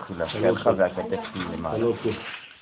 תחילה, 0.00 0.28
שידך 0.28 0.70
והכתף 0.76 1.20
שלי 1.32 1.44
למעלה. 1.52 1.86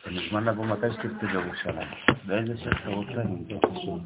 אתה 0.02 0.10
מוזמן 0.10 0.44
לבוא 0.44 0.66
מתי 0.66 0.86
שתרצה 0.92 1.26
בירושלים. 1.26 1.88
באיזה 2.26 2.56
שאתה 2.56 2.88
רוצה, 2.88 3.20
אני 3.20 3.58
חשוב. 3.74 4.00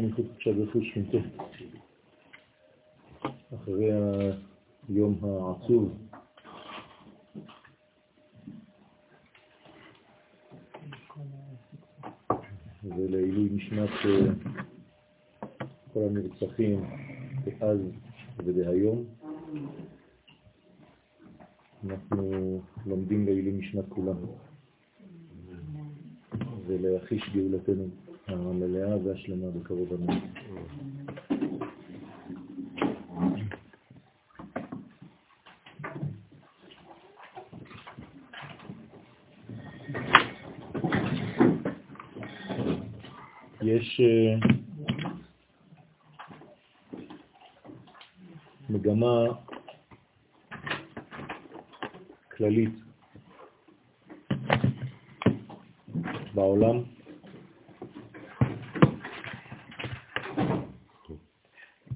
השם 0.00 0.12
קודשה 0.12 0.52
ברכוש 0.52 0.94
שמתה. 0.94 1.18
אחרי 3.54 3.90
היום 4.88 5.18
העצוב 5.24 5.98
ולעילוי 12.84 13.48
נשמת 13.52 13.88
אה, 14.04 14.32
כל 15.92 16.00
הנרצחים 16.00 16.84
דאז 17.44 17.78
ודהיום. 18.44 19.04
אנחנו 21.84 22.60
לומדים 22.86 23.26
לעילוי 23.26 23.52
נשמת 23.52 23.84
כולנו 23.88 24.38
ולהחיש 26.66 27.22
גאולתנו. 27.34 28.09
המלאה 28.32 28.96
והשלמה 29.04 29.50
בקרוב 29.50 29.92
אמן. 29.92 30.18
יש 43.62 44.00
אה, 44.00 44.48
מגמה 48.70 49.24
כללית 52.36 52.74
בעולם 56.34 56.76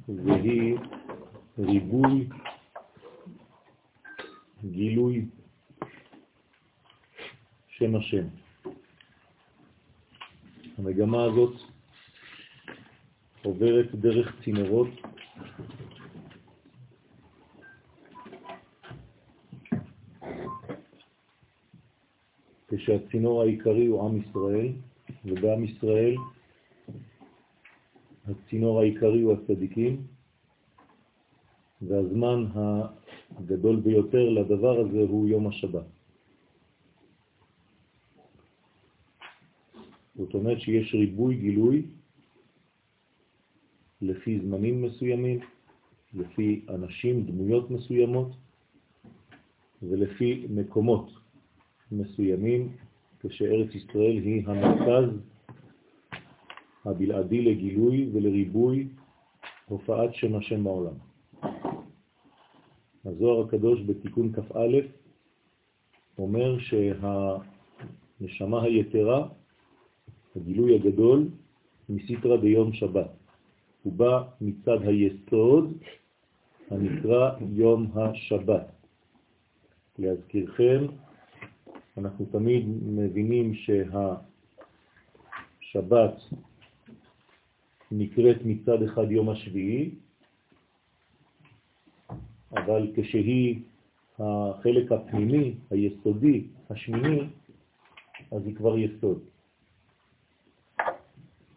והיא 0.09 0.79
ריבוי, 1.59 2.29
גילוי 4.65 5.25
שם 7.69 7.97
השם. 7.97 8.27
המגמה 10.79 11.25
הזאת 11.25 11.55
עוברת 13.43 13.95
דרך 13.95 14.43
צינורות 14.45 14.89
כשהצינור 22.69 23.43
העיקרי 23.67 23.87
הוא 23.87 24.03
עם 24.03 24.21
ישראל, 24.21 24.73
ובעם 25.25 25.65
ישראל 25.65 26.17
הצינור 28.27 28.81
העיקרי 28.81 29.21
הוא 29.21 29.33
הצדיקים, 29.33 30.03
והזמן 31.83 32.45
הגדול 33.37 33.81
ביותר 33.81 34.29
לדבר 34.29 34.81
הזה 34.81 35.01
הוא 35.01 35.29
יום 35.29 35.47
השבת. 35.47 35.87
זאת 40.17 40.35
אומרת 40.35 40.61
שיש 40.61 40.95
ריבוי 40.95 41.37
גילוי 41.37 41.87
לפי 44.03 44.41
זמנים 44.41 44.83
מסוימים, 44.83 45.41
לפי 46.15 46.67
אנשים, 46.69 47.27
דמויות 47.27 47.71
מסוימות, 47.71 48.31
ולפי 49.83 50.47
מקומות 50.51 51.11
מסוימים, 51.93 52.84
כשארץ 53.29 53.75
ישראל 53.75 54.17
היא 54.17 54.43
המרכז 54.47 55.11
הבלעדי 56.85 57.43
לגילוי 57.43 58.11
ולריבוי 58.13 58.89
הופעת 59.69 60.15
שם 60.15 60.35
השם 60.35 60.65
בעולם. 60.65 60.95
הזוהר 63.05 63.47
הקדוש 63.47 63.81
בתיקון 63.87 64.33
כ"א 64.33 64.79
אומר 66.19 66.59
שהנשמה 66.59 68.63
היתרה, 68.63 69.29
הגילוי 70.37 70.75
הגדול, 70.75 71.29
מסיטרא 71.89 72.37
ביום 72.37 72.73
שבת. 72.73 73.11
הוא 73.83 73.93
בא 73.93 74.23
מצד 74.41 74.83
היסוד 74.83 75.73
הנקרא 76.71 77.31
יום 77.41 77.91
השבת. 77.95 78.73
להזכירכם, 79.99 80.87
אנחנו 81.99 82.25
תמיד 82.25 82.65
מבינים 82.83 83.55
שהשבת 85.55 86.15
נקראת 87.91 88.37
מצד 88.45 88.83
אחד 88.83 89.11
יום 89.11 89.31
השביעי, 89.31 89.91
אבל 92.53 92.93
כשהיא 92.97 93.61
החלק 94.19 94.93
הפנימי, 94.93 95.55
היסודי, 95.71 96.45
השמיני, 96.71 97.21
אז 98.31 98.47
היא 98.47 98.55
כבר 98.57 98.79
יסוד. 98.79 99.23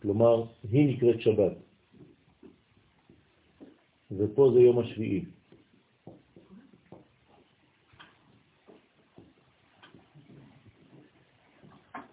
כלומר, 0.02 0.44
היא 0.72 0.96
נקראת 0.96 1.22
שבת. 1.22 1.54
ופה 4.12 4.52
זה 4.54 4.60
יום 4.60 4.80
השביעי. 4.80 5.26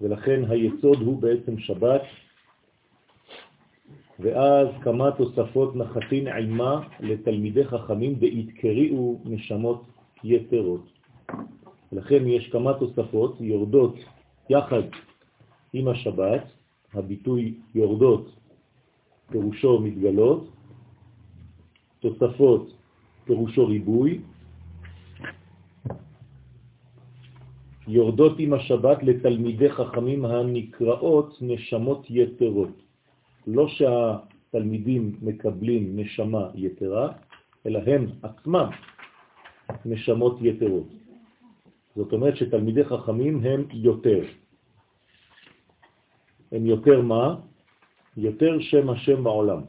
ולכן 0.00 0.43
היסוד 0.49 1.00
הוא 1.00 1.22
בעצם 1.22 1.59
שבת, 1.59 2.03
ואז 4.19 4.69
כמה 4.82 5.10
תוספות 5.10 5.77
נחתין 5.77 6.28
עימה 6.28 6.81
לתלמידי 7.00 7.65
חכמים 7.65 8.15
דהתקריאו 8.15 9.21
נשמות 9.25 9.82
יתרות. 10.25 10.84
ולכן 11.93 12.27
יש 12.27 12.49
כמה 12.49 12.75
תוספות 12.75 13.41
יורדות 13.41 13.94
יחד 14.50 14.82
עם 15.72 15.88
השבת, 15.88 16.43
הביטוי 16.94 17.55
יורדות 17.75 18.31
פירושו 19.31 19.81
מתגלות, 19.81 20.49
תוספות 22.00 22.75
פירושו 23.25 23.67
ריבוי, 23.67 24.20
יורדות 27.89 28.39
עם 28.39 28.53
השבת 28.53 29.03
לתלמידי 29.03 29.71
חכמים 29.71 30.25
הנקראות 30.25 31.39
נשמות 31.41 32.07
יתרות. 32.11 32.75
לא 33.47 33.69
שהתלמידים 33.69 35.17
מקבלים 35.23 35.97
נשמה 35.97 36.49
יתרה, 36.55 37.13
אלא 37.67 37.81
הם 37.87 38.07
עצמם 38.23 38.69
נשמות 39.85 40.39
יתרות. 40.41 40.89
זאת 41.97 42.13
אומרת 42.13 42.37
שתלמידי 42.37 42.85
חכמים 42.85 43.41
הם 43.45 43.65
יותר. 43.73 44.21
הם 46.53 46.67
יותר 46.67 47.03
מה? 47.03 47.37
יותר 48.17 48.61
שם 48.61 48.91
השם 48.91 49.25
בעולם. 49.25 49.61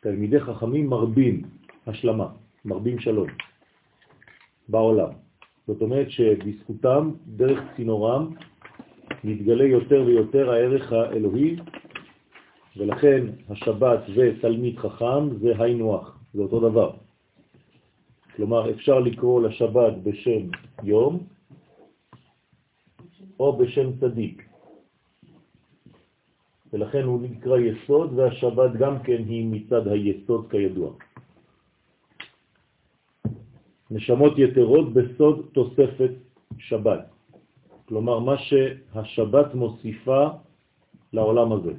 תלמידי 0.00 0.40
חכמים 0.40 0.86
מרבים 0.86 1.42
השלמה, 1.86 2.28
מרבים 2.64 2.98
שלום 2.98 3.28
בעולם. 4.68 5.19
זאת 5.70 5.82
אומרת 5.82 6.10
שבזכותם, 6.10 7.10
דרך 7.26 7.60
צינורם, 7.76 8.34
מתגלה 9.24 9.64
יותר 9.64 10.02
ויותר 10.06 10.50
הערך 10.50 10.92
האלוהי 10.92 11.56
ולכן 12.76 13.26
השבת 13.48 14.00
ותלמיד 14.14 14.78
חכם 14.78 15.36
זה 15.40 15.52
היינו 15.58 16.00
זה 16.34 16.42
אותו 16.42 16.70
דבר. 16.70 16.90
כלומר, 18.36 18.70
אפשר 18.70 18.98
לקרוא 18.98 19.42
לשבת 19.42 19.92
בשם 20.02 20.42
יום 20.82 21.18
או 23.40 23.56
בשם 23.56 23.92
צדיק. 24.00 24.42
ולכן 26.72 27.02
הוא 27.02 27.20
נקרא 27.22 27.58
יסוד, 27.58 28.18
והשבת 28.18 28.72
גם 28.78 29.02
כן 29.02 29.22
היא 29.26 29.46
מצד 29.50 29.88
היסוד 29.88 30.50
כידוע. 30.50 30.90
נשמות 33.90 34.38
יתרות 34.38 34.92
בסוד 34.92 35.48
תוספת 35.52 36.10
שבת. 36.58 37.10
כלומר, 37.84 38.18
מה 38.18 38.38
שהשבת 38.38 39.54
מוסיפה 39.54 40.28
לעולם 41.12 41.52
הזה. 41.52 41.72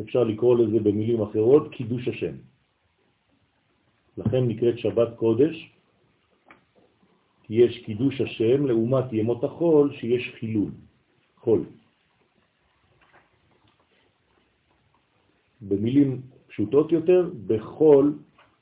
אפשר 0.00 0.24
לקרוא 0.24 0.58
לזה 0.58 0.78
במילים 0.80 1.22
אחרות, 1.22 1.72
קידוש 1.72 2.08
השם. 2.08 2.34
לכן 4.18 4.48
נקראת 4.48 4.78
שבת 4.78 5.16
קודש, 5.16 5.70
כי 7.42 7.54
יש 7.54 7.78
קידוש 7.84 8.20
השם 8.20 8.66
לעומת 8.66 9.12
ימות 9.12 9.44
החול 9.44 9.92
שיש 10.00 10.32
חילול, 10.40 10.70
חול. 11.36 11.64
במילים 15.62 16.20
פשוטות 16.48 16.92
יותר, 16.92 17.30
בחול 17.46 18.18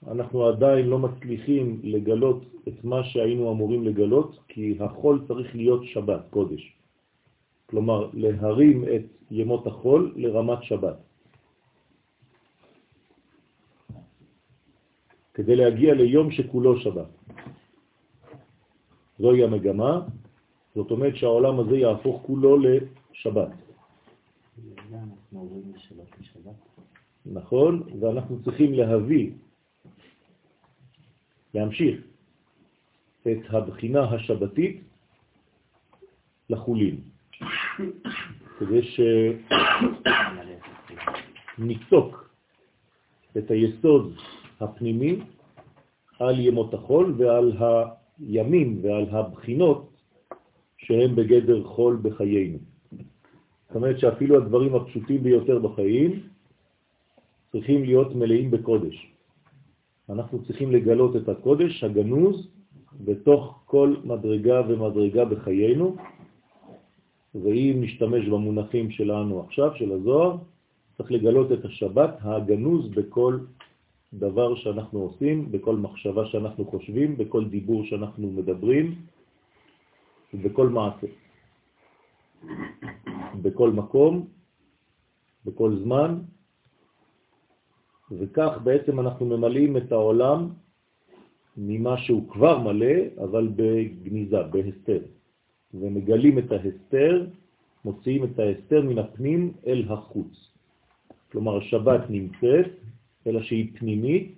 אנחנו 0.07 0.47
עדיין 0.47 0.87
לא 0.87 0.99
מצליחים 0.99 1.81
לגלות 1.83 2.43
את 2.69 2.85
מה 2.85 3.05
שהיינו 3.05 3.53
אמורים 3.53 3.85
לגלות, 3.85 4.39
כי 4.49 4.77
החול 4.81 5.25
צריך 5.29 5.57
להיות 5.57 5.85
שבת, 5.85 6.23
קודש. 6.31 6.77
כלומר, 7.67 8.11
להרים 8.13 8.85
את 8.85 9.05
ימות 9.31 9.67
החול 9.67 10.13
לרמת 10.17 10.63
שבת. 10.63 10.97
כדי 15.35 15.57
להגיע 15.57 15.95
ליום 15.95 16.31
שכולו 16.31 16.81
שבת. 16.81 17.11
זוהי 19.19 19.45
המגמה, 19.45 20.01
זאת 20.75 20.91
אומרת 20.91 21.17
שהעולם 21.17 21.61
הזה 21.61 21.77
יהפוך 21.77 22.23
כולו 22.27 22.57
לשבת. 22.59 23.53
נכון, 27.27 27.83
ואנחנו 28.01 28.43
צריכים 28.43 28.73
להביא, 28.73 29.33
להמשיך 31.55 32.01
את 33.23 33.39
הבחינה 33.49 34.05
השבתית 34.05 34.81
לחולין, 36.51 37.01
כדי 38.59 38.83
שניצוק 41.57 42.31
את 43.39 43.51
היסוד 43.51 44.15
הפנימי 44.61 45.19
על 46.19 46.41
ימות 46.41 46.75
החול 46.75 47.15
ועל 47.19 47.53
הימים 48.19 48.79
ועל 48.83 49.07
הבחינות 49.11 49.91
שהם 50.79 51.17
בגדר 51.17 51.65
חול 51.65 51.99
בחיינו. 52.03 52.59
זאת 53.69 53.77
אומרת 53.77 53.99
שאפילו 53.99 54.37
הדברים 54.37 54.75
הפשוטים 54.75 55.23
ביותר 55.23 55.59
בחיים 55.59 56.23
צריכים 57.53 57.85
להיות 57.85 58.15
מלאים 58.15 58.51
בקודש. 58.51 59.13
אנחנו 60.13 60.45
צריכים 60.45 60.73
לגלות 60.73 61.17
את 61.17 61.29
הקודש 61.29 61.85
הגנוז 61.85 62.49
בתוך 63.05 63.63
כל 63.67 63.95
מדרגה 64.05 64.63
ומדרגה 64.69 65.25
בחיינו, 65.25 65.97
ואם 67.35 67.77
נשתמש 67.81 68.29
במונחים 68.29 68.91
שלנו 68.91 69.41
עכשיו, 69.41 69.71
של 69.77 69.93
הזוהר, 69.93 70.37
צריך 70.97 71.13
לגלות 71.13 71.53
את 71.53 71.65
השבת 71.65 72.19
הגנוז 72.21 72.89
בכל 72.89 73.39
דבר 74.13 74.55
שאנחנו 74.55 74.99
עושים, 75.01 75.53
בכל 75.53 75.77
מחשבה 75.77 76.27
שאנחנו 76.27 76.65
חושבים, 76.65 77.17
בכל 77.17 77.45
דיבור 77.45 77.85
שאנחנו 77.85 78.31
מדברים 78.31 78.95
ובכל 80.35 80.69
מעשה. 80.69 81.07
בכל 83.43 83.71
מקום, 83.71 84.27
בכל 85.45 85.77
זמן, 85.85 86.19
וכך 88.19 88.59
בעצם 88.65 89.01
אנחנו 89.01 89.27
ממלאים 89.27 89.77
את 89.77 89.93
העולם 89.93 90.49
ממה 91.57 91.99
שהוא 91.99 92.29
כבר 92.29 92.59
מלא, 92.59 92.95
אבל 93.25 93.49
בגניזה, 93.57 94.43
בהסתר. 94.43 95.03
ומגלים 95.75 96.39
את 96.39 96.53
ההסתר, 96.53 97.27
מוציאים 97.85 98.25
את 98.25 98.39
ההסתר 98.39 98.83
מן 98.83 98.99
הפנים 98.99 99.53
אל 99.67 99.85
החוץ. 99.89 100.51
כלומר, 101.33 101.59
השבת 101.59 102.11
נמצאת, 102.11 102.67
אלא 103.27 103.43
שהיא 103.43 103.71
פנימית, 103.79 104.35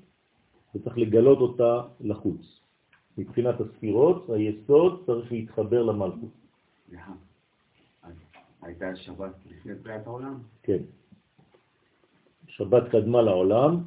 וצריך 0.75 0.99
לגלות 0.99 1.39
אותה 1.39 1.83
לחוץ. 2.01 2.61
מבחינת 3.19 3.61
הספירות, 3.61 4.31
היסוד 4.31 5.03
צריך 5.07 5.33
להתחבר 5.33 5.83
למלכות. 5.83 6.31
הייתה 8.63 8.97
שבת 8.97 9.35
לפני 9.51 9.75
בריאת 9.75 10.07
העולם? 10.07 10.39
כן. 10.63 10.83
שבת 12.57 12.89
קדמה 12.89 13.23
לעולם, 13.23 13.81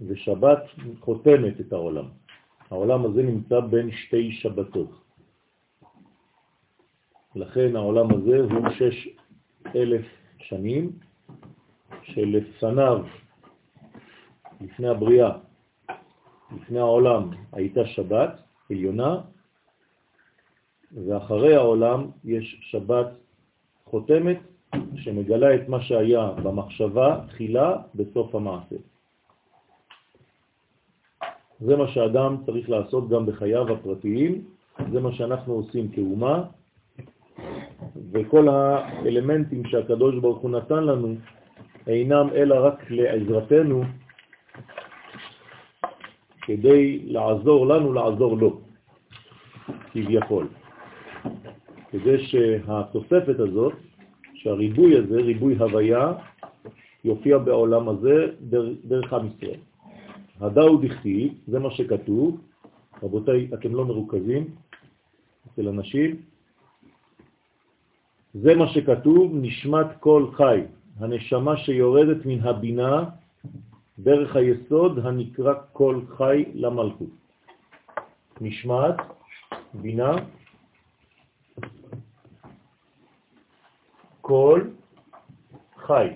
ושבת 0.00 0.62
חותמת 1.00 1.60
את 1.60 1.72
העולם. 1.72 2.08
העולם 2.70 3.04
הזה 3.04 3.22
נמצא 3.22 3.60
בין 3.60 3.90
שתי 3.90 4.32
שבתות. 4.32 4.90
לכן 7.34 7.76
העולם 7.76 8.14
הזה 8.14 8.36
הוא 8.40 8.68
שש 8.70 9.08
אלף 9.76 10.06
שנים, 10.38 10.92
שלפניו 12.02 13.04
לפני 14.60 14.88
הבריאה, 14.88 15.32
לפני 16.56 16.78
העולם, 16.78 17.30
הייתה 17.52 17.86
שבת 17.86 18.42
עליונה, 18.70 19.20
ואחרי 20.92 21.54
העולם 21.54 22.10
יש 22.24 22.60
שבת 22.70 23.08
חותמת 23.84 24.51
שמגלה 24.96 25.54
את 25.54 25.68
מה 25.68 25.82
שהיה 25.82 26.30
במחשבה 26.42 27.20
תחילה 27.28 27.76
בסוף 27.94 28.34
המעשה. 28.34 28.76
זה 31.60 31.76
מה 31.76 31.88
שאדם 31.88 32.36
צריך 32.46 32.70
לעשות 32.70 33.08
גם 33.08 33.26
בחייו 33.26 33.72
הפרטיים, 33.72 34.44
זה 34.92 35.00
מה 35.00 35.12
שאנחנו 35.12 35.52
עושים 35.52 35.88
כאומה, 35.88 36.42
וכל 38.12 38.48
האלמנטים 38.48 39.64
שהקדוש 39.64 40.14
ברוך 40.14 40.38
הוא 40.38 40.50
נתן 40.50 40.84
לנו 40.84 41.14
אינם 41.86 42.28
אלא 42.34 42.66
רק 42.66 42.90
לעזרתנו 42.90 43.82
כדי 46.42 46.98
לעזור 47.06 47.66
לנו 47.66 47.92
לעזור 47.92 48.36
לו, 48.36 48.60
כביכול. 49.92 50.46
כדי 51.90 52.26
שהתוספת 52.26 53.38
הזאת, 53.38 53.72
שהריבוי 54.42 54.98
הזה, 54.98 55.16
ריבוי 55.16 55.56
הוויה, 55.56 56.12
יופיע 57.04 57.38
בעולם 57.38 57.88
הזה 57.88 58.26
דרך 58.84 59.12
עם 59.12 59.26
ישראל. 59.26 59.60
הדאו 60.40 60.76
דכתיב, 60.76 61.32
זה 61.46 61.58
מה 61.58 61.70
שכתוב, 61.70 62.40
רבותיי, 63.02 63.48
אתם 63.54 63.74
לא 63.74 63.84
מרוכזים 63.84 64.44
אצל 65.46 65.68
אנשים, 65.68 66.16
זה 68.34 68.54
מה 68.54 68.68
שכתוב, 68.68 69.30
נשמת 69.34 69.86
כל 70.00 70.26
חי, 70.34 70.60
הנשמה 70.98 71.56
שיורדת 71.56 72.26
מן 72.26 72.40
הבינה 72.40 73.04
דרך 73.98 74.36
היסוד 74.36 74.98
הנקרא 74.98 75.54
כל 75.72 76.00
חי 76.16 76.44
למלכות. 76.54 77.14
נשמעת, 78.40 78.96
בינה, 79.74 80.14
כל 84.22 84.60
חי. 85.76 86.08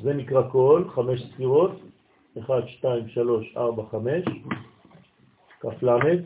זה 0.00 0.14
נקרא 0.14 0.42
כל, 0.50 0.84
חמש 0.94 1.32
ספירות, 1.32 1.70
1, 2.38 2.54
2, 2.68 3.08
3, 3.08 3.56
4, 3.56 3.82
5, 3.90 4.24
כף 5.60 5.82
למד, 5.82 6.18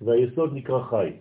והיסוד 0.00 0.50
נקרא 0.54 0.82
חי. 0.82 1.12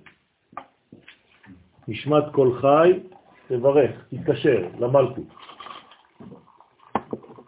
נשמת 1.87 2.23
כל 2.31 2.59
חי 2.61 2.99
תברך, 3.47 3.91
תתקשר 4.09 4.67
למלכות. 4.79 5.27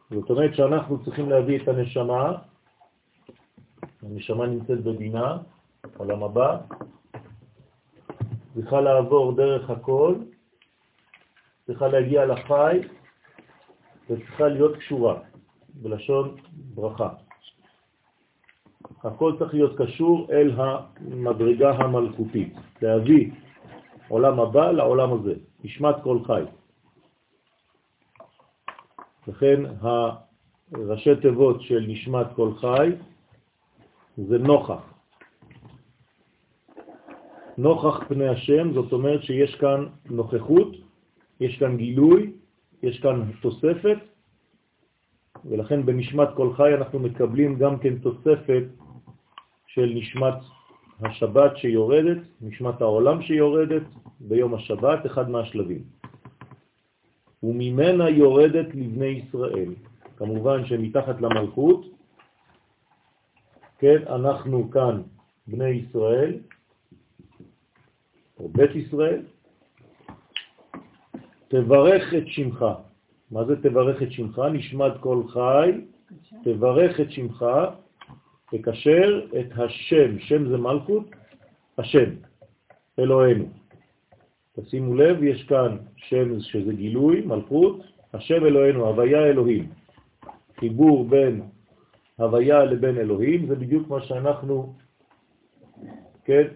זאת 0.09 0.29
אומרת 0.29 0.55
שאנחנו 0.55 1.03
צריכים 1.03 1.29
להביא 1.29 1.59
את 1.61 1.67
הנשמה, 1.67 2.31
הנשמה 4.03 4.45
נמצאת 4.45 4.83
בבינה, 4.83 5.37
עולם 5.97 6.23
הבא, 6.23 6.57
צריכה 8.55 8.81
לעבור 8.81 9.35
דרך 9.35 9.69
הכל, 9.69 10.15
צריכה 11.65 11.87
להגיע 11.87 12.25
לחי, 12.25 12.79
וצריכה 14.09 14.47
להיות 14.47 14.75
קשורה, 14.75 15.19
בלשון 15.73 16.35
ברכה. 16.55 17.09
הכל 19.03 19.35
צריך 19.39 19.53
להיות 19.53 19.77
קשור 19.77 20.27
אל 20.31 20.51
המדרגה 20.57 21.71
המלכותית, 21.71 22.53
להביא 22.81 23.31
עולם 24.07 24.39
הבא 24.39 24.71
לעולם 24.71 25.13
הזה, 25.13 25.33
נשמת 25.63 25.95
כל 26.03 26.17
חי. 26.25 26.43
לכן 29.27 29.59
הראשי 29.81 31.15
תיבות 31.21 31.61
של 31.61 31.85
נשמת 31.87 32.27
כל 32.35 32.51
חי 32.55 32.91
זה 34.17 34.37
נוכח. 34.37 34.94
נוכח 37.57 38.07
פני 38.07 38.27
השם, 38.27 38.73
זאת 38.73 38.93
אומרת 38.93 39.23
שיש 39.23 39.55
כאן 39.55 39.85
נוכחות, 40.09 40.75
יש 41.39 41.57
כאן 41.57 41.77
גילוי, 41.77 42.31
יש 42.83 42.99
כאן 42.99 43.31
תוספת, 43.41 43.97
ולכן 45.45 45.85
בנשמת 45.85 46.27
כל 46.35 46.53
חי 46.53 46.73
אנחנו 46.73 46.99
מקבלים 46.99 47.55
גם 47.55 47.79
כן 47.79 47.97
תוספת 47.99 48.63
של 49.67 49.91
נשמת 49.95 50.33
השבת 51.01 51.57
שיורדת, 51.57 52.17
נשמת 52.41 52.81
העולם 52.81 53.21
שיורדת 53.21 53.83
ביום 54.19 54.53
השבת, 54.53 55.05
אחד 55.05 55.29
מהשלבים. 55.29 55.83
וממנה 57.43 58.09
יורדת 58.09 58.75
לבני 58.75 59.05
ישראל. 59.05 59.73
כמובן 60.17 60.65
שמתחת 60.65 61.21
למלכות, 61.21 61.85
כן, 63.79 63.97
אנחנו 64.07 64.71
כאן 64.71 65.01
בני 65.47 65.69
ישראל, 65.69 66.39
או 68.39 68.49
בית 68.49 68.75
ישראל, 68.75 69.21
תברך 71.47 72.13
את 72.13 72.27
שמך. 72.27 72.65
מה 73.31 73.45
זה 73.45 73.61
תברך 73.61 74.01
את 74.01 74.11
שמך? 74.11 74.41
נשמד 74.53 74.91
כל 74.99 75.21
חי, 75.27 75.71
תברך 76.43 76.99
את 76.99 77.11
שמך, 77.11 77.45
תקשר 78.51 79.27
את 79.39 79.59
השם, 79.59 80.19
שם 80.19 80.49
זה 80.49 80.57
מלכות, 80.57 81.09
השם, 81.77 82.09
אלוהינו. 82.99 83.45
תשימו 84.55 84.95
לב, 84.95 85.23
יש 85.23 85.43
כאן 85.43 85.77
שם 85.95 86.39
שזה 86.39 86.73
גילוי, 86.73 87.21
מלכות, 87.21 87.79
השם 88.13 88.45
אלוהינו, 88.45 88.87
הוויה 88.87 89.25
אלוהים. 89.25 89.69
חיבור 90.59 91.05
בין 91.05 91.41
הוויה 92.15 92.65
לבין 92.65 92.97
אלוהים, 92.97 93.47
זה 93.47 93.55
בדיוק 93.55 93.89
מה 93.89 94.01
שאנחנו, 94.01 94.73
כן, 96.25 96.47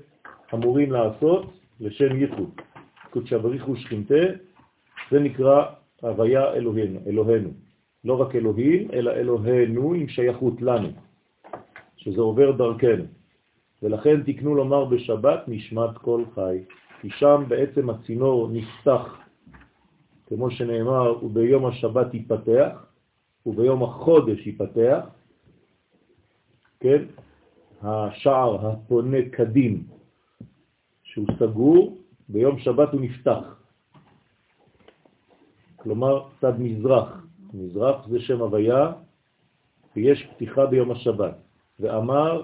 אמורים 0.53 0.91
לעשות 0.91 1.58
לשם 1.79 2.15
ייחוד. 2.15 2.49
קודשא 3.09 3.37
בריחו 3.37 3.75
שכינתה, 3.75 4.23
זה 5.11 5.19
נקרא 5.19 5.65
הוויה 6.01 6.53
אלוהינו, 6.53 6.99
אלוהינו. 7.07 7.49
לא 8.03 8.21
רק 8.21 8.35
אלוהים, 8.35 8.91
אלא 8.93 9.11
אלוהינו 9.11 9.93
עם 9.93 10.07
שייכות 10.07 10.61
לנו, 10.61 10.89
שזה 11.97 12.21
עובר 12.21 12.51
דרכנו. 12.51 13.03
ולכן 13.83 14.23
תקנו 14.23 14.55
לומר 14.55 14.85
בשבת 14.85 15.39
נשמת 15.47 15.97
כל 15.97 16.23
חי, 16.35 16.57
כי 17.01 17.09
שם 17.09 17.43
בעצם 17.47 17.89
הצינור 17.89 18.49
נפתח, 18.51 19.17
כמו 20.27 20.51
שנאמר, 20.51 21.25
וביום 21.25 21.65
השבת 21.65 22.13
ייפתח, 22.13 22.85
וביום 23.45 23.83
החודש 23.83 24.47
ייפתח, 24.47 25.05
כן? 26.79 27.03
השער 27.81 28.67
הפונה 28.67 29.17
קדים 29.31 29.98
שהוא 31.25 31.37
סגור, 31.39 31.97
ביום 32.29 32.59
שבת 32.59 32.93
הוא 32.93 33.01
נפתח. 33.01 33.43
כלומר, 35.75 36.23
צד 36.41 36.59
מזרח. 36.59 37.25
מזרח 37.53 38.07
זה 38.07 38.19
שם 38.19 38.39
הוויה, 38.41 38.91
ויש 39.95 40.27
פתיחה 40.35 40.65
ביום 40.65 40.91
השבת. 40.91 41.35
ואמר, 41.79 42.43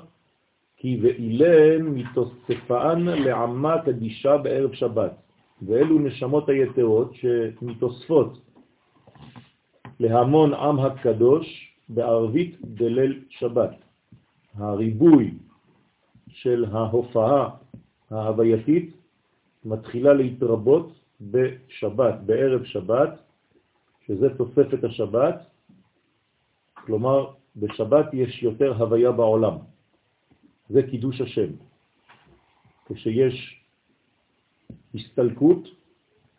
כי 0.78 1.00
ואילן 1.02 1.82
מתוספן 1.82 3.02
לעמה 3.02 3.82
קדישה 3.86 4.38
בערב 4.38 4.74
שבת. 4.74 5.12
ואלו 5.62 6.00
נשמות 6.00 6.50
היתרות 6.50 7.12
שמתוספות 7.16 8.38
להמון 10.00 10.54
עם 10.54 10.80
הקדוש 10.80 11.72
בערבית 11.90 12.62
בליל 12.62 13.24
שבת. 13.30 13.76
הריבוי 14.56 15.34
של 16.28 16.66
ההופעה 16.72 17.50
ההווייתית 18.12 18.96
מתחילה 19.66 20.14
להתרבות 20.14 21.00
בשבת, 21.22 22.16
בערב 22.26 22.64
שבת, 22.64 23.10
שזה 24.08 24.38
תוספת 24.38 24.84
השבת, 24.84 25.36
כלומר 26.74 27.34
בשבת 27.56 28.14
יש 28.14 28.44
יותר 28.44 28.74
הוויה 28.78 29.12
בעולם, 29.12 29.58
זה 30.70 30.84
קידוש 30.84 31.22
השם. 31.22 31.50
כשיש 32.86 33.62
הסתלקות 34.96 35.68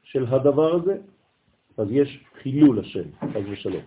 של 0.03 0.27
הדבר 0.27 0.75
הזה, 0.75 0.97
אז 1.77 1.87
יש 1.91 2.25
חילול 2.43 2.81
השם, 2.81 3.09
חז 3.21 3.45
ושלום. 3.51 3.83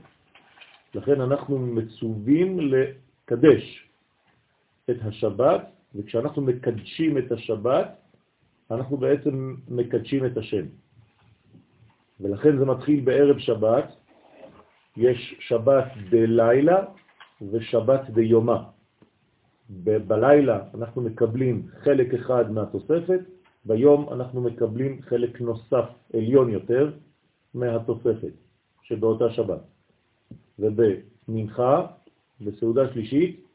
לכן 0.96 1.22
אנחנו 1.22 1.60
מצווים 1.60 2.60
לקדש 2.60 3.90
את 4.90 4.96
השבת, 5.02 5.79
וכשאנחנו 5.96 6.42
מקדשים 6.42 7.18
את 7.18 7.32
השבת, 7.32 7.88
אנחנו 8.72 8.98
בעצם 8.98 9.56
מקדשים 9.68 10.26
את 10.26 10.38
השם. 10.38 10.66
ולכן 12.20 12.58
זה 12.58 12.66
מתחיל 12.66 13.00
בערב 13.00 13.40
שבת, 13.40 13.96
יש 14.98 15.36
שבת 15.40 15.86
בלילה 16.10 16.86
ושבת 17.52 18.10
ביומה. 18.10 18.64
בלילה 20.08 20.64
אנחנו 20.74 21.02
מקבלים 21.02 21.68
חלק 21.84 22.14
אחד 22.14 22.52
מהתוספת, 22.52 23.20
ביום 23.66 24.14
אנחנו 24.14 24.42
מקבלים 24.42 25.02
חלק 25.02 25.42
נוסף 25.42 25.86
עליון 26.14 26.50
יותר 26.50 26.92
מהתוספת 27.54 28.34
שבאותה 28.84 29.30
שבת. 29.32 29.62
ובמנחה, 30.60 31.86
בסעודה 32.42 32.94
שלישית, 32.94 33.49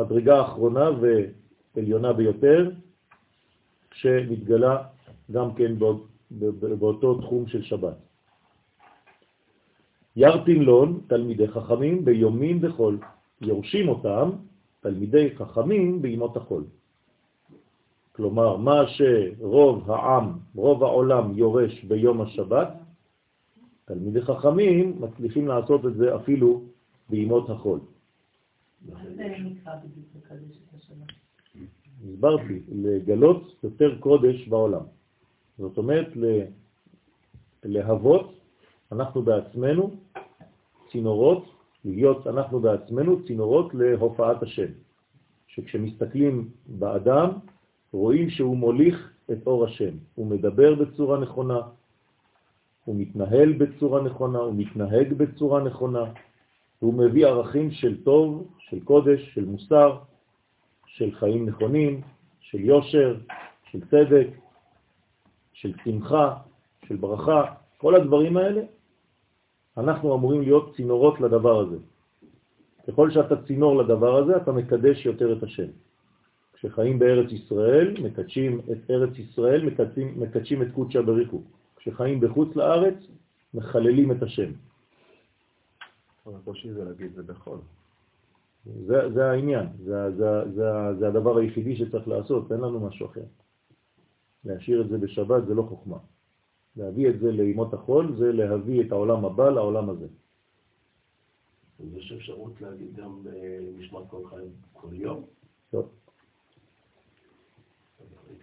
מדרגה 0.00 0.42
אחרונה 0.42 0.90
ועליונה 1.74 2.12
ביותר, 2.12 2.70
שמתגלה 3.92 4.82
גם 5.32 5.54
כן 5.54 5.72
באותו 6.78 7.20
תחום 7.20 7.46
של 7.46 7.62
שבת. 7.62 7.96
ירטין 10.16 10.62
לון, 10.62 11.00
תלמידי 11.06 11.48
חכמים, 11.48 12.04
ביומין 12.04 12.58
וחול. 12.62 12.98
יורשים 13.40 13.88
אותם 13.88 14.30
תלמידי 14.80 15.36
חכמים 15.36 16.02
בימות 16.02 16.36
החול. 16.36 16.64
כלומר, 18.12 18.56
מה 18.56 18.82
שרוב 18.86 19.90
העם, 19.90 20.32
רוב 20.54 20.84
העולם 20.84 21.38
יורש 21.38 21.84
ביום 21.84 22.20
השבת, 22.20 22.68
תלמידי 23.84 24.20
חכמים 24.20 24.96
מצליחים 25.00 25.48
לעשות 25.48 25.86
את 25.86 25.94
זה 25.94 26.16
אפילו 26.16 26.62
בימות 27.08 27.50
החול. 27.50 27.80
הסברתי, 32.04 32.60
לגלות 32.72 33.54
יותר 33.62 33.98
קודש 34.00 34.48
בעולם. 34.48 34.84
זאת 35.58 35.78
אומרת, 35.78 36.08
להוות 37.64 38.34
אנחנו 38.92 39.22
בעצמנו 39.22 39.90
צינורות, 40.92 41.44
להיות 41.84 42.26
אנחנו 42.26 42.60
בעצמנו 42.60 43.26
צינורות 43.26 43.74
להופעת 43.74 44.42
השם. 44.42 44.72
שכשמסתכלים 45.46 46.48
באדם, 46.66 47.30
רואים 47.92 48.30
שהוא 48.30 48.56
מוליך 48.56 49.12
את 49.32 49.46
אור 49.46 49.64
השם. 49.64 49.94
הוא 50.14 50.26
מדבר 50.26 50.74
בצורה 50.74 51.20
נכונה, 51.20 51.60
הוא 52.84 52.96
מתנהל 52.98 53.52
בצורה 53.52 54.02
נכונה, 54.02 54.38
הוא 54.38 54.54
מתנהג 54.56 55.12
בצורה 55.12 55.64
נכונה, 55.64 56.04
הוא 56.80 56.94
מביא 56.94 57.26
ערכים 57.26 57.70
של 57.70 58.02
טוב, 58.02 58.48
של 58.58 58.80
קודש, 58.80 59.34
של 59.34 59.44
מוסר, 59.44 59.98
של 60.86 61.14
חיים 61.14 61.48
נכונים, 61.48 62.00
של 62.40 62.60
יושר, 62.60 63.16
של 63.70 63.80
צדק, 63.80 64.26
של 65.52 65.72
שמחה, 65.84 66.36
של 66.88 66.96
ברכה, 66.96 67.44
כל 67.78 67.94
הדברים 67.94 68.36
האלה, 68.36 68.62
אנחנו 69.76 70.14
אמורים 70.14 70.42
להיות 70.42 70.74
צינורות 70.76 71.20
לדבר 71.20 71.60
הזה. 71.60 71.76
ככל 72.88 73.10
שאתה 73.10 73.42
צינור 73.42 73.82
לדבר 73.82 74.16
הזה, 74.16 74.36
אתה 74.36 74.52
מקדש 74.52 75.06
יותר 75.06 75.38
את 75.38 75.42
השם. 75.42 75.68
כשחיים 76.54 76.98
בארץ 76.98 77.32
ישראל, 77.32 77.94
מקדשים 78.02 78.60
את 78.72 78.90
ארץ 78.90 79.18
ישראל, 79.18 79.64
מקדשים, 79.64 80.20
מקדשים 80.20 80.62
את 80.62 80.68
קודשא 80.74 81.00
בריחו. 81.00 81.42
כשחיים 81.76 82.20
בחוץ 82.20 82.56
לארץ, 82.56 82.94
מחללים 83.54 84.12
את 84.12 84.22
השם. 84.22 84.50
הקושי 86.26 86.72
זה 86.72 86.84
להגיד 86.84 87.12
זה 87.14 87.22
בכל. 87.22 87.56
זה, 88.64 89.10
זה 89.14 89.30
העניין, 89.30 89.66
זה, 89.84 90.16
זה, 90.16 90.52
זה, 90.54 90.68
זה 90.98 91.08
הדבר 91.08 91.38
היחידי 91.38 91.76
שצריך 91.76 92.08
לעשות, 92.08 92.52
אין 92.52 92.60
לנו 92.60 92.80
משהו 92.80 93.06
אחר. 93.06 93.24
להשאיר 94.44 94.80
את 94.82 94.88
זה 94.88 94.98
בשבת 94.98 95.46
זה 95.46 95.54
לא 95.54 95.62
חוכמה. 95.62 95.98
להביא 96.76 97.10
את 97.10 97.20
זה 97.20 97.32
לימות 97.32 97.74
החול 97.74 98.16
זה 98.18 98.32
להביא 98.32 98.80
את 98.86 98.92
העולם 98.92 99.24
הבא 99.24 99.50
לעולם 99.50 99.90
הזה. 99.90 100.06
אז 101.80 101.94
יש 101.94 102.12
אפשרות 102.12 102.60
להגיד 102.60 102.96
גם 102.96 103.22
במשמעת 103.22 104.04
כל 104.10 104.26
חיים 104.26 104.50
כל 104.72 104.92
יום? 104.92 105.24
טוב. 105.70 105.88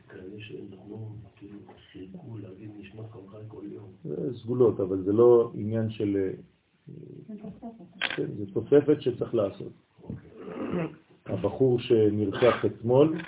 כאלה 0.07 0.39
שנתנו, 0.39 1.15
כאילו, 1.35 1.59
חיכו 1.91 2.37
להגיד 2.37 2.71
נשמע 2.77 3.03
חמך 3.07 3.37
כל 3.47 3.63
יום. 3.63 3.91
זה 4.03 4.37
סגולות, 4.37 4.79
אבל 4.79 5.03
זה 5.03 5.13
לא 5.13 5.51
עניין 5.55 5.89
של... 5.89 6.33
כן, 8.15 8.31
זה 8.37 8.53
תוספת 8.53 9.01
שצריך 9.01 9.35
לעשות. 9.35 9.71
הבחור 11.25 11.79
שנרצח 11.79 12.65
אתמול, 12.65 13.21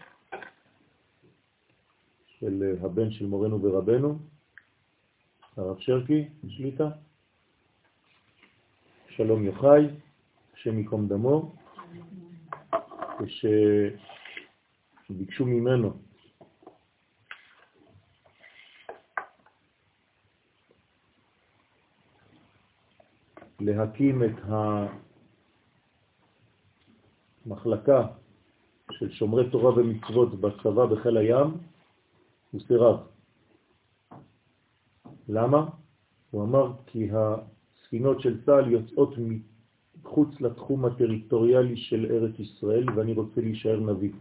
של 2.27 2.75
הבן 2.81 3.11
של 3.11 3.25
מורנו 3.25 3.63
ורבנו, 3.63 4.19
הרב 5.57 5.79
שרקי, 5.79 6.27
שליטה, 6.47 6.89
שלום 9.09 9.43
יוחאי, 9.43 9.87
השם 10.53 10.77
ייקום 10.77 11.07
דמו, 11.07 11.55
כשביקשו 15.07 15.45
ממנו 15.45 16.08
להקים 23.59 24.23
את 24.23 24.35
המחלקה 27.45 28.07
של 28.91 29.11
שומרי 29.11 29.49
תורה 29.49 29.79
ומצוות 29.79 30.41
בצבא 30.41 30.85
בחיל 30.85 31.17
הים, 31.17 31.47
הוא 32.51 32.61
סירב. 32.67 32.99
למה? 35.29 35.69
הוא 36.31 36.43
אמר 36.43 36.71
כי 36.85 37.09
הספינות 37.11 38.21
של 38.21 38.45
צה"ל 38.45 38.71
יוצאות 38.71 39.13
מחוץ 40.03 40.41
לתחום 40.41 40.85
הטריטוריאלי 40.85 41.77
של 41.77 42.05
ארץ 42.09 42.39
ישראל 42.39 42.85
ואני 42.95 43.13
רוצה 43.13 43.41
להישאר 43.41 43.79
נביא. 43.79 44.11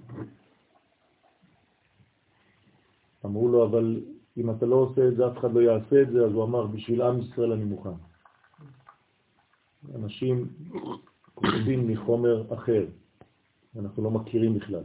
אמרו 3.25 3.49
לו, 3.49 3.67
אבל 3.67 4.01
אם 4.37 4.51
אתה 4.51 4.67
לא 4.67 4.77
עושה 4.77 5.09
את 5.09 5.17
זה, 5.17 5.27
אף 5.27 5.39
אחד 5.39 5.53
לא 5.53 5.61
יעשה 5.61 6.03
את 6.03 6.11
זה, 6.11 6.25
אז 6.25 6.33
הוא 6.33 6.45
אמר, 6.45 6.67
בשביל 6.67 7.03
עם 7.03 7.21
ישראל 7.21 7.53
אני 7.53 7.65
מוכן. 7.65 8.08
אנשים 9.95 10.49
כותבים 11.35 11.89
מחומר 11.89 12.55
אחר, 12.55 12.87
אנחנו 13.79 14.03
לא 14.03 14.11
מכירים 14.11 14.55
בכלל. 14.55 14.85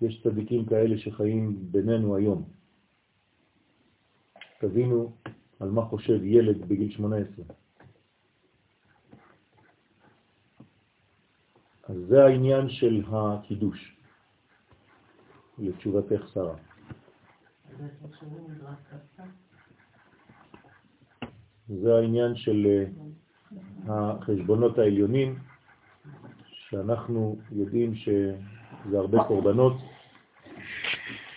יש 0.00 0.22
צדיקים 0.22 0.66
כאלה 0.66 0.98
שחיים 0.98 1.72
בינינו 1.72 2.16
היום. 2.16 2.48
תבינו 4.60 5.12
על 5.60 5.70
מה 5.70 5.84
חושב 5.84 6.24
ילד 6.24 6.68
בגיל 6.68 6.90
18. 6.90 7.44
אז 11.88 11.96
זה 12.08 12.24
העניין 12.24 12.68
של 12.68 13.02
הקידוש, 13.12 13.96
לתשובתך 15.58 16.28
שרה. 16.34 16.56
זה 21.68 21.94
העניין 21.96 22.36
של 22.36 22.66
אה, 22.66 22.84
החשבונות 23.88 24.78
העליונים, 24.78 25.38
שאנחנו 26.50 27.38
יודעים 27.52 27.94
שזה 27.94 28.98
הרבה 28.98 29.24
קורבנות. 29.24 29.76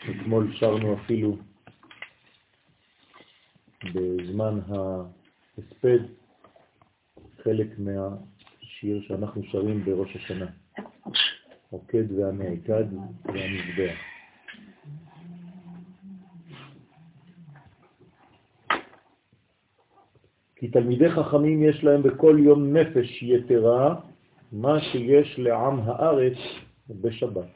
אתמול 0.09 0.53
שרנו 0.53 0.93
אפילו 0.93 1.37
בזמן 3.93 4.59
ההספד 4.67 5.99
חלק 7.43 7.67
מהשיר 7.77 9.01
שאנחנו 9.07 9.43
שרים 9.43 9.85
בראש 9.85 10.15
השנה, 10.15 10.45
עוקד 11.69 12.11
והנעקד 12.11 12.85
והמזבח. 13.25 14.10
כי 20.61 20.67
תלמידי 20.67 21.09
חכמים 21.09 21.63
יש 21.63 21.83
להם 21.83 22.01
בכל 22.03 22.35
יום 22.39 22.77
נפש 22.77 23.23
יתרה, 23.23 23.95
מה 24.51 24.79
שיש 24.81 25.39
לעם 25.39 25.79
הארץ 25.85 26.37
בשבת. 27.01 27.49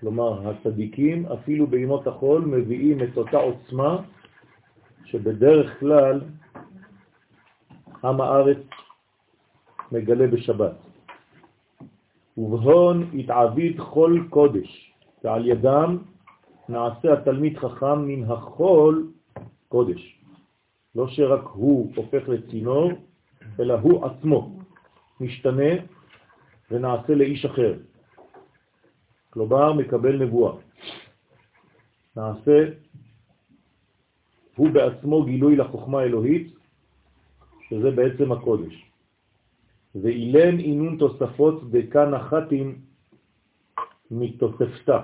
כלומר, 0.00 0.50
הצדיקים 0.50 1.26
אפילו 1.26 1.66
בימות 1.66 2.06
החול 2.06 2.44
מביאים 2.44 3.02
את 3.02 3.16
אותה 3.16 3.36
עוצמה 3.36 4.02
שבדרך 5.04 5.80
כלל 5.80 6.20
עם 8.04 8.20
הארץ 8.20 8.62
מגלה 9.92 10.26
בשבת. 10.26 10.76
ובהון 12.38 13.10
התעביד 13.18 13.80
כל 13.80 14.18
קודש, 14.30 14.94
ועל 15.24 15.46
ידם 15.46 15.98
נעשה 16.68 17.12
התלמיד 17.12 17.58
חכם 17.58 17.98
מן 18.06 18.30
החול 18.30 19.10
קודש. 19.68 20.23
לא 20.94 21.08
שרק 21.08 21.44
הוא 21.52 21.92
הופך 21.96 22.28
לצינור, 22.28 22.92
אלא 23.60 23.74
הוא 23.74 24.06
עצמו 24.06 24.58
משתנה 25.20 25.72
ונעשה 26.70 27.14
לאיש 27.14 27.44
אחר. 27.44 27.74
כלומר, 29.30 29.72
מקבל 29.72 30.22
נבואה. 30.24 30.54
נעשה 32.16 32.64
הוא 34.56 34.70
בעצמו 34.70 35.24
גילוי 35.24 35.56
לחוכמה 35.56 36.00
האלוהית, 36.00 36.54
שזה 37.68 37.90
בעצם 37.90 38.32
הקודש. 38.32 38.90
ואילן 39.94 40.58
אינון 40.58 40.96
תוספות 40.98 41.70
דקן 41.70 42.14
אחתים 42.14 42.78
מתוספתה, 44.10 45.00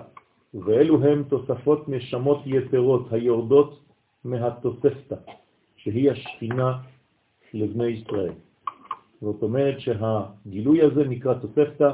ואלו 0.54 1.04
הם 1.04 1.22
תוספות 1.22 1.88
נשמות 1.88 2.38
יתרות 2.46 3.12
היורדות 3.12 3.84
מהתוספתה. 4.24 5.16
שהיא 5.82 6.10
השכינה 6.10 6.78
לבני 7.54 7.86
ישראל. 7.86 8.32
זאת 9.20 9.42
אומרת 9.42 9.80
שהגילוי 9.80 10.82
הזה 10.82 11.04
נקרא 11.04 11.34
תוספתא, 11.34 11.92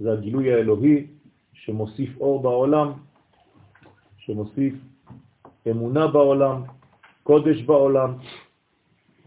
זה 0.00 0.12
הגילוי 0.12 0.52
האלוהי 0.52 1.06
שמוסיף 1.52 2.20
אור 2.20 2.42
בעולם, 2.42 2.92
שמוסיף 4.18 4.74
אמונה 5.70 6.06
בעולם, 6.06 6.62
קודש 7.22 7.62
בעולם, 7.62 8.14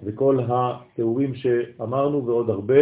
וכל 0.04 0.40
התיאורים 0.48 1.36
שאמרנו 1.36 2.26
ועוד 2.26 2.50
הרבה, 2.50 2.82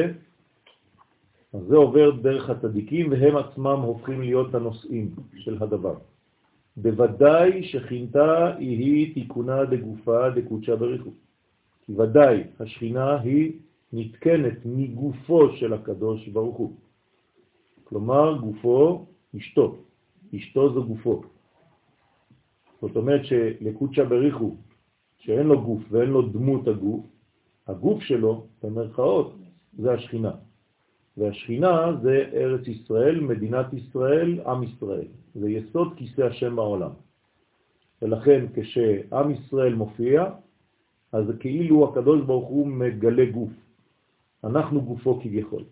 אז 1.53 1.61
זה 1.67 1.75
עובר 1.75 2.11
דרך 2.11 2.49
הצדיקים 2.49 3.11
והם 3.11 3.35
עצמם 3.37 3.79
הופכים 3.81 4.21
להיות 4.21 4.55
הנושאים 4.55 5.09
של 5.37 5.57
הדבר. 5.63 5.95
בוודאי 6.81 7.63
שכינתה 7.63 8.55
היא 8.57 9.13
תיקונה 9.13 9.65
דגופה 9.65 10.29
דקודשה 10.29 10.75
בריחו. 10.75 11.09
כי 11.85 11.93
ודאי 11.93 12.43
השכינה 12.59 13.19
היא 13.21 13.59
נתקנת 13.93 14.57
מגופו 14.65 15.49
של 15.55 15.73
הקדוש 15.73 16.27
ברוך 16.27 16.57
הוא. 16.57 16.75
כלומר, 17.83 18.37
גופו, 18.37 19.05
אשתו. 19.37 19.77
אשתו 20.35 20.73
זו 20.73 20.83
גופו. 20.83 21.21
זאת 22.81 22.95
אומרת 22.95 23.25
שלקודשה 23.25 24.05
בריחו, 24.05 24.55
שאין 25.17 25.47
לו 25.47 25.61
גוף 25.61 25.81
ואין 25.89 26.09
לו 26.09 26.21
דמות 26.21 26.67
הגוף, 26.67 27.05
הגוף 27.67 28.03
שלו, 28.03 28.47
במרכאות, 28.63 29.35
זה 29.73 29.93
השכינה. 29.93 30.31
והשכינה 31.19 31.91
זה 32.01 32.29
ארץ 32.33 32.67
ישראל, 32.67 33.19
מדינת 33.19 33.73
ישראל, 33.73 34.39
עם 34.45 34.63
ישראל. 34.63 35.07
זה 35.35 35.49
יסוד 35.49 35.93
כיסא 35.95 36.21
השם 36.21 36.55
בעולם. 36.55 36.91
ולכן 38.01 38.45
כשעם 38.53 39.31
ישראל 39.31 39.73
מופיע, 39.75 40.25
אז 41.11 41.25
כאילו 41.39 41.89
הקדוש 41.89 42.21
ברוך 42.21 42.47
הוא 42.47 42.67
מגלה 42.67 43.25
גוף. 43.25 43.49
אנחנו 44.43 44.81
גופו 44.81 45.19
כביכול. 45.23 45.63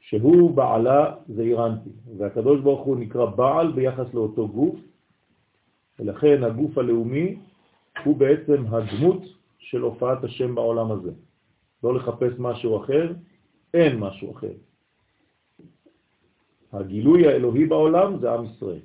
שהוא 0.00 0.50
בעלה 0.56 1.14
זה 1.28 1.42
אירנטי, 1.42 1.90
והקדוש 2.16 2.60
ברוך 2.60 2.80
הוא 2.80 2.96
נקרא 2.96 3.24
בעל 3.26 3.72
ביחס 3.72 4.14
לאותו 4.14 4.48
גוף, 4.48 4.76
ולכן 5.98 6.44
הגוף 6.44 6.78
הלאומי 6.78 7.36
הוא 8.04 8.16
בעצם 8.16 8.64
הדמות 8.68 9.22
של 9.58 9.80
הופעת 9.80 10.24
השם 10.24 10.54
בעולם 10.54 10.92
הזה. 10.92 11.10
לא 11.84 11.94
לחפש 11.94 12.32
משהו 12.38 12.76
אחר, 12.76 13.12
אין 13.74 13.98
משהו 13.98 14.32
אחר. 14.32 14.52
הגילוי 16.72 17.26
האלוהי 17.26 17.66
בעולם 17.66 18.18
זה 18.18 18.32
עם 18.32 18.44
ישראל. 18.44 18.80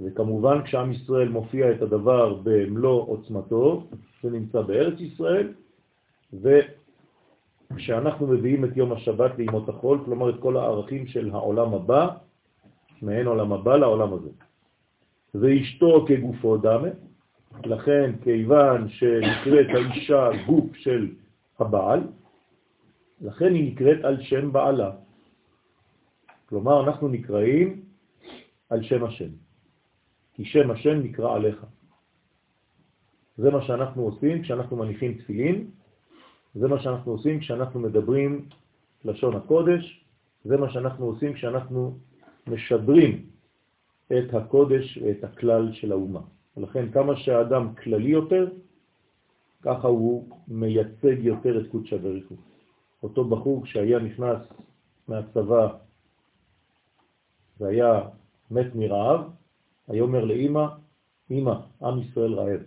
וכמובן 0.00 0.62
כשעם 0.62 0.92
ישראל 0.92 1.28
מופיע 1.28 1.70
את 1.72 1.82
הדבר 1.82 2.40
במלוא 2.42 3.08
עוצמתו, 3.08 3.86
זה 4.22 4.30
נמצא 4.30 4.60
בארץ 4.60 5.00
ישראל, 5.00 5.52
וכשאנחנו 7.70 8.26
מביאים 8.26 8.64
את 8.64 8.76
יום 8.76 8.92
השבת 8.92 9.38
לימות 9.38 9.68
החול, 9.68 9.98
כלומר 10.04 10.30
את 10.30 10.40
כל 10.40 10.56
הערכים 10.56 11.06
של 11.06 11.30
העולם 11.30 11.74
הבא, 11.74 12.08
מעין 13.02 13.26
עולם 13.26 13.52
הבא 13.52 13.76
לעולם 13.76 14.12
הזה. 14.12 14.30
ואשתו 15.34 16.04
כגופו 16.08 16.56
דמה, 16.56 16.88
לכן 17.64 18.12
כיוון 18.22 18.88
שנקראת 18.88 19.66
האישה 19.74 20.28
גוף 20.46 20.76
של 20.76 21.08
הבעל, 21.58 22.00
לכן 23.20 23.54
היא 23.54 23.72
נקראת 23.72 24.04
על 24.04 24.22
שם 24.22 24.52
בעלה. 24.52 24.90
כלומר, 26.48 26.84
אנחנו 26.84 27.08
נקראים 27.08 27.82
על 28.70 28.82
שם 28.82 29.04
השם, 29.04 29.30
כי 30.34 30.44
שם 30.44 30.70
השם 30.70 31.02
נקרא 31.02 31.34
עליך. 31.34 31.66
זה 33.38 33.50
מה 33.50 33.62
שאנחנו 33.62 34.02
עושים 34.02 34.42
כשאנחנו 34.42 34.76
מניחים 34.76 35.14
תפילין, 35.14 35.70
זה 36.54 36.68
מה 36.68 36.82
שאנחנו 36.82 37.12
עושים 37.12 37.40
כשאנחנו 37.40 37.80
מדברים 37.80 38.48
לשון 39.04 39.36
הקודש, 39.36 40.04
זה 40.44 40.56
מה 40.56 40.70
שאנחנו 40.72 41.06
עושים 41.06 41.34
כשאנחנו 41.34 41.98
משדרים 42.46 43.26
את 44.06 44.34
הקודש 44.34 44.98
ואת 44.98 45.24
הכלל 45.24 45.72
של 45.72 45.92
האומה. 45.92 46.20
ולכן 46.56 46.92
כמה 46.92 47.16
שהאדם 47.16 47.74
כללי 47.74 48.10
יותר, 48.10 48.48
ככה 49.62 49.88
הוא 49.88 50.28
מייצג 50.48 51.16
יותר 51.18 51.60
את 51.60 51.70
קודשא 51.70 51.96
בריחו. 51.96 52.34
אותו 53.02 53.24
בחור 53.24 53.66
שהיה 53.66 53.98
נכנס 53.98 54.38
מהצבא 55.08 55.68
והיה 57.60 58.08
מת 58.50 58.74
מרעב, 58.74 59.30
היה 59.88 60.02
אומר 60.02 60.24
לאמא, 60.24 60.66
אמא, 61.30 61.54
עם 61.82 61.98
ישראל 61.98 62.34
רעב. 62.34 62.60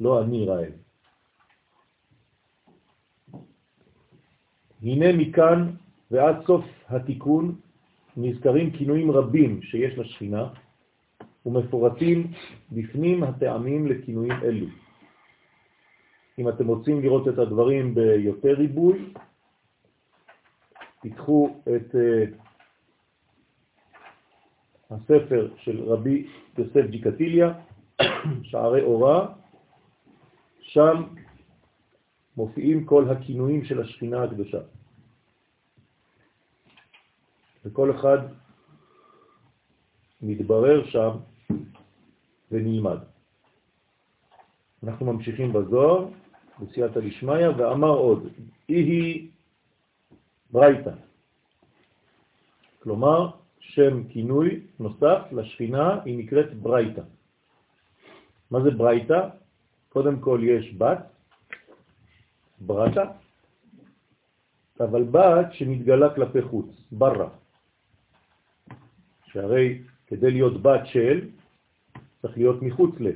לא 0.00 0.22
אני 0.22 0.46
רעב. 0.46 0.72
הנה 4.82 5.12
מכאן 5.12 5.70
ועד 6.10 6.36
סוף 6.46 6.64
התיקון 6.88 7.60
נזכרים 8.16 8.70
כינויים 8.70 9.10
רבים 9.10 9.62
שיש 9.62 9.98
לשכינה 9.98 10.48
ומפורטים 11.46 12.32
בפנים 12.72 13.22
הטעמים 13.22 13.86
לכינויים 13.86 14.32
אלו. 14.42 14.66
אם 16.42 16.48
אתם 16.48 16.66
רוצים 16.66 17.00
לראות 17.00 17.28
את 17.28 17.38
הדברים 17.38 17.94
ביותר 17.94 18.52
ריבוי, 18.52 19.12
תיקחו 21.00 21.56
את 21.62 21.94
uh, 21.94 22.34
הספר 24.90 25.50
של 25.56 25.82
רבי 25.84 26.26
יוסף 26.58 26.86
ג'יקטיליה, 26.90 27.54
שערי 28.48 28.82
אורה, 28.82 29.34
שם 30.60 31.02
מופיעים 32.36 32.84
כל 32.84 33.10
הכינויים 33.10 33.64
של 33.64 33.80
השכינה 33.80 34.22
הקדושה. 34.22 34.60
וכל 37.64 37.90
אחד 37.90 38.18
מתברר 40.22 40.86
שם 40.86 41.10
ונלמד. 42.50 42.98
אנחנו 44.82 45.06
ממשיכים 45.06 45.52
בזוהר, 45.52 46.08
בסייעתא 46.62 47.00
דשמיא, 47.00 47.48
ואמר 47.56 47.88
עוד, 47.88 48.28
היא 48.68 49.28
ברייתא. 50.50 50.90
כלומר, 52.82 53.30
שם 53.60 54.08
כינוי 54.08 54.60
נוסף 54.80 55.18
לשכינה, 55.32 56.02
היא 56.04 56.18
נקראת 56.18 56.54
ברייתא. 56.54 57.02
מה 58.50 58.62
זה 58.62 58.70
ברייתא? 58.70 59.28
קודם 59.88 60.20
כל 60.20 60.40
יש 60.44 60.74
בת, 60.78 60.98
ברתה, 62.60 63.04
אבל 64.80 65.02
בת 65.02 65.52
שמתגלה 65.52 66.14
כלפי 66.14 66.42
חוץ, 66.42 66.66
בררה. 66.92 67.28
שהרי 69.26 69.82
כדי 70.06 70.30
להיות 70.30 70.62
בת 70.62 70.86
של, 70.86 71.28
צריך 72.22 72.36
להיות 72.36 72.62
מחוץ 72.62 72.94
ל, 73.00 73.06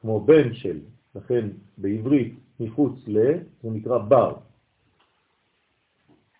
כמו 0.00 0.20
בן 0.20 0.54
של, 0.54 0.80
לכן 1.14 1.48
בעברית 1.78 2.34
מחוץ 2.60 2.92
ל, 3.06 3.18
זה 3.62 3.70
נקרא 3.70 3.98
בר. 3.98 4.34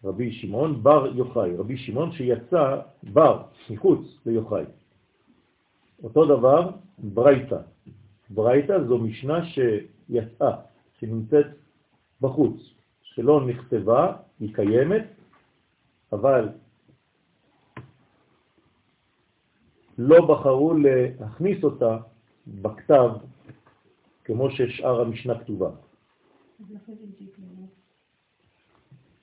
רבי 0.05 0.33
שמעון 0.33 0.83
בר 0.83 1.17
יוחאי, 1.17 1.57
רבי 1.57 1.77
שמעון 1.77 2.13
שיצא 2.13 2.81
בר 3.03 3.43
מחוץ 3.71 4.01
ליוחאי. 4.27 4.65
אותו 6.03 6.25
דבר 6.25 6.71
ברייתא. 6.99 7.59
ברייתא 8.31 8.85
זו 8.89 8.99
משנה 8.99 9.39
שיצאה, 9.47 10.57
שנמצאת 10.99 11.47
בחוץ, 12.21 12.61
שלא 13.03 13.47
נכתבה, 13.47 14.17
היא 14.41 14.55
קיימת, 14.55 15.07
אבל 16.13 16.49
לא 19.99 20.27
בחרו 20.27 20.75
להכניס 20.75 21.65
אותה 21.65 21.99
בכתב 22.47 23.11
כמו 24.25 24.51
ששאר 24.51 25.01
המשנה 25.01 25.39
כתובה. 25.39 25.71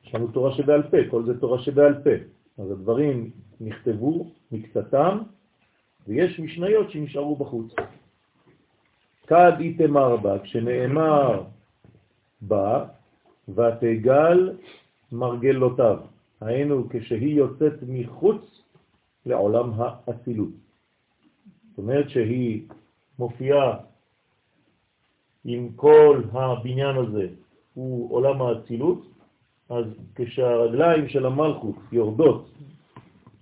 יש 0.03 0.15
לנו 0.15 0.27
תורה 0.27 0.55
שבעל 0.55 0.83
פה, 0.83 0.97
כל 1.11 1.25
זה 1.25 1.39
תורה 1.39 1.61
שבעל 1.61 2.03
פה. 2.03 2.09
אז 2.57 2.71
הדברים 2.71 3.31
נכתבו 3.61 4.31
מקצתם, 4.51 5.17
ויש 6.07 6.39
משניות 6.39 6.91
שנשארו 6.91 7.35
בחוץ. 7.35 7.73
כד 9.27 9.51
איתמר 9.59 10.17
בה, 10.17 10.39
כשנאמר 10.39 11.43
בה, 12.41 12.85
ותגל 13.49 14.57
מרגלותיו, 15.11 15.97
היינו 16.41 16.87
כשהיא 16.89 17.35
יוצאת 17.35 17.73
מחוץ 17.87 18.63
לעולם 19.25 19.71
האצילות. 19.75 20.49
זאת 21.69 21.77
אומרת 21.77 22.09
שהיא 22.09 22.67
מופיעה 23.19 23.77
עם 25.45 25.69
כל 25.75 26.21
הבניין 26.33 26.95
הזה, 26.97 27.27
הוא 27.73 28.15
עולם 28.15 28.41
האצילות, 28.41 29.07
אז 29.69 29.85
כשהרגליים 30.15 31.09
של 31.09 31.25
המלכות 31.25 31.75
יורדות 31.91 32.51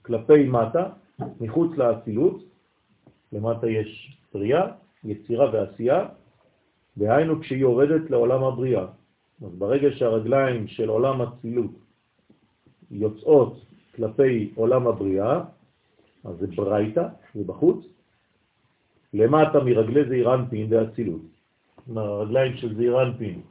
כלפי 0.01 0.43
מטה, 0.43 0.89
מחוץ 1.41 1.77
לאצילות, 1.77 2.43
למטה 3.33 3.69
יש 3.69 4.17
בריאה, 4.33 4.65
יצירה 5.03 5.53
ועשייה, 5.53 6.07
דהיינו 6.97 7.39
כשהיא 7.39 7.59
יורדת 7.59 8.09
לעולם 8.09 8.43
הבריאה. 8.43 8.85
אז 9.45 9.55
ברגע 9.57 9.87
שהרגליים 9.91 10.67
של 10.67 10.89
עולם 10.89 11.21
הצילות 11.21 11.71
יוצאות 12.91 13.65
כלפי 13.95 14.51
עולם 14.55 14.87
הבריאה, 14.87 15.41
אז 16.23 16.35
זה 16.39 16.47
ברייתא, 16.47 17.07
זה 17.35 17.43
בחוץ, 17.43 17.85
למטה 19.13 19.59
מרגלי 19.63 20.09
זעירנפין 20.09 20.73
והצילות. 20.73 21.38
הרגליים 21.97 22.57
של 22.57 22.75
זעירנפין 22.75 23.41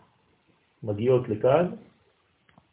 מגיעות 0.82 1.28
לכאן, 1.28 1.66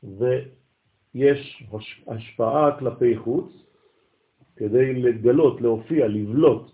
ויש 0.04 1.64
השפעה 2.08 2.80
כלפי 2.80 3.18
חוץ, 3.18 3.66
כדי 4.56 4.94
לגלות, 4.94 5.62
להופיע, 5.62 6.08
לבלוט 6.08 6.72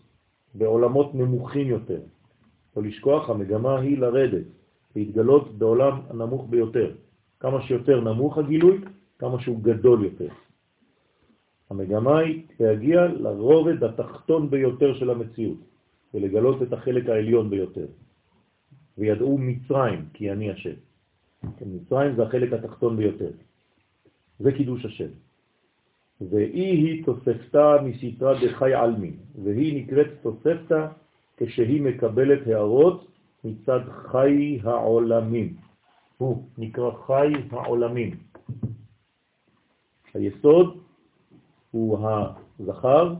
בעולמות 0.55 1.15
נמוכים 1.15 1.67
יותר. 1.67 2.01
לא 2.77 2.83
לשכוח, 2.83 3.29
המגמה 3.29 3.79
היא 3.79 3.97
לרדת, 3.97 4.45
להתגלות 4.95 5.57
בעולם 5.57 5.99
הנמוך 6.09 6.45
ביותר. 6.49 6.91
כמה 7.39 7.61
שיותר 7.61 8.01
נמוך 8.01 8.37
הגילוי, 8.37 8.77
כמה 9.19 9.41
שהוא 9.41 9.59
גדול 9.63 10.03
יותר. 10.03 10.27
המגמה 11.69 12.19
היא 12.19 12.43
להגיע 12.59 13.07
לרובד 13.07 13.83
התחתון 13.83 14.49
ביותר 14.49 14.93
של 14.93 15.09
המציאות, 15.09 15.57
ולגלות 16.13 16.61
את 16.61 16.73
החלק 16.73 17.09
העליון 17.09 17.49
ביותר. 17.49 17.85
וידעו 18.97 19.37
מצרים, 19.37 20.05
כי 20.13 20.31
אני 20.31 20.51
השם. 20.51 20.75
כן, 21.41 21.65
מצרים 21.65 22.15
זה 22.15 22.23
החלק 22.23 22.53
התחתון 22.53 22.97
ביותר. 22.97 23.31
זה 24.39 24.51
קידוש 24.51 24.85
השם. 24.85 25.09
ואי 26.29 26.69
היא 26.69 27.05
תוספתה 27.05 27.75
מסתרה 27.83 28.33
דחי 28.45 28.73
עלמין, 28.73 29.15
והיא 29.43 29.83
נקראת 29.83 30.07
תוספתה 30.21 30.87
כשהיא 31.37 31.81
מקבלת 31.81 32.47
הערות 32.47 33.07
מצד 33.43 33.79
חי 33.89 34.59
העולמים. 34.63 35.55
הוא 36.17 36.43
נקרא 36.57 36.91
חי 37.07 37.33
העולמים. 37.51 38.17
היסוד 40.13 40.77
הוא 41.71 42.07
הזכר, 42.59 43.13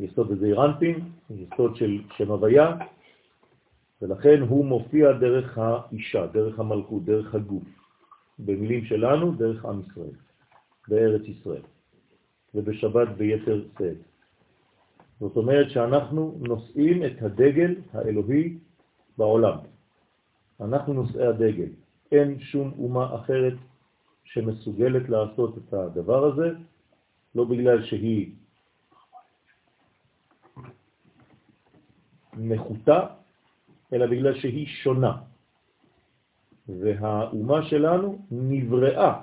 יסוד 0.00 0.32
הזעירנטין, 0.32 0.98
יסוד 1.30 1.76
של 1.76 1.98
שם 2.16 2.30
הוויה, 2.30 2.76
ולכן 4.02 4.40
הוא 4.40 4.64
מופיע 4.64 5.12
דרך 5.12 5.58
האישה, 5.58 6.26
דרך 6.26 6.58
המלכות, 6.58 7.04
דרך 7.04 7.34
הגוף. 7.34 7.64
במילים 8.38 8.84
שלנו, 8.84 9.34
דרך 9.34 9.64
עם 9.64 9.80
ישראל, 9.80 10.16
בארץ 10.88 11.22
ישראל, 11.28 11.62
ובשבת 12.54 13.08
ביתר 13.08 13.64
שאת. 13.78 13.96
זאת 15.20 15.36
אומרת 15.36 15.70
שאנחנו 15.70 16.38
נושאים 16.40 17.04
את 17.06 17.22
הדגל 17.22 17.74
האלוהי 17.92 18.58
בעולם. 19.18 19.58
אנחנו 20.60 20.92
נושאי 20.92 21.26
הדגל. 21.26 21.68
אין 22.12 22.40
שום 22.40 22.72
אומה 22.78 23.14
אחרת 23.16 23.54
שמסוגלת 24.24 25.08
לעשות 25.08 25.58
את 25.58 25.74
הדבר 25.74 26.24
הזה, 26.24 26.48
לא 27.34 27.44
בגלל 27.44 27.84
שהיא 27.84 28.32
נחותה, 32.38 33.06
אלא 33.92 34.06
בגלל 34.06 34.34
שהיא 34.34 34.66
שונה. 34.66 35.16
והאומה 36.68 37.62
שלנו 37.62 38.18
נבראה 38.30 39.20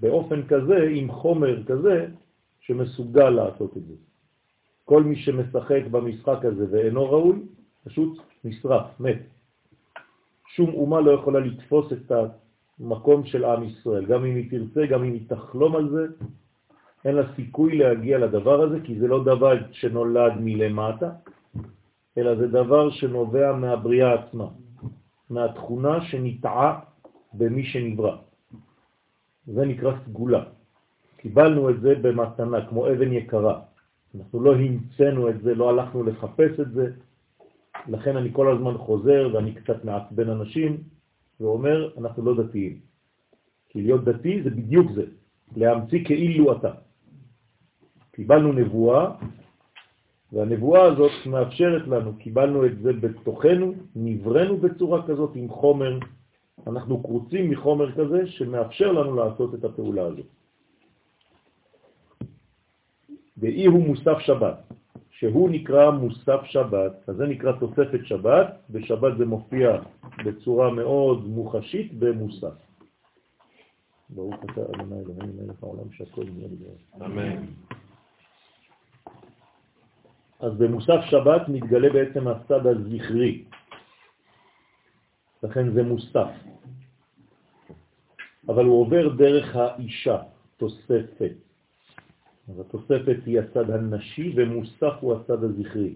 באופן 0.00 0.46
כזה, 0.46 0.88
עם 0.90 1.12
חומר 1.12 1.64
כזה, 1.64 2.06
שמסוגל 2.60 3.30
לעשות 3.30 3.76
את 3.76 3.82
זה. 3.86 3.94
כל 4.84 5.02
מי 5.02 5.16
שמשחק 5.16 5.82
במשחק 5.90 6.44
הזה 6.44 6.66
ואינו 6.70 7.10
ראוי, 7.10 7.38
פשוט 7.84 8.18
נשרף, 8.44 9.00
מת. 9.00 9.18
שום 10.56 10.70
אומה 10.74 11.00
לא 11.00 11.10
יכולה 11.10 11.40
לתפוס 11.40 11.92
את 11.92 12.12
המקום 12.80 13.24
של 13.24 13.44
עם 13.44 13.62
ישראל, 13.64 14.04
גם 14.04 14.24
אם 14.24 14.36
היא 14.36 14.50
תרצה, 14.50 14.86
גם 14.86 15.04
אם 15.04 15.12
היא 15.12 15.28
תחלום 15.28 15.76
על 15.76 15.88
זה, 15.88 16.06
אין 17.04 17.14
לה 17.14 17.34
סיכוי 17.36 17.78
להגיע 17.78 18.18
לדבר 18.18 18.62
הזה, 18.62 18.78
כי 18.84 18.98
זה 18.98 19.06
לא 19.08 19.24
דבר 19.24 19.56
שנולד 19.72 20.32
מלמטה, 20.40 21.10
אלא 22.18 22.34
זה 22.34 22.46
דבר 22.46 22.90
שנובע 22.90 23.52
מהבריאה 23.52 24.14
עצמה, 24.14 24.48
מהתכונה 25.30 26.04
שנטעה 26.04 26.80
במי 27.34 27.64
שנברא. 27.64 28.16
זה 29.46 29.64
נקרא 29.66 29.92
סגולה. 30.06 30.44
קיבלנו 31.16 31.70
את 31.70 31.80
זה 31.80 31.94
במתנה, 32.02 32.66
כמו 32.66 32.86
אבן 32.86 33.12
יקרה. 33.12 33.60
אנחנו 34.14 34.40
לא 34.40 34.54
המצאנו 34.54 35.28
את 35.28 35.42
זה, 35.42 35.54
לא 35.54 35.70
הלכנו 35.70 36.02
לחפש 36.02 36.60
את 36.60 36.70
זה, 36.72 36.90
לכן 37.88 38.16
אני 38.16 38.30
כל 38.32 38.52
הזמן 38.52 38.78
חוזר 38.78 39.30
ואני 39.32 39.54
קצת 39.54 39.84
מעצבן 39.84 40.30
אנשים 40.30 40.82
ואומר, 41.40 41.90
אנחנו 41.98 42.24
לא 42.24 42.44
דתיים. 42.44 42.78
כי 43.68 43.82
להיות 43.82 44.04
דתי 44.04 44.42
זה 44.42 44.50
בדיוק 44.50 44.92
זה, 44.92 45.04
להמציא 45.56 46.04
כאילו 46.04 46.52
אתה. 46.52 46.70
קיבלנו 48.12 48.52
נבואה, 48.52 49.14
והנבואה 50.34 50.82
הזאת 50.82 51.12
מאפשרת 51.26 51.88
לנו, 51.88 52.18
קיבלנו 52.18 52.66
את 52.66 52.78
זה 52.78 52.92
בתוכנו, 52.92 53.74
נברנו 53.96 54.56
בצורה 54.56 55.06
כזאת 55.06 55.30
עם 55.34 55.48
חומר, 55.48 55.98
אנחנו 56.66 57.02
קרוצים 57.02 57.50
מחומר 57.50 57.92
כזה 57.92 58.26
שמאפשר 58.26 58.92
לנו 58.92 59.16
לעשות 59.16 59.54
את 59.54 59.64
הפעולה 59.64 60.02
הזאת. 60.02 60.26
ואי 63.38 63.66
הוא 63.66 63.86
מוסף 63.86 64.18
שבת, 64.18 64.58
שהוא 65.10 65.50
נקרא 65.50 65.90
מוסף 65.90 66.40
שבת, 66.44 67.08
אז 67.08 67.16
זה 67.16 67.26
נקרא 67.26 67.52
תוספת 67.52 68.00
שבת, 68.04 68.46
בשבת 68.70 69.18
זה 69.18 69.26
מופיע 69.26 69.80
בצורה 70.24 70.70
מאוד 70.70 71.26
מוחשית 71.26 71.94
במוסף. 71.98 72.54
ברוך 74.10 74.34
אתה 74.44 74.60
אדוני 74.60 75.00
אלוהים 75.00 75.32
מלך 75.36 75.62
העולם 75.62 75.92
שהכל 75.92 76.24
נהיה 76.24 76.48
בגלל. 76.48 77.06
אמן. 77.06 77.44
אז 80.40 80.52
במוסף 80.58 81.00
שבת 81.10 81.48
מתגלה 81.48 81.92
בעצם 81.92 82.28
הצד 82.28 82.66
הזכרי, 82.66 83.44
לכן 85.42 85.72
זה 85.72 85.82
מוסף. 85.82 86.30
אבל 88.48 88.64
הוא 88.64 88.80
עובר 88.80 89.08
דרך 89.08 89.56
האישה, 89.56 90.18
תוספת. 90.56 91.32
אז 92.48 92.60
התוספת 92.60 93.16
היא 93.26 93.40
הצד 93.40 93.70
הנשי 93.70 94.32
ומוסף 94.36 94.94
הוא 95.00 95.14
הצד 95.14 95.44
הזכרי. 95.44 95.94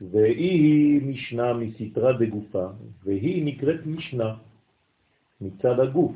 והיא 0.00 0.36
היא 0.36 1.02
משנה 1.02 1.52
מסתרה 1.52 2.12
דגופה, 2.12 2.66
והיא 3.04 3.44
נקראת 3.44 3.86
משנה 3.86 4.34
מצד 5.40 5.80
הגוף, 5.80 6.12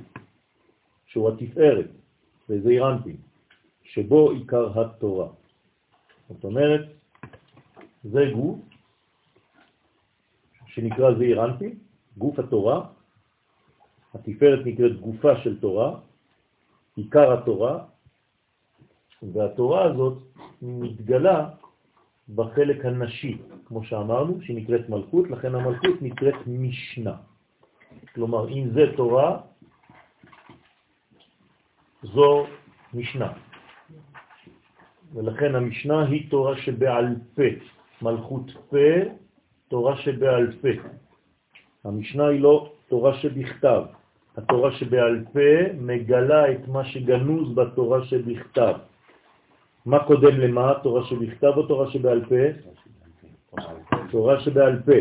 שהוא 1.06 1.30
התפארת, 1.30 1.90
וזה 2.48 2.68
אירנטי, 2.68 3.16
שבו 3.84 4.30
עיקר 4.30 4.80
התורה. 4.80 5.28
זאת 6.28 6.44
אומרת, 6.44 6.80
זה 8.04 8.30
גוף 8.34 8.58
שנקרא 10.66 11.14
זעיר 11.14 11.44
אנפין, 11.44 11.78
גוף 12.18 12.38
התורה, 12.38 12.86
התפארת 14.14 14.66
נקראת 14.66 15.00
גופה 15.00 15.36
של 15.36 15.60
תורה, 15.60 16.00
עיקר 16.96 17.32
התורה, 17.32 17.84
והתורה 19.22 19.84
הזאת 19.84 20.18
מתגלה 20.62 21.50
בחלק 22.34 22.84
הנשי, 22.84 23.38
כמו 23.64 23.84
שאמרנו, 23.84 24.42
שהיא 24.42 24.56
נקראת 24.56 24.88
מלכות, 24.88 25.30
לכן 25.30 25.54
המלכות 25.54 26.02
נקראת 26.02 26.34
משנה. 26.46 27.16
כלומר, 28.14 28.48
אם 28.48 28.70
זה 28.74 28.84
תורה, 28.96 29.40
זו 32.02 32.46
משנה. 32.94 33.45
ולכן 35.14 35.54
המשנה 35.54 36.06
היא 36.06 36.30
תורה 36.30 36.56
שבעל 36.56 37.14
פה, 37.34 37.42
מלכות 38.02 38.50
פה, 38.70 38.86
תורה 39.68 39.96
שבעל 39.96 40.52
פה. 40.62 40.68
המשנה 41.84 42.26
היא 42.26 42.40
לא 42.40 42.72
תורה 42.88 43.14
שבכתב. 43.14 43.82
התורה 44.36 44.72
שבעל 44.72 45.24
פה 45.32 45.72
מגלה 45.80 46.52
את 46.52 46.68
מה 46.68 46.84
שגנוז 46.84 47.54
בתורה 47.54 48.04
שבכתב. 48.04 48.74
מה 49.86 50.04
קודם 50.04 50.40
למה? 50.40 50.74
תורה 50.82 51.04
שבכתב 51.04 51.52
או 51.56 51.66
תורה 51.66 51.90
שבעל 51.90 52.24
פה? 52.24 52.44
תורה 54.10 54.40
שבעל 54.40 54.82
פה. 54.84 54.92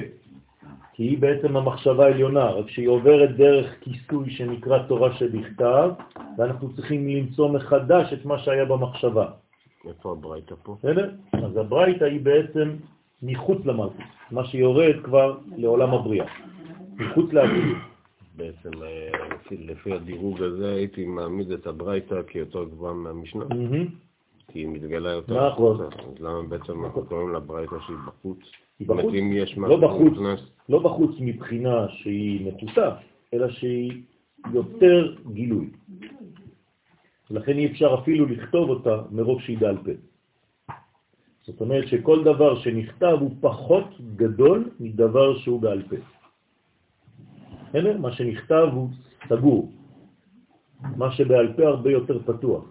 כי 0.94 1.04
היא 1.04 1.18
בעצם 1.18 1.58
המחשבה 1.58 2.06
העליונה, 2.06 2.46
רק 2.50 2.70
שהיא 2.70 2.88
עוברת 2.88 3.36
דרך 3.36 3.76
כיסוי 3.82 4.30
שנקרא 4.30 4.80
תורה 4.88 5.14
שבכתב, 5.14 5.90
ואנחנו 6.38 6.76
צריכים 6.76 7.08
למצוא 7.08 7.50
מחדש 7.50 8.14
את 8.14 8.26
מה 8.26 8.40
שהיה 8.40 8.66
במחשבה. 8.66 9.28
איפה 9.88 10.12
הברייתא 10.12 10.56
פה? 10.64 10.76
בסדר? 10.80 11.12
אז 11.34 11.58
הברייתא 11.58 12.04
היא 12.04 12.22
בעצם 12.22 12.76
מחוץ 13.24 13.66
למלכות, 13.66 13.98
מה 14.32 14.46
שיורד 14.46 14.96
כבר 15.04 15.38
לעולם 15.58 15.94
הבריאה, 15.94 16.28
מחוץ 16.96 17.34
לעתיד. 17.34 17.76
בעצם 18.38 18.84
אה, 18.84 19.10
לפי, 19.36 19.58
לפי 19.58 19.94
הדירוג 19.94 20.42
הזה 20.42 20.74
הייתי 20.74 21.06
מעמיד 21.06 21.52
את 21.52 21.68
הברייתא 21.68 22.22
כיותר 22.28 22.64
גבוהה 22.64 22.94
מהמשנה, 22.94 23.46
כי 24.52 24.60
היא 24.60 24.68
מתגלה 24.68 25.10
יותר 25.10 25.48
נכון. 25.48 25.76
החוצה. 25.76 25.98
אז 26.02 26.20
למה 26.20 26.44
בעצם 26.44 26.86
אנחנו 26.86 27.06
קוראים 27.06 27.30
לה 27.30 27.40
ברייתא 27.40 27.76
שהיא 27.86 27.98
בחוץ? 28.08 28.40
היא 28.80 28.88
בחוץ, 28.88 29.14
לא 29.58 29.78
בחוץ, 29.78 30.14
לא 30.70 30.80
בחוץ 30.80 31.12
מבחינה 31.20 31.88
שהיא 31.90 32.48
מכוסה, 32.48 32.90
אלא 33.34 33.50
שהיא 33.50 33.92
יותר 34.54 35.16
גילוי. 35.34 35.70
לכן 37.32 37.58
אי 37.58 37.66
אפשר 37.66 37.96
אפילו 38.02 38.26
לכתוב 38.26 38.70
אותה 38.70 39.02
מרוב 39.12 39.42
שהיא 39.42 39.58
בעל 39.58 39.78
פה. 39.78 39.92
זאת 41.44 41.62
אומרת 41.62 41.88
שכל 41.88 42.24
דבר 42.24 42.60
שנכתב 42.60 43.18
הוא 43.20 43.32
פחות 43.42 43.90
גדול 44.16 44.70
מדבר 44.80 45.38
שהוא 45.38 45.62
בעל 45.62 45.82
פה. 45.90 45.96
בסדר? 47.70 47.98
מה 47.98 48.12
שנכתב 48.12 48.68
הוא 48.74 48.90
סגור. 49.30 49.72
מה 50.98 51.12
שבעל 51.12 51.54
פה 51.54 51.68
הרבה 51.68 51.92
יותר 51.92 52.20
פתוח. 52.26 52.64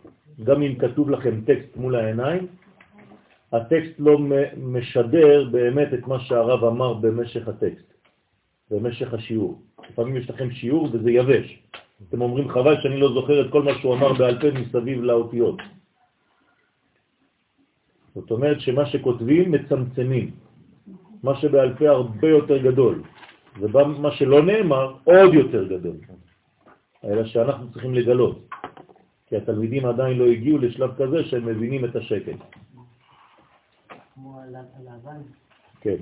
גם 0.44 0.62
אם 0.62 0.74
כתוב 0.78 1.10
לכם 1.10 1.40
טקסט 1.46 1.76
מול 1.76 1.94
העיניים, 1.94 2.46
הטקסט 3.52 3.94
לא 3.98 4.18
משדר 4.56 5.48
באמת 5.50 5.94
את 5.94 6.06
מה 6.06 6.20
שהרב 6.20 6.64
אמר 6.64 6.94
במשך 6.94 7.48
הטקסט, 7.48 7.94
במשך 8.70 9.14
השיעור. 9.14 9.62
לפעמים 9.90 10.16
יש 10.16 10.30
לכם 10.30 10.50
שיעור 10.50 10.88
וזה 10.92 11.10
יבש. 11.10 11.62
אתם 12.02 12.20
אומרים 12.22 12.48
חבל 12.48 12.80
שאני 12.82 13.00
לא 13.00 13.12
זוכר 13.14 13.46
את 13.46 13.52
כל 13.52 13.62
מה 13.62 13.74
שהוא 13.74 13.94
אמר 13.94 14.12
בעל 14.12 14.40
פה 14.40 14.50
מסביב 14.60 15.02
לאותיות. 15.02 15.58
זאת 18.14 18.30
אומרת 18.30 18.60
שמה 18.60 18.86
שכותבים 18.86 19.52
מצמצמים, 19.52 20.30
מה 21.22 21.36
שבעל 21.36 21.74
פה 21.78 21.88
הרבה 21.88 22.28
יותר 22.28 22.58
גדול, 22.58 23.02
ומה 23.60 24.10
שלא 24.10 24.42
נאמר 24.42 24.94
עוד 25.04 25.34
יותר 25.34 25.64
גדול, 25.64 25.96
אלא 27.04 27.24
שאנחנו 27.24 27.72
צריכים 27.72 27.94
לגלות, 27.94 28.48
כי 29.26 29.36
התלמידים 29.36 29.86
עדיין 29.86 30.18
לא 30.18 30.24
הגיעו 30.24 30.58
לשלב 30.58 30.90
כזה 30.98 31.24
שהם 31.24 31.46
מבינים 31.46 31.84
את 31.84 31.96
השקט. 31.96 32.38
כן. 35.80 35.96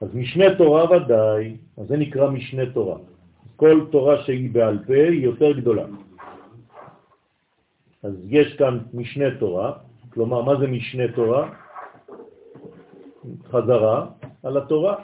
אז 0.00 0.14
משנה 0.14 0.44
תורה 0.58 0.90
ודאי, 0.90 1.56
אז 1.76 1.86
זה 1.88 1.96
נקרא 1.96 2.30
משנה 2.30 2.72
תורה. 2.72 2.98
כל 3.56 3.86
תורה 3.90 4.22
שהיא 4.22 4.50
בעל 4.50 4.78
פה 4.86 4.94
היא 4.94 5.24
יותר 5.24 5.52
גדולה. 5.52 5.86
אז 8.02 8.12
יש 8.28 8.56
כאן 8.56 8.78
משנה 8.94 9.38
תורה, 9.38 9.72
כלומר, 10.10 10.42
מה 10.42 10.60
זה 10.60 10.66
משנה 10.66 11.12
תורה? 11.14 11.50
חזרה 13.50 14.06
על 14.42 14.56
התורה, 14.56 14.94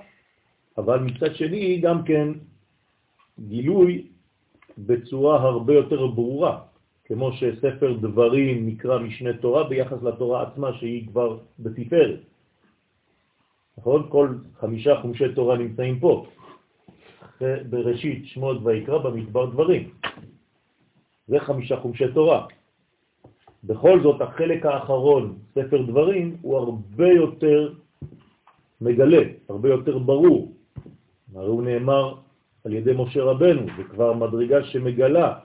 אבל 0.78 0.98
מצד 0.98 1.34
שני 1.34 1.80
גם 1.80 2.04
כן 2.04 2.28
גילוי 3.48 4.06
בצורה 4.78 5.42
הרבה 5.42 5.74
יותר 5.74 6.06
ברורה, 6.06 6.60
כמו 7.04 7.32
שספר 7.32 7.92
דברים 7.92 8.66
נקרא 8.66 8.98
משנה 8.98 9.32
תורה 9.32 9.64
ביחס 9.68 10.02
לתורה 10.02 10.42
עצמה 10.42 10.72
שהיא 10.72 11.06
כבר 11.08 11.38
בתפארת. 11.58 12.20
נכון? 13.78 14.06
כל 14.08 14.28
חמישה 14.60 15.00
חומשי 15.02 15.34
תורה 15.34 15.56
נמצאים 15.56 16.00
פה. 16.00 16.26
בראשית, 17.70 18.26
שמות 18.26 18.58
ויקרא 18.62 18.98
במדבר 18.98 19.46
דברים. 19.46 19.90
זה 21.28 21.40
חמישה 21.40 21.76
חומשי 21.80 22.12
תורה. 22.14 22.46
בכל 23.64 24.02
זאת, 24.02 24.20
החלק 24.20 24.66
האחרון, 24.66 25.38
ספר 25.54 25.82
דברים, 25.82 26.36
הוא 26.42 26.56
הרבה 26.56 27.08
יותר 27.08 27.72
מגלה, 28.80 29.22
הרבה 29.48 29.68
יותר 29.68 29.98
ברור. 29.98 30.52
הרי 31.34 31.46
הוא 31.46 31.62
נאמר 31.62 32.14
על 32.64 32.72
ידי 32.72 32.92
משה 32.96 33.22
רבנו, 33.22 33.62
זה 33.76 33.84
כבר 33.84 34.12
מדרגה 34.12 34.64
שמגלה 34.64 35.38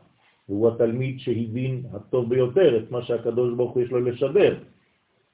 והוא 0.50 0.68
התלמיד 0.68 1.20
שהבין 1.20 1.84
הטוב 1.94 2.30
ביותר 2.30 2.78
את 2.78 2.92
מה 2.92 3.02
שהקדוש 3.02 3.54
ברוך 3.54 3.72
הוא 3.72 3.84
יש 3.84 3.92
לו 3.92 4.00
לשדר. 4.00 4.58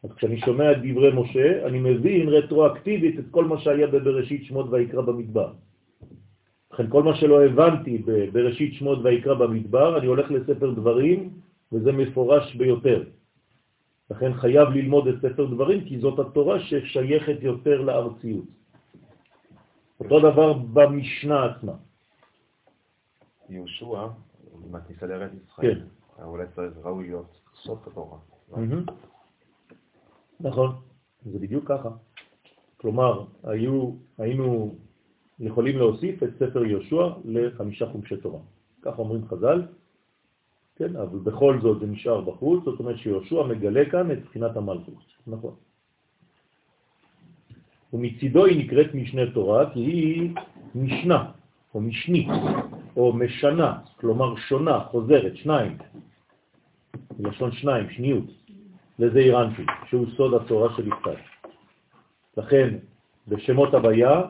אז 0.04 0.10
כשאני 0.14 0.40
שומע 0.40 0.72
את 0.72 0.78
דברי 0.78 1.12
משה, 1.14 1.68
אני 1.68 1.80
מבין 1.80 2.30
רטרואקטיבית 2.30 3.20
את 3.20 3.26
כל 3.32 3.46
מה 3.46 3.60
שהיה 3.60 3.88
בבראשית 3.88 4.44
שמות 4.46 4.66
ויקרא 4.70 5.02
במדבר. 5.02 5.52
לכן 6.82 6.90
כל 6.90 7.04
מה 7.04 7.16
שלא 7.16 7.46
הבנתי 7.46 7.98
בראשית 8.34 8.74
שמות 8.74 9.00
ויקרא 9.04 9.34
במדבר, 9.34 9.98
אני 9.98 10.08
הולך 10.08 10.32
לספר 10.32 10.72
דברים, 10.74 11.30
וזה 11.72 11.92
מפורש 11.92 12.56
ביותר. 12.56 13.04
לכן 14.12 14.34
חייב 14.34 14.70
ללמוד 14.70 15.08
את 15.08 15.16
ספר 15.22 15.46
דברים, 15.46 15.86
כי 15.86 16.00
זאת 16.00 16.20
התורה 16.20 16.60
ששייכת 16.60 17.38
יותר 17.42 17.82
לארציות. 17.82 18.46
אותו 20.00 20.20
דבר 20.20 20.54
במשנה 20.54 21.46
עצמה. 21.46 21.74
יהושע, 23.50 24.08
עם 24.66 24.76
הכניסה 24.76 25.06
לארץ 25.06 25.32
ישראל, 25.32 25.82
כן. 26.18 26.24
אולי 26.24 26.46
צריך 26.56 26.74
ראוי 26.84 27.08
להיות 27.08 27.42
סוף 27.56 27.88
התורה. 27.88 28.18
נכון, 30.40 30.76
זה 31.26 31.40
בדיוק 31.40 31.68
ככה. 31.68 31.90
כלומר, 32.78 33.26
היו, 33.44 33.92
היינו 34.18 34.76
יכולים 35.42 35.78
להוסיף 35.78 36.24
את 36.24 36.30
ספר 36.40 36.66
יהושע 36.66 37.10
לחמישה 37.26 37.86
חומשי 37.86 38.18
תורה. 38.18 38.40
כך 38.82 39.00
אומרים 39.00 39.28
חז"ל, 39.28 39.62
כן, 40.76 40.96
אבל 40.96 41.20
בכל 41.20 41.60
זאת 41.62 41.80
זה 41.80 41.88
נשאר 41.88 42.22
בחוץ, 42.22 42.64
זאת 42.64 42.80
אומרת 42.80 42.98
שיהושע 42.98 43.44
מגלה 43.44 43.90
כאן 43.92 44.12
את 44.12 44.26
בחינת 44.26 44.58
המלכות, 44.58 45.04
נכון. 45.28 45.54
ומצידו 47.94 48.46
היא 48.46 48.66
נקראת 48.66 48.96
משנה 48.96 49.32
תורה 49.34 49.74
כי 49.74 49.80
היא 49.80 50.34
משנה, 50.76 51.32
או 51.76 51.82
משנית, 51.82 52.28
או 52.98 53.14
משנה, 53.14 53.80
כלומר 54.00 54.36
שונה, 54.36 54.80
חוזרת, 54.80 55.38
שניים, 55.38 55.78
מלשון 57.20 57.52
שניים, 57.52 57.90
שניות, 57.90 58.26
לזה 59.00 59.20
אירנטי, 59.20 59.66
שהוא 59.90 60.06
סוד 60.18 60.34
התורה 60.34 60.76
של 60.78 60.88
ישראל. 60.88 61.22
לכן, 62.38 62.78
בשמות 63.28 63.74
הוויה, 63.74 64.22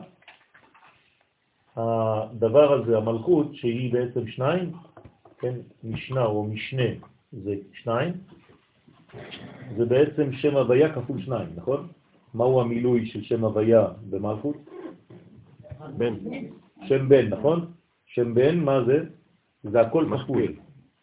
הדבר 1.76 2.72
הזה, 2.72 2.96
המלכות, 2.96 3.54
שהיא 3.54 3.92
בעצם 3.92 4.26
שניים, 4.26 4.72
כן, 5.38 5.54
משנה 5.84 6.24
או 6.24 6.44
משנה 6.44 6.88
זה 7.32 7.54
שניים, 7.72 8.12
זה 9.76 9.84
בעצם 9.84 10.32
שם 10.32 10.56
הוויה 10.56 10.94
כפול 10.94 11.22
שניים, 11.22 11.48
נכון? 11.56 11.88
מהו 12.34 12.60
המילוי 12.60 13.06
של 13.06 13.22
שם 13.22 13.44
הוויה 13.44 13.86
במלכות? 14.10 14.56
בן. 15.96 16.14
שם 16.86 17.08
בן, 17.08 17.28
נכון? 17.28 17.72
שם 18.06 18.34
בן, 18.34 18.58
מה 18.60 18.84
זה? 18.84 19.04
זה 19.62 19.80
הכל 19.80 20.06
כפול. 20.18 20.42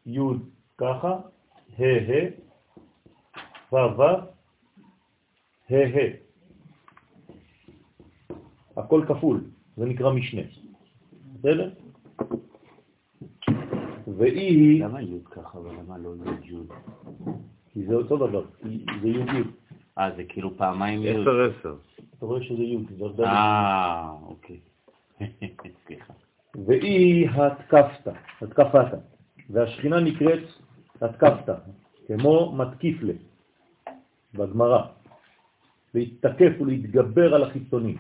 י' 0.06 0.20
ככה, 0.78 1.18
ה' 1.80 1.84
ה', 1.84 2.30
ו' 3.74 3.98
ו', 3.98 4.04
ה' 5.70 5.86
ה'. 5.96 6.30
הכל 8.78 9.06
כפול, 9.08 9.44
זה 9.78 9.86
נקרא 9.86 10.14
משנה. 10.14 10.42
בסדר? 11.40 11.70
והיא... 14.08 14.84
למה 14.84 15.02
י' 15.02 15.20
ככה 15.32 15.60
ולמה 15.60 15.98
לא 15.98 16.14
י' 16.26 16.54
י'? 16.54 16.58
כי 17.74 17.86
זה 17.86 17.96
אותו 17.96 18.18
דבר, 18.18 18.46
זה 19.02 19.08
י' 19.08 19.18
י'. 19.18 19.44
אה, 19.98 20.10
זה 20.16 20.24
כאילו 20.30 20.58
פעמיים 20.58 21.04
י'. 21.04 21.10
עשר 21.10 21.42
עשר. 21.42 21.76
אתה 22.18 22.26
רואה 22.26 22.44
שזה 22.44 22.64
י', 22.64 22.78
זה 22.98 23.06
הרבה... 23.06 23.24
אה, 23.24 24.12
אוקיי. 24.24 24.60
סליחה. 25.88 26.14
והיא 26.56 27.30
התקפת, 27.30 28.14
התקפת, 28.42 28.98
והשכינה 29.50 30.00
נקראת 30.00 30.44
התקפת, 31.02 31.54
כמו 32.08 32.56
מתקיף 32.56 32.98
לה, 33.02 33.14
בגמרא, 34.34 34.82
להתתקף 35.94 36.52
ולהתגבר 36.62 37.36
על 37.36 37.44
החיצונים. 37.44 37.98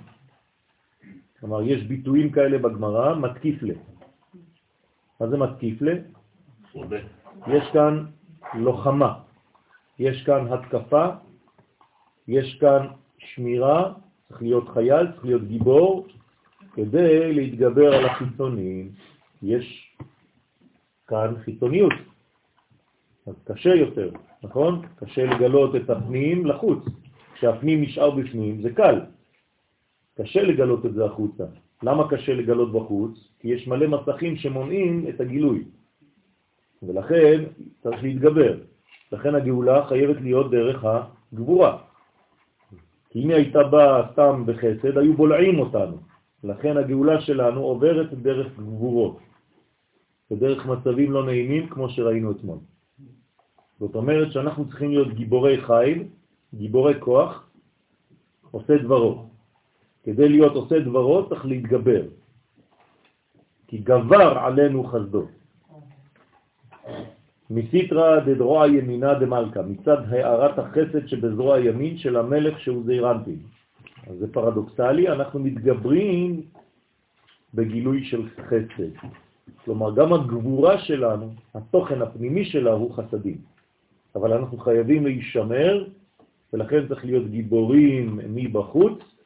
כלומר, 1.39 1.61
יש 1.61 1.83
ביטויים 1.83 2.31
כאלה 2.31 2.57
בגמרא, 2.57 3.15
מתקיף 3.15 3.63
לה. 3.63 3.73
מה 5.19 5.27
זה 5.27 5.37
מתקיף 5.37 5.81
לה? 5.81 5.93
יש 7.47 7.63
כאן 7.73 8.05
לוחמה, 8.53 9.13
יש 9.99 10.23
כאן 10.23 10.53
התקפה, 10.53 11.07
יש 12.27 12.57
כאן 12.61 12.87
שמירה, 13.17 13.93
צריך 14.27 14.41
להיות 14.41 14.69
חייל, 14.69 15.11
צריך 15.11 15.25
להיות 15.25 15.43
גיבור, 15.43 16.07
כדי 16.73 17.33
להתגבר 17.33 17.93
על 17.95 18.05
החיצונים. 18.05 18.91
יש 19.43 19.95
כאן 21.07 21.33
חיצוניות, 21.43 21.93
אז 23.27 23.33
קשה 23.45 23.75
יותר, 23.75 24.11
נכון? 24.43 24.81
קשה 24.95 25.25
לגלות 25.25 25.75
את 25.75 25.89
הפנים 25.89 26.45
לחוץ. 26.45 26.83
כשהפנים 27.33 27.81
נשאר 27.81 28.11
בפנים 28.11 28.61
זה 28.61 28.69
קל, 28.73 29.01
קשה 30.21 30.43
לגלות 30.43 30.85
את 30.85 30.93
זה 30.93 31.05
החוצה. 31.05 31.43
למה 31.83 32.09
קשה 32.09 32.33
לגלות 32.33 32.71
בחוץ? 32.71 33.13
כי 33.39 33.47
יש 33.47 33.67
מלא 33.67 33.87
מסכים 33.87 34.35
שמונעים 34.35 35.05
את 35.09 35.21
הגילוי. 35.21 35.63
ולכן 36.83 37.43
צריך 37.83 38.03
להתגבר. 38.03 38.57
לכן 39.11 39.35
הגאולה 39.35 39.87
חייבת 39.87 40.21
להיות 40.21 40.51
דרך 40.51 40.85
הגבורה. 40.85 41.77
כי 43.09 43.23
אם 43.23 43.29
היא 43.29 43.35
הייתה 43.35 43.63
באה 43.63 44.11
סתם 44.11 44.43
בחסד, 44.45 44.97
היו 44.97 45.13
בולעים 45.13 45.59
אותנו. 45.59 45.97
לכן 46.43 46.77
הגאולה 46.77 47.21
שלנו 47.21 47.61
עוברת 47.61 48.13
דרך 48.13 48.47
גבורות, 48.57 49.19
ודרך 50.31 50.65
מצבים 50.65 51.11
לא 51.11 51.25
נעימים 51.25 51.67
כמו 51.69 51.89
שראינו 51.89 52.31
אתמול. 52.31 52.57
זאת 53.79 53.95
אומרת 53.95 54.31
שאנחנו 54.31 54.67
צריכים 54.67 54.89
להיות 54.91 55.13
גיבורי 55.13 55.61
חיל, 55.61 56.03
גיבורי 56.53 56.93
כוח, 56.99 57.49
עושה 58.51 58.77
דברו. 58.77 59.28
כדי 60.09 60.29
להיות 60.29 60.55
עושה 60.55 60.79
דברו 60.79 61.29
צריך 61.29 61.45
להתגבר, 61.45 62.01
כי 63.67 63.77
גבר 63.77 64.37
עלינו 64.41 64.83
חסדו. 64.83 65.25
מסיטרא 67.49 68.19
דדרוע 68.19 68.67
ימינה 68.67 69.13
דמלכה, 69.13 69.61
מצד 69.61 69.97
הערת 70.09 70.59
החסד 70.59 71.07
שבזרוע 71.07 71.55
הימין 71.55 71.97
של 71.97 72.17
המלך 72.17 72.59
שהוא 72.59 72.83
זעירנטי. 72.85 73.35
אז 74.09 74.17
זה 74.17 74.33
פרדוקסלי, 74.33 75.07
אנחנו 75.07 75.39
מתגברים 75.39 76.41
בגילוי 77.53 78.03
של 78.09 78.29
חסד. 78.49 78.89
כלומר, 79.65 79.95
גם 79.95 80.13
הגבורה 80.13 80.79
שלנו, 80.89 81.33
התוכן 81.53 82.01
הפנימי 82.01 82.45
שלה 82.45 82.71
הוא 82.71 82.93
חסדים. 82.97 83.37
אבל 84.15 84.33
אנחנו 84.33 84.57
חייבים 84.57 85.05
להישמר, 85.05 85.85
ולכן 86.53 86.87
צריך 86.87 87.05
להיות 87.05 87.29
גיבורים 87.29 88.19
מבחוץ 88.33 89.18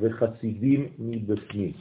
וחסידים 0.00 0.88
מבפנים. 0.98 1.72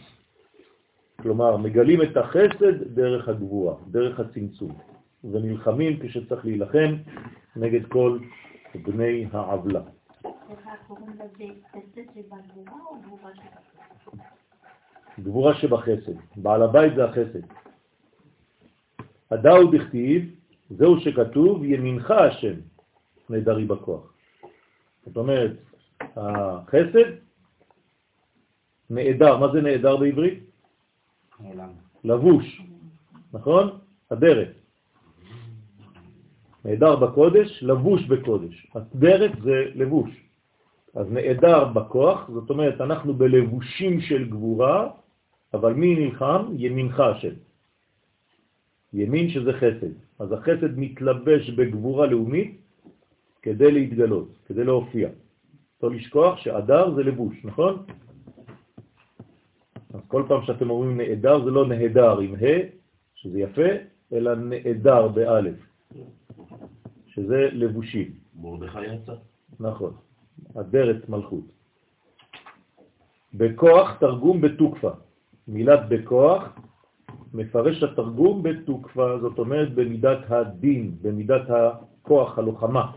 כלומר, 1.22 1.58
מגלים 1.58 2.02
את 2.02 2.18
החסד 2.18 2.94
דרך 2.94 3.30
הגבורה, 3.30 3.76
דרך 3.88 4.20
הצמצום, 4.20 4.78
ונלחמים 5.24 6.00
כשצריך 6.00 6.46
להילחם 6.46 6.96
נגד 7.56 7.86
כל 7.86 8.20
בני 8.76 9.26
העוולה. 9.32 9.82
גבורה 15.20 15.56
שבחסד. 15.56 16.18
בעל 16.36 16.64
הבית 16.64 16.96
זה 16.96 17.06
החסד. 17.06 17.42
הדאו 19.32 19.72
דכתיב, 19.72 20.36
זהו 20.70 21.00
שכתוב, 21.00 21.64
ימינך 21.64 22.12
השם, 22.12 22.54
נדרי 23.30 23.66
בכוח. 23.66 24.14
זאת 25.06 25.18
אומרת, 25.18 25.52
החסד 26.02 27.27
נעדר, 28.90 29.38
מה 29.38 29.48
זה 29.54 29.62
נעדר 29.62 29.98
בעברית? 29.98 30.40
נעלם. 31.40 31.70
לבוש, 32.04 32.62
נכון? 33.34 33.80
הדרך. 34.12 34.50
נעדר 36.66 36.96
בקודש, 36.96 37.64
לבוש 37.64 38.04
בקודש. 38.06 38.68
הדרך 38.76 39.32
זה 39.44 39.72
לבוש. 39.76 40.12
אז 40.96 41.12
נעדר 41.12 41.66
בכוח, 41.66 42.30
זאת 42.34 42.50
אומרת, 42.50 42.82
אנחנו 42.82 43.14
בלבושים 43.14 44.02
של 44.02 44.30
גבורה, 44.30 44.90
אבל 45.54 45.74
מי 45.74 45.96
נלחם? 45.96 46.46
ימינך 46.58 47.00
השם. 47.00 47.34
ימין 48.94 49.30
שזה 49.30 49.54
חסד. 49.54 49.94
אז 50.20 50.32
החסד 50.32 50.78
מתלבש 50.80 51.50
בגבורה 51.50 52.06
לאומית 52.08 52.62
כדי 53.42 53.72
להתגלות, 53.72 54.30
כדי 54.46 54.64
להופיע. 54.64 55.10
לא 55.84 55.92
לשכוח 55.92 56.38
שאדר 56.38 56.96
זה 56.96 57.04
לבוש, 57.04 57.36
נכון? 57.44 57.86
כל 60.08 60.24
פעם 60.28 60.42
שאתם 60.46 60.70
אומרים 60.70 60.98
נעדר 60.98 61.46
זה 61.46 61.52
לא 61.52 61.68
נהדר 61.68 62.20
עם 62.20 62.36
ה', 62.36 62.60
שזה 63.16 63.40
יפה, 63.40 63.70
אלא 64.14 64.36
נעדר 64.36 65.08
באלף, 65.08 65.56
שזה 67.08 67.50
לבושים. 67.54 68.12
מרדכי 68.42 68.86
יצא. 68.86 69.14
נכון, 69.60 69.94
אדרת 70.56 71.10
מלכות. 71.10 71.46
בכוח 73.34 73.98
תרגום 74.00 74.42
בתוקפה. 74.42 74.92
מילת 75.48 75.80
בכוח 75.90 76.44
מפרש 77.34 77.84
התרגום 77.84 78.44
בתוקפה, 78.44 79.20
זאת 79.20 79.40
אומרת 79.40 79.76
במידת 79.76 80.20
הדין, 80.30 80.96
במידת 81.02 81.42
הכוח 81.50 82.38
הלוחמה, 82.38 82.92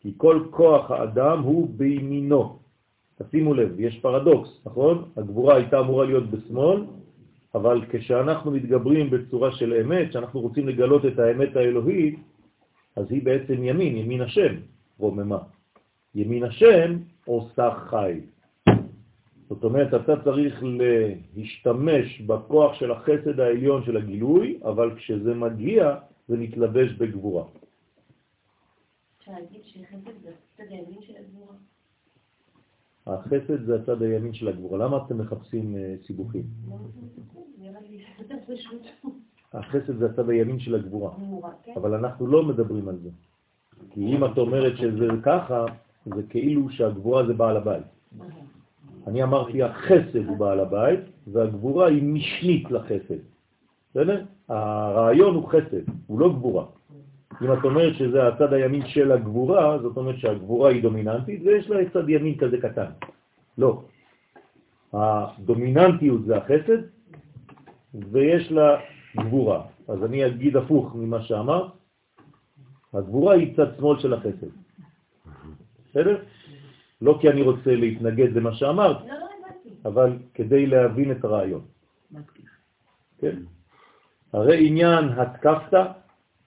כי 0.00 0.14
כל 0.16 0.46
כוח 0.50 0.90
האדם 0.90 1.42
הוא 1.42 1.70
בימינו. 1.76 2.58
תשימו 3.22 3.54
לב, 3.54 3.80
יש 3.80 3.98
פרדוקס, 4.00 4.60
נכון? 4.66 5.10
הגבורה 5.16 5.56
הייתה 5.56 5.80
אמורה 5.80 6.04
להיות 6.04 6.30
בשמאל, 6.30 6.84
אבל 7.54 7.84
כשאנחנו 7.90 8.50
מתגברים 8.50 9.10
בצורה 9.10 9.52
של 9.52 9.74
אמת, 9.74 10.08
כשאנחנו 10.08 10.40
רוצים 10.40 10.68
לגלות 10.68 11.06
את 11.06 11.18
האמת 11.18 11.56
האלוהית, 11.56 12.18
אז 12.96 13.06
היא 13.10 13.22
בעצם 13.22 13.64
ימין, 13.64 13.96
ימין 13.96 14.20
השם, 14.20 14.54
רוממה. 14.98 15.38
ימין 16.14 16.44
השם 16.44 16.98
עושה 17.24 17.70
חי. 17.90 18.20
זאת 19.48 19.64
אומרת, 19.64 19.94
אתה 19.94 20.24
צריך 20.24 20.62
להשתמש 21.36 22.20
בכוח 22.20 22.74
של 22.74 22.90
החסד 22.90 23.40
העליון 23.40 23.84
של 23.84 23.96
הגילוי, 23.96 24.58
אבל 24.64 24.94
כשזה 24.96 25.34
מגיע, 25.34 25.96
זה 26.28 26.36
מתלבש 26.36 26.92
בגבורה. 26.92 27.44
אפשר 29.18 29.32
להגיד 29.32 29.60
שחסד 29.64 30.14
זה 30.22 30.30
הצד 30.30 30.64
הימין 30.70 31.02
של 31.02 31.12
הגבורה? 31.16 31.54
החסד 33.06 33.64
זה 33.66 33.74
הצד 33.74 34.02
הימין 34.02 34.34
של 34.34 34.48
הגבורה. 34.48 34.78
למה 34.78 34.98
אתם 35.06 35.18
מחפשים 35.18 35.76
אה, 35.76 35.94
סיבוכים? 36.06 36.42
החסד 39.52 39.98
זה 39.98 40.06
הצד 40.06 40.30
הימין 40.30 40.58
של 40.58 40.74
הגבורה, 40.74 41.14
גבורה? 41.18 41.50
אבל 41.76 41.94
אנחנו 41.94 42.26
לא 42.26 42.42
מדברים 42.42 42.88
על 42.88 42.98
זה. 42.98 43.10
כי 43.90 44.00
אם 44.00 44.24
את 44.24 44.38
אומרת 44.38 44.76
שזה 44.76 45.06
ככה, 45.22 45.64
זה 46.06 46.22
כאילו 46.28 46.70
שהגבורה 46.70 47.26
זה 47.26 47.34
בעל 47.34 47.56
הבית. 47.56 47.84
אני 49.06 49.22
אמרתי 49.22 49.62
החסד 49.62 50.26
הוא 50.28 50.36
בעל 50.36 50.60
הבית, 50.60 51.00
והגבורה 51.26 51.88
היא 51.88 52.02
משנית 52.02 52.70
לחסד. 52.70 53.22
בסדר? 53.90 54.24
הרעיון 54.48 55.34
הוא 55.34 55.48
חסד, 55.48 55.84
הוא 56.06 56.20
לא 56.20 56.32
גבורה. 56.32 56.64
אם 57.42 57.52
את 57.52 57.64
אומרת 57.64 57.94
שזה 57.94 58.28
הצד 58.28 58.52
הימין 58.52 58.86
של 58.86 59.12
הגבורה, 59.12 59.78
זאת 59.78 59.96
אומרת 59.96 60.18
שהגבורה 60.18 60.70
היא 60.70 60.82
דומיננטית 60.82 61.42
ויש 61.44 61.70
לה 61.70 61.90
צד 61.90 62.08
ימין 62.08 62.38
כזה 62.38 62.60
קטן. 62.60 62.90
לא. 63.58 63.82
הדומיננטיות 64.92 66.24
זה 66.24 66.36
החסד 66.36 66.82
ויש 67.94 68.52
לה 68.52 68.76
גבורה. 69.16 69.62
אז 69.88 70.04
אני 70.04 70.26
אגיד 70.26 70.56
הפוך 70.56 70.94
ממה 70.94 71.22
שאמר, 71.22 71.68
הגבורה 72.94 73.34
היא 73.34 73.56
צד 73.56 73.76
שמאל 73.76 74.00
של 74.00 74.14
החסד. 74.14 74.52
בסדר? 75.90 76.22
לא 77.02 77.18
כי 77.20 77.28
אני 77.28 77.42
רוצה 77.42 77.76
להתנגד 77.76 78.36
למה 78.36 78.54
שאמרת, 78.54 79.00
לא, 79.00 79.06
לא. 79.06 79.26
אבל 79.84 80.18
כדי 80.34 80.66
להבין 80.66 81.12
את 81.12 81.24
הרעיון. 81.24 81.60
כן? 83.18 83.36
הרי 84.32 84.66
עניין 84.66 85.08
התקפת 85.08 86.03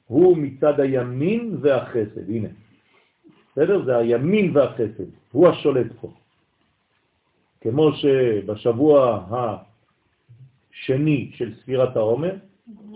הוא 0.08 0.38
מצד 0.38 0.80
הימין 0.80 1.58
והחסד, 1.62 2.30
הנה. 2.30 2.48
בסדר? 3.52 3.86
זה 3.86 3.98
הימין 3.98 4.58
והחסד, 4.58 5.10
הוא 5.32 5.48
השולט 5.48 5.88
פה. 6.02 6.12
כמו 7.62 7.92
שבשבוע 7.92 9.26
השני 9.32 11.32
של 11.34 11.54
ספירת 11.62 11.96
העומר, 11.96 12.36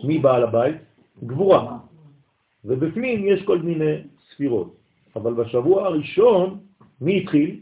מי 0.04 0.20
בעל 0.20 0.44
הבית? 0.44 0.76
גבורה. 1.24 1.78
ובפנים 2.66 3.28
יש 3.28 3.44
כל 3.44 3.60
מיני 3.60 3.96
ספירות. 4.32 4.76
אבל 5.16 5.34
בשבוע 5.34 5.86
הראשון, 5.86 6.60
מי 7.02 7.18
התחיל? 7.18 7.60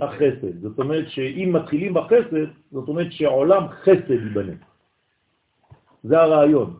החסד. 0.00 0.60
זאת 0.62 0.78
אומרת 0.78 1.08
שאם 1.08 1.50
מתחילים 1.52 1.94
בחסד, 1.94 2.46
זאת 2.72 2.88
אומרת 2.88 3.12
שעולם 3.12 3.68
חסד 3.68 4.10
ייבנה. 4.10 4.52
זה 6.04 6.20
הרעיון. 6.20 6.76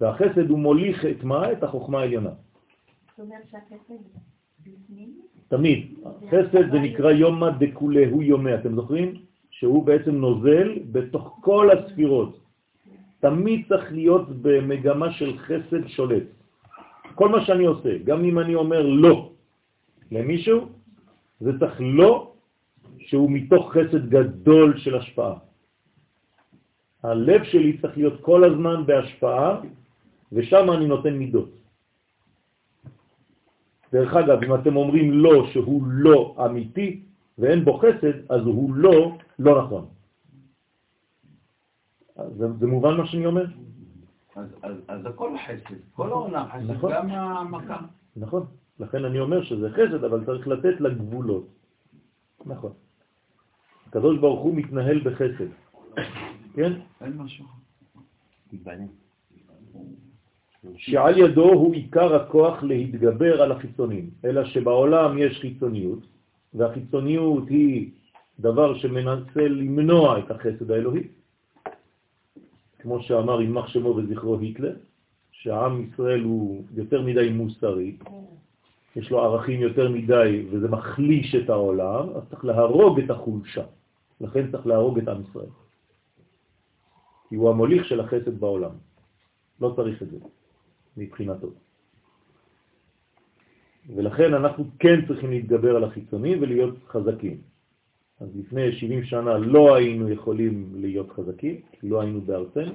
והחסד 0.00 0.50
הוא 0.50 0.58
מוליך 0.58 1.04
את 1.04 1.24
מה? 1.24 1.52
את 1.52 1.62
החוכמה 1.62 2.00
העליונה. 2.00 2.30
תמיד. 5.48 5.94
חסד 6.28 6.70
זה 6.72 6.78
נקרא 6.78 7.10
יומא 7.10 7.50
דקולהו 7.50 8.22
יומא, 8.22 8.54
אתם 8.54 8.74
זוכרים? 8.74 9.14
שהוא 9.50 9.84
בעצם 9.86 10.14
נוזל 10.14 10.68
בתוך 10.92 11.38
כל 11.40 11.70
הספירות. 11.70 12.40
תמיד 13.20 13.68
צריך 13.68 13.92
להיות 13.92 14.28
במגמה 14.42 15.12
של 15.12 15.38
חסד 15.38 15.86
שולט. 15.86 16.22
כל 17.14 17.28
מה 17.28 17.44
שאני 17.44 17.64
עושה, 17.64 17.98
גם 18.04 18.24
אם 18.24 18.38
אני 18.38 18.54
אומר 18.54 18.82
לא 18.82 19.32
למישהו, 20.12 20.68
זה 21.40 21.58
צריך 21.58 21.76
לא 21.80 22.32
שהוא 22.98 23.30
מתוך 23.30 23.76
חסד 23.76 24.08
גדול 24.08 24.78
של 24.78 24.94
השפעה. 24.96 25.34
הלב 27.02 27.44
שלי 27.44 27.78
צריך 27.78 27.96
להיות 27.96 28.20
כל 28.20 28.44
הזמן 28.44 28.86
בהשפעה, 28.86 29.60
ושם 30.32 30.70
אני 30.70 30.86
נותן 30.86 31.14
מידות. 31.14 31.50
דרך 33.92 34.14
אגב, 34.14 34.42
אם 34.42 34.54
אתם 34.54 34.76
אומרים 34.76 35.12
לא 35.12 35.46
שהוא 35.52 35.82
לא 35.86 36.36
אמיתי 36.44 37.02
ואין 37.38 37.64
בו 37.64 37.78
חסד, 37.78 38.30
אז 38.30 38.42
הוא 38.46 38.74
לא 38.74 39.18
לא 39.38 39.62
נכון. 39.64 39.86
זה, 42.16 42.46
זה 42.58 42.66
מובן 42.66 42.96
מה 42.96 43.06
שאני 43.06 43.26
אומר? 43.26 43.44
אז, 44.36 44.46
אז, 44.62 44.76
אז 44.88 45.06
הכל 45.06 45.36
חסד, 45.46 45.74
כל 45.94 46.08
העולם 46.08 46.46
חסד, 46.48 46.70
נכון. 46.70 46.92
גם 46.92 47.10
המכה. 47.10 47.78
נכון. 48.16 48.46
לכן 48.80 49.04
אני 49.04 49.20
אומר 49.20 49.44
שזה 49.44 49.70
חסד, 49.70 50.04
אבל 50.04 50.24
צריך 50.26 50.48
לתת 50.48 50.80
לגבולות. 50.80 51.48
נכון. 52.46 52.72
הקדוש 53.86 54.18
ברוך 54.18 54.40
הוא 54.40 54.54
מתנהל 54.54 55.00
בחסד. 55.00 55.50
כן? 56.54 56.72
אין 57.00 57.16
משהו. 57.16 57.44
שעל 60.76 61.18
ידו 61.18 61.52
הוא 61.52 61.74
עיקר 61.74 62.14
הכוח 62.14 62.62
להתגבר 62.62 63.42
על 63.42 63.52
החיצונים, 63.52 64.10
אלא 64.24 64.44
שבעולם 64.44 65.18
יש 65.18 65.38
חיצוניות, 65.40 65.98
והחיצוניות 66.54 67.48
היא 67.48 67.90
דבר 68.40 68.78
שמנסה 68.78 69.48
למנוע 69.48 70.18
את 70.18 70.30
החסד 70.30 70.70
האלוהי, 70.70 71.02
כמו 72.78 73.02
שאמר 73.02 73.40
יימח 73.40 73.68
שמו 73.68 73.88
וזכרו 73.88 74.38
היטלר, 74.38 74.76
שהעם 75.32 75.84
ישראל 75.84 76.20
הוא 76.20 76.64
יותר 76.74 77.02
מדי 77.02 77.28
מוסרי, 77.28 77.96
יש 78.96 79.10
לו 79.10 79.20
ערכים 79.20 79.60
יותר 79.60 79.88
מדי 79.88 80.46
וזה 80.50 80.68
מחליש 80.68 81.34
את 81.34 81.50
העולם, 81.50 82.08
אז 82.16 82.22
צריך 82.30 82.44
להרוג 82.44 83.00
את 83.00 83.10
החולשה. 83.10 83.64
לכן 84.20 84.50
צריך 84.50 84.66
להרוג 84.66 84.98
את 84.98 85.08
עם 85.08 85.22
ישראל. 85.30 85.52
כי 87.28 87.34
הוא 87.34 87.50
המוליך 87.50 87.84
של 87.84 88.00
החסד 88.00 88.40
בעולם. 88.40 88.70
לא 89.60 89.72
צריך 89.76 90.02
את 90.02 90.10
זה, 90.10 90.16
מבחינתו. 90.96 91.50
ולכן 93.96 94.34
אנחנו 94.34 94.64
כן 94.78 95.06
צריכים 95.06 95.30
להתגבר 95.30 95.76
על 95.76 95.84
החיצוני 95.84 96.36
ולהיות 96.36 96.74
חזקים. 96.88 97.38
אז 98.20 98.28
לפני 98.36 98.72
70 98.72 99.04
שנה 99.04 99.38
לא 99.38 99.74
היינו 99.74 100.10
יכולים 100.10 100.72
להיות 100.74 101.10
חזקים, 101.10 101.60
לא 101.82 102.00
היינו 102.00 102.20
בארצנו, 102.20 102.72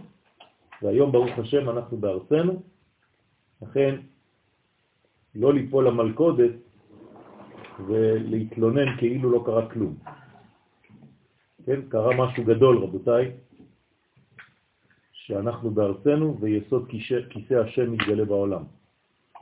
והיום 0.81 1.11
ברוך 1.11 1.39
השם 1.39 1.69
אנחנו 1.69 1.97
בארצנו, 1.97 2.61
לכן 3.61 3.95
לא 5.35 5.53
ליפול 5.53 5.87
למלכודת 5.87 6.51
ולהתלונן 7.87 8.97
כאילו 8.97 9.31
לא 9.31 9.43
קרה 9.45 9.69
כלום. 9.69 9.95
כן, 11.65 11.81
קרה 11.89 12.15
משהו 12.17 12.43
גדול 12.43 12.77
רבותיי, 12.77 13.31
שאנחנו 15.25 15.71
בארצנו 15.71 16.37
ויסוד 16.39 16.89
כיסא 17.29 17.53
השם 17.53 17.91
מתגלה 17.91 18.25
בעולם. 18.25 18.63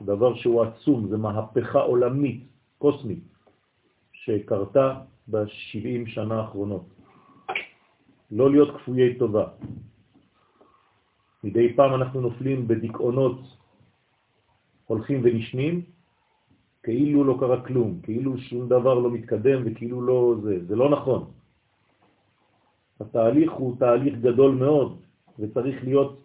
דבר 0.02 0.34
שהוא 0.34 0.62
עצום, 0.62 1.08
זה 1.08 1.16
מהפכה 1.16 1.80
עולמית, 1.80 2.44
קוסמית, 2.78 3.24
שקרתה 4.12 5.00
ב-70 5.28 6.08
שנה 6.08 6.34
האחרונות. 6.40 6.84
לא 8.30 8.50
להיות 8.50 8.76
כפויי 8.76 9.18
טובה. 9.18 9.46
מדי 11.44 11.76
פעם 11.76 11.94
אנחנו 11.94 12.20
נופלים 12.20 12.68
בדיכאונות 12.68 13.40
הולכים 14.86 15.20
ונשנים, 15.24 15.82
כאילו 16.82 17.24
לא 17.24 17.36
קרה 17.40 17.66
כלום, 17.66 18.00
כאילו 18.02 18.38
שום 18.38 18.68
דבר 18.68 18.94
לא 18.94 19.10
מתקדם 19.10 19.62
וכאילו 19.64 20.02
לא 20.02 20.34
זה. 20.42 20.64
זה 20.64 20.76
לא 20.76 20.90
נכון. 20.90 21.30
התהליך 23.00 23.52
הוא 23.52 23.76
תהליך 23.78 24.14
גדול 24.24 24.54
מאוד, 24.54 25.03
וצריך 25.38 25.84
להיות 25.84 26.24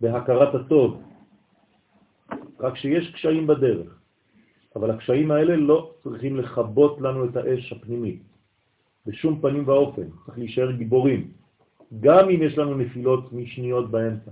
בהכרת 0.00 0.54
הטוב, 0.54 1.02
רק 2.60 2.76
שיש 2.76 3.14
קשיים 3.14 3.46
בדרך. 3.46 3.98
אבל 4.76 4.90
הקשיים 4.90 5.30
האלה 5.30 5.56
לא 5.56 5.94
צריכים 6.02 6.36
לחבות 6.36 7.00
לנו 7.00 7.24
את 7.24 7.36
האש 7.36 7.72
הפנימית, 7.72 8.22
בשום 9.06 9.40
פנים 9.40 9.68
ואופן. 9.68 10.08
צריך 10.26 10.38
להישאר 10.38 10.72
גיבורים, 10.72 11.32
גם 12.00 12.28
אם 12.28 12.42
יש 12.42 12.58
לנו 12.58 12.74
נפילות 12.74 13.32
משניות 13.32 13.90
באמצע. 13.90 14.30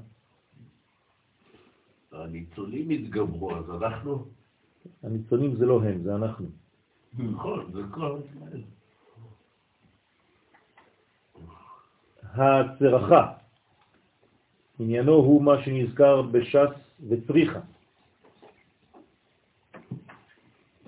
הניצולים 2.13 2.91
התגברו, 2.91 3.57
אז 3.57 3.71
אנחנו... 3.71 4.25
הניצונים 5.03 5.57
זה 5.57 5.67
לא 5.67 5.83
הם, 5.83 6.03
זה 6.03 6.15
אנחנו. 6.15 6.47
נכון, 7.19 7.73
זה 7.73 7.81
כל. 7.91 8.19
הצרחה 12.25 13.40
עניינו 14.81 15.13
הוא 15.13 15.43
מה 15.43 15.63
שנזכר 15.63 16.23
בש"ס 16.23 16.73
וצריכה. 17.09 17.61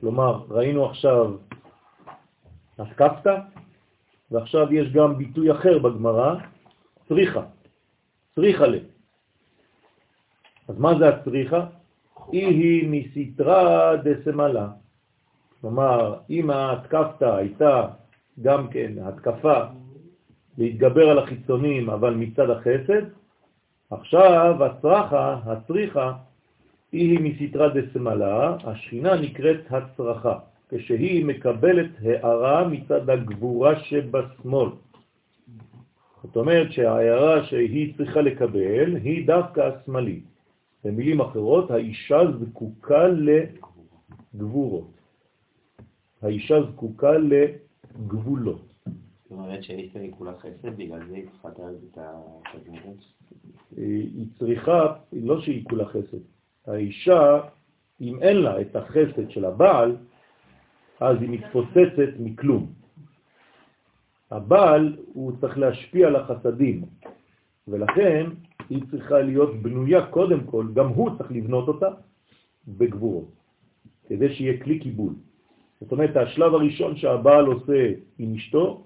כלומר, 0.01 0.45
ראינו 0.49 0.86
עכשיו 0.86 1.34
התקפת, 2.78 3.30
ועכשיו 4.30 4.74
יש 4.74 4.93
גם 4.93 5.18
ביטוי 5.18 5.53
אחר 5.53 5.78
בגמרא, 5.78 6.34
צריכה, 7.09 7.43
צריכה 8.34 8.66
ל. 8.66 8.78
אז 10.68 10.78
מה 10.78 10.99
זה 10.99 11.09
הצריכה? 11.09 11.66
היא 12.32 12.47
היא 12.47 12.88
מסתרה 12.88 13.97
דסמלה. 13.97 14.68
כלומר, 15.61 16.18
אם 16.30 16.51
ההתקפת 16.51 17.22
הייתה 17.22 17.88
גם 18.43 18.68
כן 18.68 18.93
התקפה 19.03 19.61
להתגבר 20.59 21.11
על 21.11 21.18
החיצונים, 21.18 21.90
אבל 21.90 22.14
מצד 22.14 22.51
החסד, 22.51 23.22
עכשיו 23.93 24.64
הצרחה, 24.64 25.40
הצריכה, 25.45 26.12
היא 26.93 27.18
מסתרה 27.20 27.68
דסמלה, 27.68 28.57
השכינה 28.64 29.14
נקראת 29.14 29.61
הצרחה, 29.70 30.38
כשהיא 30.68 31.24
מקבלת 31.24 31.90
הערה 32.03 32.68
מצד 32.68 33.11
הגבורה 33.11 33.80
שבשמאל. 33.80 34.68
זאת 36.22 36.36
אומרת 36.36 36.72
שההערה 36.72 37.45
שהיא 37.45 37.95
צריכה 37.97 38.20
לקבל 38.20 38.97
היא 38.97 39.26
דווקא 39.26 39.61
השמאלית. 39.61 40.24
במילים 40.84 41.20
אחרות, 41.20 41.70
האישה 41.70 42.20
זקוקה 42.40 43.09
לגבורות. 44.34 44.90
האישה 46.22 46.62
זקוקה 46.72 47.12
לגבולות. 47.18 48.62
זאת 48.84 49.30
אומרת 49.30 49.62
שהאישה 49.62 50.01
היא 50.01 50.12
כולה 50.18 50.32
חסד, 50.38 50.76
בגלל 50.76 51.09
זה 51.09 51.14
היא 51.14 51.24
צריכה 51.30 51.49
את 51.49 51.59
הגבולות? 52.55 53.22
היא 53.76 54.26
צריכה, 54.39 54.95
לא 55.12 55.41
שהיא 55.41 55.64
כולה 55.64 55.85
חסד. 55.85 56.18
האישה, 56.66 57.41
אם 58.01 58.22
אין 58.22 58.37
לה 58.37 58.61
את 58.61 58.76
החסד 58.76 59.30
של 59.30 59.45
הבעל, 59.45 59.97
אז 61.01 61.16
היא 61.20 61.30
מתפוצצת 61.30 62.12
מכלום. 62.18 62.72
הבעל 64.30 64.97
הוא 65.12 65.33
צריך 65.41 65.59
להשפיע 65.59 66.07
על 66.07 66.16
החסדים, 66.16 66.85
ולכן 67.68 68.26
היא 68.70 68.83
צריכה 68.91 69.18
להיות 69.20 69.62
בנויה 69.62 70.07
קודם 70.07 70.41
כל, 70.45 70.66
גם 70.74 70.89
הוא 70.89 71.11
צריך 71.18 71.33
לבנות 71.33 71.68
אותה 71.68 71.89
בגבורות, 72.68 73.28
כדי 74.09 74.35
שיהיה 74.35 74.62
כלי 74.62 74.78
קיבול. 74.78 75.12
זאת 75.80 75.93
אומרת, 75.93 76.16
השלב 76.16 76.55
הראשון 76.55 76.97
שהבעל 76.97 77.47
עושה 77.47 77.93
עם 78.18 78.35
אשתו, 78.35 78.85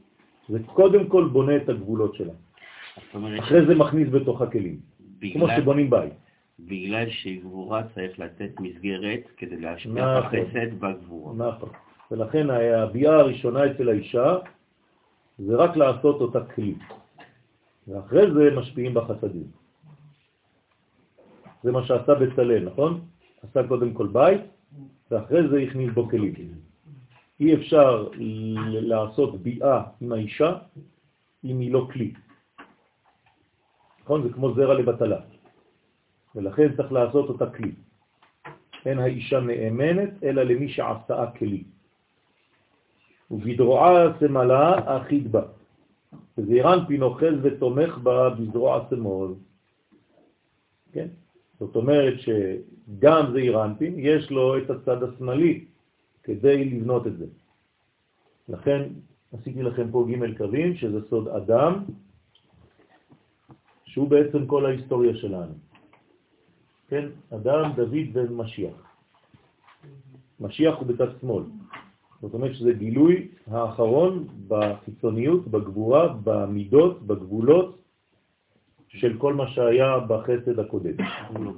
זה 0.48 0.58
קודם 0.74 1.08
כל 1.08 1.28
בונה 1.32 1.56
את 1.56 1.68
הגבולות 1.68 2.14
שלה. 2.14 2.32
אחרי 3.38 3.66
זה 3.66 3.74
מכניס 3.74 4.08
בתוך 4.08 4.42
הכלים, 4.42 4.80
כמו 5.32 5.46
שבונים 5.56 5.90
בית. 5.90 6.12
בגלל 6.60 7.10
שגבורה 7.10 7.82
צריך 7.94 8.18
לתת 8.18 8.60
מסגרת 8.60 9.20
כדי 9.36 9.60
להשפיע 9.60 10.18
נכון, 10.18 10.38
החסד 10.38 10.80
בגבורה. 10.80 11.48
נכון. 11.48 11.68
ולכן 12.10 12.50
הביאה 12.50 13.14
הראשונה 13.14 13.70
אצל 13.70 13.88
האישה 13.88 14.36
זה 15.38 15.56
רק 15.56 15.76
לעשות 15.76 16.20
אותה 16.20 16.44
כלי. 16.44 16.74
ואחרי 17.88 18.32
זה 18.32 18.56
משפיעים 18.56 18.94
בחסדים. 18.94 19.46
זה 21.62 21.72
מה 21.72 21.86
שעשה 21.86 22.14
בצלאל, 22.14 22.64
נכון? 22.64 23.00
עשה 23.42 23.68
קודם 23.68 23.92
כל 23.92 24.06
בית, 24.06 24.40
ואחרי 25.10 25.48
זה 25.48 25.58
הכניס 25.58 25.90
בו 25.94 26.08
כלים. 26.08 26.34
אי 27.40 27.54
אפשר 27.54 28.08
לעשות 28.70 29.42
ביאה 29.42 29.82
עם 30.00 30.12
האישה 30.12 30.52
אם 31.44 31.60
היא 31.60 31.72
לא 31.72 31.88
כלי. 31.92 32.12
נכון? 34.06 34.22
זה 34.22 34.32
כמו 34.32 34.54
זרע 34.54 34.74
לבטלה. 34.74 35.20
ולכן 36.34 36.76
צריך 36.76 36.92
לעשות 36.92 37.28
אותה 37.28 37.50
כלי. 37.50 37.72
אין 38.86 38.98
האישה 38.98 39.40
נאמנת, 39.40 40.22
אלא 40.22 40.42
למי 40.42 40.68
שעשאה 40.68 41.30
כלי. 41.30 41.64
ובדרועה 43.30 44.18
סמלה 44.20 44.96
אחיד 44.96 45.32
בה. 45.32 45.42
וזעירן 46.38 46.78
פין 46.86 47.02
אוחז 47.02 47.34
ותומך 47.42 47.98
בה 47.98 48.30
בזרוע 48.30 48.86
שמאל. 48.90 49.34
כן? 50.92 51.08
זאת 51.58 51.76
אומרת 51.76 52.14
שגם 52.20 53.32
זעירנפין 53.32 53.94
יש 53.98 54.30
לו 54.30 54.58
את 54.58 54.70
הצד 54.70 55.02
השמאלי 55.02 55.64
כדי 56.22 56.64
לבנות 56.64 57.06
את 57.06 57.16
זה. 57.18 57.26
לכן 58.48 58.82
עשיתי 59.32 59.62
לכם 59.62 59.90
פה 59.90 60.06
ג' 60.10 60.38
קווים, 60.38 60.76
שזה 60.76 61.08
סוד 61.10 61.28
אדם, 61.28 61.84
שהוא 63.96 64.08
בעצם 64.08 64.46
כל 64.46 64.66
ההיסטוריה 64.66 65.16
שלנו. 65.16 65.54
כן? 66.88 67.08
אדם, 67.32 67.72
דוד 67.76 68.12
ומשיח. 68.12 68.76
משיח 70.40 70.74
הוא 70.78 70.86
בצד 70.86 71.06
שמאל. 71.20 71.44
זאת 72.20 72.34
אומרת 72.34 72.54
שזה 72.54 72.72
גילוי 72.72 73.28
האחרון 73.46 74.28
בחיצוניות, 74.48 75.48
בגבורה, 75.48 76.14
במידות, 76.24 77.06
בגבולות 77.06 77.78
של 78.88 79.18
כל 79.18 79.34
מה 79.34 79.48
שהיה 79.48 79.98
בחסד 80.08 80.58
הקודם. 80.58 80.96
לא 81.34 81.52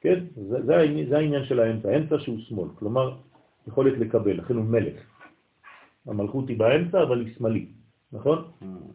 כן, 0.00 0.24
זה, 0.34 0.62
זה, 0.66 0.76
העניין, 0.76 1.08
זה 1.08 1.16
העניין 1.18 1.44
של 1.44 1.60
האמצע, 1.60 1.88
האמצע 1.88 2.18
שהוא 2.18 2.38
שמאל, 2.38 2.68
כלומר 2.78 3.16
יכולת 3.66 3.98
לקבל, 3.98 4.38
לכן 4.38 4.54
הוא 4.54 4.64
מלך. 4.64 5.02
המלכות 6.06 6.48
היא 6.48 6.58
באמצע, 6.58 7.02
אבל 7.02 7.26
היא 7.26 7.34
שמאלית, 7.34 7.70
נכון? 8.12 8.38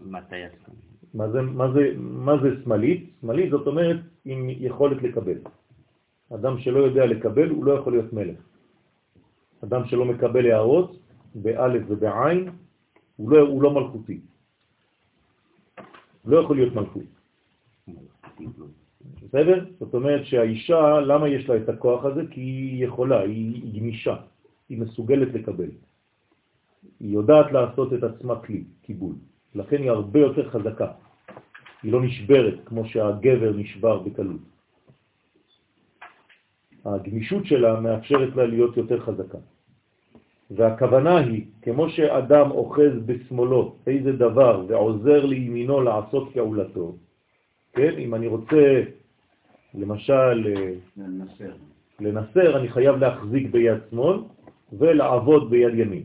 מתי 0.06 0.44
השמאלית? 0.46 0.95
מה 1.16 1.30
זה, 1.30 1.42
מה, 1.42 1.72
זה, 1.72 1.94
מה 1.98 2.34
זה 2.44 2.50
שמאלית? 2.64 3.10
שמאלית 3.22 3.52
זאת 3.52 3.68
אומרת 3.68 4.00
עם 4.26 4.50
יכולת 4.50 5.04
לקבל. 5.04 5.38
אדם 6.34 6.60
שלא 6.60 6.80
יודע 6.80 7.06
לקבל, 7.06 7.50
הוא 7.50 7.66
לא 7.66 7.72
יכול 7.72 7.94
להיות 7.94 8.14
מלך. 8.14 8.40
אדם 9.64 9.86
שלא 9.86 10.06
מקבל 10.06 10.52
הערות, 10.52 11.00
באלף 11.36 11.84
ובעין, 11.88 12.50
הוא 13.16 13.30
לא, 13.32 13.40
הוא 13.40 13.64
לא 13.64 13.74
מלכותי. 13.74 14.20
לא 16.26 16.38
יכול 16.38 16.56
להיות 16.56 16.76
מלכות. 16.76 17.10
בסדר? 19.24 19.66
זאת 19.80 19.94
אומרת 19.94 20.26
שהאישה, 20.26 21.00
למה 21.00 21.30
יש 21.30 21.50
לה 21.50 21.58
את 21.58 21.70
הכוח 21.70 22.06
הזה? 22.06 22.22
כי 22.32 22.42
היא 22.42 22.86
יכולה, 22.86 23.20
היא 23.22 23.80
גמישה, 23.80 24.16
היא 24.70 24.78
מסוגלת 24.82 25.34
לקבל. 25.34 25.70
היא 27.00 27.14
יודעת 27.14 27.52
לעשות 27.52 27.94
את 27.94 28.04
עצמה 28.04 28.36
כלי, 28.42 28.64
קיבול. 28.82 29.16
לכן 29.56 29.82
היא 29.82 29.92
הרבה 29.92 30.20
יותר 30.20 30.50
חזקה. 30.50 31.05
היא 31.86 31.92
לא 31.92 32.02
נשברת 32.02 32.54
כמו 32.66 32.86
שהגבר 32.86 33.52
נשבר 33.56 34.00
בקלות. 34.00 34.42
הגמישות 36.86 37.46
שלה 37.46 37.80
מאפשרת 37.80 38.36
לה 38.36 38.46
להיות 38.46 38.78
יותר 38.78 39.00
חזקה. 39.00 39.38
והכוונה 40.52 41.18
היא, 41.18 41.46
כמו 41.62 41.90
שאדם 41.90 42.52
אוחז 42.52 42.94
בשמאלו 43.06 43.76
איזה 43.88 44.12
דבר 44.12 44.66
ועוזר 44.68 45.26
לימינו 45.26 45.82
לעשות 45.82 46.34
פעולתו, 46.34 46.96
כן? 47.74 47.94
אם 47.98 48.16
אני 48.16 48.28
רוצה, 48.28 48.84
למשל, 49.74 50.54
לנסר, 50.98 51.54
לנסר 52.00 52.58
אני 52.58 52.68
חייב 52.70 52.96
להחזיק 52.96 53.52
ביד 53.52 53.78
שמאל 53.90 54.18
ולעבוד 54.74 55.50
ביד 55.50 55.74
ימין. 55.74 56.04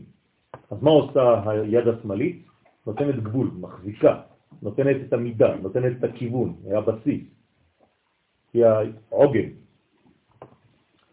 אז 0.71 0.77
מה 0.83 0.91
עושה 0.91 1.41
היד 1.45 1.87
השמאלית? 1.87 2.45
נותנת 2.87 3.23
גבול, 3.23 3.51
מחזיקה, 3.59 4.30
נותנת 4.61 4.97
את 5.07 5.13
המידה, 5.13 5.55
נותנת 5.55 5.97
את 5.97 6.03
הכיוון, 6.03 6.55
הבסיס, 6.75 7.23
היא 8.53 8.65
העוגן. 8.65 9.49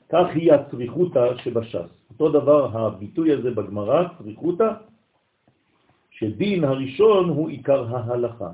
כך 0.09 0.26
היא 0.34 0.53
הצריכותה 0.53 1.24
שבש"ס. 1.38 1.90
אותו 2.11 2.28
דבר 2.28 2.76
הביטוי 2.78 3.32
הזה 3.32 3.51
בגמרא, 3.51 4.09
צריכותה, 4.18 4.68
שדין 6.11 6.64
הראשון 6.64 7.28
הוא 7.28 7.49
עיקר 7.49 7.96
ההלכה. 7.96 8.51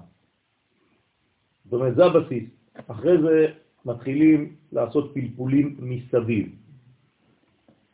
זאת 1.65 1.73
אומרת, 1.73 1.95
זה 1.97 2.05
הבסיס. 2.05 2.45
אחרי 2.87 3.23
זה 3.23 3.47
מתחילים 3.85 4.57
לעשות 4.73 5.15
פלפולים 5.15 5.77
מסביב. 5.79 6.55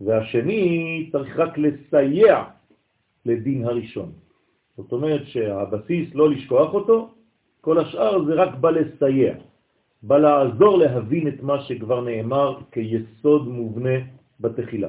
והשני 0.00 1.08
צריך 1.12 1.36
רק 1.36 1.58
לסייע 1.58 2.44
לדין 3.26 3.64
הראשון. 3.64 4.12
זאת 4.76 4.92
אומרת 4.92 5.26
שהבסיס, 5.26 6.14
לא 6.14 6.30
לשכוח 6.30 6.74
אותו, 6.74 7.14
כל 7.60 7.78
השאר 7.78 8.24
זה 8.24 8.34
רק 8.34 8.54
בא 8.54 8.70
לסייע, 8.70 9.34
בא 10.02 10.18
לעזור 10.18 10.78
להבין 10.78 11.28
את 11.28 11.42
מה 11.42 11.62
שכבר 11.62 12.00
נאמר 12.00 12.58
כיסוד 12.72 13.48
מובנה 13.48 13.96
בתחילה. 14.40 14.88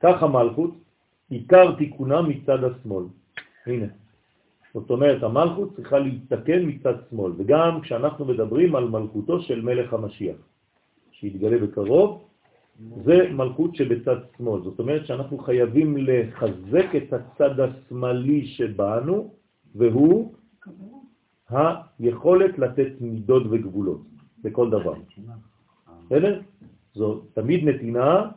כך 0.00 0.22
המלכות, 0.22 0.74
עיקר 1.30 1.74
תיקונה 1.74 2.22
מצד 2.22 2.64
השמאל. 2.64 3.04
הנה. 3.66 3.86
זאת 4.74 4.90
אומרת, 4.90 5.22
המלכות 5.22 5.76
צריכה 5.76 5.98
להתתקן 5.98 6.60
מצד 6.62 6.94
שמאל, 7.10 7.32
וגם 7.36 7.80
כשאנחנו 7.80 8.24
מדברים 8.24 8.76
על 8.76 8.88
מלכותו 8.88 9.40
של 9.40 9.60
מלך 9.62 9.92
המשיח, 9.92 10.36
שיתגלה 11.12 11.58
בקרוב, 11.58 12.25
זה 12.78 13.30
מלכות 13.32 13.74
שבצד 13.76 14.16
שמאל. 14.36 14.62
זאת 14.62 14.78
אומרת 14.78 15.06
שאנחנו 15.06 15.38
חייבים 15.38 15.96
לחזק 15.96 16.86
את 16.96 17.12
הצד 17.12 17.60
השמאלי 17.60 18.46
שבאנו, 18.46 19.34
והוא 19.74 20.34
היכולת 21.98 22.58
לתת 22.58 23.00
מידות 23.00 23.42
וגבולות 23.50 24.00
בכל 24.42 24.70
דבר. 24.70 24.94
בסדר? 26.06 26.40
זו 26.94 27.20
תמיד 27.34 27.68
נתינה, 27.68 28.30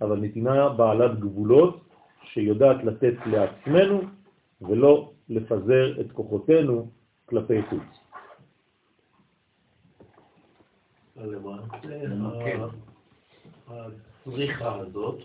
אבל 0.00 0.20
נתינה 0.20 0.68
בעלת 0.68 1.20
גבולות 1.20 1.80
שיודעת 2.24 2.84
לתת 2.84 3.14
לעצמנו 3.26 4.00
ולא 4.62 5.12
לפזר 5.28 6.00
את 6.00 6.12
כוחותינו 6.12 6.90
כלפי 7.26 7.62
חוץ. 7.62 7.88
הצריכה 13.70 14.74
הזאת 14.74 15.18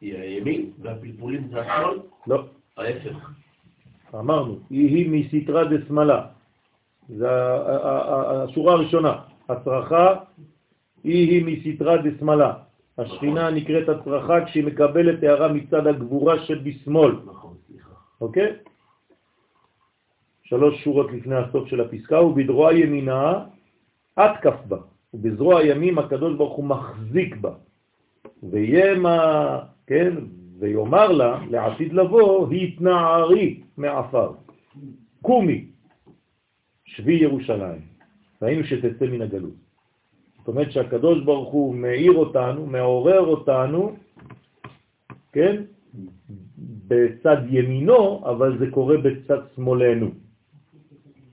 היא 0.00 0.14
הימין 0.18 0.70
והפלפולים 0.82 1.48
זה 1.48 1.60
השמאל? 1.60 1.98
לא. 2.26 2.44
ההפך. 2.76 3.30
אמרנו, 4.14 4.58
היא 4.70 5.10
מסתרה 5.10 5.64
דשמאלה. 5.64 6.26
זה 7.08 7.28
השורה 7.30 8.72
הראשונה. 8.72 9.22
הצרחה 9.48 10.14
היא 11.04 11.44
מסתרה 11.46 11.96
דשמאלה. 11.96 12.52
השכינה 12.98 13.50
נקראת 13.50 13.88
הצרחה 13.88 14.44
כשהיא 14.44 14.64
מקבלת 14.64 15.22
הערה 15.22 15.48
מצד 15.52 15.86
הגבורה 15.86 16.44
שבשמאל. 16.44 17.12
נכון, 17.26 17.54
סליחה. 17.66 17.90
אוקיי? 18.20 18.52
שלוש 20.42 20.84
שורות 20.84 21.12
לפני 21.12 21.34
הסוף 21.34 21.68
של 21.68 21.80
הפסקה, 21.80 22.20
ובדרוע 22.20 22.72
ימינה 22.72 23.44
עטקף 24.16 24.54
בה, 24.68 24.76
ובזרוע 25.14 25.64
ימים 25.64 25.98
הקדוש 25.98 26.36
ברוך 26.36 26.56
הוא 26.56 26.64
מחזיק 26.64 27.36
בה. 27.36 27.52
וימה, 28.42 29.18
כן, 29.86 30.14
ויאמר 30.58 31.12
לה, 31.12 31.40
לעתיד 31.50 31.92
לבוא, 31.92 32.50
התנערי 32.52 33.60
מעפר. 33.76 34.32
קומי, 35.22 35.64
שבי 36.84 37.14
ירושלים. 37.14 37.80
ראינו 38.42 38.64
שתצא 38.64 39.06
מן 39.06 39.22
הגלות. 39.22 39.54
זאת 40.38 40.48
אומרת 40.48 40.72
שהקדוש 40.72 41.24
ברוך 41.24 41.52
הוא 41.52 41.74
מאיר 41.74 42.12
אותנו, 42.12 42.66
מעורר 42.66 43.20
אותנו, 43.20 43.96
כן, 45.32 45.62
בצד 46.88 47.36
ימינו, 47.50 48.22
אבל 48.24 48.58
זה 48.58 48.70
קורה 48.70 48.96
בצד 48.96 49.38
שמאלנו. 49.54 50.10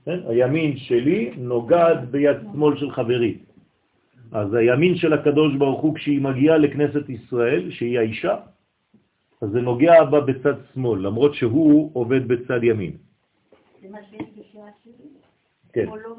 כן? 0.04 0.18
הימין 0.28 0.76
שלי 0.76 1.30
נוגעת 1.36 2.10
ביד 2.10 2.36
שמאל 2.52 2.76
של 2.76 2.90
חברי. 2.90 3.38
אז 4.32 4.54
הימין 4.54 4.96
של 4.96 5.12
הקדוש 5.12 5.56
ברוך 5.56 5.80
הוא, 5.80 5.94
כשהיא 5.94 6.20
מגיעה 6.20 6.58
לכנסת 6.58 7.08
ישראל, 7.08 7.70
שהיא 7.70 7.98
האישה, 7.98 8.36
אז 9.42 9.48
זה 9.50 9.60
נוגע 9.60 10.04
בה 10.04 10.20
בצד 10.20 10.54
שמאל, 10.74 11.06
למרות 11.06 11.34
שהוא 11.34 11.90
עובד 11.92 12.28
בצד 12.28 12.64
ימין. 12.64 12.92
זה 13.82 13.88
מה 13.90 13.98
שיש 14.10 14.28
בשירה 14.38 14.68
שלי? 14.84 14.92
כן. 15.72 15.86
לא? 15.86 16.16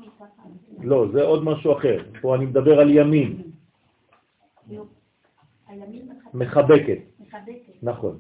לא, 0.84 1.12
זה 1.12 1.22
עוד 1.24 1.44
משהו 1.44 1.72
אחר. 1.78 1.98
פה 2.22 2.36
אני 2.36 2.46
מדבר 2.46 2.80
על 2.80 2.90
ימין, 2.90 3.42
מחבקת. 6.34 7.00
נכון. 7.84 8.20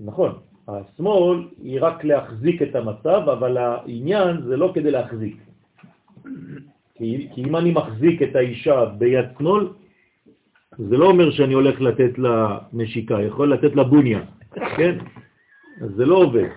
נכון. 0.00 0.32
השמאל 0.68 1.48
היא 1.62 1.78
רק 1.80 2.04
להחזיק 2.04 2.62
את 2.62 2.74
המצב, 2.74 3.22
אבל 3.28 3.56
העניין 3.56 4.42
זה 4.42 4.56
לא 4.56 4.72
כדי 4.74 4.90
להחזיק. 4.90 5.36
כי, 7.02 7.28
כי 7.34 7.44
אם 7.44 7.56
אני 7.56 7.70
מחזיק 7.70 8.22
את 8.22 8.36
האישה 8.36 8.84
ביד 8.84 9.24
שמאל, 9.38 9.68
זה 10.78 10.96
לא 10.96 11.06
אומר 11.06 11.30
שאני 11.30 11.54
הולך 11.54 11.80
לתת 11.80 12.18
לה 12.18 12.58
נשיקה, 12.72 13.22
יכול 13.22 13.52
לתת 13.52 13.74
לה 13.76 13.84
בוניה, 13.84 14.20
כן? 14.76 14.98
זה 15.78 16.06
לא 16.06 16.14
עובד. 16.14 16.48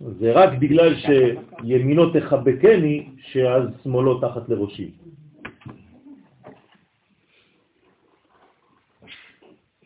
זה 0.00 0.32
רק 0.32 0.58
בגלל 0.58 0.94
שימינו 0.94 2.12
תחבקני, 2.12 3.08
שאז 3.32 3.62
שמאלו 3.84 4.20
תחת 4.20 4.48
לראשי. 4.48 4.90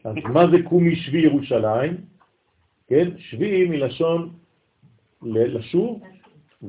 אז 0.05 0.15
מה 0.35 0.51
זה 0.51 0.57
קומי 0.67 0.97
שבי 0.97 1.19
ירושלים? 1.19 1.97
כן, 2.87 3.09
שבי 3.19 3.69
מלשון 3.69 4.31
לשוב 5.23 6.03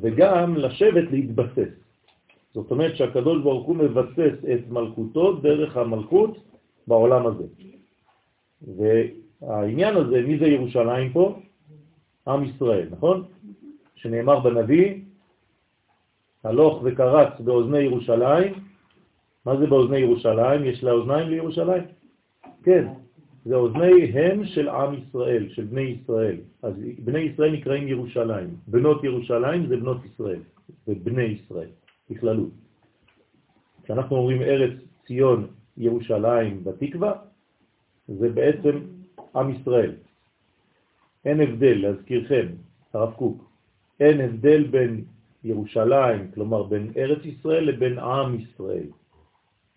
וגם 0.01 0.55
לשבת 0.55 1.11
להתבסס. 1.11 1.82
זאת 2.53 2.71
אומרת 2.71 2.95
שהקדוש 2.95 3.43
ברוך 3.43 3.67
הוא 3.67 3.75
מבסס 3.75 4.35
את 4.53 4.69
מלכותו 4.69 5.33
דרך 5.33 5.77
המלכות 5.77 6.37
בעולם 6.87 7.27
הזה. 7.27 7.43
והעניין 8.77 9.95
הזה, 9.95 10.21
מי 10.21 10.39
זה 10.39 10.47
ירושלים 10.47 11.13
פה? 11.13 11.39
עם 12.27 12.43
ישראל, 12.43 12.87
נכון? 12.91 13.23
שנאמר 13.95 14.39
בנביא, 14.39 14.95
הלוך 16.43 16.81
וקרץ 16.83 17.39
באוזני 17.39 17.79
ירושלים. 17.79 18.53
מה 19.45 19.57
זה 19.57 19.67
באוזני 19.67 19.97
ירושלים? 19.97 20.65
יש 20.65 20.83
לה 20.83 20.91
אוזניים 20.91 21.29
לירושלים? 21.29 21.83
כן, 22.63 22.87
זה 23.45 23.55
אוזניהם 23.55 24.45
של 24.45 24.69
עם 24.69 24.93
ישראל, 24.93 25.49
של 25.49 25.63
בני 25.63 25.81
ישראל. 25.81 26.37
אז 26.63 26.73
בני 26.99 27.19
ישראל 27.19 27.51
נקראים 27.51 27.87
ירושלים. 27.87 28.55
בנות 28.67 29.03
ירושלים 29.03 29.67
זה 29.67 29.77
בנות 29.77 30.05
ישראל, 30.05 30.39
ובני 30.87 31.23
ישראל, 31.23 31.69
בכללות. 32.13 32.51
כשאנחנו 33.83 34.15
אומרים 34.15 34.41
ארץ 34.41 34.73
ציון 35.07 35.47
ירושלים 35.77 36.63
בתקווה, 36.63 37.13
זה 38.07 38.29
בעצם 38.29 38.79
עם 39.35 39.49
ישראל. 39.49 39.91
אין 41.25 41.41
הבדל, 41.41 41.77
להזכירכם, 41.81 42.47
הרב 42.93 43.13
קוק, 43.13 43.49
אין 43.99 44.21
הבדל 44.21 44.63
בין 44.63 45.03
ירושלים, 45.43 46.31
כלומר 46.33 46.63
בין 46.63 46.91
ארץ 46.97 47.25
ישראל 47.25 47.63
לבין 47.63 47.99
עם 47.99 48.39
ישראל. 48.39 48.87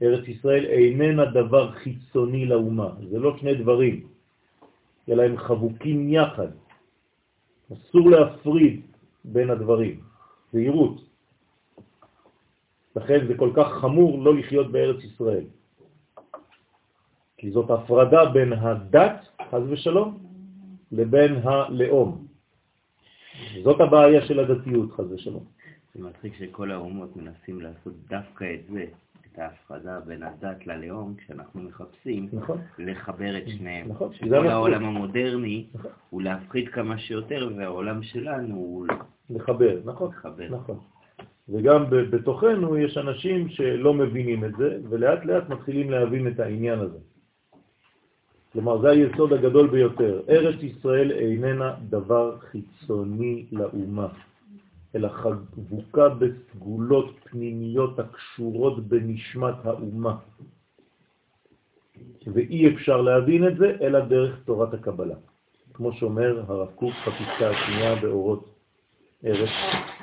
ארץ 0.02 0.28
ישראל 0.28 0.64
איננה 0.66 1.24
דבר 1.24 1.72
חיצוני 1.72 2.46
לאומה, 2.46 2.90
זה 3.10 3.18
לא 3.18 3.36
שני 3.38 3.54
דברים, 3.54 4.06
אלא 5.08 5.22
הם 5.22 5.36
חבוקים 5.36 6.10
יחד. 6.10 6.48
אסור 7.72 8.10
להפריד 8.10 8.80
בין 9.24 9.50
הדברים, 9.50 10.00
זהירות. 10.52 11.05
לכן 12.96 13.26
זה 13.26 13.34
כל 13.36 13.50
כך 13.56 13.72
חמור 13.80 14.22
לא 14.24 14.34
לחיות 14.34 14.72
בארץ 14.72 15.04
ישראל. 15.04 15.44
כי 17.36 17.50
זאת 17.50 17.70
הפרדה 17.70 18.24
בין 18.24 18.52
הדת, 18.52 19.28
חז 19.50 19.62
ושלום, 19.68 20.18
לבין 20.92 21.34
הלאום. 21.44 22.26
זאת 23.64 23.80
הבעיה 23.80 24.26
של 24.26 24.40
הדתיות, 24.40 24.92
חז 24.92 25.12
ושלום. 25.12 25.44
זה 25.94 26.02
מצחיק 26.02 26.34
שכל 26.34 26.70
האומות 26.70 27.16
מנסים 27.16 27.60
לעשות 27.60 27.94
דווקא 28.08 28.54
את 28.54 28.72
זה, 28.72 28.84
את 29.32 29.38
ההפרדה 29.38 30.00
בין 30.00 30.22
הדת 30.22 30.66
ללאום, 30.66 31.14
כשאנחנו 31.14 31.62
מחפשים 31.62 32.28
נכון. 32.32 32.58
לחבר 32.78 33.38
את 33.38 33.48
שניהם. 33.48 33.88
נכון, 33.88 34.14
שכל. 34.14 34.46
העולם 34.46 34.84
המודרני 34.84 35.66
נכון. 35.74 35.90
הוא 36.10 36.22
להפחיד 36.22 36.68
כמה 36.68 36.98
שיותר, 36.98 37.50
והעולם 37.56 38.02
שלנו 38.02 38.54
הוא 38.54 38.86
לחבר, 39.30 39.80
נכון? 39.84 40.10
לחבר. 40.10 40.48
נכון. 40.50 40.78
וגם 41.48 41.84
בתוכנו 41.90 42.76
יש 42.76 42.98
אנשים 42.98 43.48
שלא 43.48 43.94
מבינים 43.94 44.44
את 44.44 44.56
זה, 44.58 44.78
ולאט 44.88 45.24
לאט 45.24 45.48
מתחילים 45.48 45.90
להבין 45.90 46.28
את 46.28 46.40
העניין 46.40 46.78
הזה. 46.78 46.98
כלומר, 48.52 48.80
זה 48.80 48.88
היסוד 48.90 49.32
הגדול 49.32 49.68
ביותר. 49.68 50.22
ארץ 50.28 50.62
ישראל 50.62 51.12
איננה 51.12 51.74
דבר 51.88 52.38
חיצוני 52.38 53.46
לאומה, 53.52 54.08
אלא 54.94 55.08
חבוקה 55.08 56.08
בסגולות 56.08 57.10
פנימיות 57.24 57.98
הקשורות 57.98 58.88
בנשמת 58.88 59.54
האומה. 59.64 60.16
ואי 62.26 62.74
אפשר 62.74 63.00
להבין 63.00 63.48
את 63.48 63.56
זה 63.56 63.76
אלא 63.80 64.00
דרך 64.00 64.44
תורת 64.44 64.74
הקבלה. 64.74 65.16
כמו 65.72 65.92
שאומר 65.92 66.44
הרב 66.48 66.70
קוק 66.74 66.94
בפסקה 67.06 67.50
השנייה 67.50 67.94
באורות 67.94 68.48
ארץ, 69.24 69.50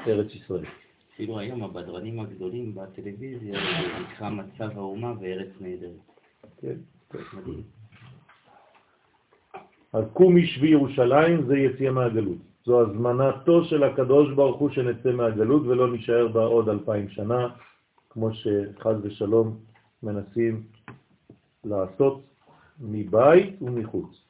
ארץ 0.07 0.35
ישראל. 0.35 0.65
אפילו 1.13 1.39
היום 1.39 1.63
הבדרנים 1.63 2.19
הגדולים 2.19 2.75
בטלוויזיה 2.75 3.59
זה 3.59 3.99
נקרא 4.03 4.29
מצב 4.29 4.77
האומה 4.77 5.13
וארץ 5.21 5.49
נהדרת. 5.59 5.91
כן? 6.61 6.75
מדהים. 7.33 7.63
אז 9.93 10.03
קומי 10.13 10.47
שבי 10.47 10.67
ירושלים 10.67 11.45
זה 11.47 11.57
יציאה 11.57 11.91
מהגלות. 11.91 12.37
זו 12.65 12.81
הזמנתו 12.81 13.63
של 13.63 13.83
הקדוש 13.83 14.33
ברוך 14.33 14.59
הוא 14.59 14.69
שנצא 14.69 15.11
מהגלות 15.11 15.61
ולא 15.61 15.93
נשאר 15.93 16.27
בה 16.27 16.43
עוד 16.43 16.69
אלפיים 16.69 17.09
שנה, 17.09 17.47
כמו 18.09 18.29
שחז 18.33 18.95
ושלום 19.03 19.57
מנסים 20.03 20.63
לעשות 21.63 22.21
מבית 22.79 23.61
ומחוץ. 23.61 24.22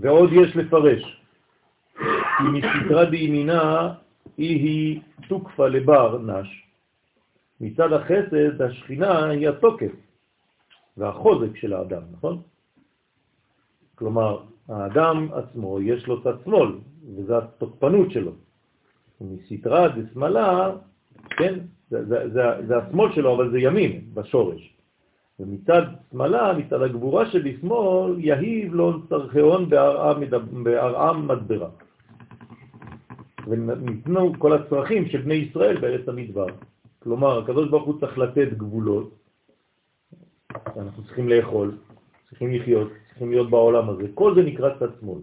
ועוד 0.00 0.30
יש 0.32 0.56
לפרש, 0.56 1.22
כי 2.38 2.44
מסתרה 2.52 3.04
בימינה 3.04 3.94
היא 4.36 4.56
היא 4.56 5.00
תוקפה 5.28 5.68
לבר 5.68 6.18
נש, 6.18 6.66
מצד 7.60 7.92
החסד 7.92 8.62
השכינה 8.62 9.28
היא 9.28 9.48
התוקף 9.48 9.92
והחוזק 10.96 11.56
של 11.56 11.72
האדם, 11.72 12.02
נכון? 12.12 12.42
כלומר, 13.94 14.42
האדם 14.68 15.28
עצמו 15.32 15.80
יש 15.80 16.06
לו 16.06 16.22
צד 16.22 16.34
שמאל, 16.44 16.72
וזו 17.16 17.38
התוקפנות 17.38 18.10
שלו. 18.10 18.32
מסתרה 19.20 19.88
דשמאלה, 19.88 20.70
כן, 21.30 21.58
זה, 21.90 22.04
זה, 22.04 22.28
זה, 22.28 22.42
זה 22.66 22.76
השמאל 22.78 23.12
שלו, 23.12 23.34
אבל 23.36 23.50
זה 23.50 23.58
ימין 23.58 24.14
בשורש. 24.14 24.71
ומצד 25.42 25.82
שמאלה, 26.12 26.52
מצד 26.52 26.82
הגבורה 26.82 27.30
שבשמאל, 27.30 28.14
יהיב 28.18 28.74
לו 28.74 29.06
צרכיון 29.08 29.70
בהרעם 30.62 31.28
מדברה. 31.28 31.68
וניתנו 33.46 34.32
כל 34.38 34.52
הצרכים 34.52 35.08
של 35.08 35.20
בני 35.20 35.34
ישראל 35.34 35.80
בארץ 35.80 36.08
המדבר. 36.08 36.46
כלומר, 36.98 37.38
הקדוש 37.38 37.68
ברוך 37.68 37.84
הוא 37.84 38.00
צריך 38.00 38.18
לתת 38.18 38.52
גבולות, 38.52 39.10
אנחנו 40.76 41.04
צריכים 41.04 41.28
לאכול, 41.28 41.78
צריכים 42.28 42.54
לחיות, 42.54 42.88
צריכים 43.08 43.30
להיות 43.30 43.50
בעולם 43.50 43.88
הזה. 43.88 44.06
כל 44.14 44.34
זה 44.34 44.42
נקרא 44.42 44.70
צד 44.78 44.88
שמאל. 45.00 45.20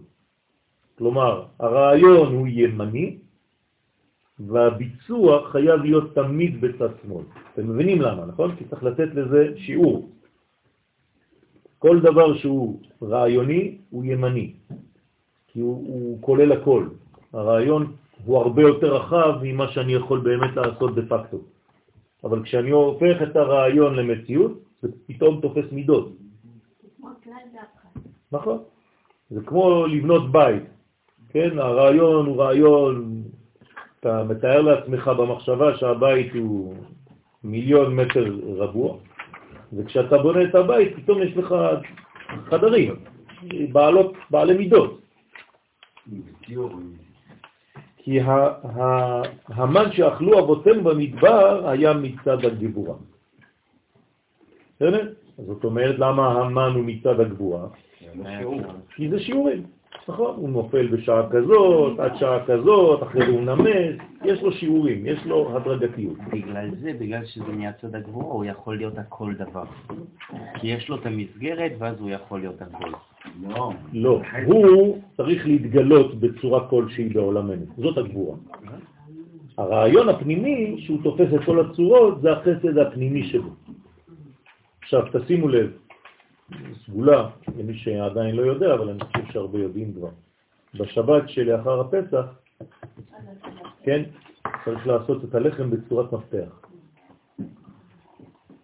כלומר, 0.98 1.44
הרעיון 1.58 2.34
הוא 2.34 2.46
ימני, 2.48 3.18
והביצוע 4.46 5.50
חייב 5.52 5.80
להיות 5.80 6.14
תמיד 6.14 6.60
בצד 6.60 6.88
שמאל. 7.02 7.24
אתם 7.54 7.68
מבינים 7.68 8.02
למה, 8.02 8.26
נכון? 8.26 8.56
כי 8.56 8.64
צריך 8.64 8.82
לתת 8.82 9.08
לזה 9.14 9.52
שיעור. 9.56 10.10
כל 11.78 12.00
דבר 12.00 12.36
שהוא 12.36 12.80
רעיוני 13.02 13.78
הוא 13.90 14.04
ימני, 14.04 14.52
כי 15.48 15.60
הוא, 15.60 15.76
הוא 15.76 16.18
כולל 16.22 16.52
הכל. 16.52 16.86
הרעיון 17.32 17.92
הוא 18.24 18.38
הרבה 18.38 18.62
יותר 18.62 18.96
רחב 18.96 19.38
ממה 19.42 19.68
שאני 19.68 19.92
יכול 19.92 20.20
באמת 20.20 20.56
לעשות 20.56 20.94
דה 20.94 21.02
פקטו. 21.08 21.38
אבל 22.24 22.42
כשאני 22.42 22.70
הופך 22.70 23.16
את 23.22 23.36
הרעיון 23.36 23.94
למציאות, 23.94 24.52
זה 24.82 24.88
פתאום 25.06 25.40
תופס 25.40 25.72
מידות. 25.72 26.12
נכון. 28.32 28.58
זה 29.30 29.40
כמו 29.46 29.86
לבנות 29.86 30.32
בית. 30.32 30.62
כן, 31.28 31.58
הרעיון 31.58 32.26
הוא 32.26 32.36
רעיון, 32.36 33.19
אתה 34.00 34.24
מתאר 34.24 34.60
לעצמך 34.60 35.08
במחשבה 35.08 35.76
שהבית 35.76 36.34
הוא 36.34 36.74
מיליון 37.44 37.96
מטר 37.96 38.24
רבוע, 38.44 38.96
וכשאתה 39.72 40.18
בונה 40.18 40.42
את 40.44 40.54
הבית, 40.54 40.96
פתאום 40.96 41.22
יש 41.22 41.36
לך 41.36 41.54
חדרים, 42.44 42.94
בעלות, 43.72 44.12
בעלי 44.30 44.54
מידות. 44.54 45.00
כי 47.96 48.18
המן 49.48 49.92
שאכלו 49.92 50.38
אבותינו 50.38 50.84
במדבר 50.84 51.68
היה 51.68 51.92
מצד 51.92 52.44
הגבורה. 52.44 52.94
בסדר? 54.76 55.12
זאת 55.36 55.64
אומרת, 55.64 55.98
למה 55.98 56.32
המן 56.32 56.72
הוא 56.74 56.84
מצד 56.84 57.20
הגבורה? 57.20 57.68
כי 58.96 59.08
זה 59.10 59.20
שיעורים. 59.20 59.79
נכון, 60.12 60.34
הוא 60.36 60.50
נופל 60.50 60.86
בשעה 60.86 61.30
כזאת, 61.30 62.00
עד 62.00 62.16
שעה 62.16 62.44
כזאת, 62.46 63.02
אחרי 63.02 63.26
זה 63.26 63.32
הוא 63.32 63.40
נמס, 63.40 63.96
יש 64.24 64.42
לו 64.42 64.52
שיעורים, 64.52 65.06
יש 65.06 65.26
לו 65.26 65.56
הדרגתיות. 65.56 66.18
בגלל 66.32 66.70
זה, 66.80 66.92
בגלל 67.00 67.24
שזה 67.24 67.52
מהצד 67.52 67.94
הגבוה, 67.94 68.24
הוא 68.24 68.44
יכול 68.44 68.76
להיות 68.76 68.98
הכל 68.98 69.32
דבר. 69.34 69.64
כי 70.54 70.66
יש 70.66 70.88
לו 70.88 70.96
את 70.96 71.06
המסגרת, 71.06 71.72
ואז 71.78 72.00
הוא 72.00 72.10
יכול 72.10 72.40
להיות 72.40 72.62
הכל. 72.62 72.90
לא. 73.48 73.72
לא, 73.92 74.22
הוא 74.46 74.98
צריך 75.16 75.46
להתגלות 75.46 76.20
בצורה 76.20 76.68
כלשהי 76.68 77.08
בעולמנו, 77.08 77.66
זאת 77.76 77.98
הגבורה. 77.98 78.36
הרעיון 79.58 80.08
הפנימי, 80.08 80.76
שהוא 80.78 80.98
תופס 81.02 81.34
את 81.34 81.44
כל 81.44 81.60
הצורות, 81.60 82.22
זה 82.22 82.32
החסד 82.32 82.78
הפנימי 82.78 83.28
שלו. 83.28 83.50
עכשיו, 84.82 85.02
תשימו 85.12 85.48
לב, 85.48 85.70
סגולה, 86.86 87.30
למי 87.58 87.74
שעדיין 87.74 88.36
לא 88.36 88.42
יודע, 88.42 88.74
אבל 88.74 88.88
אני 88.88 89.04
חושב 89.04 89.32
שהרבה 89.32 89.58
יודעים 89.58 89.94
כבר. 89.94 90.10
בשבת 90.74 91.28
שלאחר 91.28 91.80
הפסח, 91.80 92.26
כן, 93.82 94.02
צריך 94.64 94.86
לעשות 94.86 95.24
את 95.24 95.34
הלחם 95.34 95.70
בצורת 95.70 96.12
מפתח. 96.12 96.68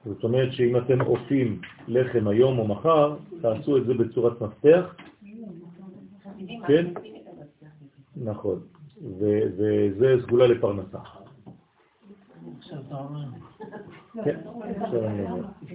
זאת 0.05 0.25
אומרת 0.25 0.53
שאם 0.53 0.77
אתם 0.77 1.01
אופים 1.01 1.61
לחם 1.89 2.29
היום 2.29 2.59
או 2.59 2.69
מחר, 2.69 3.17
תעשו 3.43 3.77
את 3.77 3.87
זה 3.87 3.95
בצורת 3.95 4.41
מפתח. 4.41 4.95
כן? 6.67 6.93
נכון. 8.17 8.61
וזה 9.19 10.17
סגולה 10.23 10.47
לפרנסה. 10.47 10.99
כן, 14.25 14.37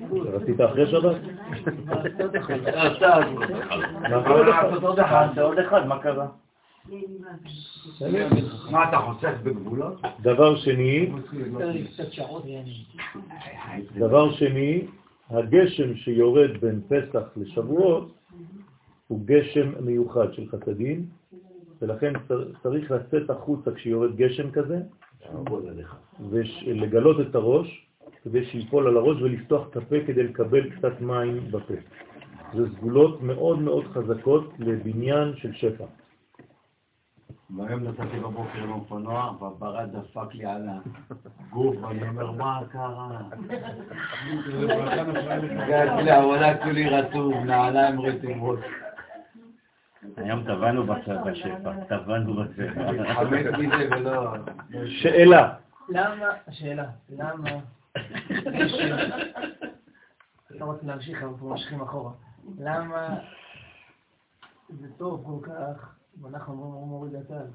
רצית 0.09 0.61
אחרי 0.61 0.91
שבת? 0.91 1.15
עוד 5.41 5.59
אחד, 5.59 5.85
מה 5.87 5.99
קרה? 5.99 6.27
מה, 8.71 8.89
אתה 8.89 8.97
חוסך 8.97 9.33
בגבולות? 9.43 10.01
דבר 10.21 10.55
שני, 10.55 11.11
דבר 13.95 14.31
שני, 14.31 14.87
הגשם 15.29 15.95
שיורד 15.95 16.57
בין 16.61 16.81
פסח 16.87 17.23
לשבועות 17.35 18.13
הוא 19.07 19.21
גשם 19.25 19.85
מיוחד 19.85 20.33
של 20.33 20.47
חסדים, 20.47 21.05
ולכן 21.81 22.13
צריך 22.63 22.91
לצאת 22.91 23.29
החוצה 23.29 23.71
כשיורד 23.71 24.15
גשם 24.15 24.51
כזה, 24.51 24.79
ולגלות 26.29 27.17
את 27.21 27.35
הראש, 27.35 27.90
כדי 28.23 28.45
שיפול 28.45 28.87
על 28.87 28.97
הראש 28.97 29.21
ולפתוח 29.21 29.67
את 29.67 29.77
הפה 29.77 29.95
כדי 30.07 30.23
לקבל 30.23 30.69
קצת 30.69 31.01
מים 31.01 31.51
בפה. 31.51 31.73
זה 32.53 32.69
סגולות 32.75 33.21
מאוד 33.21 33.59
מאוד 33.59 33.85
חזקות 33.87 34.53
לבניין 34.59 35.33
של 35.35 35.53
שפע. 35.53 35.85
והיום 37.57 37.83
נסעתי 37.83 38.19
בבוקר 38.19 38.63
עם 38.63 38.71
אופנוע, 38.71 39.33
והברד 39.39 39.89
דפק 39.95 40.33
לי 40.33 40.45
על 40.45 40.69
הגוף, 40.69 41.75
ואני 41.81 42.09
אומר, 42.09 42.31
מה 42.31 42.61
קרה? 42.71 43.19
הגעתי 45.63 46.03
לעבודה 46.03 46.63
כולי 46.63 46.89
רטוב, 46.89 47.33
נעליים 47.33 48.01
רטיבות. 48.01 48.59
היום 50.17 50.43
טבענו 50.43 50.85
בשפע, 50.85 51.73
טבענו 51.89 52.33
בשפע. 52.33 52.91
שאלה. 54.85 55.53
למה, 55.89 56.25
שאלה, 56.51 56.85
למה 57.09 57.49
לא 60.49 60.65
רוצה 60.65 60.85
להמשיך, 60.87 61.23
אבל 61.23 61.47
ממשיכים 61.49 61.81
אחורה. 61.81 62.13
למה 62.59 63.19
זה 64.69 64.87
טוב 64.97 65.23
כל 65.25 65.47
כך, 65.49 65.95
ואנחנו 66.21 66.53
אומרים 66.53 66.87
מוריד 66.87 67.15
הטל? 67.15 67.45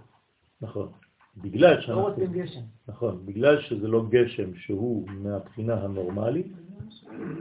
נכון. 0.61 0.93
בגלל 1.37 1.80
שאנחנו... 1.80 2.03
לא 2.03 2.09
רוצים 2.09 2.32
גשם. 2.32 2.61
נכון, 2.89 3.26
בגלל 3.26 3.61
שזה 3.61 3.89
לא 3.89 4.05
גשם 4.09 4.55
שהוא 4.55 5.09
מהבחינה 5.09 5.74
הנורמלית, 5.84 6.47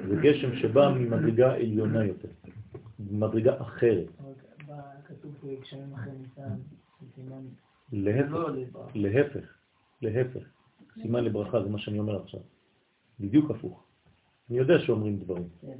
זה 0.09 0.15
גשם 0.21 0.55
שבא 0.55 0.89
ממדרגה 0.89 1.53
עליונה 1.53 2.05
יותר, 2.05 2.27
מדרגה 2.99 3.61
אחרת. 3.61 4.07
כתוב 5.05 5.35
פה 5.41 5.47
גשמים 5.61 5.93
אחרי 5.93 6.11
ניסן, 6.19 6.55
סימן... 7.15 7.41
להפך, 7.91 8.31
לא 8.31 8.49
להפך, 8.95 9.53
להפך. 10.01 10.43
סימן 11.01 11.23
לברכה 11.23 11.63
זה 11.63 11.69
מה 11.69 11.79
שאני 11.79 11.99
אומר 11.99 12.21
עכשיו. 12.21 12.39
בדיוק 13.19 13.51
הפוך. 13.51 13.83
אני 14.49 14.57
יודע 14.57 14.79
שאומרים 14.79 15.19
דברים. 15.19 15.49
כן. 15.61 15.77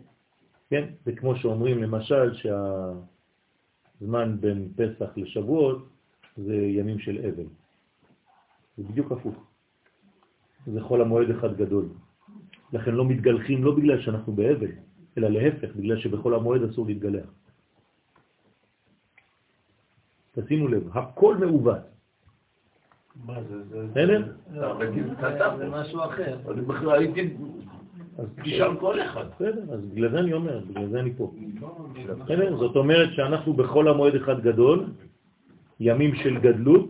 כן? 0.69 0.89
זה 1.05 1.15
כמו 1.15 1.35
שאומרים 1.35 1.83
למשל 1.83 2.33
שהזמן 2.33 4.37
בין 4.39 4.69
פסח 4.75 5.17
לשבועות 5.17 5.87
זה 6.37 6.55
ימים 6.55 6.99
של 6.99 7.17
אבל. 7.17 7.45
זה 8.77 8.83
בדיוק 8.83 9.11
הפוך. 9.11 9.35
זה 10.73 10.81
חול 10.81 11.01
המועד 11.01 11.29
אחד 11.29 11.57
גדול. 11.57 11.89
לכן 12.73 12.91
לא 12.91 13.05
מתגלחים 13.05 13.63
לא 13.63 13.75
בגלל 13.75 14.01
שאנחנו 14.01 14.33
באבל, 14.33 14.71
אלא 15.17 15.27
להפך, 15.27 15.75
בגלל 15.75 15.99
שבכל 15.99 16.33
המועד 16.33 16.63
אסור 16.63 16.85
להתגלח. 16.85 17.25
תשימו 20.31 20.67
לב, 20.67 20.97
הכל 20.97 21.37
מעוות. 21.37 21.94
מה 23.23 23.33
זה? 23.43 23.55
בסדר? 23.91 24.23
זה 25.57 25.69
משהו 25.69 25.99
אחר. 26.03 26.37
אני 26.51 26.61
בכלל 26.61 26.99
הייתי... 26.99 27.33
תשאל 28.43 28.75
כל 28.79 29.01
אחד. 29.01 29.25
בסדר, 29.35 29.73
אז 29.73 29.81
בגלל 29.85 30.11
זה 30.11 30.19
אני 30.19 30.33
אומר, 30.33 30.59
בגלל 30.69 30.87
זה 30.89 30.99
אני 30.99 31.13
פה. 31.17 31.31
בסדר? 32.23 32.57
זאת 32.57 32.75
אומרת 32.75 33.09
שאנחנו 33.13 33.53
בכל 33.53 33.87
המועד 33.87 34.15
אחד 34.15 34.41
גדול, 34.41 34.85
ימים 35.79 36.15
של 36.15 36.39
גדלות, 36.39 36.89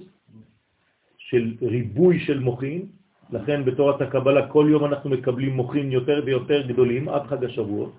של 1.17 1.53
ריבוי 1.61 2.19
של 2.19 2.39
מוחים, 2.39 2.85
לכן 3.31 3.65
בתורת 3.65 4.01
הקבלה 4.01 4.47
כל 4.47 4.67
יום 4.69 4.85
אנחנו 4.85 5.09
מקבלים 5.09 5.55
מוחים 5.55 5.91
יותר 5.91 6.21
ויותר 6.25 6.67
גדולים 6.67 7.09
עד 7.09 7.23
חג 7.27 7.43
השבועות, 7.43 7.93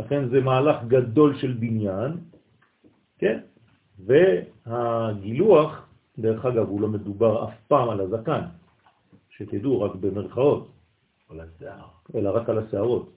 לכן 0.00 0.28
זה 0.28 0.40
מהלך 0.40 0.76
גדול 0.88 1.38
של 1.38 1.52
בניין, 1.52 2.12
כן? 3.18 3.38
והגילוח 4.06 5.91
דרך 6.18 6.44
אגב, 6.46 6.68
הוא 6.68 6.80
לא 6.80 6.88
מדובר 6.88 7.44
אף 7.44 7.54
פעם 7.68 7.88
על 7.90 8.00
הזקן, 8.00 8.40
שתדעו, 9.30 9.80
רק 9.80 9.94
במרכאות. 9.94 10.68
על 11.30 11.40
השיער. 11.40 11.84
אלא 12.14 12.30
רק 12.30 12.48
על 12.48 12.58
השערות. 12.58 13.10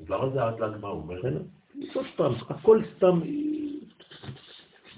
אז 0.00 0.10
למה 0.10 0.30
זה 0.30 0.42
עד 0.44 0.60
ל"ג 0.60 0.76
בעומר? 0.80 1.20
עוד 1.94 2.06
פעם, 2.16 2.32
הכל 2.48 2.82
סתם 2.96 3.20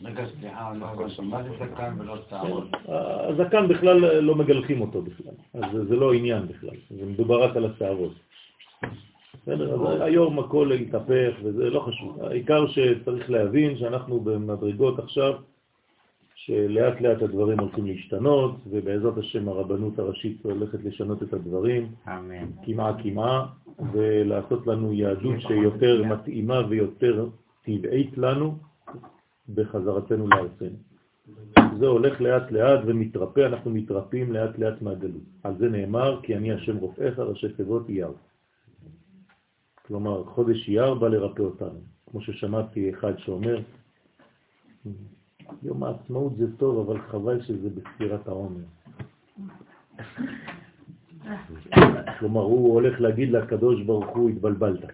רגע, 0.04 0.24
סליחה, 0.40 0.72
לא 0.74 0.86
הבנתי, 0.86 1.22
מה 1.22 1.42
זה 1.42 1.48
זקן 1.58 1.94
ולא 2.00 2.16
שערות? 2.30 2.64
הזקן 3.28 3.68
בכלל 3.68 4.20
לא 4.20 4.34
מגלחים 4.34 4.80
אותו 4.80 5.02
בכלל, 5.02 5.32
אז 5.54 5.88
זה- 5.88 5.96
לא 5.96 6.12
עניין 6.14 6.46
בכלל, 6.48 6.76
זה 6.90 7.06
מדובר 7.06 7.42
רק 7.44 7.56
על 7.56 7.64
השערות. 7.64 8.12
בסדר, 9.42 10.02
היום 10.02 10.38
הכל 10.38 10.72
התהפך 10.72 11.32
וזה 11.42 11.70
לא 11.70 11.80
חשוב. 11.80 12.22
העיקר 12.22 12.66
שצריך 12.66 13.30
להבין 13.30 13.78
שאנחנו 13.78 14.20
במדרגות 14.20 14.98
עכשיו, 14.98 15.34
שלאט 16.48 17.00
לאט 17.00 17.22
הדברים 17.22 17.60
הולכים 17.60 17.86
להשתנות, 17.86 18.56
ובעזרת 18.70 19.18
השם 19.18 19.48
הרבנות 19.48 19.98
הראשית 19.98 20.44
הולכת 20.44 20.84
לשנות 20.84 21.22
את 21.22 21.32
הדברים, 21.32 21.92
אמן. 22.08 22.46
כמעה 22.64 23.02
כמעה, 23.02 23.46
ולעשות 23.92 24.66
לנו 24.66 24.92
יהדות 24.92 25.40
שיותר 25.40 26.04
מתאימה 26.04 26.60
ויותר 26.68 27.28
טבעית 27.64 28.18
לנו 28.18 28.58
בחזרתנו 29.54 30.28
לארצנו. 30.28 30.76
זה 31.78 31.86
הולך 31.86 32.20
לאט 32.20 32.50
לאט 32.50 32.80
ומתרפא, 32.86 33.40
אנחנו 33.40 33.70
מתרפאים 33.70 34.32
לאט 34.32 34.58
לאט 34.58 34.82
מהגלות. 34.82 35.22
על 35.42 35.54
זה 35.58 35.68
נאמר, 35.68 36.20
כי 36.22 36.36
אני 36.36 36.52
השם 36.52 36.76
רופאיך, 36.76 37.18
ראשי 37.18 37.48
תיבות 37.48 37.88
אייר. 37.88 38.12
כלומר, 39.86 40.24
חודש 40.24 40.68
אייר 40.68 40.94
בא 40.94 41.08
לרפא 41.08 41.42
אותנו. 41.42 41.80
כמו 42.10 42.20
ששמעתי 42.20 42.90
אחד 42.90 43.18
שאומר, 43.18 43.58
יום 45.62 45.84
העצמאות 45.84 46.36
זה 46.36 46.56
טוב, 46.56 46.90
אבל 46.90 47.00
חבל 47.00 47.42
שזה 47.42 47.68
בספירת 47.70 48.28
העומר. 48.28 48.64
כלומר, 52.18 52.40
הוא 52.40 52.74
הולך 52.74 53.00
להגיד 53.00 53.30
לקדוש 53.30 53.82
ברוך 53.82 54.08
הוא, 54.08 54.30
התבלבלת. 54.30 54.84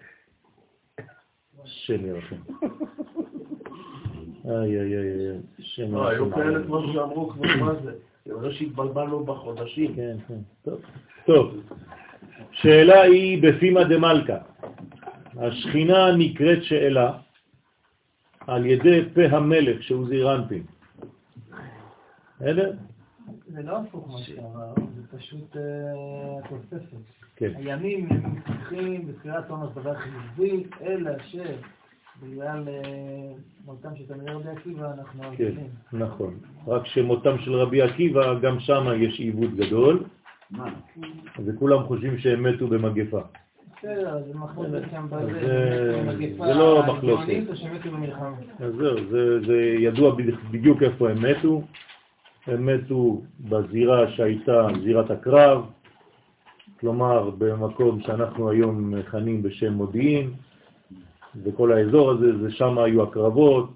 השם 1.63 2.05
ירחם. 2.05 2.35
איי, 4.45 4.81
איי, 4.81 4.97
איי, 4.97 5.37
השם 5.59 5.95
לא, 5.95 6.07
היו 6.07 6.25
ירחם. 6.25 6.41
כאלה 6.41 6.63
כבר 6.63 6.93
שאמרו 6.93 7.29
כבר 7.29 7.55
מה 7.59 7.75
זה. 7.83 7.91
זה 8.25 8.33
לא 8.33 8.51
שהתבלבלנו 8.51 9.23
בחודשים. 9.23 9.95
כן, 9.95 10.17
כן, 10.27 10.39
טוב. 10.63 10.81
טוב, 11.25 11.55
שאלה 12.51 13.01
היא 13.01 13.43
בפימה 13.43 13.83
דמלכה. 13.83 14.37
השכינה 15.37 16.15
נקראת 16.17 16.63
שאלה 16.63 17.17
על 18.47 18.65
ידי 18.65 19.01
פה 19.13 19.21
המלך 19.21 19.83
שהוא 19.83 20.07
זירנפין. 20.07 20.63
בסדר? 22.35 22.73
זה 23.47 23.63
לא 23.63 23.77
הפוך 23.77 24.11
מה 24.11 24.17
שאמר, 24.17 24.73
זה 24.95 25.17
פשוט 25.17 25.57
אה, 25.57 26.49
תוספת. 26.49 26.97
כן. 27.35 27.51
הימים 27.55 28.07
הם 28.09 28.35
מתפתחים 28.35 29.07
בספירת 29.07 29.49
עומר 29.49 29.69
דבר 29.69 29.93
חיובי, 29.95 30.63
אלא 30.81 31.11
שבגלל 31.19 32.63
אה, 32.67 33.33
מותם 33.65 33.95
של 33.95 34.07
תלמידי 34.07 34.31
רבי 34.31 34.49
עקיבא 34.49 34.93
אנחנו 34.93 35.23
כן, 35.23 35.31
מבינים. 35.31 35.69
נכון. 35.93 36.37
רק 36.67 36.85
שמותם 36.85 37.37
של 37.37 37.53
רבי 37.53 37.81
עקיבא, 37.81 38.39
גם 38.39 38.59
שם 38.59 38.85
יש 38.97 39.19
עיוות 39.19 39.55
גדול, 39.55 40.03
מה? 40.51 40.73
וכולם 41.45 41.83
חושבים 41.83 42.17
שהם 42.17 42.43
מתו 42.43 42.67
במגפה. 42.67 43.21
זה 46.37 46.53
לא 46.53 46.83
מחלוקת. 46.87 47.33
אז 48.59 48.73
זהו, 48.77 48.97
זה, 49.09 49.39
זה 49.45 49.75
ידוע 49.79 50.15
בדיוק 50.51 50.83
איפה 50.83 51.09
הם 51.09 51.25
מתו. 51.25 51.61
הם 52.47 52.65
מתו 52.65 53.21
בזירה 53.39 54.11
שהייתה 54.11 54.67
זירת 54.83 55.11
הקרב, 55.11 55.65
כלומר 56.79 57.29
במקום 57.29 58.01
שאנחנו 58.01 58.49
היום 58.49 58.91
מכנים 58.91 59.43
בשם 59.43 59.73
מודיעין, 59.73 60.31
וכל 61.43 61.71
האזור 61.71 62.11
הזה, 62.11 62.37
זה 62.37 62.51
שם 62.51 62.79
היו 62.79 63.03
הקרבות, 63.03 63.69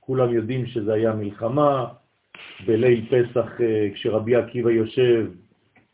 כולם 0.00 0.32
יודעים 0.32 0.66
שזה 0.66 0.94
היה 0.94 1.12
מלחמה, 1.12 1.86
בליל 2.66 3.06
פסח 3.06 3.60
אה, 3.60 3.88
כשרבי 3.94 4.36
עקיבא 4.36 4.70
יושב, 4.70 5.26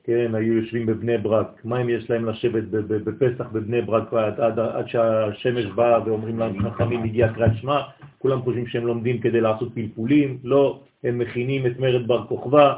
כן, 0.05 0.35
היו 0.35 0.53
יושבים 0.53 0.87
בבני 0.87 1.19
ברק, 1.19 1.61
מה 1.65 1.83
אם 1.83 1.89
יש 1.89 2.11
להם 2.11 2.25
לשבת 2.25 2.63
בפסח 2.89 3.47
בבני 3.53 3.83
ברק 3.83 4.15
עד, 4.15 4.41
עד, 4.41 4.59
עד 4.59 4.89
שהשמש 4.89 5.65
באה 5.67 5.99
ואומרים 6.05 6.39
להם 6.39 6.71
חכמים 6.71 7.03
הגיע 7.03 7.33
קריאת 7.33 7.51
שמע, 7.61 7.81
כולם 8.19 8.43
חושבים 8.43 8.67
שהם 8.67 8.87
לומדים 8.87 9.19
כדי 9.21 9.41
לעשות 9.41 9.75
פלפולים, 9.75 10.39
לא, 10.45 10.81
הם 11.05 11.19
מכינים 11.19 11.67
את 11.67 11.79
מרד 11.79 12.07
בר 12.07 12.27
כוכבא, 12.27 12.75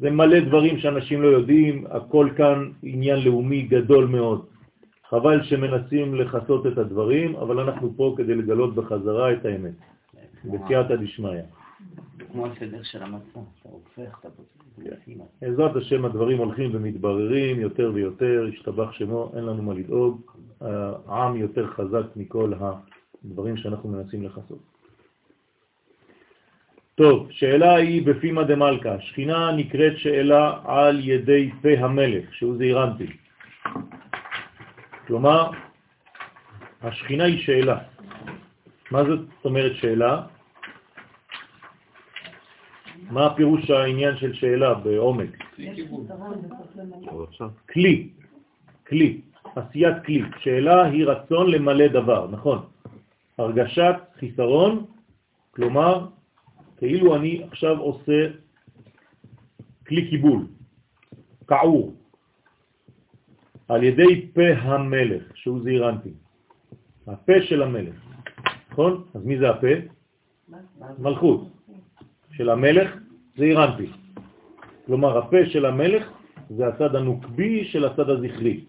זה 0.00 0.10
מלא 0.10 0.40
דברים 0.40 0.78
שאנשים 0.78 1.22
לא 1.22 1.28
יודעים, 1.28 1.84
הכל 1.90 2.28
כאן 2.36 2.70
עניין 2.82 3.18
לאומי 3.24 3.62
גדול 3.62 4.06
מאוד. 4.06 4.46
חבל 5.08 5.42
שמנסים 5.42 6.14
לחסות 6.14 6.66
את 6.66 6.78
הדברים, 6.78 7.36
אבל 7.36 7.60
אנחנו 7.60 7.92
פה 7.96 8.14
כדי 8.16 8.34
לגלות 8.34 8.74
בחזרה 8.74 9.32
את 9.32 9.44
האמת, 9.44 9.74
בסייעתא 10.44 10.96
דשמיא. 10.96 11.40
כמו 12.32 12.46
הסדר 12.46 12.82
של 12.82 13.02
המצה, 13.02 13.40
אתה 13.60 13.68
הופך, 13.68 14.18
אתה 14.20 14.28
בודקים. 14.76 15.18
בעזרת 15.42 15.76
השם 15.76 16.04
הדברים 16.04 16.38
הולכים 16.38 16.70
ומתבררים 16.74 17.60
יותר 17.60 17.90
ויותר, 17.94 18.46
השתבח 18.52 18.92
שמו, 18.92 19.32
אין 19.36 19.44
לנו 19.44 19.62
מה 19.62 19.74
לדאוג, 19.74 20.20
העם 21.08 21.36
יותר 21.36 21.66
חזק 21.66 22.16
מכל 22.16 22.52
הדברים 23.24 23.56
שאנחנו 23.56 23.88
מנסים 23.88 24.22
לחסות. 24.22 24.58
טוב, 26.94 27.30
שאלה 27.30 27.76
היא 27.76 28.06
בפימה 28.06 28.44
דמלכה, 28.44 29.00
שכינה 29.00 29.52
נקראת 29.52 29.98
שאלה 29.98 30.60
על 30.64 31.00
ידי 31.08 31.50
פה 31.62 31.68
המלך, 31.78 32.34
שהוא 32.34 32.56
זעירנטי. 32.56 33.06
כלומר, 35.06 35.50
השכינה 36.82 37.24
היא 37.24 37.44
שאלה. 37.44 37.78
מה 38.90 39.04
זאת 39.04 39.44
אומרת 39.44 39.76
שאלה? 39.76 40.22
מה 43.10 43.26
הפירוש 43.26 43.70
העניין 43.70 44.16
של 44.16 44.34
שאלה 44.34 44.74
בעומק? 44.74 45.30
כלי, 47.72 48.08
כלי, 48.86 49.20
עשיית 49.56 49.96
כלי. 50.04 50.22
שאלה 50.40 50.84
היא 50.84 51.06
רצון 51.06 51.50
למלא 51.50 51.86
דבר, 51.86 52.28
נכון. 52.30 52.58
הרגשת 53.38 53.94
חיסרון, 54.18 54.84
כלומר, 55.50 56.06
כאילו 56.76 57.16
אני 57.16 57.44
עכשיו 57.50 57.78
עושה 57.78 58.28
כלי 59.86 60.10
קיבול, 60.10 60.46
כעור, 61.46 61.94
על 63.68 63.82
ידי 63.82 64.28
פה 64.34 64.48
המלך, 64.62 65.22
שהוא 65.34 65.62
זעירנטי. 65.62 66.12
הפה 67.06 67.32
של 67.42 67.62
המלך, 67.62 67.94
נכון? 68.70 69.04
אז 69.14 69.24
מי 69.24 69.38
זה 69.38 69.50
הפה? 69.50 69.74
מלכות. 70.98 71.48
של 72.36 72.50
המלך 72.50 72.90
זה 73.36 73.44
אירנטי. 73.44 73.86
כלומר, 74.86 75.18
הפה 75.18 75.46
של 75.46 75.66
המלך 75.66 76.10
זה 76.50 76.66
הצד 76.66 76.96
הנוקבי 76.96 77.64
של 77.64 77.84
הצד 77.84 78.10
הזכרי, 78.10 78.64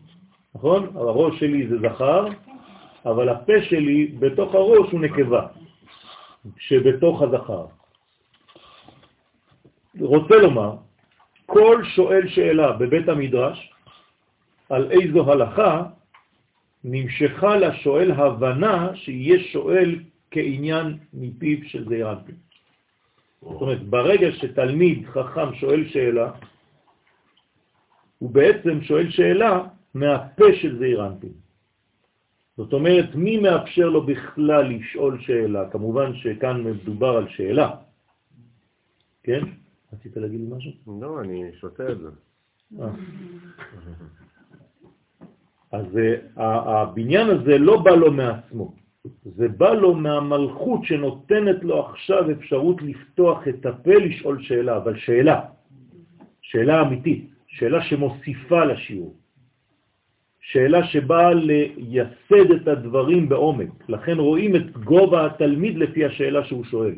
נכון? 0.55 0.89
הראש 0.95 1.39
שלי 1.39 1.67
זה 1.67 1.77
זכר, 1.79 2.27
אבל 3.05 3.29
הפה 3.29 3.53
שלי 3.69 4.07
בתוך 4.19 4.55
הראש 4.55 4.91
הוא 4.91 5.01
נקבה, 5.01 5.47
שבתוך 6.57 7.21
הזכר. 7.21 7.65
רוצה 9.99 10.35
לומר, 10.35 10.75
כל 11.45 11.83
שואל 11.95 12.27
שאלה 12.27 12.71
בבית 12.71 13.09
המדרש 13.09 13.73
על 14.69 14.91
איזו 14.91 15.31
הלכה 15.31 15.83
נמשכה 16.83 17.55
לשואל 17.55 18.11
הבנה 18.11 18.95
שיהיה 18.95 19.39
שואל 19.39 19.99
כעניין 20.31 20.97
מפיו 21.13 21.57
של 21.67 21.89
זעירנטי. 21.89 22.44
זאת 23.45 23.61
אומרת, 23.61 23.83
ברגע 23.83 24.31
שתלמיד 24.31 25.05
חכם 25.05 25.55
שואל 25.55 25.87
שאלה, 25.87 26.31
הוא 28.19 28.29
בעצם 28.31 28.81
שואל 28.81 29.09
שאלה 29.09 29.67
מהפה 29.93 30.45
של 30.61 30.79
זעירנטין. 30.79 31.33
זאת 32.57 32.73
אומרת, 32.73 33.15
מי 33.15 33.37
מאפשר 33.37 33.89
לו 33.89 34.05
בכלל 34.05 34.63
לשאול 34.75 35.19
שאלה? 35.21 35.69
כמובן 35.69 36.15
שכאן 36.15 36.63
מדובר 36.63 37.17
על 37.17 37.27
שאלה. 37.29 37.75
כן? 39.23 39.41
רצית 39.93 40.17
להגיד 40.17 40.39
לי 40.39 40.47
משהו? 40.57 40.71
לא, 41.01 41.21
אני 41.21 41.51
שותה 41.53 41.91
את 41.91 41.97
זה. 41.99 42.09
אה. 42.81 42.89
אז 45.71 45.85
אה, 45.97 46.81
הבניין 46.81 47.29
הזה 47.29 47.57
לא 47.57 47.81
בא 47.81 47.91
לו 47.91 48.11
מעצמו, 48.11 48.75
זה 49.23 49.47
בא 49.47 49.73
לו 49.73 49.93
מהמלכות 49.93 50.85
שנותנת 50.85 51.63
לו 51.63 51.85
עכשיו 51.85 52.31
אפשרות 52.31 52.81
לפתוח 52.81 53.47
את 53.47 53.65
הפה 53.65 53.93
לשאול 53.93 54.41
שאלה, 54.41 54.77
אבל 54.77 54.97
שאלה, 54.97 55.41
שאלה 56.41 56.81
אמיתית, 56.81 57.29
שאלה 57.47 57.83
שמוסיפה 57.83 58.65
לשיעור, 58.65 59.15
שאלה 60.41 60.87
שבאה 60.87 61.33
לייסד 61.33 62.51
את 62.55 62.67
הדברים 62.67 63.29
בעומק, 63.29 63.89
לכן 63.89 64.17
רואים 64.17 64.55
את 64.55 64.77
גובה 64.77 65.25
התלמיד 65.25 65.77
לפי 65.77 66.05
השאלה 66.05 66.45
שהוא 66.45 66.63
שואל. 66.63 66.95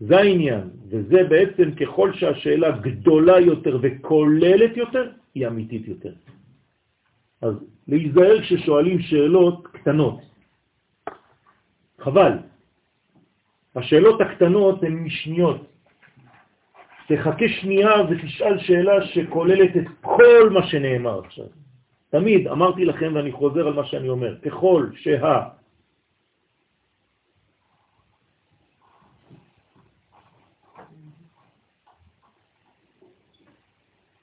זה 0.00 0.16
העניין, 0.16 0.70
וזה 0.88 1.24
בעצם 1.28 1.74
ככל 1.74 2.12
שהשאלה 2.12 2.70
גדולה 2.70 3.40
יותר 3.40 3.78
וכוללת 3.82 4.76
יותר, 4.76 5.10
היא 5.34 5.46
אמיתית 5.46 5.88
יותר. 5.88 6.12
אז 7.42 7.54
להיזהר 7.88 8.40
כששואלים 8.40 8.98
שאלות 8.98 9.67
קטנות. 9.80 10.20
חבל. 11.98 12.32
השאלות 13.76 14.20
הקטנות 14.20 14.82
הן 14.82 14.92
משניות. 14.92 15.66
תחכה 17.08 17.48
שנייה 17.48 17.90
ותשאל 18.10 18.58
שאלה 18.58 19.06
שכוללת 19.06 19.76
את 19.76 19.86
כל 20.00 20.50
מה 20.50 20.66
שנאמר 20.66 21.18
עכשיו. 21.24 21.46
תמיד 22.10 22.48
אמרתי 22.48 22.84
לכם 22.84 23.12
ואני 23.14 23.32
חוזר 23.32 23.66
על 23.66 23.74
מה 23.74 23.86
שאני 23.86 24.08
אומר, 24.08 24.40
ככל 24.40 24.86
שה... 24.94 25.48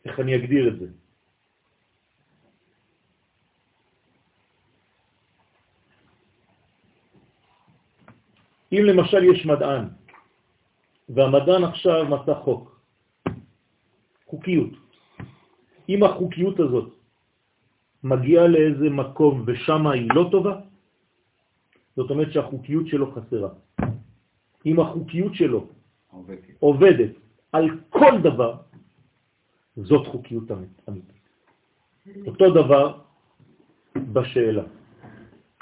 איך 0.05 0.19
אני 0.19 0.35
אגדיר 0.35 0.67
את 0.67 0.79
זה? 0.79 1.04
אם 8.76 8.84
למשל 8.86 9.23
יש 9.23 9.45
מדען, 9.45 9.86
והמדען 11.09 11.63
עכשיו 11.63 12.05
מצא 12.05 12.34
חוק, 12.34 12.82
חוקיות. 14.26 14.69
אם 15.89 16.03
החוקיות 16.03 16.59
הזאת 16.59 16.93
מגיעה 18.03 18.47
לאיזה 18.47 18.89
מקום 18.89 19.43
ושם 19.47 19.88
היא 19.88 20.09
לא 20.15 20.28
טובה, 20.32 20.59
זאת 21.95 22.09
אומרת 22.09 22.32
שהחוקיות 22.32 22.88
שלו 22.88 23.11
חסרה. 23.11 23.49
אם 24.65 24.80
החוקיות 24.80 25.36
שלו 25.36 25.67
עובדת, 26.11 26.39
עובדת 26.59 27.11
על 27.51 27.69
כל 27.89 28.13
דבר, 28.23 28.53
זאת 29.78 30.07
חוקיות 30.07 30.51
אמיתית. 30.89 31.26
אותו 32.28 32.45
דבר 32.53 32.99
בשאלה. 33.95 34.63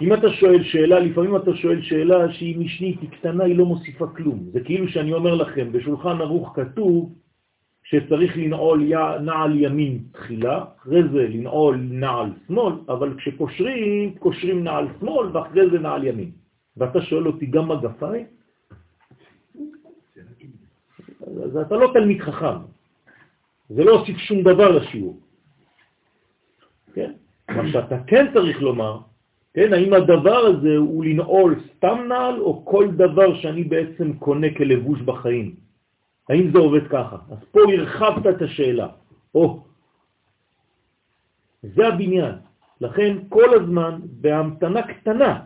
אם 0.02 0.14
אתה 0.14 0.30
שואל 0.34 0.64
שאלה, 0.64 1.00
לפעמים 1.00 1.36
אתה 1.36 1.56
שואל 1.56 1.82
שאלה 1.82 2.34
שהיא 2.34 2.58
משנית, 2.58 3.02
היא 3.02 3.10
קטנה, 3.10 3.44
היא 3.44 3.58
לא 3.58 3.66
מוסיפה 3.66 4.08
כלום. 4.08 4.50
זה 4.52 4.60
כאילו 4.60 4.88
שאני 4.88 5.14
אומר 5.14 5.36
לכם, 5.36 5.72
בשולחן 5.72 6.22
ערוך 6.22 6.54
כתוב 6.56 7.16
שצריך 7.84 8.38
לנעול 8.38 8.84
נעל 9.22 9.60
ימין 9.60 10.00
תחילה, 10.12 10.66
אחרי 10.78 11.04
זה 11.04 11.28
לנעול 11.28 11.78
נעל 11.78 12.30
שמאל, 12.48 12.74
אבל 12.90 13.14
כשקושרים, 13.18 14.16
קושרים 14.20 14.64
נעל 14.64 14.88
שמאל 15.00 15.38
ואחרי 15.38 15.70
זה 15.70 15.80
נעל 15.80 16.04
ימין. 16.04 16.32
ואתה 16.78 17.02
שואל 17.02 17.28
אותי 17.28 17.46
גם 17.46 17.68
מגפיים? 17.68 18.26
אז 21.44 21.58
אתה 21.58 21.76
לא 21.76 21.92
תלמיד 21.94 22.22
חכם, 22.22 22.58
זה 23.70 23.84
לא 23.84 23.92
הוסיף 23.92 24.18
שום 24.18 24.42
דבר 24.42 24.70
לשיעור. 24.72 25.20
כן? 26.94 27.12
מה 27.50 27.68
שאתה 27.72 27.98
כן 28.08 28.26
צריך 28.34 28.62
לומר, 28.62 29.00
כן, 29.54 29.74
האם 29.74 29.94
הדבר 29.94 30.38
הזה 30.38 30.78
הוא 30.78 31.06
לנעול 31.06 31.56
סתם 31.76 31.98
נעל 32.08 32.40
או 32.40 32.66
כל 32.66 32.88
דבר 32.92 33.36
שאני 33.42 33.64
בעצם 33.64 34.14
קונה 34.14 34.48
כלבוש 34.58 35.02
בחיים? 35.02 35.56
האם 36.30 36.52
זה 36.52 36.60
עובד 36.60 36.88
ככה? 36.88 37.18
אז 37.32 37.38
פה 37.52 37.60
הרחבת 37.74 38.28
את 38.28 38.42
השאלה. 38.42 38.88
או, 39.36 39.64
זה 41.64 41.88
הבניין. 41.88 42.36
לכן 42.82 43.18
כל 43.30 43.50
הזמן 43.62 44.00
בהמתנה 44.04 44.82
קטנה 44.82 45.40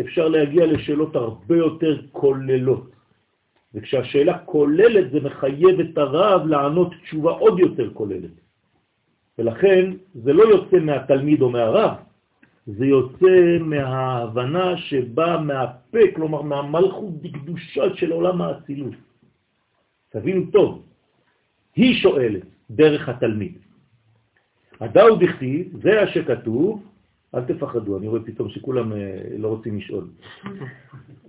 אפשר 0.00 0.28
להגיע 0.28 0.66
לשאלות 0.66 1.16
הרבה 1.16 1.56
יותר 1.56 2.00
כוללות. 2.12 2.90
וכשהשאלה 3.74 4.38
כוללת 4.38 5.10
זה 5.10 5.20
מחייב 5.20 5.80
את 5.80 5.98
הרב 5.98 6.46
לענות 6.46 6.90
תשובה 7.02 7.30
עוד 7.30 7.58
יותר 7.58 7.94
כוללת. 7.94 8.34
ולכן 9.38 9.92
זה 10.14 10.32
לא 10.32 10.42
יוצא 10.42 10.76
מהתלמיד 10.76 11.42
או 11.42 11.50
מהרב, 11.50 12.07
זה 12.76 12.86
יוצא 12.86 13.58
מההבנה 13.60 14.76
שבאה 14.76 15.40
מהפה, 15.40 15.98
כלומר 16.14 16.42
מהמלכות 16.42 17.22
בקדושה 17.22 17.82
של 17.94 18.12
עולם 18.12 18.42
האצילות. 18.42 18.94
תבינו 20.08 20.50
טוב, 20.50 20.82
היא 21.76 22.02
שואלת 22.02 22.42
דרך 22.70 23.08
התלמיד. 23.08 23.58
הדאו 24.80 25.16
דכתיב, 25.16 25.66
זה 25.82 26.06
שכתוב, 26.14 26.82
אל 27.34 27.44
תפחדו, 27.44 27.98
אני 27.98 28.08
רואה 28.08 28.20
פתאום 28.24 28.48
שכולם 28.48 28.92
אה, 28.92 29.20
לא 29.38 29.48
רוצים 29.48 29.78
לשאול. 29.78 30.04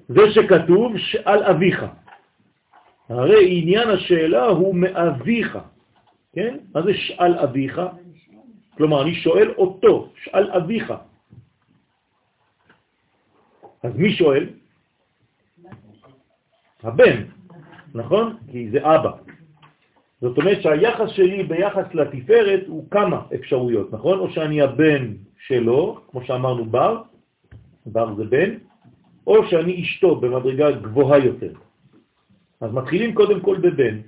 זה 0.08 0.22
שכתוב, 0.32 0.98
שאל 0.98 1.44
אביך. 1.44 1.86
הרי 3.10 3.62
עניין 3.62 3.90
השאלה 3.90 4.46
הוא 4.46 4.76
מאביך, 4.76 5.58
כן? 6.34 6.58
מה 6.76 6.82
זה 6.82 6.94
שאל 6.94 7.34
אביך? 7.34 7.82
כלומר, 8.78 9.04
אני 9.04 9.16
שואל 9.16 9.52
אותו, 9.58 10.10
שאל 10.24 10.52
אביך. 10.52 10.94
אז 13.84 13.96
מי 13.96 14.14
שואל? 14.14 14.50
הבן, 16.84 17.24
נכון? 17.96 18.38
כי 18.52 18.70
זה 18.70 18.80
אבא. 18.96 19.12
זאת 20.22 20.38
אומרת 20.38 20.62
שהיחס 20.62 21.10
שלי 21.10 21.44
ביחס 21.44 21.94
לתפארת 21.94 22.64
הוא 22.68 22.90
כמה 22.92 23.22
אפשרויות, 23.36 23.94
נכון? 23.94 24.20
או 24.20 24.30
שאני 24.30 24.62
הבן 24.62 25.14
שלו, 25.40 26.02
כמו 26.12 26.24
שאמרנו 26.24 26.66
בר, 26.66 27.02
בר 27.86 28.16
זה 28.16 28.24
בן, 28.24 28.50
או 29.28 29.48
שאני 29.48 29.82
אשתו 29.82 30.16
במדרגה 30.16 30.72
גבוהה 30.72 31.18
יותר. 31.18 31.54
אז 32.62 32.72
מתחילים 32.74 33.16
קודם 33.16 33.40
כל 33.40 33.58
בבן. 33.58 34.00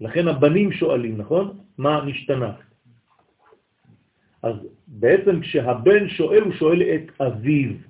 לכן 0.00 0.28
הבנים 0.28 0.72
שואלים, 0.72 1.16
נכון? 1.16 1.58
מה 1.78 2.04
נשתנה? 2.06 2.52
אז 4.42 4.54
בעצם 4.86 5.40
כשהבן 5.40 6.08
שואל, 6.08 6.42
הוא 6.42 6.52
שואל 6.52 6.82
את 6.82 7.20
אביו. 7.20 7.89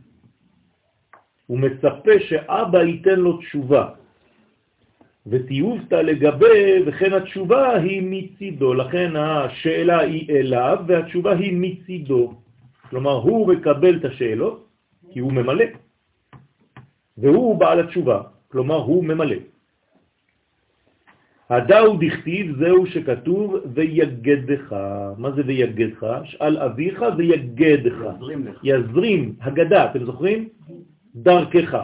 הוא 1.50 1.58
מצפה 1.58 2.10
שאבא 2.28 2.82
ייתן 2.82 3.18
לו 3.18 3.36
תשובה. 3.36 3.84
ותיובתא 5.26 5.94
לגבי, 5.94 6.82
וכן 6.86 7.12
התשובה 7.12 7.74
היא 7.76 8.02
מצידו, 8.06 8.74
לכן 8.74 9.16
השאלה 9.16 9.98
היא 10.00 10.30
אליו 10.30 10.78
והתשובה 10.86 11.32
היא 11.32 11.52
מצידו. 11.58 12.34
כלומר, 12.90 13.12
הוא 13.12 13.48
מקבל 13.48 13.96
את 13.98 14.04
השאלות 14.04 14.66
כי 15.10 15.18
הוא 15.18 15.32
ממלא, 15.32 15.64
והוא 17.18 17.58
בעל 17.58 17.80
התשובה, 17.80 18.22
כלומר 18.48 18.76
הוא 18.76 19.04
ממלא. 19.04 19.36
הדאו 21.50 21.96
דכתיב 21.98 22.56
זהו 22.58 22.86
שכתוב 22.86 23.56
ויגדך. 23.74 24.66
מה 25.18 25.30
זה 25.30 25.42
ויגדך? 25.46 26.06
שאל 26.24 26.56
אביך 26.58 27.04
ויגדך. 27.16 27.98
יזרים 28.14 28.46
לך. 28.46 28.60
יזרים, 28.64 29.34
הגדה, 29.40 29.90
אתם 29.90 30.04
זוכרים? 30.04 30.48
דרכך. 31.14 31.74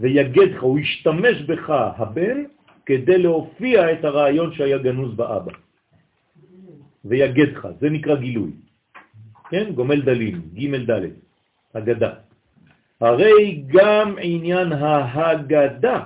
ויגדך, 0.00 0.62
הוא 0.62 0.78
ישתמש 0.78 1.42
בך, 1.42 1.70
הבן, 1.70 2.44
כדי 2.86 3.18
להופיע 3.18 3.92
את 3.92 4.04
הרעיון 4.04 4.52
שהיה 4.52 4.78
גנוז 4.78 5.14
באבא. 5.14 5.52
ויגדך, 7.04 7.68
זה 7.80 7.90
נקרא 7.90 8.14
גילוי. 8.16 8.50
כן? 9.50 9.72
גומל 9.74 10.02
דלים, 10.02 10.40
ג' 10.54 10.90
ד', 10.90 11.06
הגדה. 11.74 12.12
הרי 13.00 13.62
גם 13.66 14.16
עניין 14.20 14.72
ההגדה 14.72 16.04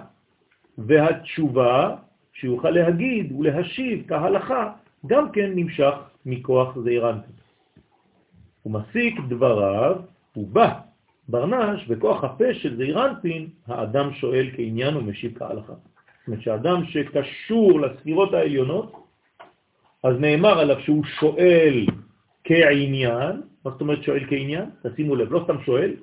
והתשובה 0.79 1.97
שיוכל 2.33 2.71
להגיד 2.71 3.33
ולהשיב 3.33 4.05
כהלכה 4.09 4.73
גם 5.07 5.33
כן 5.33 5.51
נמשך 5.55 5.95
מכוח 6.27 6.79
זעירנטי. 6.79 7.33
הוא 8.62 8.73
מסיק 8.73 9.14
דבריו, 9.29 9.97
הוא 10.35 10.49
בא 10.49 10.89
ברנש, 11.31 11.87
בכוח 11.87 12.24
הפה 12.24 12.55
של 12.55 12.76
זעירנטין, 12.76 13.49
האדם 13.66 14.12
שואל 14.12 14.51
כעניין 14.57 14.97
ומשיב 14.97 15.39
כהלכה. 15.39 15.72
זאת 15.72 16.26
אומרת 16.26 16.43
שהאדם 16.43 16.85
שקשור 16.85 17.81
לספירות 17.81 18.35
העליונות, 18.35 18.93
אז 20.03 20.16
נאמר 20.20 20.59
עליו 20.59 20.81
שהוא 20.81 21.05
שואל 21.05 21.87
כעניין, 22.45 23.43
מה 23.64 23.70
זאת 23.70 23.81
אומרת 23.81 24.03
שואל 24.03 24.26
כעניין? 24.28 24.64
תשימו 24.83 25.16
לב, 25.16 25.33
לא 25.33 25.41
סתם 25.45 25.62
שואל, 25.62 25.95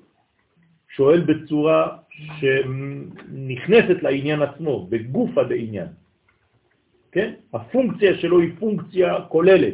שואל 0.90 1.22
בצורה 1.22 1.98
שנכנסת 2.40 4.04
לעניין 4.04 4.42
עצמו, 4.42 4.88
בגוף 4.88 5.38
הדעניין. 5.38 5.88
כן? 7.12 7.34
הפונקציה 7.54 8.18
שלו 8.18 8.40
היא 8.40 8.52
פונקציה 8.60 9.22
כוללת. 9.30 9.74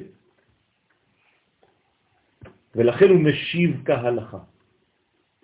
ולכן 2.75 3.09
הוא 3.09 3.19
משיב 3.19 3.81
כהלכה. 3.85 4.37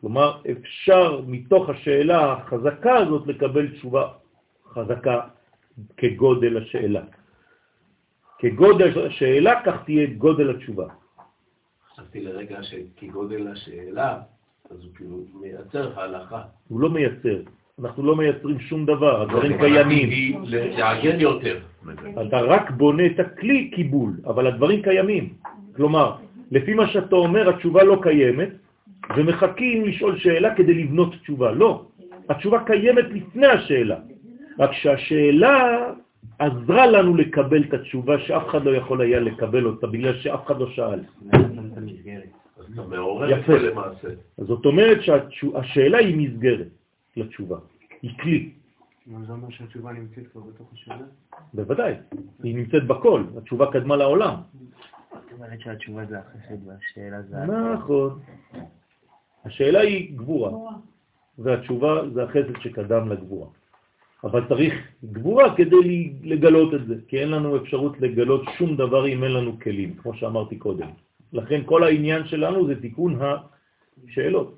כלומר, 0.01 0.41
אפשר 0.51 1.21
מתוך 1.27 1.69
השאלה 1.69 2.33
החזקה 2.33 2.95
הזאת 2.95 3.27
לקבל 3.27 3.67
תשובה 3.67 4.07
חזקה 4.73 5.19
כגודל 5.97 6.57
השאלה. 6.57 7.01
כגודל 8.39 9.07
השאלה, 9.07 9.61
כך 9.65 9.75
תהיה 9.85 10.05
גודל 10.17 10.49
התשובה. 10.49 10.87
חשבתי 11.93 12.21
לרגע 12.21 12.63
שכגודל 12.63 13.47
השאלה, 13.47 14.19
אז 14.71 14.77
הוא 14.83 14.91
כאילו 14.95 15.17
מייצר 15.41 15.99
הלכה. 15.99 16.41
הוא 16.67 16.79
לא 16.79 16.89
מייצר. 16.89 17.41
אנחנו 17.79 18.03
לא 18.03 18.15
מייצרים 18.15 18.59
שום 18.59 18.85
דבר, 18.85 19.21
הדברים 19.21 19.57
קיימים. 19.59 20.09
לעגן 20.47 21.19
יותר. 21.19 21.59
אתה 22.27 22.39
רק 22.41 22.71
בונה 22.71 23.05
את 23.05 23.19
הכלי 23.19 23.71
קיבול, 23.75 24.13
אבל 24.25 24.47
הדברים 24.47 24.81
קיימים. 24.81 25.33
כלומר, 25.75 26.15
לפי 26.51 26.73
מה 26.73 26.87
שאתה 26.87 27.15
אומר, 27.15 27.49
התשובה 27.49 27.83
לא 27.83 27.99
קיימת, 28.01 28.49
ומחכים 29.17 29.85
לשאול 29.85 30.17
שאלה 30.19 30.55
כדי 30.55 30.73
לבנות 30.73 31.13
תשובה. 31.21 31.51
לא. 31.51 31.85
התשובה 32.29 32.63
קיימת 32.65 33.05
לפני 33.11 33.47
השאלה, 33.47 33.99
רק 34.59 34.73
שהשאלה 34.73 35.79
עזרה 36.39 36.85
לנו 36.85 37.15
לקבל 37.15 37.63
את 37.63 37.73
התשובה 37.73 38.19
שאף 38.19 38.47
אחד 38.49 38.63
לא 38.63 38.75
יכול 38.75 39.01
היה 39.01 39.19
לקבל 39.19 39.65
אותה, 39.65 39.87
בגלל 39.87 40.17
שאף 40.17 40.45
אחד 40.45 40.59
לא 40.59 40.69
שאל. 40.69 40.99
יפה. 43.29 43.59
זה 43.59 43.71
למעשה. 43.71 44.07
זאת 44.37 44.65
אומרת 44.65 44.97
שהשאלה 45.01 45.97
היא 45.97 46.17
מסגרת 46.17 46.67
לתשובה, 47.17 47.57
היא 48.01 48.11
כלי. 48.19 48.49
זה 49.25 49.33
אומר 49.33 49.49
שהתשובה 49.49 49.91
נמצאת 49.91 50.27
כבר 50.31 50.41
בתוך 50.41 50.73
השאלה? 50.73 51.05
בוודאי, 51.53 51.93
היא 52.43 52.55
נמצאת 52.55 52.87
בכל, 52.87 53.23
התשובה 53.37 53.71
קדמה 53.71 53.95
לעולם. 53.95 54.35
זאת 55.11 55.21
אומרת 55.37 55.59
שהתשובה 55.61 56.05
זה 56.05 56.19
החסד 56.19 56.67
והשאלה 56.67 57.21
זה... 57.21 57.37
נכון. 57.73 58.19
השאלה 59.49 59.79
היא 59.79 60.17
גבורה, 60.17 60.51
והתשובה 61.39 62.09
זה 62.13 62.23
החסד 62.23 62.61
שקדם 62.61 63.09
לגבורה. 63.11 63.47
אבל 64.23 64.41
צריך 64.49 64.73
גבורה 65.03 65.55
כדי 65.55 66.13
לגלות 66.23 66.73
את 66.73 66.87
זה, 66.87 66.95
כי 67.07 67.19
אין 67.19 67.29
לנו 67.29 67.57
אפשרות 67.57 68.01
לגלות 68.01 68.43
שום 68.57 68.75
דבר 68.75 69.07
אם 69.07 69.23
אין 69.23 69.31
לנו 69.31 69.59
כלים, 69.59 69.93
כמו 69.93 70.13
שאמרתי 70.13 70.55
קודם. 70.55 70.87
לכן 71.33 71.61
כל 71.65 71.83
העניין 71.83 72.27
שלנו 72.27 72.67
זה 72.67 72.81
תיקון 72.81 73.19
השאלות. 73.21 74.57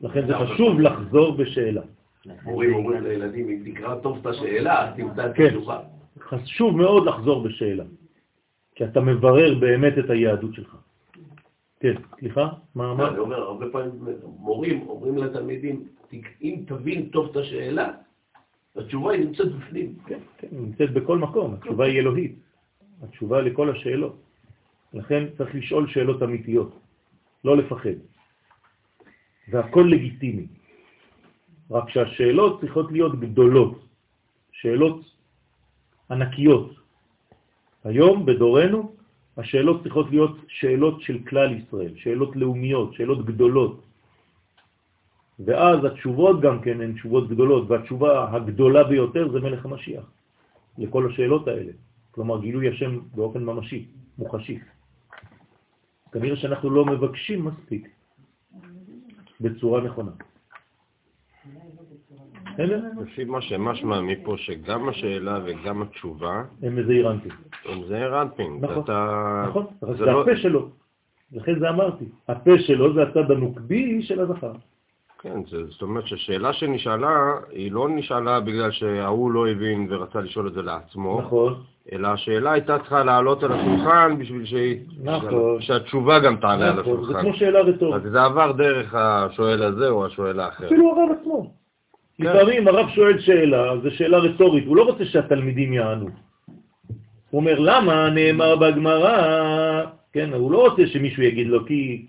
לכן 0.00 0.26
זה 0.26 0.34
חשוב 0.34 0.80
לחזור 0.80 1.36
בשאלה. 1.36 1.82
מורים 2.44 2.74
אומרים 2.74 3.02
לילדים, 3.02 3.48
אם 3.48 3.72
תקרא 3.72 3.94
טוב 4.04 4.18
את 4.20 4.26
השאלה, 4.26 4.88
אז 4.88 4.96
תמצא 4.96 5.26
את 5.26 5.34
כן. 5.34 5.46
התשובה. 5.46 5.78
חשוב 6.20 6.76
מאוד 6.76 7.06
לחזור 7.06 7.42
בשאלה, 7.42 7.84
כי 8.74 8.84
אתה 8.84 9.00
מברר 9.00 9.54
באמת 9.54 9.98
את 9.98 10.10
היהדות 10.10 10.54
שלך. 10.54 10.76
כן, 11.80 11.94
סליחה? 12.18 12.48
מה 12.74 12.84
אני 12.84 12.92
אמרת? 12.92 13.18
אומר, 13.18 13.36
הרבה 13.42 13.66
פעמים 13.72 13.90
מורים 14.38 14.88
אומרים 14.88 15.16
לתלמידים, 15.18 15.76
"תק- 16.10 16.36
אם 16.42 16.64
תבין 16.66 17.08
טוב 17.08 17.30
את 17.30 17.36
השאלה, 17.36 17.88
התשובה 18.76 19.12
היא 19.12 19.24
נמצאת 19.24 19.52
בפנים. 19.52 19.96
כן, 20.06 20.18
כן, 20.38 20.48
היא 20.50 20.60
נמצאת 20.60 20.92
בכל 20.92 21.18
מקום, 21.18 21.54
התשובה 21.54 21.84
היא 21.86 21.98
אלוהית. 21.98 22.34
התשובה 23.02 23.40
לכל 23.40 23.70
השאלות. 23.70 24.16
לכן 24.92 25.24
צריך 25.38 25.54
לשאול 25.54 25.88
שאלות 25.88 26.22
אמיתיות, 26.22 26.78
לא 27.44 27.56
לפחד. 27.56 27.98
והכל 29.48 29.88
לגיטימי. 29.90 30.46
רק 31.70 31.88
שהשאלות 31.88 32.60
צריכות 32.60 32.92
להיות 32.92 33.20
גדולות, 33.20 33.86
שאלות 34.52 35.00
ענקיות. 36.10 36.70
היום, 37.84 38.26
בדורנו, 38.26 38.92
השאלות 39.40 39.82
צריכות 39.82 40.06
להיות 40.10 40.36
שאלות 40.48 41.00
של 41.00 41.18
כלל 41.28 41.50
ישראל, 41.56 41.92
שאלות 41.96 42.36
לאומיות, 42.36 42.94
שאלות 42.94 43.24
גדולות. 43.24 43.80
ואז 45.40 45.84
התשובות 45.84 46.40
גם 46.40 46.60
כן 46.60 46.80
הן 46.80 46.92
תשובות 46.92 47.28
גדולות, 47.28 47.70
והתשובה 47.70 48.36
הגדולה 48.36 48.84
ביותר 48.84 49.32
זה 49.32 49.40
מלך 49.40 49.64
המשיח, 49.64 50.04
לכל 50.78 51.10
השאלות 51.10 51.48
האלה. 51.48 51.72
כלומר, 52.10 52.40
גילוי 52.40 52.68
השם 52.68 52.98
באופן 53.14 53.44
ממשי, 53.44 53.86
מוחשי. 54.18 54.58
כנראה 56.12 56.36
שאנחנו 56.36 56.70
לא 56.70 56.84
מבקשים 56.84 57.44
מספיק 57.44 57.88
בצורה 59.40 59.80
נכונה. 59.80 60.12
בסדר? 62.66 62.80
לפי 63.02 63.24
מה 63.24 63.40
שמשמע 63.40 64.00
מפה, 64.00 64.34
שגם 64.36 64.88
השאלה 64.88 65.38
וגם 65.44 65.82
התשובה 65.82 66.42
הם 66.62 66.76
מזעירנטים. 66.76 67.30
הם 67.68 67.78
זעיר 67.88 68.22
אנפין. 68.22 68.58
נכון, 68.60 68.82
אתה... 68.84 69.44
נכון, 69.48 69.66
רק 69.82 69.90
זה 69.90 69.96
זה 69.96 70.04
לא- 70.06 70.20
הפה 70.22 70.36
שלו. 70.36 70.68
לכן 71.32 71.58
זה 71.58 71.68
אמרתי. 71.68 72.04
הפה 72.28 72.50
שלו 72.58 72.94
זה 72.94 73.02
הצד 73.02 73.30
הנוקבי 73.30 74.02
של 74.02 74.20
הזכר. 74.20 74.52
כן, 75.22 75.40
זה- 75.50 75.64
זאת 75.66 75.82
אומרת 75.82 76.06
ששאלה 76.06 76.52
שנשאלה, 76.52 77.08
היא 77.50 77.72
לא 77.72 77.88
נשאלה 77.88 78.40
בגלל 78.40 78.70
שההוא 78.70 79.30
לא 79.32 79.48
הבין 79.48 79.86
ורצה 79.90 80.20
לשאול 80.20 80.48
את 80.48 80.52
זה 80.54 80.62
לעצמו, 80.62 81.20
נכון, 81.20 81.54
אלא 81.92 82.08
השאלה 82.08 82.52
הייתה 82.52 82.78
צריכה 82.78 83.04
לעלות 83.04 83.42
על 83.42 83.52
השולחן 83.52 84.16
בשביל 84.18 84.44
שהיא- 84.44 84.78
נכון. 85.02 85.60
שהתשובה 85.60 86.18
גם 86.18 86.36
תעלה 86.36 86.70
על 86.70 86.80
נכון. 86.80 86.96
זה 86.96 87.02
השולחן. 87.02 87.22
כמו 87.22 87.34
שאלה 87.34 87.60
רטורית. 87.60 88.04
אז 88.04 88.10
זה 88.10 88.22
עבר 88.22 88.52
דרך 88.52 88.94
השואל 88.94 89.62
הזה 89.62 89.88
או 89.88 90.06
השואל 90.06 90.40
האחר. 90.40 90.66
אפילו 90.66 90.90
הרב 90.90 91.18
עצמו. 91.20 91.49
כן. 92.20 92.26
לפעמים 92.26 92.68
הרב 92.68 92.88
שואל 92.94 93.20
שאלה, 93.20 93.78
זו 93.82 93.90
שאלה 93.90 94.18
רטורית, 94.18 94.66
הוא 94.66 94.76
לא 94.76 94.82
רוצה 94.82 95.04
שהתלמידים 95.04 95.72
יענו. 95.72 96.08
הוא 97.30 97.40
אומר, 97.40 97.58
למה 97.58 98.10
נאמר 98.10 98.56
בגמרא, 98.56 99.84
כן, 100.12 100.32
הוא 100.32 100.52
לא 100.52 100.68
רוצה 100.68 100.86
שמישהו 100.86 101.22
יגיד 101.22 101.46
לו, 101.46 101.66
כי... 101.66 102.06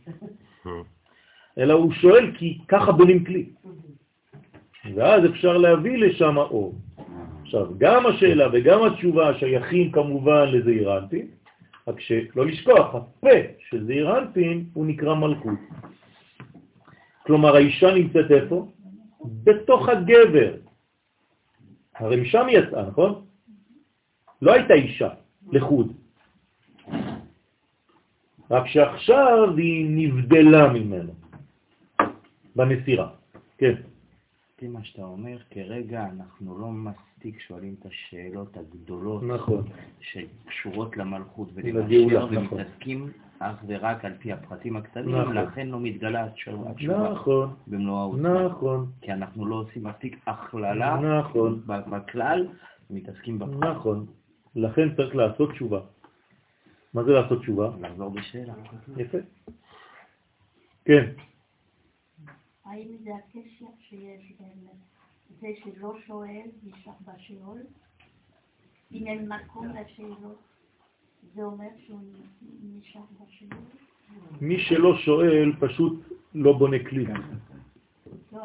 אלא 1.57 1.74
הוא 1.74 1.93
שואל 1.93 2.32
כי 2.38 2.57
ככה 2.68 2.91
בונים 2.91 3.26
כלי. 3.26 3.45
ואז 4.95 5.26
אפשר 5.26 5.57
להביא 5.57 5.97
לשם 5.97 6.38
אור. 6.38 6.76
עכשיו, 7.41 7.68
גם 7.78 8.05
השאלה 8.05 8.47
וגם 8.53 8.84
התשובה 8.84 9.39
שייכים 9.39 9.91
כמובן 9.91 10.47
לזעירנטין, 10.51 11.28
רק 11.88 11.99
שלא 11.99 12.45
לשכוח, 12.45 12.95
הפה 12.95 13.38
של 13.70 13.86
זעירנטין 13.86 14.66
הוא 14.74 14.86
נקרא 14.86 15.16
מלכות. 15.16 15.59
כלומר, 17.26 17.55
האישה 17.55 17.93
נמצאת 17.93 18.32
איפה? 18.32 18.68
בתוך 19.43 19.89
הגבר. 19.89 20.53
הרי 21.95 22.22
משם 22.22 22.45
היא 22.47 22.57
יצאה, 22.57 22.88
נכון? 22.88 23.26
לא 24.41 24.53
הייתה 24.53 24.74
אישה 24.74 25.09
לחוד. 25.51 25.93
רק 28.51 28.67
שעכשיו 28.67 29.57
היא 29.57 29.86
נבדלה 29.89 30.74
ממנו 30.74 31.13
במסירה. 32.55 33.09
כן. 33.57 33.76
לפי 34.55 34.67
מה 34.67 34.84
שאתה 34.84 35.03
אומר, 35.03 35.38
כרגע 35.51 36.05
אנחנו 36.05 36.57
לא 36.57 36.67
מספיק 36.67 37.39
שואלים 37.39 37.76
את 37.80 37.86
השאלות 37.86 38.57
הגדולות 38.57 39.24
נכון. 39.24 39.63
שקשורות 40.01 40.97
למלכות 40.97 41.49
לגאולה, 41.55 42.26
ולמשיח 42.26 42.43
נכון. 42.43 42.61
אך 43.42 43.56
ורק 43.68 44.06
על 44.06 44.14
פי 44.20 44.34
הפרטים 44.34 44.76
הקטנים, 44.76 45.16
נכון. 45.16 45.38
לכן 45.38 45.68
לא 45.68 45.80
מתגלה 45.80 46.26
התשובה 46.26 46.72
נכון, 47.12 47.56
במלוא 47.68 48.00
העוצמה. 48.00 48.46
נכון, 48.46 48.92
כי 49.02 49.14
אנחנו 49.14 49.46
לא 49.46 49.56
עושים 49.56 49.84
מספיק 49.84 50.20
הכללה 50.28 51.20
נכון, 51.20 51.62
בכלל, 51.66 52.48
ומתעסקים 52.89 53.39
בפרט. 53.39 53.64
נכון. 53.64 54.06
לכן 54.56 54.96
צריך 54.96 55.16
לעשות 55.16 55.52
תשובה. 55.52 55.80
מה 56.94 57.04
זה 57.04 57.12
לעשות 57.12 57.39
תשובה? 57.42 57.70
לחזור 57.80 58.10
בשאלה. 58.10 58.54
יפה. 58.98 59.18
כן, 60.86 61.06
האם 62.72 62.88
זה 63.03 63.10
הקשר 63.15 63.65
שיש 63.80 64.34
בין 64.40 64.68
זה 65.41 65.48
שלא 65.64 65.94
שואל 66.06 66.48
נשאר 66.64 66.94
בשאול? 67.02 67.60
אם 68.91 69.07
אין 69.07 69.32
מקום 69.32 69.68
לשאלות, 69.68 70.41
זה 71.35 71.43
אומר 71.43 71.68
שהוא 71.85 71.99
נשאר 72.64 73.02
בשאול? 73.14 73.61
מי 74.41 74.60
שלא 74.60 74.98
שואל 74.98 75.52
פשוט 75.60 75.93
לא 76.35 76.53
בונה 76.53 76.77
כלי. 76.89 77.06
לא, 78.31 78.43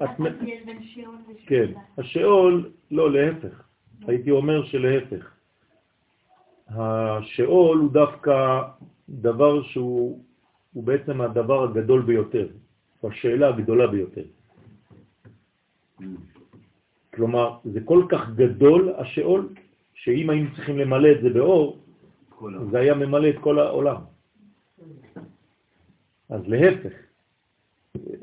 הבדל 0.00 0.58
בין 0.66 0.82
שאול 0.82 1.16
כן. 1.46 1.72
השאול, 1.98 2.70
לא, 2.90 3.12
להפך. 3.12 3.62
הייתי 4.06 4.30
אומר 4.30 4.64
שלהפך. 4.64 5.30
השאול 6.68 7.78
הוא 7.78 7.92
דווקא 7.92 8.62
דבר 9.08 9.62
שהוא 9.62 10.24
הוא 10.72 10.84
בעצם 10.84 11.20
הדבר 11.20 11.64
הגדול 11.64 12.02
ביותר, 12.02 12.48
או 13.02 13.08
השאלה 13.08 13.48
הגדולה 13.48 13.86
ביותר. 13.86 14.24
כלומר, 17.14 17.58
זה 17.64 17.80
כל 17.84 18.06
כך 18.08 18.30
גדול 18.34 18.92
השאול, 18.98 19.48
שאם 19.94 20.30
היינו 20.30 20.48
צריכים 20.54 20.78
למלא 20.78 21.08
את 21.12 21.22
זה 21.22 21.28
באור, 21.30 21.78
זה 22.70 22.78
היה 22.78 22.94
ממלא 22.94 23.28
את 23.28 23.38
כל 23.40 23.58
העולם. 23.58 24.00
אז 26.30 26.42
להפך, 26.46 26.92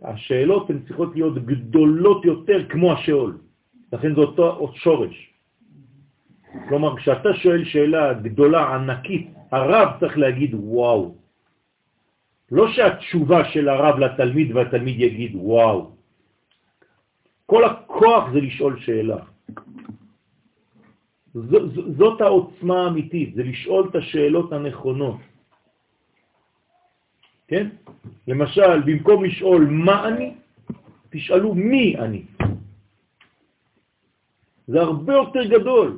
השאלות 0.01 0.69
הן 0.69 0.79
צריכות 0.87 1.15
להיות 1.15 1.45
גדולות 1.45 2.25
יותר 2.25 2.69
כמו 2.69 2.93
השאול. 2.93 3.37
לכן 3.93 4.15
זה 4.15 4.21
אותו 4.21 4.71
שורש. 4.75 5.33
כלומר, 6.69 6.97
כשאתה 6.97 7.29
שואל 7.33 7.65
שאלה 7.65 8.13
גדולה, 8.13 8.75
ענקית, 8.75 9.27
הרב 9.51 9.87
צריך 9.99 10.17
להגיד 10.17 10.51
וואו. 10.53 11.15
לא 12.51 12.65
שהתשובה 12.73 13.45
של 13.53 13.69
הרב 13.69 13.99
לתלמיד 13.99 14.55
והתלמיד 14.55 14.99
יגיד 14.99 15.31
וואו. 15.35 15.91
כל 17.45 17.63
הכוח 17.65 18.23
זה 18.33 18.39
לשאול 18.41 18.79
שאלה. 18.79 19.17
זאת 21.97 22.21
העוצמה 22.21 22.83
האמיתית, 22.83 23.35
זה 23.35 23.43
לשאול 23.43 23.89
את 23.89 23.95
השאלות 23.95 24.53
הנכונות. 24.53 25.17
כן? 27.47 27.67
למשל, 28.27 28.81
במקום 28.85 29.23
לשאול 29.25 29.65
מה 29.69 30.07
אני, 30.07 30.33
תשאלו 31.09 31.53
מי 31.53 31.97
אני. 31.97 32.23
זה 34.67 34.81
הרבה 34.81 35.13
יותר 35.13 35.43
גדול. 35.45 35.97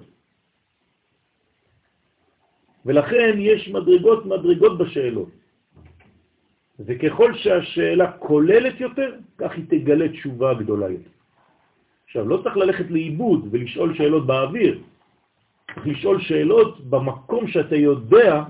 ולכן 2.85 3.33
יש 3.37 3.67
מדרגות 3.69 4.25
מדרגות 4.25 4.77
בשאלות. 4.77 5.29
וככל 6.79 7.37
שהשאלה 7.37 8.11
כוללת 8.11 8.79
יותר, 8.79 9.15
כך 9.37 9.51
היא 9.51 9.65
תגלה 9.69 10.09
תשובה 10.09 10.53
גדולה 10.53 10.89
יותר. 10.89 11.09
עכשיו, 12.05 12.27
לא 12.27 12.41
צריך 12.43 12.57
ללכת 12.57 12.87
לאיבוד 12.89 13.47
ולשאול 13.51 13.95
שאלות 13.95 14.27
באוויר, 14.27 14.81
לשאול 15.85 16.21
שאלות 16.21 16.89
במקום 16.89 17.47
שאתה 17.47 17.75
יודע 17.75 18.43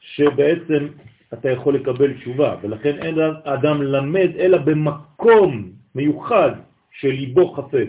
שבעצם 0.00 0.88
אתה 1.32 1.50
יכול 1.50 1.74
לקבל 1.74 2.14
תשובה, 2.14 2.56
ולכן 2.62 2.94
אין 3.02 3.16
אדם 3.44 3.82
למד 3.82 4.30
אלא 4.38 4.58
במקום 4.58 5.72
מיוחד 5.94 6.50
שליבו 6.90 7.52
חפץ. 7.52 7.88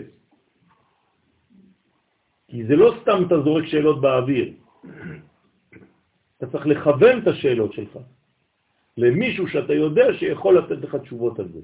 כי 2.48 2.64
זה 2.64 2.76
לא 2.76 2.94
סתם 3.02 3.22
אתה 3.26 3.40
זורק 3.40 3.64
שאלות 3.66 4.00
באוויר, 4.00 4.52
אתה 6.36 6.46
צריך 6.46 6.66
לכוון 6.66 7.18
את 7.22 7.26
השאלות 7.26 7.72
שלך 7.72 7.98
למישהו 8.96 9.48
שאתה 9.48 9.72
יודע 9.72 10.06
שיכול 10.18 10.58
לתת 10.58 10.78
לך 10.82 10.94
תשובות 10.94 11.38
על 11.38 11.48
זה. 11.48 11.60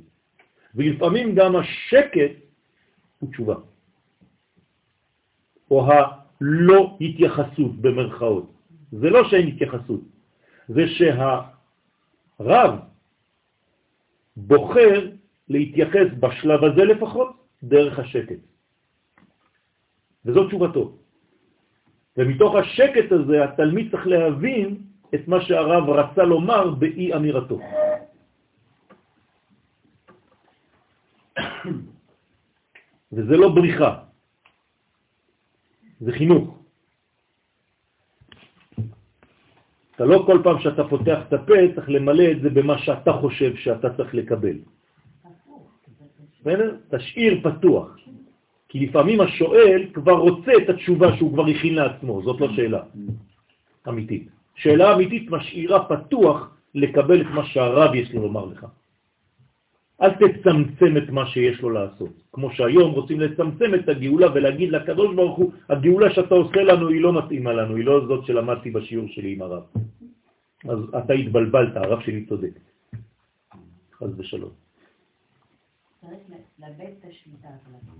ולפעמים 0.74 1.34
גם 1.34 1.56
השקט 1.56 2.32
הוא 3.18 3.30
תשובה. 3.30 3.54
או 5.70 5.86
הלא 6.44 6.96
התייחסות 7.00 7.74
במרכאות. 7.80 8.52
זה 8.92 9.10
לא 9.10 9.28
שאין 9.28 9.46
התייחסות, 9.46 10.00
זה 10.68 10.82
שהרב 10.86 12.72
בוחר 14.36 15.10
להתייחס 15.48 16.06
בשלב 16.20 16.64
הזה 16.64 16.84
לפחות 16.84 17.28
דרך 17.62 17.98
השקט. 17.98 18.38
וזו 20.24 20.48
תשובתו. 20.48 20.98
ומתוך 22.16 22.54
השקט 22.54 23.12
הזה 23.12 23.44
התלמיד 23.44 23.90
צריך 23.90 24.06
להבין 24.06 24.76
את 25.14 25.28
מה 25.28 25.40
שהרב 25.40 25.90
רצה 25.90 26.22
לומר 26.22 26.70
באי 26.70 27.14
אמירתו. 27.14 27.60
וזה 33.12 33.36
לא 33.36 33.48
בריחה, 33.48 34.03
זה 36.04 36.12
חינוך. 36.12 36.58
אתה 39.96 40.04
לא 40.04 40.22
כל 40.26 40.40
פעם 40.44 40.60
שאתה 40.60 40.84
פותח 40.88 41.18
את 41.28 41.32
הפה 41.32 41.54
צריך 41.74 41.88
למלא 41.88 42.24
את 42.30 42.40
זה 42.40 42.50
במה 42.50 42.78
שאתה 42.78 43.12
חושב 43.12 43.56
שאתה 43.56 43.96
צריך 43.96 44.14
לקבל. 44.14 44.56
תשאיר 46.90 47.40
פתוח. 47.42 47.96
כי 48.68 48.86
לפעמים 48.86 49.20
השואל 49.20 49.86
כבר 49.92 50.12
רוצה 50.12 50.52
את 50.64 50.68
התשובה 50.68 51.16
שהוא 51.16 51.32
כבר 51.32 51.46
הכין 51.46 51.74
לעצמו, 51.74 52.22
זאת 52.22 52.40
לא 52.40 52.48
שאלה 52.56 52.82
אמיתית. 53.88 54.28
שאלה 54.54 54.94
אמיתית 54.94 55.30
משאירה 55.30 55.88
פתוח 55.88 56.56
לקבל 56.74 57.20
את 57.20 57.26
מה 57.26 57.44
שהרב 57.46 57.94
יש 57.94 58.12
לו 58.12 58.22
לומר 58.22 58.44
לך. 58.44 58.66
אל 60.02 60.10
תצמצם 60.10 60.96
את 60.96 61.08
מה 61.10 61.26
שיש 61.26 61.60
לו 61.62 61.70
לעשות. 61.70 62.14
כמו 62.32 62.50
שהיום 62.50 62.92
רוצים 62.92 63.20
לצמצם 63.20 63.74
את 63.74 63.88
הגאולה 63.88 64.26
ולהגיד 64.34 64.70
לקדוש 64.70 65.14
ברוך 65.14 65.36
הוא, 65.38 65.52
הגאולה 65.68 66.14
שאתה 66.14 66.34
עושה 66.34 66.62
לנו 66.62 66.88
היא 66.88 67.00
לא 67.00 67.12
מתאימה 67.12 67.52
לנו, 67.52 67.76
היא 67.76 67.84
לא 67.84 68.06
זאת 68.06 68.26
שלמדתי 68.26 68.70
בשיעור 68.70 69.08
שלי 69.08 69.32
עם 69.32 69.42
הרב. 69.42 69.62
אז 70.68 70.78
אתה 70.98 71.12
התבלבלת, 71.12 71.76
הרב 71.76 72.00
שלי 72.00 72.26
צודק. 72.26 72.54
חז 73.94 74.10
ושלום. 74.16 74.50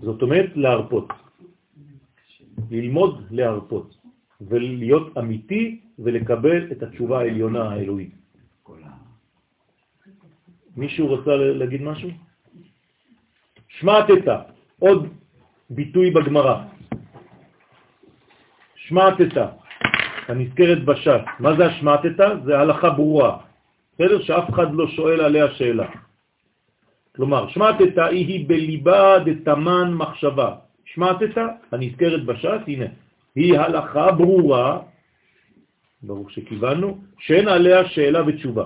זאת 0.01 0.21
אומרת 0.21 0.49
להרפות. 0.55 1.07
ללמוד 2.71 3.13
להרפות, 3.31 3.97
ולהיות 4.41 5.17
אמיתי 5.17 5.79
ולקבל 5.99 6.71
את 6.71 6.83
התשובה 6.83 7.19
העליונה 7.19 7.63
האלוהית. 7.69 8.24
מישהו 10.77 11.07
רוצה 11.07 11.35
להגיד 11.35 11.81
משהו? 11.81 12.09
שמעתת, 13.67 14.27
עוד 14.79 15.07
ביטוי 15.69 16.11
בגמרא. 16.11 16.63
שמעתת, 18.75 19.37
הנזכרת 20.27 20.85
בש"ס. 20.85 21.23
מה 21.39 21.55
זה 21.55 21.65
השמעתת? 21.65 22.19
זה 22.45 22.59
הלכה 22.59 22.89
ברורה. 22.89 23.37
בסדר? 23.93 24.21
שאף 24.21 24.49
אחד 24.49 24.73
לא 24.73 24.87
שואל 24.87 25.21
עליה 25.21 25.51
שאלה. 25.51 25.87
כלומר, 27.15 27.47
שמעתת 27.47 27.97
היא 28.11 28.49
בליבה 28.49 29.19
דתמן 29.25 29.93
מחשבה. 29.93 30.55
שמעתת, 30.85 31.37
הנזכרת 31.71 32.25
בש"ס, 32.25 32.61
הנה, 32.67 32.85
היא 33.35 33.59
הלכה 33.59 34.11
ברורה, 34.11 34.79
ברוך 36.03 36.31
שכיוונו, 36.31 36.97
שאין 37.19 37.47
עליה 37.47 37.85
שאלה 37.85 38.27
ותשובה. 38.27 38.65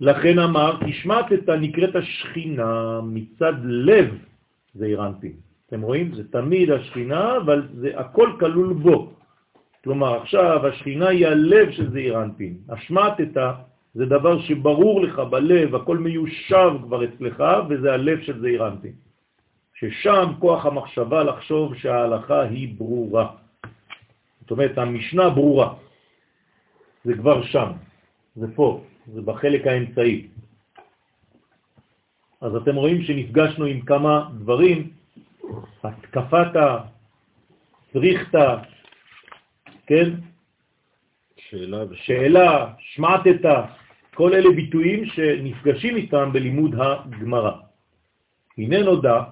לכן 0.00 0.38
אמר, 0.38 0.78
השמעתת 0.88 1.48
נקראת 1.48 1.96
השכינה 1.96 3.00
מצד 3.02 3.54
לב 3.64 4.14
זה 4.74 4.86
אירנפין. 4.86 5.32
אתם 5.66 5.80
רואים? 5.80 6.14
זה 6.14 6.28
תמיד 6.30 6.70
השכינה, 6.70 7.36
אבל 7.36 7.68
זה 7.74 7.90
הכל 7.94 8.32
כלול 8.40 8.72
בו. 8.72 9.12
כלומר, 9.84 10.22
עכשיו 10.22 10.66
השכינה 10.66 11.08
היא 11.08 11.26
הלב 11.26 11.70
של 11.70 11.90
זה 11.90 11.98
אירנפין. 11.98 12.56
השמעתת 12.68 13.36
זה 13.94 14.06
דבר 14.06 14.40
שברור 14.40 15.02
לך 15.02 15.18
בלב, 15.18 15.74
הכל 15.74 15.98
מיושב 15.98 16.70
כבר 16.82 17.04
אצלך, 17.04 17.44
וזה 17.68 17.92
הלב 17.92 18.20
של 18.20 18.40
זעיר 18.40 18.68
אנפין. 18.68 18.92
ששם 19.74 20.32
כוח 20.38 20.66
המחשבה 20.66 21.24
לחשוב 21.24 21.74
שההלכה 21.74 22.40
היא 22.40 22.78
ברורה. 22.78 23.26
זאת 24.40 24.50
אומרת, 24.50 24.78
המשנה 24.78 25.30
ברורה. 25.30 25.74
זה 27.04 27.14
כבר 27.14 27.42
שם, 27.42 27.70
זה 28.36 28.46
פה, 28.54 28.80
זה 29.12 29.22
בחלק 29.22 29.66
האמצעי. 29.66 30.26
אז 32.40 32.56
אתם 32.56 32.74
רואים 32.74 33.02
שנפגשנו 33.02 33.64
עם 33.64 33.80
כמה 33.80 34.28
דברים, 34.38 34.90
התקפת, 35.84 36.52
צריכת, 37.92 38.38
כן? 39.86 40.10
שאלה, 41.36 41.84
שאלה 41.94 42.72
שמעתת, 42.78 43.40
כל 44.14 44.34
אלה 44.34 44.50
ביטויים 44.56 45.06
שנפגשים 45.06 45.96
איתם 45.96 46.30
בלימוד 46.32 46.74
הגמרא. 46.74 47.52
הנה 48.58 48.82
נודע 48.82 49.22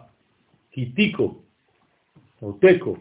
כי 0.72 0.86
תיקו, 0.86 1.40
או 2.42 2.58
תקו, 2.60 2.96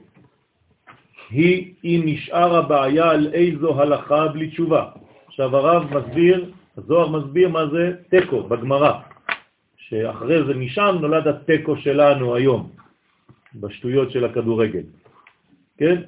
היא 1.30 1.74
אם 1.84 2.02
נשאר 2.06 2.56
הבעיה 2.56 3.10
על 3.12 3.34
איזו 3.34 3.82
הלכה 3.82 4.28
בלי 4.28 4.50
תשובה. 4.50 4.90
עכשיו 5.28 5.58
הרב 5.58 5.98
מסביר, 5.98 6.52
הזוהר 6.78 7.10
מסביר 7.10 7.50
מה 7.50 7.68
זה 7.68 7.94
תקו 8.10 8.44
בגמרא, 8.44 9.02
שאחרי 9.78 10.46
זה 10.48 10.54
משם 10.54 10.96
נולד 11.02 11.28
התקו 11.28 11.78
שלנו 11.78 12.36
היום, 12.36 12.72
בשטויות 13.56 14.12
של 14.12 14.26
הכדורגל. 14.26 14.84
כן? 15.78 16.02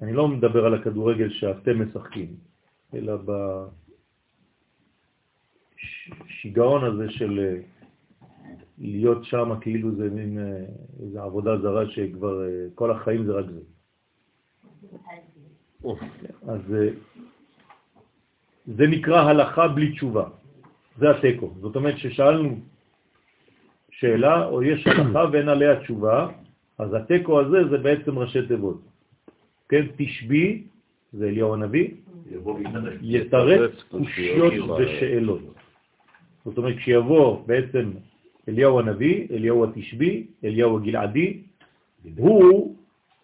אני 0.00 0.12
לא 0.12 0.28
מדבר 0.28 0.66
על 0.66 0.74
הכדורגל 0.74 1.30
שאתם 1.30 1.82
משחקים, 1.82 2.36
אלא 2.94 3.14
בשיגעון 5.76 6.84
הזה 6.84 7.10
של 7.10 7.38
אה, 7.38 7.60
להיות 8.78 9.24
שם 9.24 9.50
כאילו 9.60 9.94
זה 9.94 10.10
מין 10.10 10.38
אה, 10.38 10.64
איזו 11.02 11.22
עבודה 11.22 11.58
זרה 11.58 11.90
שכבר 11.90 12.44
אה, 12.44 12.66
כל 12.74 12.90
החיים 12.90 13.26
זה 13.26 13.32
רק 13.32 13.46
זה. 13.50 13.60
אז 16.48 16.60
זה 18.76 18.86
נקרא 18.86 19.20
הלכה 19.20 19.68
בלי 19.68 19.92
תשובה, 19.92 20.24
זה 20.98 21.10
הטקו. 21.10 21.54
זאת 21.60 21.76
אומרת 21.76 21.98
ששאלנו 21.98 22.58
שאלה 23.90 24.46
או 24.46 24.62
יש 24.62 24.86
הלכה 24.86 25.24
ואין 25.32 25.48
עליה 25.48 25.80
תשובה, 25.80 26.28
אז 26.78 26.94
הטקו 26.94 27.40
הזה 27.40 27.68
זה 27.70 27.78
בעצם 27.78 28.18
ראשי 28.18 28.46
תיבות. 28.46 28.80
כן, 29.68 29.86
תשבי, 29.96 30.62
זה 31.12 31.28
אליהו 31.28 31.54
הנביא, 31.54 31.88
יתרץ 33.02 33.72
קושיות 33.90 34.52
ושאלות. 34.78 35.40
זאת 36.44 36.58
אומרת, 36.58 36.76
כשיבוא 36.76 37.46
בעצם 37.46 37.90
אליהו 38.48 38.80
הנביא, 38.80 39.26
אליהו 39.30 39.64
התשבי, 39.64 40.26
אליהו 40.44 40.76
הגלעדי, 40.76 41.42
הוא 42.16 42.76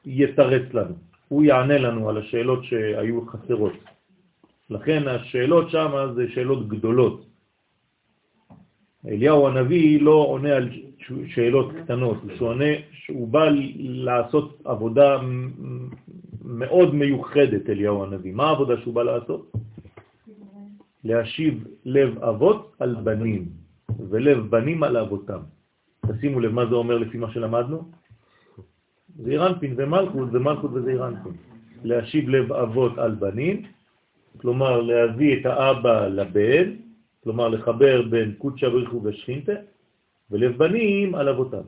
יתרץ 0.04 0.74
לנו, 0.74 0.94
הוא 1.28 1.44
יענה 1.44 1.78
לנו 1.78 2.08
על 2.08 2.16
השאלות 2.18 2.64
שהיו 2.64 3.26
חסרות. 3.26 3.72
לכן 4.70 5.08
השאלות 5.08 5.70
שם 5.70 5.90
זה 6.14 6.24
שאלות 6.34 6.68
גדולות. 6.68 7.26
אליהו 9.06 9.48
הנביא 9.48 10.02
לא 10.02 10.14
עונה 10.14 10.56
על 10.56 10.70
שאלות 11.26 11.72
קטנות, 11.72 12.16
הוא, 12.22 12.48
עונה, 12.48 12.72
הוא 13.08 13.28
בא 13.28 13.48
לעשות 13.78 14.60
עבודה 14.64 15.20
מאוד 16.44 16.94
מיוחדת, 16.94 17.70
אליהו 17.70 18.04
הנביא. 18.04 18.32
מה 18.32 18.44
העבודה 18.44 18.80
שהוא 18.80 18.94
בא 18.94 19.02
לעשות? 19.02 19.52
להשיב 21.04 21.64
לב 21.84 22.18
אבות 22.18 22.76
על 22.78 22.96
בנים, 23.04 23.48
ולב 24.08 24.38
בנים 24.50 24.82
על 24.82 24.96
אבותם. 24.96 25.40
תשימו 26.06 26.40
לב 26.40 26.52
מה 26.52 26.66
זה 26.66 26.74
אומר 26.74 26.98
לפי 26.98 27.18
מה 27.18 27.30
שלמדנו. 27.30 27.82
זעירנפין 29.16 29.74
ומלכות, 29.76 30.28
ומלכות 30.32 30.70
וזעירנפין. 30.74 31.32
להשיב 31.84 32.28
לב 32.28 32.52
אבות 32.52 32.98
על 32.98 33.14
בנים, 33.14 33.62
כלומר 34.40 34.80
להביא 34.80 35.40
את 35.40 35.46
האבא 35.46 36.06
לבן, 36.06 36.70
כלומר 37.24 37.48
לחבר 37.48 38.02
בין 38.02 38.34
קודשא 38.38 38.68
בריחו 38.68 39.00
ושכינתה, 39.04 39.52
ולב 40.30 40.58
בנים 40.58 41.14
על 41.14 41.28
אבותם. 41.28 41.66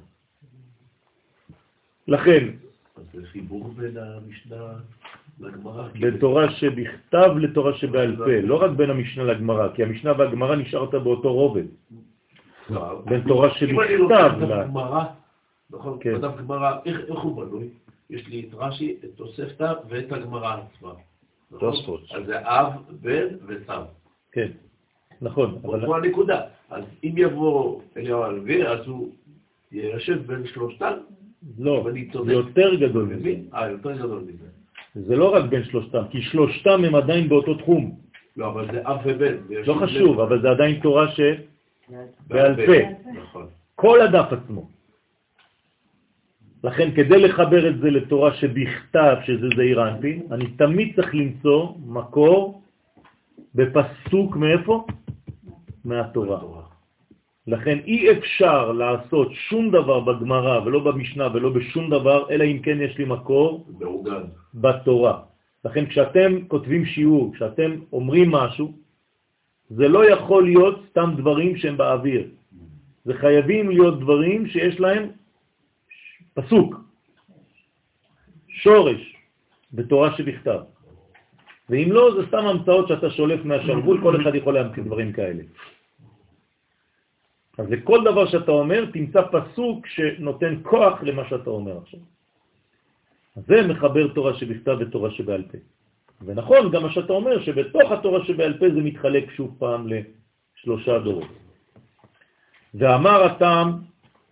לכן, 2.08 2.44
אז 2.96 3.02
זה 3.14 3.26
חיבור 3.26 3.72
בין 3.76 3.96
המשנה 3.96 4.72
לגמרא. 5.40 5.88
בין 6.00 6.16
תורה 6.18 6.50
שבכתב 6.50 7.30
לתורה 7.36 7.72
שבעל 7.74 8.16
פה, 8.16 8.40
לא 8.42 8.62
רק 8.62 8.70
בין 8.70 8.90
המשנה 8.90 9.24
לגמרא, 9.24 9.68
כי 9.74 9.82
המשנה 9.82 10.12
והגמרא 10.18 10.56
נשארת 10.56 10.94
באותו 10.94 11.32
רובד. 11.32 11.64
לא, 12.70 13.02
בין 13.04 13.20
תורה 13.20 13.48
אם 13.48 13.80
אני 13.80 13.88
שבכתב 13.88 13.98
לוקח 13.98 14.32
את 14.36 14.50
הגמרא, 14.50 15.04
נכון, 15.70 15.98
כן. 16.00 16.14
בדף 16.14 16.36
גמרא, 16.38 16.78
איך 16.84 17.00
איך 17.08 17.18
הוא 17.18 17.36
בנוי? 17.36 17.68
יש 18.10 18.28
לי 18.28 18.46
את 18.48 18.54
רש"י, 18.54 18.96
את 19.04 19.10
תוספתא 19.16 19.72
ואת 19.88 20.12
הגמרא 20.12 20.56
עצמה. 20.56 20.92
נכון? 21.50 21.70
תוספות. 21.70 22.00
אז 22.14 22.26
זה 22.26 22.38
אב, 22.40 22.72
בן 23.00 23.26
וסב. 23.46 23.82
כן, 24.32 24.48
נכון, 25.22 25.58
פה 25.62 25.96
הנקודה. 25.96 26.40
אז 26.70 26.84
אם 27.04 27.12
יבוא 27.16 27.80
אליהו 27.96 28.22
הלוי, 28.22 28.66
אז 28.68 28.86
הוא 28.86 29.08
יישב 29.72 30.26
בין 30.26 30.46
שלושתם. 30.46 30.92
לא, 31.58 31.86
יותר 32.26 32.74
גדול 32.74 33.04
מזה. 33.04 33.34
אה, 33.54 33.70
יותר 33.70 33.96
גדול 33.96 34.22
מזה. 34.22 34.46
זה 34.94 35.16
לא 35.16 35.34
רק 35.34 35.44
בין 35.44 35.64
שלושתם, 35.64 36.02
כי 36.10 36.22
שלושתם 36.22 36.84
הם 36.84 36.94
עדיין 36.94 37.28
באותו 37.28 37.54
תחום. 37.54 37.96
לא, 38.36 38.48
אבל 38.48 38.72
זה 38.72 38.80
אב 38.84 38.98
ובן. 39.04 39.36
לא 39.66 39.74
חשוב, 39.74 40.20
אבל 40.20 40.42
זה 40.42 40.50
עדיין 40.50 40.80
תורה 40.80 41.06
שבעל 41.08 42.66
פה. 42.66 42.72
נכון. 43.22 43.46
כל 43.74 44.00
הדף 44.00 44.32
עצמו. 44.32 44.68
לכן 46.66 46.90
כדי 46.94 47.18
לחבר 47.30 47.68
את 47.68 47.78
זה 47.78 47.90
לתורה 47.90 48.34
שבכתב, 48.34 49.16
שזה 49.26 49.48
זעיר 49.56 49.88
אנפין, 49.88 50.22
אני 50.30 50.46
תמיד 50.58 50.96
צריך 50.96 51.14
למצוא 51.14 51.60
מקור 51.86 52.62
בפסוק 53.54 54.36
מאיפה? 54.36 54.86
מהתורה. 55.84 56.40
לכן 57.46 57.78
אי 57.86 58.10
אפשר 58.10 58.72
לעשות 58.72 59.28
שום 59.32 59.70
דבר 59.70 60.00
בגמרא 60.00 60.60
ולא 60.64 60.80
במשנה 60.90 61.26
ולא 61.34 61.50
בשום 61.54 61.90
דבר, 61.90 62.26
אלא 62.30 62.44
אם 62.44 62.58
כן 62.58 62.80
יש 62.80 62.98
לי 62.98 63.04
מקור. 63.04 63.66
בתורה. 64.54 65.14
לכן 65.64 65.86
כשאתם 65.86 66.30
כותבים 66.48 66.84
שיעור, 66.84 67.34
כשאתם 67.34 67.70
אומרים 67.92 68.30
משהו, 68.30 68.72
זה 69.70 69.86
לא 69.88 70.10
יכול 70.10 70.44
להיות 70.44 70.76
סתם 70.90 71.14
דברים 71.16 71.56
שהם 71.56 71.76
באוויר. 71.76 72.22
זה 73.04 73.14
חייבים 73.14 73.70
להיות 73.70 74.00
דברים 74.00 74.46
שיש 74.46 74.80
להם 74.80 75.14
פסוק, 76.36 76.80
שורש, 78.48 79.16
בתורה 79.72 80.16
שבכתב. 80.16 80.60
ואם 81.70 81.88
לא, 81.92 82.14
זה 82.16 82.26
סתם 82.28 82.44
המצאות 82.46 82.88
שאתה 82.88 83.10
שולף 83.10 83.44
מהשרוול, 83.44 84.00
כל 84.02 84.22
אחד 84.22 84.34
יכול 84.34 84.54
להמציא 84.54 84.82
דברים 84.82 85.12
כאלה. 85.12 85.42
אז 87.58 87.66
לכל 87.70 88.04
דבר 88.04 88.26
שאתה 88.26 88.52
אומר, 88.52 88.84
תמצא 88.92 89.20
פסוק 89.32 89.86
שנותן 89.86 90.54
כוח 90.62 91.02
למה 91.02 91.28
שאתה 91.28 91.50
אומר 91.50 91.78
עכשיו. 91.78 92.00
זה 93.36 93.66
מחבר 93.68 94.08
תורה 94.14 94.34
שבכתב 94.34 94.76
ותורה 94.80 95.10
שבעל 95.10 95.42
פה. 95.42 95.58
ונכון, 96.24 96.70
גם 96.70 96.82
מה 96.82 96.92
שאתה 96.92 97.12
אומר, 97.12 97.42
שבתוך 97.44 97.92
התורה 97.92 98.24
שבעל 98.24 98.58
פה 98.58 98.66
זה 98.74 98.80
מתחלק 98.80 99.24
שוב 99.30 99.56
פעם 99.58 99.88
לשלושה 99.88 100.98
דורות. 100.98 101.28
ואמר 102.74 103.24
הטעם 103.24 103.68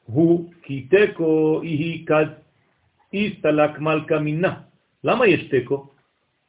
הוא 0.07 0.53
כי 0.63 0.89
תקו 0.91 1.61
היא 1.63 2.07
כד 2.07 2.27
איסתלק 3.13 3.79
מלכה 3.79 4.19
מינה. 4.19 4.61
למה 5.05 5.27
יש 5.27 5.49
תקו? 5.51 5.89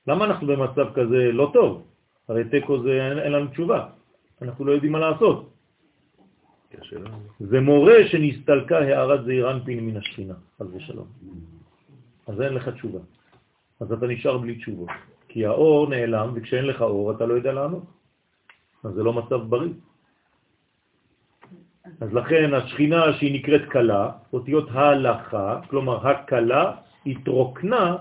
למה 0.07 0.25
אנחנו 0.25 0.47
במצב 0.47 0.93
כזה 0.93 1.31
לא 1.31 1.49
טוב? 1.53 1.87
הרי 2.27 2.43
תקו 2.51 2.81
זה 2.83 2.91
אין, 2.91 3.19
אין 3.19 3.31
לנו 3.31 3.47
תשובה, 3.47 3.89
אנחנו 4.41 4.65
לא 4.65 4.71
יודעים 4.71 4.91
מה 4.91 4.99
לעשות. 4.99 5.49
זה 7.39 7.59
מורה 7.59 7.95
שנסתלקה 8.11 8.77
הערת 8.79 9.25
זעיר 9.25 9.51
אנפין 9.51 9.79
מן 9.85 9.97
השכינה, 9.97 10.33
חס 10.59 10.67
ושלום. 10.73 11.07
אז 12.27 12.41
אין 12.41 12.53
לך 12.53 12.69
תשובה. 12.69 12.99
אז 13.79 13.91
אתה 13.91 14.07
נשאר 14.07 14.37
בלי 14.37 14.55
תשובות. 14.55 14.89
כי 15.27 15.45
האור 15.45 15.89
נעלם, 15.89 16.31
וכשאין 16.35 16.65
לך 16.65 16.81
אור 16.81 17.11
אתה 17.11 17.25
לא 17.25 17.33
יודע 17.33 17.53
לענות. 17.53 17.83
אז 18.83 18.93
זה 18.93 19.03
לא 19.03 19.13
מצב 19.13 19.41
בריא. 19.49 19.73
אז 22.01 22.13
לכן 22.13 22.53
השכינה 22.53 23.13
שהיא 23.13 23.39
נקראת 23.39 23.61
כלה, 23.69 24.11
אותיות 24.33 24.69
ההלכה, 24.71 25.59
כלומר 25.69 26.07
הכלה, 26.07 26.71
התרוקנה 27.05 27.95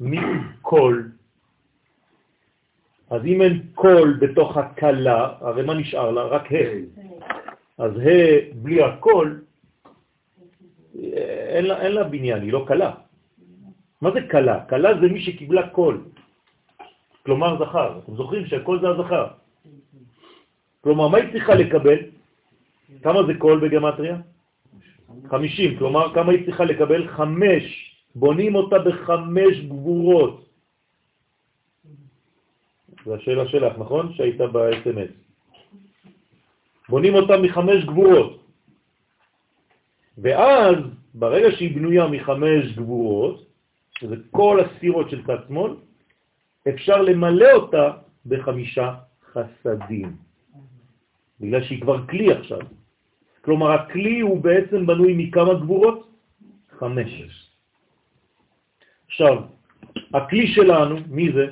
מקול. 0.00 1.10
אז 3.10 3.26
אם 3.26 3.42
אין 3.42 3.62
קול 3.74 4.18
בתוך 4.20 4.56
הכלה, 4.56 5.32
הרי 5.40 5.62
מה 5.62 5.74
נשאר 5.74 6.10
לה? 6.10 6.22
רק 6.22 6.52
ה'. 6.52 6.56
אז 7.78 7.92
ה' 7.98 8.52
בלי 8.54 8.82
הקול, 8.82 9.40
אין 11.54 11.64
לה, 11.64 11.80
אין 11.80 11.92
לה 11.92 12.04
בניין, 12.04 12.42
היא 12.42 12.52
לא 12.52 12.64
כלה. 12.68 12.92
מה 14.00 14.10
זה 14.10 14.20
כלה? 14.28 14.64
כלה 14.68 15.00
זה 15.00 15.08
מי 15.08 15.20
שקיבלה 15.20 15.68
קול. 15.68 16.04
כלומר 17.24 17.64
זכר. 17.64 17.98
אתם 17.98 18.16
זוכרים 18.16 18.46
שהקול 18.46 18.80
זה 18.80 18.88
הזכר. 18.88 19.26
כלומר, 20.80 21.08
מה 21.08 21.18
היא 21.18 21.32
צריכה 21.32 21.54
לקבל? 21.54 22.15
כמה 23.02 23.26
זה 23.26 23.34
קול 23.38 23.68
בגמטריה? 23.68 24.16
50. 25.30 25.78
כלומר, 25.78 26.14
כמה 26.14 26.32
היא 26.32 26.46
צריכה 26.46 26.64
לקבל? 26.64 27.08
חמש. 27.08 27.64
בונים 28.14 28.54
אותה 28.54 28.78
בחמש 28.78 29.60
גבורות. 29.60 30.48
זו 33.04 33.14
השאלה 33.14 33.48
שלך, 33.48 33.78
נכון? 33.78 34.12
שהיית 34.12 34.40
ב-SMS. 34.40 35.12
בונים 36.88 37.14
אותה 37.14 37.36
מחמש 37.42 37.84
גבורות. 37.84 38.42
ואז, 40.18 40.76
ברגע 41.14 41.48
שהיא 41.56 41.74
בנויה 41.74 42.06
מחמש 42.06 42.72
גבורות, 42.76 43.46
שזה 43.98 44.16
כל 44.30 44.60
הספירות 44.60 45.10
של 45.10 45.26
צד 45.26 45.38
שמאל, 45.48 45.72
אפשר 46.68 47.02
למלא 47.02 47.52
אותה 47.52 47.90
בחמישה 48.26 48.94
חסדים. 49.32 50.16
בגלל 51.40 51.62
שהיא 51.64 51.80
כבר 51.82 52.06
כלי 52.06 52.32
עכשיו. 52.32 52.60
כלומר, 53.46 53.70
הכלי 53.72 54.20
הוא 54.20 54.42
בעצם 54.42 54.86
בנוי 54.86 55.14
מכמה 55.14 55.54
גבורות? 55.54 56.10
חמש. 56.82 57.10
עכשיו, 59.06 59.42
הכלי 60.14 60.46
שלנו, 60.46 60.96
מי 61.06 61.32
זה? 61.32 61.46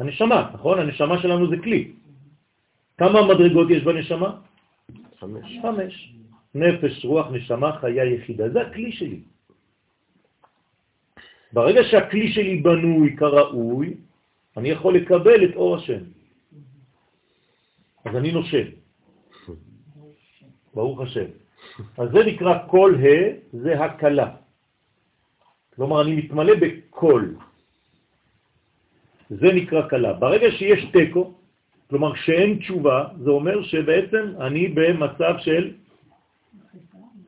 הנשמה, 0.00 0.50
נכון? 0.54 0.78
הנשמה 0.78 1.20
שלנו 1.22 1.50
זה 1.50 1.56
כלי. 1.60 1.92
כמה 2.98 3.28
מדרגות 3.28 3.68
יש 3.70 3.82
בנשמה? 3.84 4.30
חמש. 5.20 5.46
חמש. 5.62 5.94
נפש, 6.54 7.04
רוח, 7.04 7.26
נשמה, 7.36 7.76
חיה 7.84 8.04
יחידה. 8.04 8.48
זה 8.48 8.60
הכלי 8.60 8.92
שלי. 8.92 9.20
ברגע 11.52 11.80
שהכלי 11.84 12.32
שלי 12.32 12.56
בנוי 12.64 13.16
כראוי, 13.16 13.94
אני 14.56 14.68
יכול 14.68 14.96
לקבל 14.96 15.44
את 15.44 15.54
אור 15.54 15.76
השם. 15.76 16.02
אז 18.04 18.16
אני 18.16 18.32
נושם. 18.32 18.79
ברוך 20.74 21.00
השם. 21.00 21.24
אז 21.98 22.10
זה 22.10 22.18
נקרא 22.26 22.58
כל 22.66 22.94
ה', 22.94 23.32
זה 23.52 23.84
הקלה. 23.84 24.30
כלומר, 25.76 26.02
אני 26.02 26.16
מתמלא 26.16 26.54
בכל. 26.60 27.24
זה 29.30 29.46
נקרא 29.54 29.88
קלה. 29.88 30.12
ברגע 30.12 30.50
שיש 30.50 30.84
טקו, 30.92 31.32
כלומר 31.90 32.14
שאין 32.14 32.58
תשובה, 32.58 33.08
זה 33.22 33.30
אומר 33.30 33.62
שבעצם 33.62 34.24
אני 34.40 34.68
במצב 34.68 35.34
של 35.38 35.74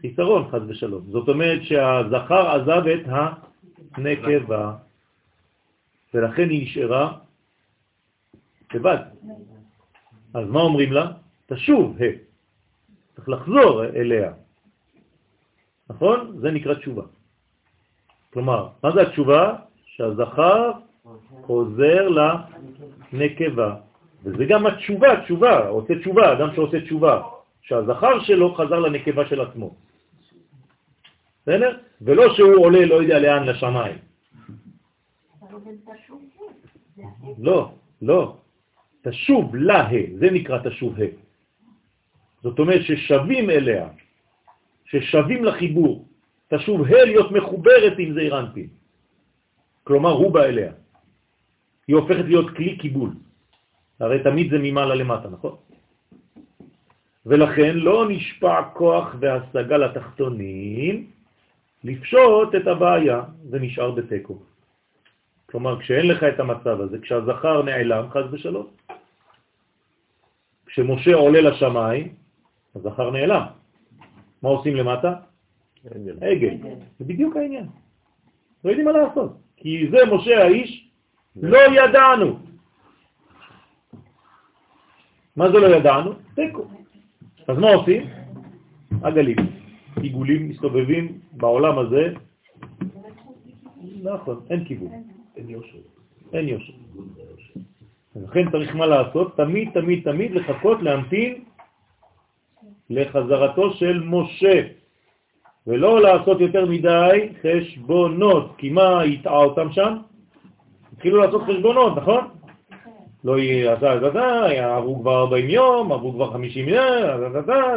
חיסרון, 0.01 0.51
חז 0.51 0.63
ושלום. 0.69 1.03
זאת 1.11 1.29
אומרת 1.29 1.63
שהזכר 1.63 2.49
עזב 2.51 2.87
את 2.87 3.05
הנקבה, 3.95 4.75
ולכן 6.15 6.51
היא 6.51 6.63
נשארה 6.63 7.19
לבד. 8.75 8.99
אז 10.35 10.47
מה 10.49 10.61
אומרים 10.61 10.93
לה? 10.93 11.13
תשוב, 11.47 11.97
ה'. 12.03 12.32
צריך 13.17 13.29
לחזור 13.29 13.85
אליה. 13.85 14.33
נכון? 15.91 16.37
זה 16.41 16.51
נקרא 16.51 16.75
תשובה. 16.75 17.03
כלומר, 18.33 18.69
מה 18.83 18.91
זה 18.93 19.03
התשובה? 19.03 19.57
שהזכר 19.87 20.71
חוזר 21.43 22.09
לנקבה. 23.13 23.77
וזה 24.25 24.45
גם 24.45 24.67
התשובה, 24.67 25.21
תשובה, 25.25 25.69
עושה 25.69 25.99
תשובה, 25.99 26.33
אדם 26.33 26.55
שעושה 26.55 26.81
תשובה, 26.81 27.23
שהזכר 27.63 28.21
שלו 28.21 28.55
חזר 28.55 28.79
לנקבה 28.79 29.29
של 29.29 29.41
עצמו. 29.41 29.75
בסדר? 31.43 31.79
ולא 32.03 32.35
שהוא 32.35 32.65
עולה 32.65 32.87
לא 32.87 32.95
יודע 32.95 33.19
לאן 33.19 33.43
לשמיים. 33.45 33.99
לא, 37.39 37.73
לא. 38.03 38.37
תשוב 39.03 39.57
לה, 39.57 39.89
זה 40.19 40.31
נקרא 40.31 40.59
תשוב 40.69 41.01
ה. 41.01 41.22
זאת 42.43 42.59
אומרת 42.59 42.83
ששווים 42.83 43.51
אליה, 43.51 43.89
ששווים 44.85 45.45
לחיבור. 45.45 46.09
תשוב 46.49 46.85
ה 46.85 47.05
להיות 47.05 47.31
מחוברת 47.31 47.95
עם 47.99 48.15
זעיר 48.15 48.39
אנפין. 48.39 48.69
כלומר, 49.85 50.11
הוא 50.11 50.33
בא 50.33 50.43
אליה. 50.45 50.73
היא 51.89 51.97
הופכת 51.97 52.25
להיות 52.25 52.57
כלי 52.57 52.79
קיבול. 52.79 53.11
הרי 54.01 54.19
תמיד 54.23 54.51
זה 54.51 54.59
ממעלה 54.59 54.95
למטה, 54.95 55.29
נכון? 55.29 55.57
ולכן 57.27 57.73
לא 57.77 58.09
נשפע 58.09 58.63
כוח 58.75 59.17
והשגה 59.21 59.77
לתחתונים 59.77 61.11
לפשוט 61.85 62.55
את 62.55 62.67
הבעיה, 62.67 63.23
זה 63.51 63.59
נשאר 63.59 63.91
בתיקו. 63.91 64.39
כלומר, 65.47 65.81
כשאין 65.81 66.07
לך 66.09 66.21
את 66.23 66.41
המצב 66.41 66.81
הזה, 66.81 66.99
כשהזכר 66.99 67.63
נעלם, 67.63 68.11
חז 68.11 68.25
ושלום. 68.33 68.67
כשמשה 70.67 71.15
עולה 71.15 71.41
לשמיים, 71.41 72.22
הזכר 72.77 73.11
נעלם. 73.11 73.43
מה 74.43 74.49
עושים 74.49 74.77
למטה? 74.77 75.15
עגל. 76.21 76.57
זה 76.99 77.05
בדיוק 77.05 77.37
העניין. 77.37 77.67
לא 78.65 78.71
יודעים 78.71 78.87
מה 78.87 78.93
לעשות. 78.93 79.37
כי 79.57 79.89
זה 79.91 79.99
משה 80.15 80.45
האיש, 80.45 80.91
לא 81.37 81.59
ידענו. 81.59 82.39
מה 85.37 85.51
זה 85.53 85.59
לא 85.59 85.77
ידענו? 85.77 86.13
תיקו. 86.35 86.65
אז 87.49 87.59
מה 87.59 87.69
עושים? 87.69 88.03
עגלים. 89.03 89.37
עיגולים 90.03 90.49
מסתובבים 90.49 91.19
בעולם 91.33 91.79
הזה. 91.79 92.15
נכון, 94.03 94.41
אין 94.51 94.65
כיוון. 94.65 94.93
אין 95.37 95.49
יושר. 95.49 95.79
אין 96.33 96.49
יושר. 96.49 96.73
לכן 98.17 98.51
צריך 98.51 98.77
מה 98.77 98.87
לעשות? 98.87 99.37
תמיד, 99.37 99.71
תמיד, 99.75 100.05
תמיד 100.05 100.31
לחכות, 100.31 100.83
להמתין 100.83 101.45
לחזרתו 102.91 103.71
של 103.73 104.03
משה, 104.05 104.63
ולא 105.67 106.01
לעשות 106.01 106.41
יותר 106.41 106.67
מדי 106.67 107.29
חשבונות, 107.43 108.55
כי 108.59 108.71
מה 108.71 109.05
יטעה 109.05 109.45
אותם 109.45 109.73
שם? 109.73 109.97
התחילו 110.93 111.19
לעשות 111.19 111.43
חשבונות, 111.43 111.97
נכון? 111.97 112.29
לא 113.25 113.39
יהיה 113.39 113.73
עשה 113.73 113.97
את 113.97 114.13
זה, 114.13 114.67
עברו 114.77 115.01
כבר 115.01 115.21
40 115.21 115.51
יום, 115.51 115.93
עברו 115.93 116.13
כבר 116.13 116.33
50 116.33 116.69
יום, 116.69 116.85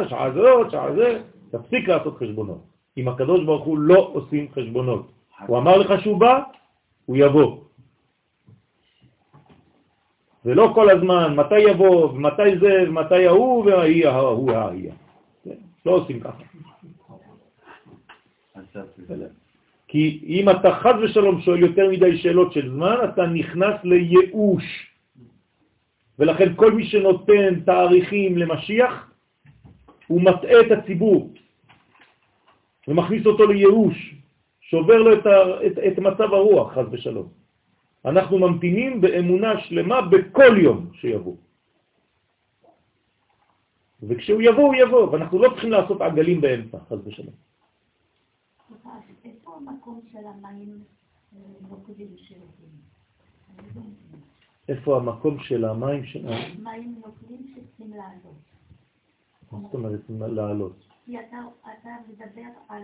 שעה 0.08 0.30
זאת, 0.30 0.70
שעה 0.70 0.94
זה, 0.94 1.20
תפסיק 1.50 1.88
לעשות 1.88 2.16
חשבונות. 2.18 2.58
אם 2.96 3.08
הקדוש 3.08 3.44
ברוך 3.44 3.64
הוא 3.64 3.78
לא 3.78 4.10
עושים 4.12 4.46
חשבונות. 4.54 5.06
הוא 5.46 5.58
אמר 5.58 5.76
לך 5.76 6.02
שהוא 6.02 6.20
בא, 6.20 6.40
הוא 7.06 7.16
יבוא. 7.16 7.56
ולא 10.46 10.72
כל 10.74 10.90
הזמן, 10.90 11.34
מתי 11.36 11.58
יבוא, 11.58 12.12
מתי 12.12 12.58
זה, 12.60 12.90
מתי 12.90 13.26
ההוא, 13.26 13.64
והיא 13.64 14.06
ההוא 14.06 14.52
ההיא. 14.52 14.90
לא 15.86 15.92
עושים 15.92 16.20
ככה. 16.20 16.42
כי 19.88 20.24
אם 20.26 20.50
אתה 20.50 20.74
חד 20.74 20.94
ושלום 21.02 21.40
שואל 21.40 21.58
יותר 21.58 21.90
מדי 21.90 22.18
שאלות 22.18 22.52
של 22.52 22.70
זמן, 22.70 22.96
אתה 23.04 23.26
נכנס 23.26 23.74
לייאוש. 23.84 24.64
ולכן 26.18 26.54
כל 26.56 26.72
מי 26.72 26.86
שנותן 26.86 27.60
תאריכים 27.60 28.38
למשיח, 28.38 29.10
הוא 30.06 30.22
מטעה 30.22 30.60
את 30.60 30.70
הציבור 30.70 31.34
ומכניס 32.88 33.26
אותו 33.26 33.46
לייאוש, 33.46 34.14
שובר 34.60 34.96
לו 34.96 35.12
את, 35.12 35.26
את, 35.66 35.78
את 35.78 35.98
מצב 35.98 36.34
הרוח, 36.34 36.72
חז 36.72 36.86
ושלום. 36.90 37.35
אנחנו 38.06 38.38
ממתינים 38.38 39.00
באמונה 39.00 39.60
שלמה 39.60 40.00
בכל 40.00 40.58
יום 40.62 40.90
שיבוא. 40.94 41.36
וכשהוא 44.02 44.42
יבוא, 44.42 44.64
הוא 44.64 44.74
יבוא, 44.74 45.10
ואנחנו 45.10 45.38
לא 45.38 45.48
צריכים 45.48 45.70
לעשות 45.70 46.00
עגלים 46.00 46.40
באמצע, 46.40 46.78
חז 46.88 46.98
ושלום. 47.06 47.34
איפה 49.18 49.56
המקום 49.56 50.00
של 50.12 50.26
המים 50.26 50.84
שלהם? 51.24 51.86
איפה 54.68 54.96
המקום 54.96 55.38
של 55.38 55.64
המים 55.64 56.04
של... 56.04 56.26
מים 56.62 57.00
נוקבים 57.06 57.46
שצריכים 57.48 57.90
לעלות. 57.90 58.42
מה 59.52 59.58
זאת 59.62 59.74
אומרת 59.74 60.00
לעלות? 60.32 60.88
כי 61.06 61.20
אתה, 61.20 61.36
אתה 61.62 61.88
מדבר 62.08 62.48
על... 62.68 62.82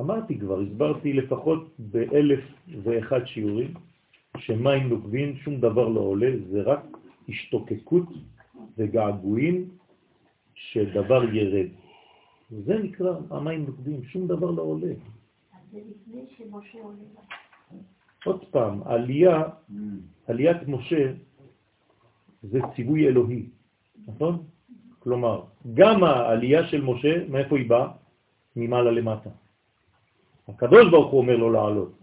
אמרתי 0.00 0.38
כבר, 0.38 0.60
הסברתי 0.60 1.12
לפחות 1.12 1.68
באלף 1.78 2.44
ואחד 2.82 3.26
שיעורים, 3.26 3.74
שמים 4.38 4.88
נוקבים, 4.88 5.36
שום 5.36 5.60
דבר 5.60 5.88
לא 5.88 6.00
עולה, 6.00 6.30
זה 6.50 6.62
רק 6.62 6.84
השתוקקות 7.28 8.08
וגעגועים 8.78 9.70
שדבר 10.54 11.34
ירד. 11.34 11.66
זה 12.50 12.78
נקרא 12.78 13.16
המים 13.30 13.66
נוקבים, 13.66 14.04
שום 14.04 14.26
דבר 14.26 14.50
לא 14.50 14.62
עולה. 14.62 14.86
אז 14.86 15.60
זה 15.72 15.78
לפני 15.78 16.22
שמשה 16.36 16.78
עולה. 16.82 16.96
עוד 18.24 18.44
פעם, 18.50 18.82
עלייה, 18.84 19.42
עליית 20.26 20.68
משה 20.68 21.12
זה 22.42 22.58
ציווי 22.76 23.08
אלוהי, 23.08 23.46
נכון? 24.06 24.44
כלומר, 24.98 25.44
גם 25.74 26.04
העלייה 26.04 26.66
של 26.66 26.82
משה, 26.82 27.28
מאיפה 27.28 27.56
היא 27.56 27.68
באה? 27.68 27.88
ממעלה 28.56 28.90
למטה. 28.90 29.30
הקדוש 30.48 30.90
ברוך 30.90 31.12
הוא 31.12 31.20
אומר 31.20 31.36
לו 31.36 31.50
לעלות. 31.50 31.99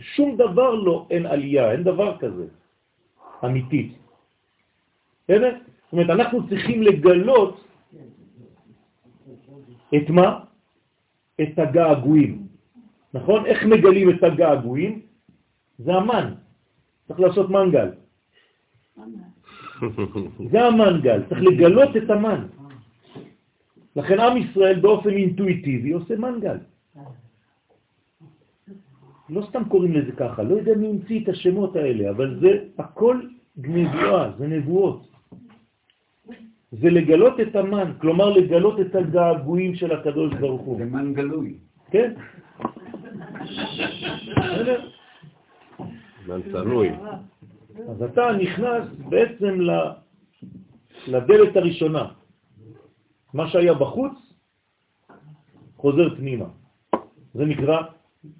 שום 0.00 0.36
דבר 0.36 0.74
לא, 0.74 1.06
אין 1.10 1.26
עלייה, 1.26 1.72
אין 1.72 1.82
דבר 1.82 2.18
כזה, 2.18 2.46
אמיתית. 3.44 3.92
בסדר? 5.24 5.56
זאת 5.56 5.92
אומרת, 5.92 6.10
אנחנו 6.10 6.48
צריכים 6.48 6.82
לגלות 6.82 7.64
את 9.96 10.10
מה? 10.10 10.40
את 11.40 11.58
הגעגועים. 11.58 12.46
נכון? 13.14 13.46
איך 13.46 13.64
מגלים 13.64 14.10
את 14.10 14.22
הגעגועים? 14.22 15.00
זה 15.78 15.94
המן. 15.94 16.34
צריך 17.08 17.20
לעשות 17.20 17.50
מנגל. 17.50 17.88
זה 20.50 20.58
המנגל, 20.60 21.22
צריך 21.28 21.40
לגלות 21.42 21.96
את 21.96 22.10
המן. 22.10 22.46
לכן 23.96 24.20
עם 24.20 24.36
ישראל 24.36 24.80
באופן 24.80 25.10
אינטואיטיבי 25.10 25.90
עושה 25.92 26.16
מנגל. 26.16 26.56
לא 29.30 29.46
סתם 29.48 29.64
קוראים 29.68 29.92
לזה 29.92 30.12
ככה, 30.12 30.42
לא 30.42 30.54
יודע 30.54 30.74
מי 30.74 30.88
המציא 30.88 31.22
את 31.24 31.28
השמות 31.28 31.76
האלה, 31.76 32.10
אבל 32.10 32.40
זה 32.40 32.50
הכל 32.78 33.20
נבואה, 33.56 34.30
זה 34.38 34.46
נבואות. 34.46 35.08
זה 36.72 36.90
לגלות 36.90 37.40
את 37.40 37.56
המן, 37.56 37.92
כלומר 38.00 38.30
לגלות 38.30 38.80
את 38.80 38.94
הגעגועים 38.94 39.74
של 39.74 39.92
הקדוש 39.92 40.34
ברוך 40.34 40.62
הוא. 40.62 40.78
זה 40.78 40.84
מן 40.84 41.14
גלוי. 41.14 41.54
כן. 41.90 42.14
מן 46.28 46.42
תלוי. 46.52 46.90
אז 47.88 48.02
אתה 48.02 48.32
נכנס 48.32 48.84
בעצם 49.08 49.60
לדלת 51.08 51.56
הראשונה. 51.56 52.04
מה 53.34 53.48
שהיה 53.48 53.74
בחוץ 53.74 54.12
חוזר 55.76 56.16
פנימה. 56.16 56.48
זה 57.34 57.44
נקרא, 57.44 57.82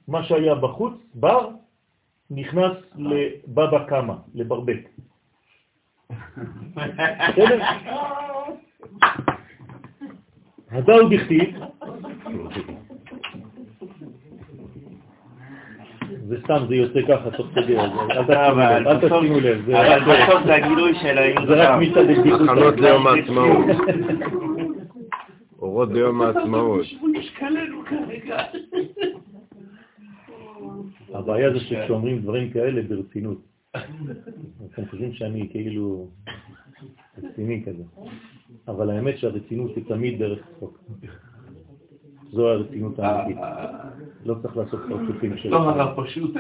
מה 0.09 0.25
שהיה 0.25 0.55
בחוץ, 0.55 0.95
בר, 1.15 1.49
נכנס 2.31 2.73
לבבא 2.97 3.85
קמה, 3.89 4.17
לברבק. 4.35 4.89
בסדר? 6.77 7.61
הדאו 10.71 11.09
דכתיב 11.09 11.55
זה 16.29 16.37
סתם, 16.45 16.65
זה 16.69 16.75
יוצא 16.75 17.01
ככה 17.09 17.31
תוך 17.31 17.47
כדי, 17.55 17.79
אל 17.79 19.01
תשימו 19.01 19.41
לב, 19.41 19.71
אבל 19.71 20.01
בסוף 20.01 20.43
זה 20.47 20.55
הגילוי 20.55 20.95
של. 20.95 21.17
זה 21.47 21.69
רק 21.69 21.83
מצד 21.83 22.11
הבדיחות. 22.11 22.41
הכנות 22.41 22.81
ליום 22.81 23.07
העצמאות. 23.07 23.67
אורות 25.63 25.93
ביום 25.93 26.23
העצמאות. 26.23 26.87
הבעיה 31.19 31.53
זה 31.53 31.61
שכשאומרים 31.61 32.19
דברים 32.19 32.51
כאלה 32.51 32.83
ברצינות. 32.83 33.39
אתם 34.67 34.87
חושבים 34.91 35.13
שאני 35.13 35.49
כאילו 35.51 36.09
רציני 37.23 37.63
כזה. 37.67 37.83
אבל 38.69 38.91
האמת 38.91 39.19
שהרצינות 39.19 39.77
היא 39.77 39.85
תמיד 39.89 40.19
דרך 40.19 40.39
צחוק. 40.57 40.79
זו 42.33 42.49
הרצינות 42.49 42.99
האמיתית. 42.99 43.43
לא 44.25 44.35
צריך 44.43 44.57
לעשות 44.57 44.81
פרצופים 44.89 45.37
של... 45.37 45.49
לא 45.49 45.57
הרע 45.57 46.05
פשוט. 46.05 46.37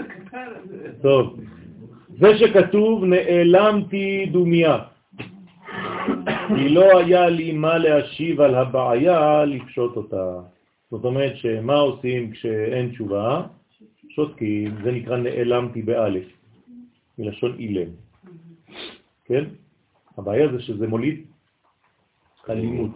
טוב, 1.02 1.40
זה 2.18 2.38
שכתוב 2.38 3.05
נעלמתי 3.05 4.26
דומיה, 4.32 4.78
כי 6.56 6.68
לא 6.68 6.98
היה 6.98 7.28
לי 7.28 7.52
מה 7.52 7.78
להשיב 7.78 8.40
על 8.40 8.55
הבעיה 8.55 9.44
לפשוט 9.44 9.96
אותה. 9.96 10.40
זאת 10.90 11.05
אומרת 11.05 11.36
שמה 11.36 11.74
עושים 11.74 12.30
כשאין 12.30 12.88
תשובה? 12.88 13.46
שותקים, 14.09 14.82
זה 14.82 14.93
נקרא 14.93 15.16
נעלמתי 15.16 15.82
באלף, 15.82 16.26
מלשון 17.18 17.59
אילם. 17.59 17.90
כן? 19.24 19.44
הבעיה 20.18 20.52
זה 20.52 20.62
שזה 20.62 20.86
מוליד 20.86 21.26
אלימות. 22.48 22.90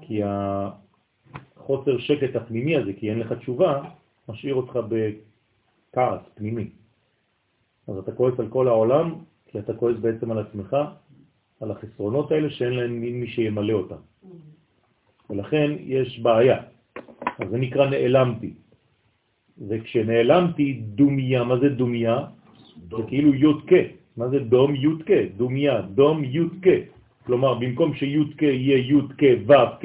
כי 0.00 0.20
החוסר 0.24 1.98
שקט 1.98 2.36
הפנימי 2.36 2.76
הזה, 2.76 2.92
כי 2.92 3.10
אין 3.10 3.18
לך 3.18 3.32
תשובה, 3.32 3.82
משאיר 4.28 4.54
אותך 4.54 4.78
בכעס 4.88 6.20
פנימי. 6.34 6.68
אז 7.88 7.98
אתה 7.98 8.12
כועס 8.12 8.40
על 8.40 8.48
כל 8.48 8.68
העולם, 8.68 9.14
כי 9.46 9.58
אתה 9.58 9.74
כועס 9.74 9.96
בעצם 9.96 10.30
על 10.30 10.38
עצמך, 10.38 10.76
על 11.60 11.70
החסרונות 11.70 12.32
האלה 12.32 12.50
שאין 12.50 12.72
להם 12.72 13.00
מי 13.00 13.26
שימלא 13.26 13.72
אותם. 13.72 14.02
ולכן 15.30 15.70
יש 15.78 16.18
בעיה. 16.18 16.62
אז 17.38 17.48
זה 17.50 17.58
נקרא 17.58 17.86
נעלמתי. 17.90 18.54
וכשנעלמתי 19.58 20.72
דומיה, 20.72 21.44
מה 21.44 21.58
זה 21.58 21.68
דומיה? 21.68 22.26
זה 22.90 23.02
כאילו 23.08 23.34
יודקה. 23.34 23.82
מה 24.16 24.28
זה 24.28 24.38
דום 24.38 24.74
יודקה? 24.74 25.20
דומיה, 25.36 25.82
דום 25.82 26.24
יודקה. 26.24 26.78
כלומר, 27.26 27.54
במקום 27.54 27.94
שיודקה 27.94 28.46
יהיה 28.46 28.78
יודקה 28.78 29.32
ו"ק, 29.46 29.82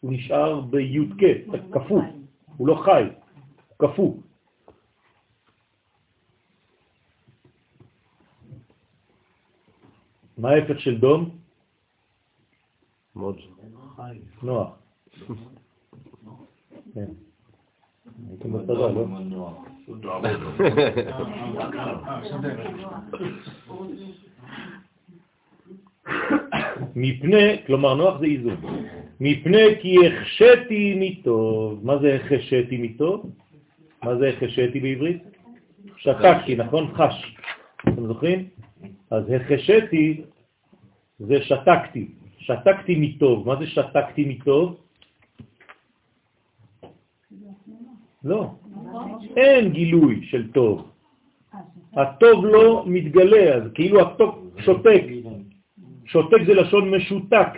הוא 0.00 0.12
נשאר 0.12 0.60
ביודקה, 0.60 1.32
כפו, 1.72 2.00
הוא 2.56 2.68
לא 2.68 2.74
חי, 2.74 3.04
הוא 3.68 3.88
כפו. 3.88 4.20
מה 10.38 10.50
ההפך 10.50 10.80
של 10.80 10.98
דום? 10.98 11.30
מוד. 13.14 13.36
נוח. 14.42 14.70
כן. 16.94 17.29
הייתם 18.28 18.52
בצבא, 18.52 18.72
לא? 18.74 19.06
מפני, 26.96 27.56
כלומר 27.66 27.94
נוח 27.94 28.18
זה 28.20 28.26
איזון, 28.26 28.56
מפני 29.20 29.64
כי 29.80 29.96
החשתי 30.06 30.96
מטוב. 31.00 31.86
מה 31.86 31.98
זה 31.98 32.14
החשתי 32.14 32.78
מטוב? 32.78 33.30
מה 34.02 34.16
זה 34.16 34.28
החשתי 34.28 34.80
בעברית? 34.80 35.22
שתקתי, 35.96 36.56
נכון? 36.56 36.92
חש. 36.94 37.36
אתם 37.88 38.06
זוכרים? 38.06 38.48
אז 39.10 39.24
החשתי 39.30 40.22
זה 41.18 41.42
שתקתי. 41.42 42.08
שתקתי 42.38 42.96
מטוב. 42.96 43.48
מה 43.48 43.56
זה 43.56 43.66
שתקתי 43.66 44.24
מטוב? 44.24 44.76
לא. 48.24 48.50
אין 49.36 49.72
גילוי 49.72 50.20
של 50.22 50.52
טוב. 50.52 50.90
הטוב 51.92 52.44
לא 52.44 52.84
מתגלה, 52.86 53.54
אז 53.54 53.62
כאילו 53.74 54.00
הטוב 54.00 54.50
שותק. 54.58 55.02
שותק 56.04 56.38
זה 56.46 56.54
לשון 56.54 56.94
משותק. 56.94 57.48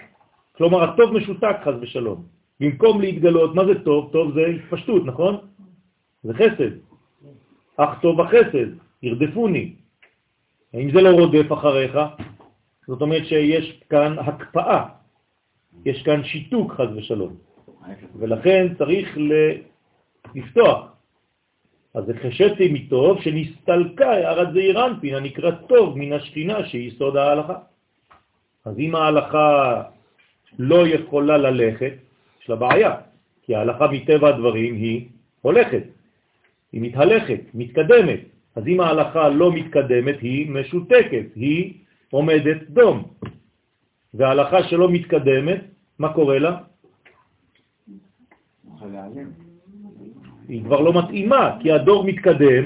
כלומר, 0.52 0.82
הטוב 0.82 1.12
משותק, 1.12 1.56
חז 1.64 1.74
ושלום. 1.80 2.22
במקום 2.60 3.01
להתגלות, 3.01 3.55
מה 3.55 3.64
זה 3.64 3.84
טוב? 3.84 4.10
טוב 4.12 4.34
זה 4.34 4.40
התפשטות, 4.47 5.06
נכון? 5.06 5.36
זה 6.22 6.34
חסד. 6.34 6.72
אך 7.76 8.01
טוב 8.02 8.20
החסד, 8.20 8.68
ירדפוני. 9.02 9.74
אם 10.74 10.90
זה 10.90 11.01
לא 11.01 11.09
רודף 11.09 11.52
אחריך, 11.52 11.98
זאת 12.86 13.02
אומרת 13.02 13.26
שיש 13.26 13.80
כאן 13.90 14.18
הקפאה, 14.18 14.84
יש 15.84 16.02
כאן 16.02 16.24
שיתוק, 16.24 16.72
חז 16.72 16.97
ושלום. 16.97 17.34
ולכן 18.16 18.74
צריך 18.78 19.18
לפתוח. 20.35 20.93
אז 21.94 22.05
זה 22.05 22.12
חשתי 22.19 22.69
מטוב 22.73 23.20
שנסתלקה 23.23 24.11
הערת 24.11 24.53
זעיר 24.53 24.86
אנפין 24.86 25.15
הנקרא 25.15 25.51
טוב 25.51 25.99
מן 25.99 26.12
השכינה 26.12 26.69
שהיא 26.69 26.93
סוד 26.99 27.16
ההלכה. 27.16 27.59
אז 28.65 28.78
אם 28.78 28.94
ההלכה 28.94 29.82
לא 30.59 30.89
יכולה 30.89 31.36
ללכת, 31.39 31.93
יש 32.43 32.49
לה 32.51 32.57
בעיה, 32.57 32.94
כי 33.43 33.55
ההלכה 33.55 33.86
מטבע 33.89 34.28
הדברים 34.28 34.74
היא 34.74 35.09
הולכת, 35.43 35.82
היא 36.73 36.81
מתהלכת, 36.82 37.40
מתקדמת. 37.55 38.20
אז 38.57 38.66
אם 38.66 38.81
ההלכה 38.81 39.28
לא 39.28 39.53
מתקדמת, 39.53 40.20
היא 40.20 40.51
משותקת, 40.51 41.27
היא 41.35 41.74
עומדת 42.11 42.62
דום. 42.69 43.05
וההלכה 44.15 44.62
שלא 44.69 44.90
מתקדמת, 44.90 45.61
מה 45.99 46.12
קורה 46.12 46.39
לה? 46.39 46.57
היא 50.53 50.65
כבר 50.65 50.81
לא 50.81 50.93
מתאימה, 50.99 51.57
כי 51.61 51.73
הדור 51.73 52.05
מתקדם, 52.05 52.65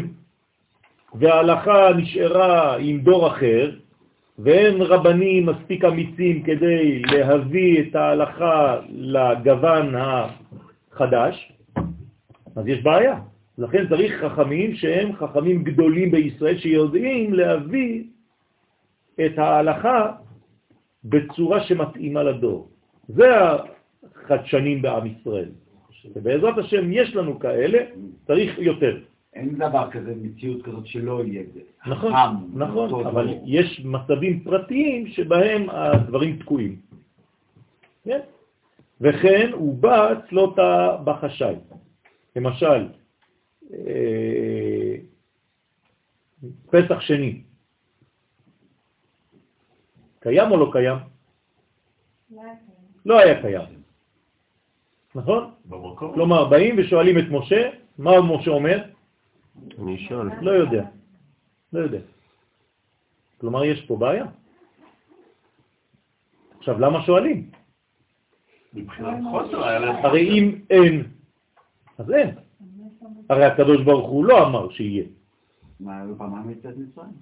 וההלכה 1.14 1.88
נשארה 1.96 2.76
עם 2.76 3.00
דור 3.00 3.26
אחר, 3.26 3.70
ואין 4.38 4.82
רבנים 4.82 5.46
מספיק 5.46 5.84
אמיצים 5.84 6.42
כדי 6.42 7.02
להביא 7.02 7.82
את 7.82 7.94
ההלכה 7.94 8.80
לגוון 8.90 9.94
החדש, 9.94 11.52
אז 12.56 12.66
יש 12.66 12.82
בעיה. 12.82 13.18
לכן 13.58 13.88
צריך 13.88 14.24
חכמים 14.24 14.74
שהם 14.74 15.16
חכמים 15.16 15.64
גדולים 15.64 16.10
בישראל 16.10 16.58
שיודעים 16.58 17.34
להביא 17.34 18.04
את 19.26 19.38
ההלכה 19.38 20.12
בצורה 21.04 21.60
שמתאימה 21.60 22.22
לדור. 22.22 22.68
זה 23.08 23.30
החדשנים 23.30 24.82
בעם 24.82 25.06
ישראל. 25.06 25.48
ובעזרת 26.14 26.58
השם 26.58 26.92
יש 26.92 27.16
לנו 27.16 27.38
כאלה, 27.38 27.78
צריך 28.26 28.58
יותר. 28.58 29.00
אין 29.34 29.58
דבר 29.58 29.90
כזה, 29.90 30.14
מציאות 30.22 30.62
כזאת 30.62 30.86
שלא 30.86 31.24
יהיה 31.24 31.42
זה. 31.54 31.60
נכון, 31.86 32.12
נכון, 32.54 33.06
אבל 33.06 33.34
יש 33.44 33.80
מצבים 33.84 34.44
פרטיים 34.44 35.06
שבהם 35.06 35.70
הדברים 35.70 36.36
תקועים. 36.36 36.80
כן? 38.04 38.20
וכן 39.00 39.50
הוא 39.52 39.78
בא 39.78 40.14
צלותה 40.28 40.96
בחשאי. 41.04 41.54
למשל, 42.36 42.88
אה, 43.72 44.94
פסח 46.70 47.00
שני. 47.00 47.42
קיים 50.20 50.50
או 50.50 50.56
לא 50.56 50.70
קיים? 50.72 50.98
לא 53.06 53.18
היה 53.18 53.42
קיים. 53.42 53.75
נכון? 55.16 55.50
כלומר, 55.96 56.48
באים 56.48 56.74
ושואלים 56.78 57.18
את 57.18 57.24
משה, 57.30 57.70
מה 57.98 58.20
משה 58.20 58.50
אומר? 58.50 58.78
אני 59.78 59.98
שואל. 59.98 60.28
לא 60.40 60.50
יודע. 60.50 60.84
לא 61.72 61.80
יודע. 61.80 61.98
כלומר, 63.40 63.64
יש 63.64 63.80
פה 63.86 63.96
בעיה. 63.96 64.26
עכשיו, 66.58 66.80
למה 66.80 67.02
שואלים? 67.02 67.50
הרי 70.04 70.22
אם 70.28 70.60
אין, 70.70 70.94
אז 71.98 72.10
אין. 72.10 72.30
הרי 73.30 73.44
הקדוש 73.44 73.84
ברוך 73.84 74.10
הוא 74.10 74.24
לא 74.24 74.46
אמר 74.46 74.70
שיהיה. 74.70 75.04
מה, 75.80 76.02
היו 76.02 76.18
פעמיים 76.18 76.46
ביציאת 76.46 76.76
מצרים? 76.76 77.16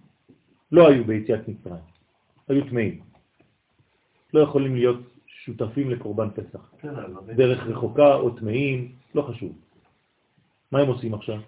לא 0.73 0.89
היו 0.89 1.05
ביציאת 1.05 1.49
מצרים. 1.49 1.85
היו 2.49 2.65
טמאים. 2.69 3.01
לא 4.35 4.41
יכולים 4.41 4.75
להיות 4.75 5.14
שותפים 5.45 5.91
לקורבן 5.91 6.29
פסח. 6.31 6.75
דרך 7.37 7.67
רחוקה 7.67 8.15
או 8.15 8.31
טמאים, 8.31 8.93
לא 9.15 9.23
חשוב. 9.23 9.53
מה 10.73 10.81
הם 10.81 10.89
עושים 10.89 11.15
עכשיו? 11.15 11.39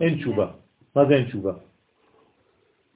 אין 0.00 0.18
תשובה. 0.18 0.50
מה 0.96 1.04
זה 1.04 1.14
אין 1.14 1.24
תשובה? 1.24 1.52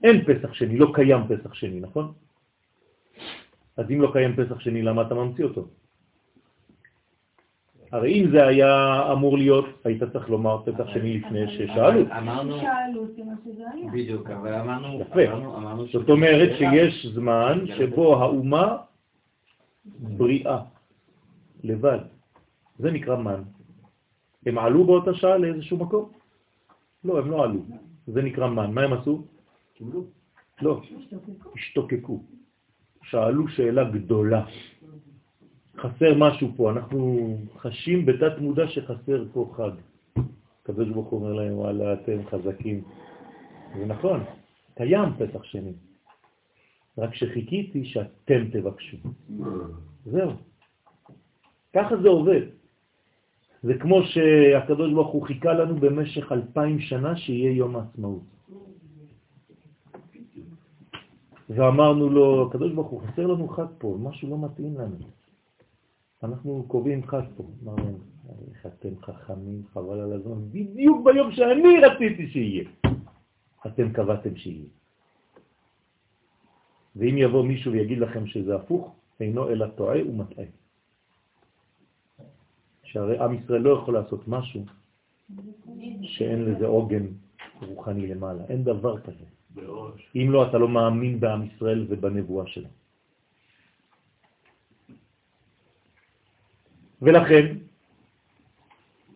אין 0.04 0.24
פסח 0.24 0.54
שני, 0.54 0.78
לא 0.78 0.92
קיים 0.94 1.20
פסח 1.28 1.54
שני, 1.54 1.80
נכון? 1.80 2.12
אז 3.76 3.90
אם 3.90 4.00
לא 4.00 4.10
קיים 4.12 4.36
פסח 4.36 4.60
שני, 4.60 4.82
למה 4.82 5.02
אתה 5.02 5.14
ממציא 5.14 5.44
אותו? 5.44 5.68
הרי 7.92 8.20
אם 8.20 8.30
זה 8.30 8.46
היה 8.46 9.02
אמור 9.12 9.38
להיות, 9.38 9.66
היית 9.84 10.02
צריך 10.12 10.30
לומר 10.30 10.62
פסח 10.64 10.88
שני 10.92 11.18
לפני 11.18 11.48
ששאלו. 11.48 12.00
אמרנו... 12.18 12.60
שאלו 12.60 13.00
אותי 13.00 13.22
מה 13.22 13.34
שזה 13.44 13.62
היה. 13.74 13.90
בדיוק, 13.92 14.30
אבל 14.30 14.54
אמרנו... 14.54 15.00
יפה. 15.00 15.20
זאת 15.92 16.08
אומרת 16.08 16.58
שיש 16.58 17.06
זמן 17.06 17.64
שבו 17.76 18.22
האומה 18.22 18.76
בריאה, 19.98 20.62
לבד. 21.64 21.98
זה 22.78 22.90
נקרא 22.90 23.16
מן. 23.16 23.42
הם 24.46 24.58
עלו 24.58 24.84
באותה 24.86 25.14
שעה 25.14 25.38
לאיזשהו 25.38 25.76
מקום? 25.76 26.10
לא, 27.04 27.18
הם 27.18 27.30
לא 27.30 27.44
עלו. 27.44 27.60
זה 28.06 28.22
נקרא 28.22 28.48
מן. 28.48 28.74
מה 28.74 28.82
הם 28.82 28.92
עשו? 28.92 29.22
לא, 30.62 30.80
השתוקקו. 31.54 32.22
שאלו 33.02 33.48
שאלה 33.48 33.90
גדולה. 33.90 34.44
חסר 35.76 36.14
משהו 36.16 36.48
פה, 36.56 36.70
אנחנו 36.70 37.36
חשים 37.58 38.06
בתת 38.06 38.38
מודע 38.38 38.68
שחסר 38.68 39.24
פה 39.32 39.52
חג. 39.56 39.70
הקדוש 40.62 40.88
ברוך 40.88 41.08
הוא 41.08 41.20
אומר 41.20 41.32
להם, 41.32 41.58
וואלה, 41.58 41.92
אתם 41.92 42.18
חזקים. 42.30 42.82
זה 43.78 43.86
נכון, 43.86 44.20
קיים 44.74 45.08
פסח 45.18 45.44
שני. 45.44 45.72
רק 47.00 47.14
שחיכיתי 47.14 47.84
שאתם 47.84 48.50
תבקשו. 48.52 48.96
זהו. 50.04 50.30
ככה 51.72 51.96
זה 51.96 52.08
עובד. 52.08 52.42
זה 53.62 53.74
כמו 53.78 54.02
שהקדוש 54.02 54.92
ברוך 54.92 55.12
הוא 55.12 55.26
חיכה 55.26 55.52
לנו 55.52 55.76
במשך 55.76 56.32
אלפיים 56.32 56.80
שנה 56.80 57.16
שיהיה 57.16 57.52
יום 57.52 57.76
העצמאות. 57.76 58.22
ואמרנו 61.50 62.08
לו, 62.08 62.46
הקדוש 62.48 62.72
ברוך 62.72 62.88
הוא, 62.88 63.00
חסר 63.02 63.26
לנו 63.26 63.48
חג 63.48 63.66
פה, 63.78 63.98
משהו 64.00 64.30
לא 64.30 64.38
מתאים 64.38 64.78
לנו. 64.78 64.96
אנחנו 66.22 66.64
קובעים 66.68 67.06
חג 67.06 67.22
פה. 67.36 67.44
אמרנו, 67.64 67.98
איך 68.50 68.66
אתם 68.66 69.00
חכמים, 69.02 69.62
חבל 69.72 70.00
על 70.00 70.12
הזמן, 70.12 70.48
בדיוק 70.50 71.04
ביום 71.04 71.32
שאני 71.32 71.80
רציתי 71.80 72.26
שיהיה. 72.26 72.64
אתם 73.66 73.92
קבעתם 73.92 74.36
שיהיה. 74.36 74.79
ואם 76.96 77.14
יבוא 77.18 77.44
מישהו 77.44 77.72
ויגיד 77.72 77.98
לכם 77.98 78.26
שזה 78.26 78.56
הפוך, 78.56 78.94
אינו 79.20 79.48
אלא 79.50 79.66
טועה 79.66 80.02
ומטעה. 80.08 80.44
שהרי 82.84 83.18
עם 83.18 83.34
ישראל 83.34 83.60
לא 83.60 83.70
יכול 83.70 83.94
לעשות 83.94 84.28
משהו 84.28 84.64
שאין 86.02 86.44
לזה 86.44 86.66
עוגן 86.66 87.06
רוחני 87.62 88.06
למעלה. 88.06 88.42
אין 88.48 88.64
דבר 88.64 89.00
כזה. 89.00 89.24
אם 90.16 90.26
לא, 90.30 90.48
אתה 90.48 90.58
לא 90.58 90.68
מאמין 90.68 91.20
בעם 91.20 91.46
ישראל 91.46 91.86
ובנבואה 91.88 92.46
שלו. 92.46 92.68
ולכן, 97.02 97.46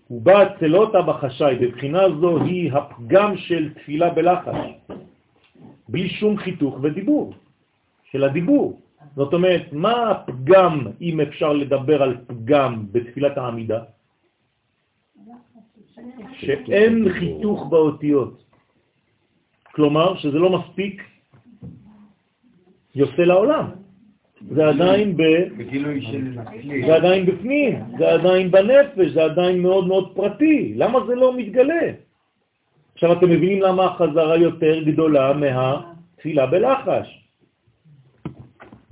הוא 0.08 0.22
בא 0.22 0.42
אצל 0.42 0.76
אותה 0.76 1.02
בחשאי, 1.02 1.54
בבחינה 1.60 2.02
זו 2.20 2.42
היא 2.42 2.72
הפגם 2.72 3.36
של 3.36 3.74
תפילה 3.74 4.14
בלחש, 4.14 4.58
בלי 5.88 6.08
שום 6.08 6.36
חיתוך 6.36 6.78
ודיבור, 6.82 7.34
של 8.14 8.24
הדיבור. 8.24 8.80
זאת 9.16 9.34
אומרת, 9.34 9.72
מה 9.72 10.10
הפגם, 10.10 10.86
אם 11.00 11.20
אפשר 11.20 11.52
לדבר 11.52 12.02
על 12.02 12.16
פגם 12.26 12.86
בתפילת 12.92 13.38
העמידה? 13.38 13.80
שאין 16.38 17.08
חיתוך 17.18 17.66
באותיות. 17.70 18.44
כלומר, 19.74 20.16
שזה 20.22 20.38
לא 20.38 20.50
מספיק 20.50 21.02
יוצא 22.94 23.22
לעולם. 23.22 23.66
זה 24.54 24.62
עדיין 24.68 25.16
ב... 25.16 25.22
זה 26.86 26.94
עדיין 26.94 27.26
בפנים, 27.26 27.72
זה 27.98 28.06
עדיין 28.12 28.50
בנפש, 28.50 29.08
זה 29.10 29.22
עדיין 29.24 29.62
מאוד 29.62 29.86
מאוד 29.86 30.14
פרטי. 30.14 30.74
למה 30.76 30.98
זה 31.06 31.14
לא 31.14 31.36
מתגלה? 31.36 31.84
עכשיו 32.94 33.12
אתם 33.12 33.26
מבינים 33.30 33.62
למה 33.62 33.84
החזרה 33.84 34.36
יותר 34.36 34.82
גדולה 34.82 35.32
מהתפילה 35.32 36.46
בלחש. 36.46 37.23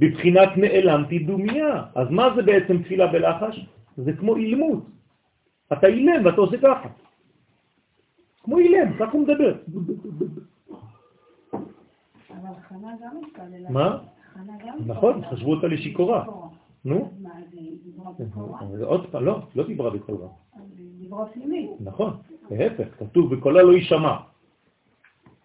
בבחינת 0.03 0.49
נעלמתי 0.57 1.19
דומיה. 1.19 1.85
אז 1.95 2.11
מה 2.11 2.35
זה 2.37 2.43
בעצם 2.43 2.83
תפילה 2.83 3.07
בלחש? 3.07 3.67
זה 3.97 4.13
כמו 4.13 4.37
אילמות. 4.37 4.85
אתה 5.73 5.87
אילם 5.87 6.27
ואתה 6.27 6.41
עושה 6.41 6.57
ככה. 6.59 6.89
כמו 8.43 8.59
אילם, 8.59 8.93
ככה 8.99 9.13
הוא 9.13 9.23
מדבר. 9.23 9.55
אבל 12.31 12.55
חנה 12.69 12.93
גם 13.03 13.17
התפללה. 13.27 13.71
מה? 13.71 13.99
נכון, 14.87 15.31
חשבו 15.31 15.55
אותה 15.55 15.67
לשיכורה. 15.67 16.25
נו? 16.85 17.11
עוד 18.83 19.07
פעם, 19.11 19.25
לא, 19.25 19.39
לא 19.55 19.67
דיברה 19.67 19.91
בקול 19.91 20.15
רם. 20.15 20.29
דיברה 20.99 21.27
פנימית. 21.27 21.71
נכון, 21.81 22.17
להפך, 22.51 22.89
כתוב 22.99 23.35
בקולה 23.35 23.63
לא 23.63 23.73
יישמע. 23.73 24.17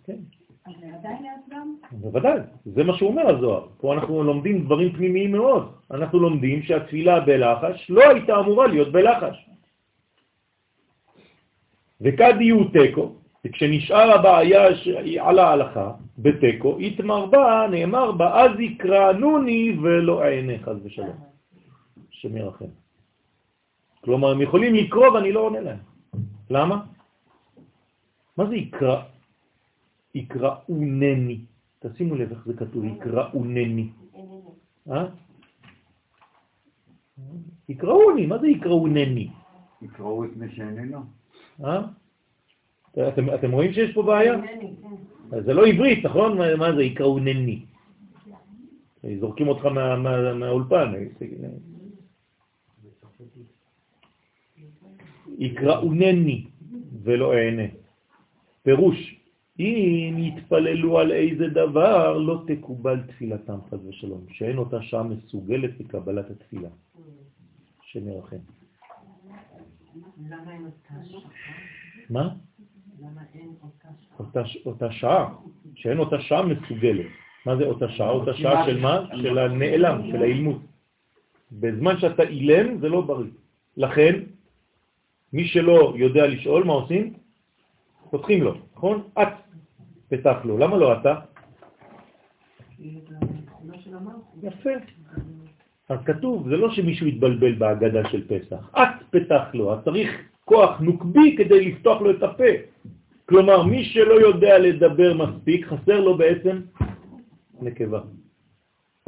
כן. 0.03 0.17
בוודאי, 1.91 2.39
זה 2.65 2.83
מה 2.83 2.93
שהוא 2.97 3.09
אומר 3.09 3.27
הזוהר. 3.35 3.67
פה 3.77 3.93
אנחנו 3.93 4.23
לומדים 4.23 4.65
דברים 4.65 4.93
פנימיים 4.93 5.31
מאוד. 5.31 5.71
אנחנו 5.91 6.19
לומדים 6.19 6.61
שהתפילה 6.63 7.19
בלחש 7.19 7.89
לא 7.89 8.09
הייתה 8.09 8.39
אמורה 8.39 8.67
להיות 8.67 8.91
בלחש. 8.91 9.49
וכד 12.01 12.33
יהיו 12.39 12.63
תקו, 12.63 13.15
וכשנשאר 13.45 14.11
הבעיה 14.11 14.67
על 15.19 15.39
ההלכה, 15.39 15.91
בתקו, 16.17 16.77
יתמר 16.79 17.25
בה, 17.25 17.67
נאמר 17.71 18.11
בה, 18.11 18.43
אז 18.43 18.59
יקראנוני 18.59 19.77
ולא 19.81 20.23
אענה 20.23 20.53
חז 20.63 20.77
ושלום. 20.83 21.17
שמי 22.09 22.41
רחם. 22.41 22.65
כלומר, 24.01 24.31
הם 24.31 24.41
יכולים 24.41 24.75
לקרוא 24.75 25.09
ואני 25.09 25.31
לא 25.31 25.39
עונה 25.39 25.59
להם. 25.59 25.77
למה? 26.49 26.77
מה 28.37 28.45
זה 28.45 28.55
יקרא? 28.55 29.01
יקראונני. 30.17 31.39
תשימו 31.79 32.15
לב 32.15 32.31
איך 32.31 32.45
זה 32.45 32.53
כתוב, 32.53 32.85
יקראונני. 32.85 33.89
אה? 34.91 35.05
יקראוני, 37.69 38.25
מה 38.25 38.37
זה 38.37 38.47
יקראונני? 38.47 39.29
יקראו 39.81 40.25
את 40.25 40.29
מי 40.35 40.55
שאיננו. 40.55 40.99
אה? 41.63 41.81
אתם, 43.07 43.33
אתם 43.33 43.51
רואים 43.51 43.73
שיש 43.73 43.93
פה 43.93 44.03
בעיה? 44.03 44.33
אז 45.31 45.45
זה 45.45 45.53
לא 45.53 45.65
עברית, 45.65 46.05
נכון? 46.05 46.37
מה, 46.37 46.75
זה 46.75 46.83
יקראונני? 46.83 47.65
זורקים 49.19 49.47
אותך 49.47 49.65
מה, 49.65 49.95
מה, 49.95 50.33
מהאולפן. 50.33 50.93
יקראונני 55.37 56.45
ולא 57.03 57.33
אענה. 57.33 57.67
פירוש, 58.63 59.16
אם 59.59 60.15
יתפללו 60.17 60.99
על 60.99 61.11
איזה 61.11 61.47
דבר, 61.47 62.17
לא 62.17 62.43
תקובל 62.47 63.01
תפילתם 63.07 63.59
חז 63.69 63.85
ושלום, 63.87 64.25
שאין 64.31 64.57
אותה 64.57 64.81
שעה 64.81 65.03
מסוגלת 65.03 65.79
לקבלת 65.79 66.29
התפילה. 66.29 66.69
שנרחם. 67.81 68.37
מה? 72.09 72.29
אותה, 74.19 74.41
אותה 74.65 74.91
שעה, 74.91 75.33
שאין 75.75 75.99
אותה 75.99 76.21
שעה 76.21 76.45
מסוגלת. 76.45 77.05
מה 77.45 77.55
זה 77.57 77.65
אותה 77.65 77.89
שעה? 77.89 78.09
אותה 78.09 78.33
שעה 78.33 78.65
של 78.65 78.79
מה? 78.79 79.07
של 79.21 79.37
הנעלם, 79.37 80.01
של 80.11 80.21
האילמות. 80.21 80.61
בזמן 81.51 81.99
שאתה 81.99 82.23
אילם 82.23 82.79
זה 82.79 82.89
לא 82.89 83.01
בריא. 83.01 83.31
לכן, 83.77 84.19
מי 85.33 85.47
שלא 85.47 85.93
יודע 85.97 86.27
לשאול, 86.27 86.63
מה 86.63 86.73
עושים? 86.73 87.13
פותחים 88.09 88.43
לו, 88.43 88.53
נכון? 88.75 89.03
את 89.21 89.27
פתח 90.09 90.37
לו. 90.43 90.57
למה 90.57 90.77
לא 90.77 90.93
אתה? 90.93 91.15
יפה. 94.43 94.69
אז 95.89 95.99
כתוב, 96.05 96.49
זה 96.49 96.57
לא 96.57 96.71
שמישהו 96.71 97.07
יתבלבל 97.07 97.55
בהגדה 97.55 98.09
של 98.09 98.27
פסח. 98.27 98.71
את 98.75 99.03
פתח 99.09 99.43
לו, 99.53 99.73
אז 99.73 99.79
צריך 99.85 100.09
כוח 100.45 100.79
נוקבי 100.79 101.35
כדי 101.37 101.65
לפתוח 101.65 102.01
לו 102.01 102.11
את 102.11 102.23
הפה. 102.23 102.51
כלומר, 103.25 103.63
מי 103.63 103.83
שלא 103.85 104.13
יודע 104.13 104.57
לדבר 104.59 105.13
מספיק, 105.13 105.65
חסר 105.65 105.99
לו 105.99 106.17
בעצם 106.17 106.61
נקבה. 107.61 108.01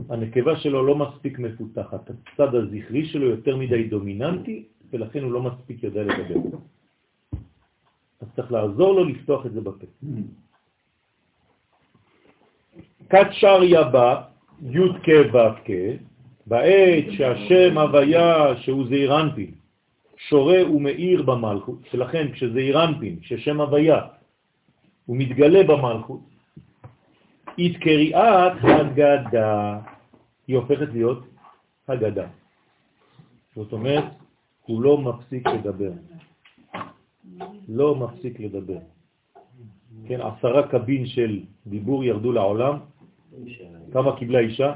הנקבה 0.10 0.56
שלו 0.56 0.86
לא 0.86 0.96
מספיק 0.96 1.40
מפותחת. 1.40 2.10
הצד 2.10 2.56
הזכרי 2.56 3.06
שלו 3.06 3.26
יותר 3.26 3.58
מדי 3.58 3.84
דומיננטי, 3.84 4.64
ולכן 4.94 5.24
הוא 5.24 5.32
לא 5.32 5.42
מספיק 5.42 5.84
יודע 5.84 6.04
לדבר. 6.04 6.58
אז 8.22 8.28
צריך 8.36 8.52
לעזור 8.52 8.94
לו 8.94 9.04
לפתוח 9.04 9.46
את 9.46 9.52
זה 9.54 9.62
בפה. 9.62 9.88
כת 13.10 13.28
שריה 13.32 13.84
בא, 13.84 14.22
י' 14.62 14.94
כ' 15.04 15.34
ו' 15.34 15.38
כ', 15.66 15.72
בעת 16.48 17.06
שהשם 17.12 17.78
הוויה 17.78 18.58
שהוא 18.58 18.88
זעירנטין, 18.88 19.52
שורה 20.18 20.72
ומאיר 20.72 21.22
במלכות, 21.22 21.80
שלכן 21.92 22.32
כשזה 22.32 22.60
אירנפין, 22.60 23.20
ששם 23.22 23.62
הוויה, 23.62 24.02
הוא 25.06 25.18
מתגלה 25.18 25.64
במלכות, 25.64 26.22
את 27.46 27.78
קריאת 27.82 28.54
הגדה, 28.64 29.80
היא 30.48 30.58
הופכת 30.58 30.88
להיות 30.94 31.24
הגדה. 31.88 32.28
זאת 33.56 33.74
אומרת, 33.74 34.04
הוא 34.62 34.82
לא 34.82 34.98
מפסיק 34.98 35.48
לדבר. 35.48 35.92
לא 37.70 37.96
מפסיק 37.96 38.40
לדבר. 38.40 38.80
כן, 40.08 40.20
עשרה 40.22 40.68
קבין 40.68 41.06
של 41.06 41.40
דיבור 41.68 42.04
ירדו 42.04 42.32
לעולם. 42.32 42.78
כמה 43.92 44.18
קיבלה 44.18 44.40
אישה? 44.40 44.74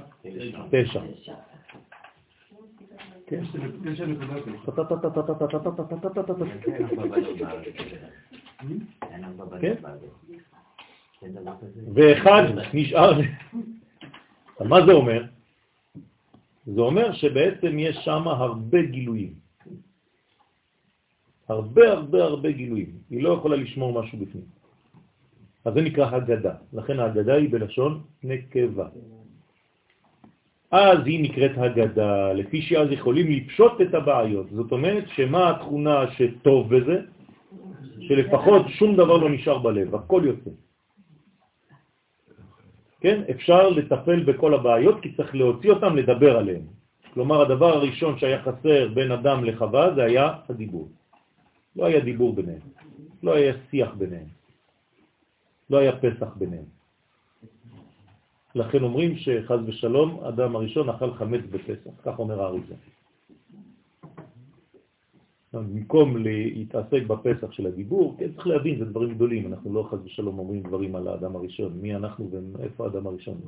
תשע. 0.72 1.02
כן. 9.60 9.76
ואחד 11.94 12.44
נשאר... 12.74 13.20
מה 14.60 14.86
זה 14.86 14.92
אומר? 14.92 15.24
זה 16.66 16.82
אומר 16.82 17.14
שבעצם 17.14 17.80
יש 17.80 17.96
שם 17.96 18.28
הרבה 18.28 18.82
גילויים. 18.82 19.43
הרבה 21.54 21.92
הרבה 21.92 22.24
הרבה 22.24 22.52
גילויים. 22.52 22.92
היא 23.10 23.24
לא 23.24 23.30
יכולה 23.30 23.56
לשמור 23.56 24.02
משהו 24.02 24.18
בפנים. 24.18 24.46
אז 25.66 25.74
זה 25.74 25.82
נקרא 25.82 26.06
הגדה. 26.16 26.54
לכן 26.74 27.00
ההגדה 27.00 27.34
היא 27.34 27.50
בלשון 27.52 28.02
נקבה. 28.24 28.88
אז 30.74 31.00
היא 31.06 31.24
נקראת 31.24 31.52
הגדה, 31.58 32.34
לפי 32.34 32.62
שאז 32.62 32.92
יכולים 32.92 33.32
לפשוט 33.32 33.82
את 33.82 33.94
הבעיות. 33.94 34.48
זאת 34.52 34.72
אומרת, 34.72 35.06
שמה 35.14 35.50
התכונה 35.50 36.12
שטוב 36.18 36.76
בזה? 36.76 36.98
שלפחות 38.02 38.66
שום 38.82 38.96
דבר 38.98 39.18
לא 39.18 39.30
נשאר 39.30 39.58
בלב, 39.58 39.96
הכל 39.96 40.22
יוצא. 40.26 40.50
כן? 43.02 43.22
אפשר 43.32 43.70
לטפל 43.70 44.24
בכל 44.24 44.54
הבעיות 44.54 45.02
כי 45.02 45.14
צריך 45.14 45.36
להוציא 45.36 45.70
אותם, 45.72 45.96
לדבר 45.96 46.38
עליהם. 46.38 46.66
כלומר, 47.14 47.42
הדבר 47.42 47.72
הראשון 47.78 48.18
שהיה 48.18 48.42
חסר 48.42 48.98
בין 48.98 49.12
אדם 49.12 49.44
לחווה 49.44 49.94
זה 49.96 50.04
היה 50.04 50.50
הדיבור. 50.50 50.90
לא 51.76 51.86
היה 51.86 52.00
דיבור 52.00 52.36
ביניהם, 52.36 52.62
לא 53.24 53.36
היה 53.36 53.54
שיח 53.70 53.94
ביניהם. 53.98 54.28
לא 55.70 55.78
היה 55.78 55.92
פסח 56.00 56.36
ביניהם. 56.38 56.66
לכן 58.56 58.84
אומרים 58.84 59.18
שחז 59.18 59.60
ושלום, 59.66 60.24
אדם 60.24 60.56
הראשון 60.56 60.90
אכל 60.90 61.14
חמץ 61.14 61.42
בפסח, 61.52 61.92
כך 62.04 62.20
אומר 62.20 62.42
האריזה. 62.42 62.76
במקום 65.54 66.18
להתעסק 66.18 67.02
בפסח 67.08 67.52
של 67.52 67.68
הדיבור, 67.68 68.16
כן, 68.20 68.34
צריך 68.34 68.48
להבין, 68.48 68.80
זה 68.80 68.86
דברים 68.86 69.16
גדולים, 69.16 69.54
אנחנו 69.54 69.74
לא 69.74 69.88
חז 69.92 70.00
ושלום 70.06 70.40
אומרים 70.40 70.64
דברים 70.64 70.96
על 70.96 71.08
האדם 71.08 71.36
הראשון, 71.36 71.74
מי 71.82 71.96
אנחנו 71.96 72.30
ואיפה 72.32 72.86
האדם 72.86 73.08
הראשון. 73.08 73.42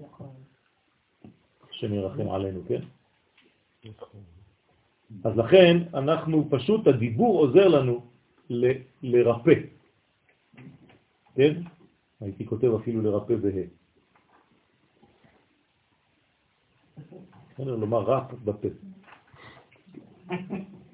השם 1.70 1.94
ירחם 1.94 2.30
עלינו, 2.30 2.62
כן? 2.68 2.82
אז 5.24 5.38
לכן 5.38 5.78
אנחנו 5.94 6.48
פשוט, 6.50 6.88
הדיבור 6.88 7.40
עוזר 7.40 7.68
לנו 7.68 8.02
ל, 8.50 8.72
לרפא. 9.04 9.54
כן? 11.36 11.62
הייתי 12.22 12.46
כותב 12.46 12.72
אפילו 12.82 13.02
לרפא 13.02 13.36
בה'. 13.36 13.68
כן, 17.56 17.64
לומר 17.64 18.02
רפ 18.02 18.34
בפה. 18.44 18.68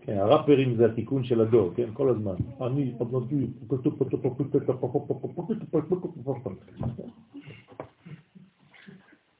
כן, 0.01 0.17
הראפרים 0.17 0.75
זה 0.75 0.85
התיקון 0.85 1.23
של 1.23 1.41
הדור, 1.41 1.71
כן, 1.75 1.89
כל 1.93 2.09
הזמן. 2.09 2.35
אני, 2.61 2.93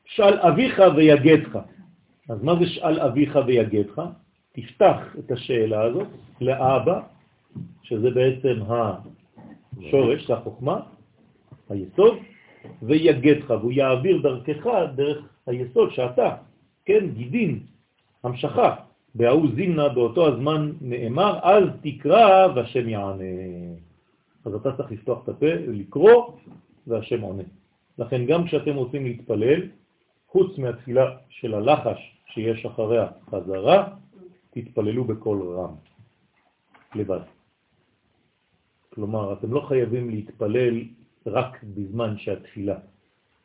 שאל 0.06 0.40
אביך 0.40 0.82
ויגדך. 0.96 1.60
אז 2.30 2.44
מה 2.44 2.54
זה 2.60 2.66
שאל 2.66 3.00
אביך 3.00 3.40
ויגדך? 3.48 4.02
תפתח 4.52 5.16
את 5.20 5.32
השאלה 5.32 5.82
הזאת 5.82 6.08
לאבא, 6.42 7.02
שזה 7.92 8.10
בעצם 8.12 8.56
השורש, 8.68 10.32
החוכמה, 10.32 10.80
היסוד, 11.70 12.18
ויגדך, 12.82 13.50
והוא 13.50 13.72
יעביר 13.72 14.22
דרכך, 14.22 14.68
דרך 14.96 15.18
היסוד 15.48 15.92
שאתה, 15.92 16.36
כן, 16.86 17.10
גידין, 17.14 17.60
המשכה. 18.24 18.76
בהוא 19.16 19.48
זימנה 19.56 19.90
באותו 19.90 20.28
הזמן 20.28 20.72
נאמר, 20.82 21.40
אז 21.44 21.64
תקרא 21.82 22.48
והשם 22.56 22.90
יענה. 22.90 23.24
אז 24.46 24.56
אתה 24.56 24.78
צריך 24.78 24.92
לפתוח 24.92 25.24
את 25.24 25.30
הפה, 25.30 25.54
לקרוא, 25.68 26.38
והשם 26.88 27.22
עונה. 27.22 27.44
לכן 27.98 28.26
גם 28.26 28.46
כשאתם 28.46 28.76
רוצים 28.76 29.04
להתפלל, 29.04 29.62
חוץ 30.28 30.58
מהתפילה 30.58 31.06
של 31.30 31.54
הלחש 31.54 32.16
שיש 32.26 32.66
אחריה 32.66 33.08
חזרה, 33.30 33.88
תתפללו 34.52 35.04
בקול 35.04 35.42
רם, 35.42 35.76
לבד. 36.96 37.41
כלומר, 38.96 39.34
אתם 39.34 39.54
לא 39.54 39.60
חייבים 39.68 40.10
להתפלל 40.10 40.84
רק 41.26 41.64
בזמן 41.64 42.18
שהתפילה 42.18 42.76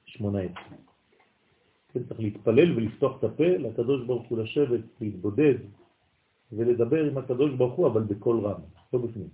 שמונה 0.06 0.40
עשרה. 0.40 0.76
כן, 1.92 2.00
צריך 2.08 2.20
להתפלל 2.20 2.76
ולפתוח 2.76 3.18
את 3.18 3.24
הפה 3.24 3.46
לקדוש 3.46 4.06
ברוך 4.06 4.28
הוא 4.28 4.38
לשבת, 4.38 4.80
להתבודד 5.00 5.54
ולדבר 6.52 7.04
עם 7.04 7.18
הקדוש 7.18 7.50
ברוך 7.52 7.74
הוא, 7.74 7.86
אבל 7.86 8.02
בקול 8.02 8.40
רם, 8.46 8.60
לא 8.92 8.98
בפנים. 8.98 9.28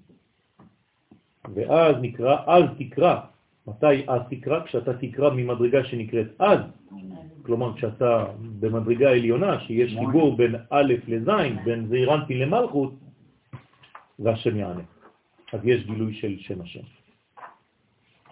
ואז 1.55 1.97
נקרא, 2.01 2.37
אז 2.47 2.65
תקרא. 2.79 3.21
מתי 3.67 4.09
אז 4.09 4.21
תקרא? 4.31 4.65
כשאתה 4.65 4.99
תקרא 4.99 5.31
ממדרגה 5.31 5.85
שנקראת 5.85 6.27
אז, 6.39 6.61
כלומר 7.43 7.77
כשאתה 7.77 8.27
במדרגה 8.61 9.11
עליונה, 9.11 9.61
שיש 9.61 9.97
חיבור 9.99 10.37
בין 10.37 10.55
א' 10.71 10.95
לז', 11.09 11.29
בין 11.65 11.87
זעירנטין 11.89 12.39
למלכות, 12.39 12.93
והשם 14.19 14.57
יענה. 14.57 14.92
אז 15.53 15.61
יש 15.65 15.85
גילוי 15.87 16.15
של 16.15 16.39
שם 16.39 16.61
השם. 16.61 16.85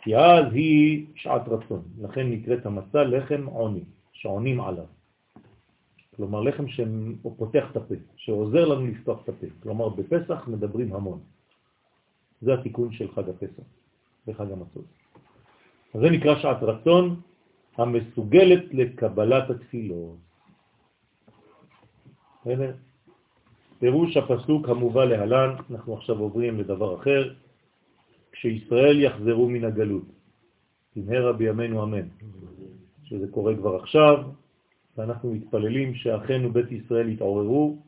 כי 0.03 0.17
אז 0.17 0.53
היא 0.53 1.07
שעת 1.15 1.49
רצון, 1.49 1.83
לכן 2.01 2.31
נקראת 2.31 2.67
המצה 2.67 3.05
לחם 3.05 3.47
עוני. 3.47 3.85
שעונים 4.21 4.61
עליו. 4.61 4.85
כלומר, 6.17 6.41
לחם 6.41 6.69
שפותח 6.69 7.65
את 7.71 7.77
הפה, 7.77 7.95
שעוזר 8.17 8.69
לנו 8.69 8.87
לפתוח 8.87 9.25
את 9.25 9.29
הפה. 9.29 9.47
כלומר, 9.63 9.89
בפסח 9.89 10.49
מדברים 10.49 10.95
המון. 10.95 11.21
זה 12.43 12.55
התיקון 12.55 12.93
של 12.93 13.13
חג 13.13 13.29
הפסח 13.29 13.63
וחג 14.27 14.53
המצות. 14.53 14.85
זה 15.95 16.11
נקרא 16.11 16.39
שעת 16.39 16.63
רצון 16.63 17.21
המסוגלת 17.77 18.65
לקבלת 18.75 19.51
התפילות. 19.51 20.17
פירוש 23.81 24.17
הפסוק 24.17 24.69
המובא 24.69 25.05
להלן, 25.05 25.55
אנחנו 25.71 25.97
עכשיו 25.97 26.19
עוברים 26.19 26.61
לדבר 26.61 26.95
אחר, 26.95 27.33
כשישראל 28.33 29.01
יחזרו 29.01 29.49
מן 29.49 29.65
הגלות. 29.65 30.05
במהרה 30.97 31.33
בימינו 31.33 31.83
אמן. 31.83 32.07
שזה 33.05 33.27
קורה 33.31 33.57
כבר 33.57 33.77
עכשיו, 33.77 34.25
ואנחנו 34.97 35.35
מתפללים 35.35 35.95
שאחינו 35.95 36.53
בית 36.53 36.73
ישראל 36.73 37.09
יתעוררו 37.09 37.79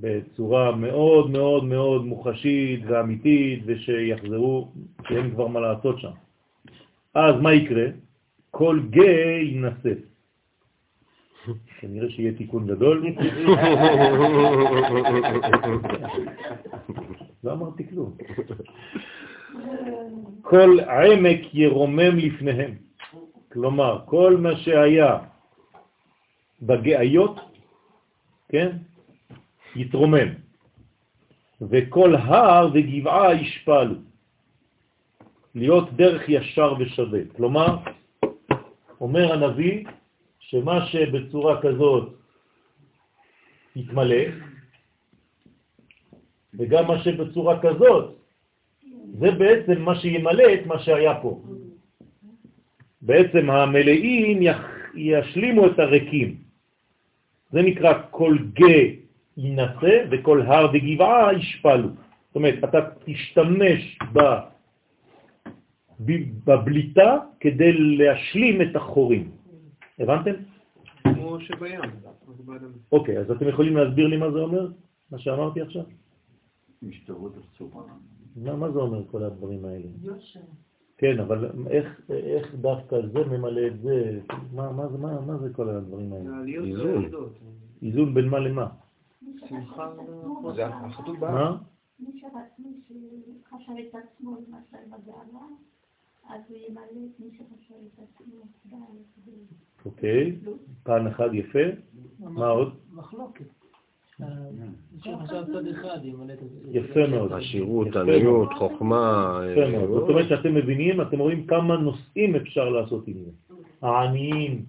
בצורה 0.00 0.76
מאוד 0.76 1.30
מאוד 1.30 1.64
מאוד 1.64 2.04
מוחשית 2.04 2.80
ואמיתית, 2.86 3.62
ושיחזרו, 3.66 4.72
כי 5.04 5.16
אין 5.16 5.30
כבר 5.30 5.46
מה 5.46 5.60
לעשות 5.60 6.00
שם. 6.00 6.10
אז 7.14 7.34
מה 7.40 7.54
יקרה? 7.54 7.86
כל 8.50 8.80
גא 8.90 9.40
ינסף. 9.42 10.13
כנראה 11.80 12.10
שיהיה 12.10 12.32
תיקון 12.32 12.66
גדול. 12.66 13.06
לא 17.44 17.52
אמרתי 17.52 17.88
כלום. 17.88 18.16
כל 20.42 20.80
עמק 20.80 21.54
ירומם 21.54 22.16
לפניהם. 22.16 22.74
כלומר, 23.52 24.00
כל 24.04 24.36
מה 24.36 24.56
שהיה 24.56 25.18
בגאיות, 26.62 27.40
כן, 28.48 28.76
יתרומם, 29.76 30.28
וכל 31.60 32.14
הר 32.14 32.70
וגבעה 32.74 33.34
ישפלו, 33.34 33.94
להיות 35.54 35.92
דרך 35.92 36.28
ישר 36.28 36.74
ושווה. 36.78 37.20
כלומר, 37.36 37.76
אומר 39.00 39.32
הנביא 39.32 39.84
שמה 40.54 40.86
שבצורה 40.86 41.62
כזאת 41.62 42.14
יתמלא, 43.76 44.24
וגם 46.54 46.86
מה 46.86 47.02
שבצורה 47.02 47.58
כזאת, 47.60 48.14
זה 49.18 49.30
בעצם 49.30 49.82
מה 49.82 49.94
שימלא 49.98 50.54
את 50.54 50.66
מה 50.66 50.78
שהיה 50.78 51.14
פה. 51.22 51.42
בעצם 53.02 53.50
המלאים 53.50 54.54
ישלימו 54.94 55.66
את 55.66 55.78
הריקים. 55.78 56.36
זה 57.50 57.62
נקרא 57.62 57.92
כל 58.10 58.38
גא 58.52 58.78
ינסה 59.36 59.94
וכל 60.10 60.42
הר 60.42 60.70
וגבעה 60.72 61.34
ישפלו. 61.34 61.88
זאת 61.88 62.34
אומרת, 62.34 62.64
אתה 62.64 62.80
תשתמש. 63.04 63.98
בבליטה 66.00 67.18
כדי 67.40 67.72
להשלים 67.72 68.62
את 68.62 68.76
החורים. 68.76 69.43
הבנתם? 69.98 70.30
כמו 71.02 71.40
שבים. 71.40 71.80
אוקיי, 72.92 73.18
אז 73.18 73.30
אתם 73.30 73.48
יכולים 73.48 73.76
להסביר 73.76 74.06
לי 74.06 74.16
מה 74.16 74.30
זה 74.30 74.38
אומר? 74.38 74.70
מה 75.10 75.18
שאמרתי 75.18 75.60
עכשיו? 75.60 75.84
משתרות 76.82 77.32
הצורה. 77.36 77.82
מה 78.36 78.70
זה 78.70 78.78
אומר 78.78 79.08
כל 79.10 79.22
הדברים 79.22 79.64
האלה? 79.64 79.88
כן, 80.98 81.20
אבל 81.20 81.50
איך, 81.70 82.00
איך 82.10 82.54
דווקא 82.54 82.96
זה 83.12 83.24
ממלא 83.24 83.66
את 83.66 83.80
זה? 83.80 84.20
מה, 84.52 84.72
מה, 84.72 84.88
מה, 84.88 85.20
מה 85.20 85.38
זה 85.38 85.54
כל 85.54 85.68
הדברים 85.68 86.12
האלה? 86.12 86.30
איזון. 86.64 87.04
איזון 87.82 88.14
בין 88.14 88.28
מה 88.28 88.38
למה? 88.38 88.66
שמחה 89.48 89.90
זה 90.54 90.66
החתול 90.66 91.16
בארץ. 91.16 91.34
מה? 91.34 91.58
מי 92.00 92.20
שחשב 92.20 93.72
את 93.88 93.94
עצמו 93.94 94.36
למשל 94.36 94.84
בגאווה, 94.86 95.46
אז 96.28 96.40
הוא 96.48 96.58
ימלא 96.68 96.82
את 96.84 97.20
מי 97.20 97.30
שחשב 97.32 97.74
את 97.94 97.98
עצמו 97.98 98.42
בארץ. 98.64 99.38
אוקיי, 99.86 100.36
פן 100.82 101.06
אחד 101.06 101.34
יפה. 101.34 101.58
מה 102.18 102.48
עוד? 102.48 102.74
מחלוקת. 102.92 103.44
אחד 105.70 105.98
יפה 106.72 107.06
מאוד. 107.06 107.32
עשירות, 107.32 107.96
עניות, 107.96 108.52
חוכמה. 108.52 109.40
יפה 109.52 109.70
מאוד. 109.70 110.00
זאת 110.00 110.08
אומרת 110.08 110.28
שאתם 110.28 110.54
מבינים, 110.54 111.00
אתם 111.00 111.18
רואים 111.18 111.46
כמה 111.46 111.76
נושאים 111.76 112.36
אפשר 112.36 112.68
לעשות 112.68 113.08
עם 113.08 113.14
זה. 113.24 113.30
העניים 113.82 114.64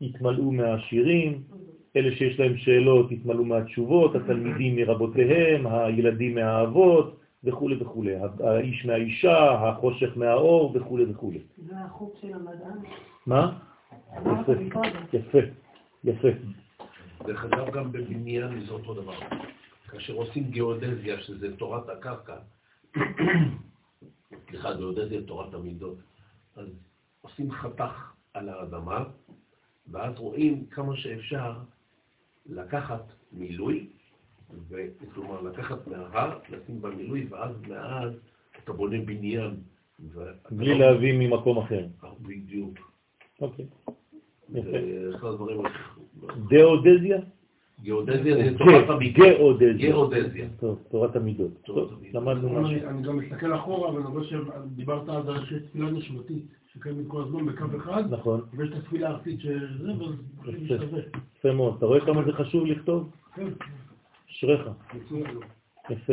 יתמלאו 0.00 0.52
מהעשירים, 0.52 1.42
אלה 1.96 2.16
שיש 2.16 2.40
להם 2.40 2.56
שאלות 2.56 3.12
יתמלאו 3.12 3.44
מהתשובות, 3.44 4.14
התלמידים 4.16 4.76
מרבותיהם, 4.76 5.66
הילדים 5.66 6.34
מהאבות, 6.34 7.16
וכו' 7.44 7.70
וכו', 7.80 8.04
האיש 8.44 8.86
מהאישה, 8.86 9.50
החושך 9.52 10.16
מהאור 10.16 10.72
וכו' 10.74 10.98
וכו'. 11.10 11.32
זה 11.56 11.78
החוק 11.78 12.14
של 12.20 12.34
המדען. 12.34 12.78
מה? 13.26 13.58
יפה, 15.12 15.38
יפה. 16.04 16.28
דרך 17.26 17.44
אגב, 17.44 17.70
גם 17.70 17.92
בבניין 17.92 18.66
זה 18.66 18.72
אותו 18.72 18.94
דבר. 18.94 19.18
כאשר 19.88 20.12
עושים 20.12 20.50
גיאודזיה, 20.50 21.20
שזה 21.20 21.56
תורת 21.56 21.88
הקרקע, 21.88 22.36
סליחה, 24.48 24.74
גיאודזיה 24.74 25.22
תורת 25.22 25.54
המידות, 25.54 25.98
אז 26.56 26.66
עושים 27.20 27.52
חתך 27.52 28.12
על 28.34 28.48
האדמה, 28.48 29.04
ואז 29.90 30.18
רואים 30.18 30.66
כמה 30.66 30.96
שאפשר 30.96 31.52
לקחת 32.46 33.02
מילוי, 33.32 33.88
כלומר 35.14 35.42
לקחת 35.42 35.88
מההר, 35.88 36.38
לשים 36.48 36.82
במילוי, 36.82 37.26
ואז 37.30 37.50
מאז 37.68 38.12
אתה 38.64 38.72
בונה 38.72 38.98
בניין. 39.04 39.54
בלי 40.50 40.78
לא... 40.78 40.86
להביא 40.86 41.12
ממקום 41.18 41.58
אחר. 41.58 41.86
בדיוק. 42.22 42.78
אוקיי. 43.40 43.64
זה 44.48 45.10
אחד 45.14 45.28
הדברים... 45.28 45.60
דאודזיה? 46.48 47.18
גיאודזיה 47.82 48.36
זה 48.36 48.58
תורת 48.58 48.90
המידות. 48.90 49.58
גיאודזיה. 49.76 50.48
תורת 50.90 51.16
המידות. 51.16 51.68
למדנו 52.12 52.48
משהו. 52.48 52.88
אני 52.88 53.02
גם 53.02 53.16
מסתכל 53.16 53.54
אחורה, 53.54 53.94
ואני 53.94 54.06
רואה 54.06 54.24
שדיברת 54.24 55.08
אז 55.08 55.28
על 55.28 55.46
שיש 55.46 55.62
תפילה 55.62 55.90
נשמתית, 55.90 56.44
שקיימת 56.72 57.04
כל 57.08 57.22
הזמן 57.22 57.46
בקו 57.46 57.64
אחד. 57.76 58.04
נכון. 58.10 58.40
ויש 58.52 58.70
את 58.70 58.74
התפילה 58.76 59.08
הארצית 59.08 59.40
שזה, 59.40 59.92
וזה 60.44 60.68
שווה. 60.68 61.00
יפה 61.38 61.52
מאוד. 61.52 61.74
אתה 61.78 61.86
רואה 61.86 62.06
כמה 62.06 62.24
זה 62.24 62.32
חשוב 62.32 62.66
לכתוב? 62.66 63.10
כן. 63.34 63.48
אשריך. 64.30 64.68
יפה. 65.90 66.12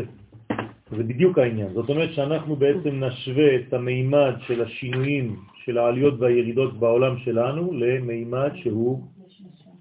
זה 0.92 1.04
בדיוק 1.04 1.38
העניין. 1.38 1.74
זאת 1.74 1.90
אומרת 1.90 2.14
שאנחנו 2.14 2.56
בעצם 2.56 3.04
נשווה 3.04 3.56
את 3.56 3.74
המימד 3.74 4.34
של 4.48 4.62
השינויים, 4.62 5.36
של 5.64 5.78
העליות 5.78 6.14
והירידות 6.20 6.80
בעולם 6.80 7.18
שלנו, 7.18 7.74
למימד 7.74 8.52
שהוא 8.56 9.04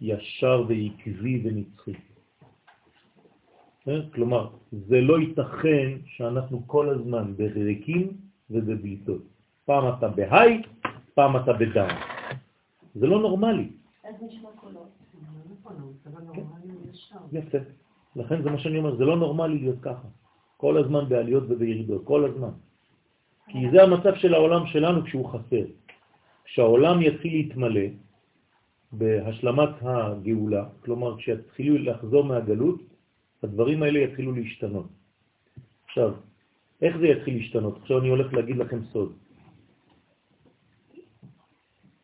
ישר 0.01 0.65
ועקבי 0.69 1.43
ונצחי. 1.45 1.93
אה? 3.89 4.01
כלומר, 4.15 4.49
זה 4.73 5.01
לא 5.01 5.21
ייתכן 5.21 5.89
שאנחנו 6.07 6.63
כל 6.67 6.89
הזמן 6.89 7.35
בריקים 7.37 8.13
ובבליטות. 8.51 9.23
פעם 9.65 9.85
אתה 9.99 10.09
בהיי, 10.09 10.63
פעם 11.15 11.37
אתה 11.37 11.53
בדאון. 11.53 11.97
זה 12.95 13.07
לא 13.07 13.21
נורמלי. 13.21 13.69
אז 14.05 14.15
נשמע 14.23 14.49
קולות. 14.57 14.89
יפה. 17.33 17.59
לכן 18.17 18.43
זה 18.43 18.51
מה 18.51 18.59
שאני 18.59 18.79
אומר, 18.79 18.97
זה 18.97 19.05
לא 19.05 19.17
נורמלי 19.17 19.59
להיות 19.59 19.81
ככה. 19.83 20.09
כל 20.57 20.77
הזמן 20.77 21.09
בעליות 21.09 21.45
ובירידות, 21.49 22.05
כל 22.05 22.25
הזמן. 22.25 22.55
כי 23.49 23.71
זה 23.71 23.83
המצב 23.83 24.15
של 24.15 24.35
העולם 24.35 24.67
שלנו 24.67 25.05
כשהוא 25.05 25.29
חסר. 25.29 25.65
כשהעולם 26.45 27.03
יתחיל 27.03 27.33
להתמלא 27.33 27.87
בהשלמת 28.93 29.71
הגאולה, 29.83 30.65
כלומר 30.85 31.17
כשיתחילו 31.17 31.79
לחזור 31.79 32.25
מהגלות, 32.25 32.81
הדברים 33.43 33.83
האלה 33.83 33.99
יתחילו 33.99 34.33
להשתנות. 34.33 34.87
עכשיו, 35.85 36.15
איך 36.83 36.97
זה 36.97 37.07
יתחיל 37.07 37.35
להשתנות? 37.37 37.79
עכשיו 37.83 37.99
אני 38.01 38.09
הולך 38.09 38.33
להגיד 38.33 38.57
לכם 38.57 38.85
סוד. 38.85 39.13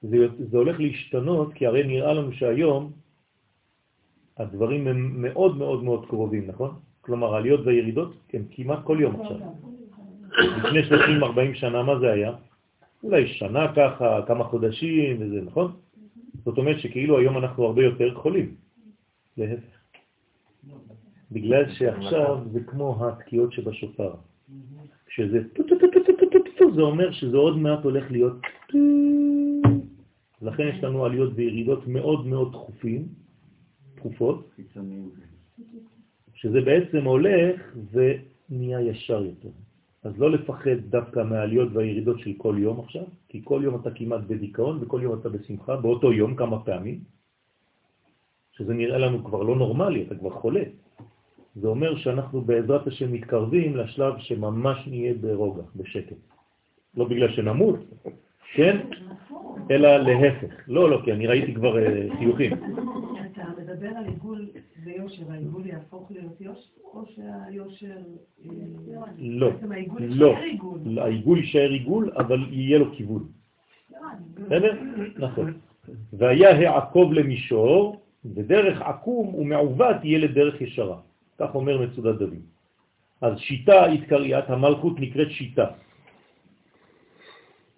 זה, 0.03 0.17
זה 0.39 0.57
הולך 0.57 0.81
להשתנות 0.81 1.55
כי 1.55 1.67
הרי 1.67 1.85
נראה 1.85 2.13
לנו 2.13 2.33
שהיום 2.33 2.93
הדברים 4.41 4.87
הם 4.87 5.23
מאוד 5.23 5.57
מאוד 5.57 5.85
מאוד 5.85 6.07
קרובים, 6.07 6.47
נכון? 6.47 6.71
כלומר, 7.01 7.35
העליות 7.35 7.61
והירידות 7.67 8.15
הם 8.33 8.43
כמעט 8.51 8.79
כל 8.85 8.99
יום 9.01 9.21
עכשיו. 9.21 9.37
לפני 10.39 10.81
30-40 11.53 11.55
שנה, 11.55 11.83
מה 11.83 11.99
זה 11.99 12.13
היה? 12.13 12.33
אולי 13.05 13.29
שנה 13.29 13.73
ככה, 13.77 14.21
כמה 14.27 14.45
חודשים 14.45 15.17
וזה, 15.21 15.41
נכון? 15.45 15.73
זאת 16.45 16.59
אומרת 16.59 16.81
שכאילו 16.81 17.19
היום 17.19 17.39
אנחנו 17.39 17.65
הרבה 17.65 17.83
יותר 17.85 18.15
חולים. 18.15 18.55
להפך. 19.37 19.81
בגלל 21.33 21.65
שעכשיו 21.71 22.39
זה 22.53 22.61
כמו 22.61 23.07
התקיעות 23.07 23.53
שבשופר. 23.53 24.13
כשזה 25.07 25.39
טו-טו-טו-טו-טו-טו, 25.55 26.75
זה 26.75 26.83
אומר 26.83 27.13
שזה 27.13 27.37
עוד 27.37 27.59
מעט 27.59 27.85
הולך 27.85 28.11
להיות 28.11 28.37
לכן 30.43 30.69
יש 30.69 30.85
לנו 30.85 31.05
עליות 31.05 31.33
וירידות 31.35 31.87
מאוד 31.87 32.27
מאוד 32.27 32.53
תכופים, 32.53 33.09
תכופות, 34.01 34.51
שזה 36.35 36.61
בעצם 36.61 37.05
הולך 37.05 37.61
ונהיה 37.93 38.81
ישר 38.81 39.25
יותר. 39.25 39.49
אז 40.03 40.13
לא 40.19 40.31
לפחד 40.31 40.77
דווקא 40.89 41.21
מהעליות 41.21 41.69
והירידות 41.73 42.19
של 42.21 42.33
כל 42.37 42.57
יום 42.59 42.81
עכשיו, 42.81 43.05
כי 43.29 43.41
כל 43.45 43.61
יום 43.65 43.81
אתה 43.81 43.91
כמעט 43.91 44.21
בדיכאון 44.21 44.79
וכל 44.81 45.01
יום 45.03 45.21
אתה 45.21 45.29
בשמחה, 45.29 45.77
באותו 45.77 46.13
יום 46.13 46.35
כמה 46.35 46.65
פעמים, 46.65 46.99
שזה 48.53 48.75
נראה 48.75 48.99
לנו 48.99 49.25
כבר 49.25 49.43
לא 49.43 49.57
נורמלי, 49.57 50.03
אתה 50.03 50.15
כבר 50.15 50.31
חולה. 50.31 50.63
זה 51.57 51.69
אומר 51.69 51.97
שאנחנו 51.97 52.41
בעזרת 52.41 52.87
השם 52.87 53.13
מתקרבים 53.13 53.77
לשלב 53.77 54.15
שממש 54.19 54.79
נהיה 54.87 55.15
ברוגע, 55.15 55.63
בשקט. 55.77 56.17
לא 56.97 57.05
בגלל 57.05 57.33
שנמות, 57.33 57.77
כן? 58.55 58.77
אלא 59.71 59.97
להפך. 59.97 60.69
לא, 60.69 60.91
לא, 60.91 61.01
כי 61.05 61.13
אני 61.13 61.27
ראיתי 61.27 61.55
כבר 61.55 61.79
אה, 61.79 62.07
חיוכים. 62.19 62.53
מדבר 63.81 63.97
על 63.99 64.05
עיגול 64.05 64.51
ויושר, 64.85 65.33
העיגול 65.33 65.67
יהפוך 65.67 66.11
להיות 66.11 66.41
יושר, 66.41 66.71
או 66.85 67.05
שהיושר... 67.07 67.97
אה, 68.45 68.51
לא, 69.19 69.51
לא. 70.01 70.37
העיגול 71.03 71.39
יישאר 71.39 71.71
עיגול, 71.71 72.11
אבל 72.17 72.53
יהיה 72.53 72.79
לו 72.79 72.95
כיוון. 72.95 73.29
בסדר? 74.35 74.81
נכון. 75.17 75.59
והיה 76.13 76.51
העקוב 76.71 77.13
למישור, 77.13 78.03
ודרך 78.25 78.83
עקום 78.83 79.35
ומעוות 79.35 79.97
יהיה 80.05 80.19
לדרך 80.19 80.61
ישרה. 80.61 81.01
כך 81.39 81.55
אומר 81.55 81.87
מצודת 81.87 82.19
דוד. 82.19 82.45
אז 83.21 83.39
שיטה 83.39 83.85
התקריית, 83.85 84.51
המלכות 84.51 85.01
נקראת 85.01 85.31
שיטה. 85.31 85.67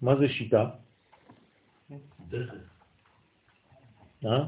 מה 0.02 0.16
זה 0.16 0.28
שיטה? 0.28 0.70
אה? 4.24 4.44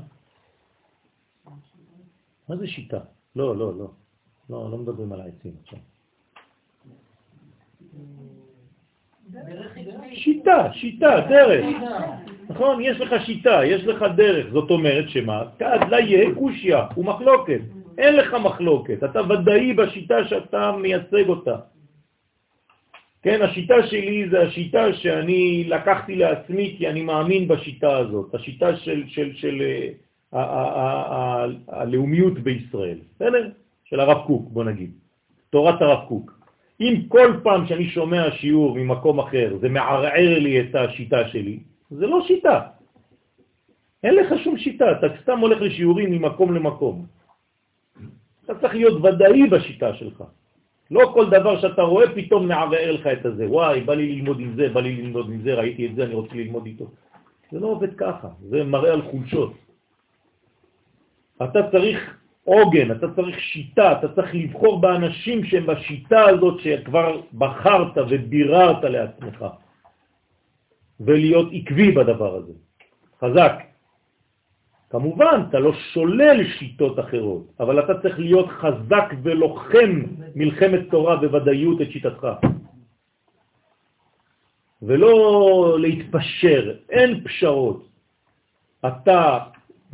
מה 2.48 2.56
זה 2.56 2.66
שיטה? 2.66 2.98
לא, 3.36 3.56
לא, 3.56 3.78
לא. 3.78 3.90
לא, 4.50 4.70
לא 4.70 4.78
מדברים 4.78 5.12
על 5.12 5.20
העצים 5.20 5.52
עכשיו. 5.62 5.78
שיטה, 10.12 10.72
שיטה, 10.72 11.20
דרך. 11.28 11.64
נכון? 12.48 12.82
יש 12.82 13.00
לך 13.00 13.26
שיטה, 13.26 13.60
יש 13.64 13.84
לך 13.84 14.04
דרך. 14.16 14.52
זאת 14.52 14.70
אומרת 14.70 15.08
שמה? 15.08 15.42
כד 15.58 15.78
לה 15.90 16.00
יהיה 16.00 16.34
קושיה, 16.34 16.86
הוא 16.94 17.04
מחלוקת. 17.04 17.60
אין 17.98 18.16
לך 18.16 18.34
מחלוקת. 18.34 19.04
אתה 19.04 19.20
ודאי 19.22 19.72
בשיטה 19.72 20.24
שאתה 20.28 20.72
מייצג 20.72 21.28
אותה. 21.28 21.56
כן, 23.22 23.42
השיטה 23.42 23.74
שלי 23.86 24.28
זה 24.28 24.42
השיטה 24.42 24.92
שאני 24.92 25.64
לקחתי 25.64 26.16
לעצמי 26.16 26.74
כי 26.78 26.88
אני 26.88 27.02
מאמין 27.02 27.48
בשיטה 27.48 27.96
הזאת, 27.96 28.34
השיטה 28.34 28.76
של, 28.76 29.02
של, 29.08 29.34
של 29.34 29.56
uh, 29.62 30.03
הלאומיות 31.68 32.38
בישראל, 32.38 32.98
בסדר? 33.14 33.48
של 33.84 34.00
הרב 34.00 34.26
קוק, 34.26 34.48
בוא 34.52 34.64
נגיד, 34.64 34.90
תורת 35.50 35.82
הרב 35.82 36.08
קוק. 36.08 36.38
אם 36.80 37.02
כל 37.08 37.40
פעם 37.42 37.66
שאני 37.66 37.88
שומע 37.88 38.30
שיעור 38.30 38.74
ממקום 38.74 39.18
אחר 39.18 39.56
זה 39.60 39.68
מערער 39.68 40.38
לי 40.38 40.60
את 40.60 40.74
השיטה 40.74 41.28
שלי, 41.28 41.58
זה 41.90 42.06
לא 42.06 42.24
שיטה. 42.26 42.60
אין 44.04 44.14
לך 44.14 44.28
שום 44.44 44.58
שיטה, 44.58 44.92
אתה 44.92 45.06
סתם 45.22 45.38
הולך 45.38 45.60
לשיעורים 45.60 46.10
ממקום 46.12 46.54
למקום. 46.54 47.06
אתה 48.44 48.54
צריך 48.60 48.74
להיות 48.74 49.04
ודאי 49.04 49.46
בשיטה 49.46 49.94
שלך. 49.94 50.24
לא 50.90 51.10
כל 51.14 51.30
דבר 51.30 51.60
שאתה 51.60 51.82
רואה 51.82 52.14
פתאום 52.14 52.48
מערער 52.48 52.92
לך 52.92 53.06
את 53.06 53.26
הזה. 53.26 53.46
וואי, 53.48 53.80
בא 53.80 53.94
לי 53.94 54.12
ללמוד 54.12 54.40
עם 54.40 54.52
זה, 54.56 54.68
בא 54.68 54.80
לי 54.80 54.92
ללמוד 54.96 55.26
עם 55.30 55.40
זה, 55.42 55.54
ראיתי 55.54 55.86
את 55.86 55.94
זה, 55.94 56.04
אני 56.04 56.14
רוצה 56.14 56.34
ללמוד 56.34 56.66
איתו. 56.66 56.90
זה 57.52 57.60
לא 57.60 57.66
עובד 57.66 57.94
ככה, 57.96 58.28
זה 58.48 58.64
מראה 58.64 58.92
על 58.92 59.02
חולשות. 59.02 59.52
אתה 61.42 61.70
צריך 61.70 62.16
עוגן, 62.44 62.90
אתה 62.90 63.06
צריך 63.16 63.40
שיטה, 63.40 63.92
אתה 63.92 64.08
צריך 64.14 64.34
לבחור 64.34 64.80
באנשים 64.80 65.44
שהם 65.44 65.66
בשיטה 65.66 66.20
הזאת 66.28 66.60
שכבר 66.60 67.20
בחרת 67.34 67.98
וביררת 68.08 68.84
לעצמך, 68.84 69.44
ולהיות 71.00 71.48
עקבי 71.52 71.92
בדבר 71.92 72.34
הזה. 72.36 72.52
חזק. 73.20 73.52
כמובן, 74.90 75.42
אתה 75.50 75.58
לא 75.58 75.72
שולל 75.72 76.44
שיטות 76.58 76.98
אחרות, 76.98 77.46
אבל 77.60 77.84
אתה 77.84 78.02
צריך 78.02 78.18
להיות 78.18 78.48
חזק 78.48 79.08
ולוחם 79.22 80.02
מלחמת 80.34 80.80
תורה 80.90 81.16
בוודאיות 81.16 81.80
את 81.82 81.90
שיטתך. 81.90 82.26
ולא 84.82 85.76
להתפשר, 85.80 86.76
אין 86.90 87.24
פשרות. 87.24 87.88
אתה 88.86 89.38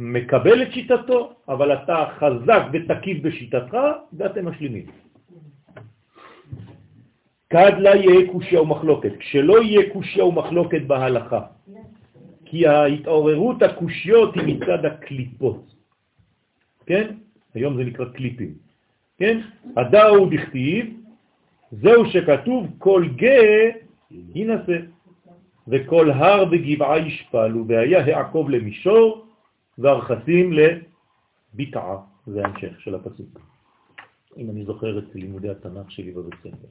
מקבל 0.00 0.62
את 0.62 0.72
שיטתו, 0.72 1.32
אבל 1.48 1.72
אתה 1.72 2.04
חזק 2.18 2.62
ותקיף 2.72 3.22
בשיטתך, 3.22 3.76
ואתם 4.12 4.48
משלימים. 4.48 4.86
כד 7.50 7.72
לה 7.78 7.96
יהיה 7.96 8.32
קושיה 8.32 8.62
ומחלוקת. 8.62 9.12
כשלא 9.18 9.62
יהיה 9.62 9.92
קושיה 9.92 10.24
ומחלוקת 10.24 10.82
בהלכה, 10.86 11.40
כי 12.44 12.66
ההתעוררות 12.66 13.62
הקושיות 13.62 14.34
היא 14.34 14.56
מצד 14.56 14.84
הקליפות. 14.84 15.74
כן? 16.86 17.06
היום 17.54 17.76
זה 17.76 17.84
נקרא 17.84 18.04
קליפים. 18.04 18.54
כן? 19.18 19.40
הדאו 19.76 20.26
דכתיב, 20.30 20.96
זהו 21.72 22.06
שכתוב 22.06 22.66
כל 22.78 23.04
גא 23.16 23.70
ינסה. 24.34 24.78
וכל 25.68 26.10
הר 26.10 26.44
וגבעה 26.50 26.98
ישפלו, 26.98 27.68
והיה 27.68 28.00
העקוב 28.04 28.50
למישור, 28.50 29.29
והרכסים 29.80 30.52
לביטעה. 30.52 31.96
זה 32.26 32.44
ההמשך 32.44 32.80
של 32.80 32.94
הפסוק. 32.94 33.40
אם 34.36 34.50
אני 34.50 34.64
זוכר 34.64 34.98
את 34.98 35.14
לימודי 35.14 35.48
התנ"ך 35.48 35.90
שלי 35.90 36.12
בבית 36.12 36.34
ספר. 36.40 36.66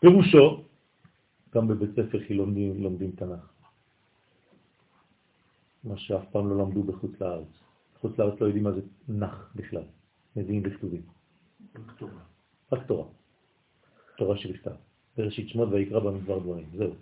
פירושו, 0.00 0.64
גם 1.54 1.68
בבית 1.68 1.90
ספר 1.90 2.18
חילונים 2.26 2.82
לומדים 2.82 3.10
תנ"ך. 3.10 3.52
מה 5.84 5.96
שאף 5.96 6.24
פעם 6.32 6.48
לא 6.48 6.56
למדו 6.58 6.82
בחוץ 6.82 7.20
לארץ. 7.20 7.48
בחוץ 7.94 8.18
לארץ 8.18 8.40
לא 8.40 8.46
יודעים 8.46 8.64
מה 8.64 8.72
זה 8.72 8.80
נח 9.08 9.52
בכלל, 9.54 9.84
מביאים 10.36 10.62
בכתובים. 10.62 11.02
רק 12.72 12.86
תורה. 12.86 13.04
תורה 14.16 14.36
שבכתב. 14.36 14.74
בראשית 15.16 15.48
שמות 15.48 15.68
ויקרא 15.72 16.00
במדבר 16.00 16.38
דברים, 16.38 16.66
זהו. 16.76 16.94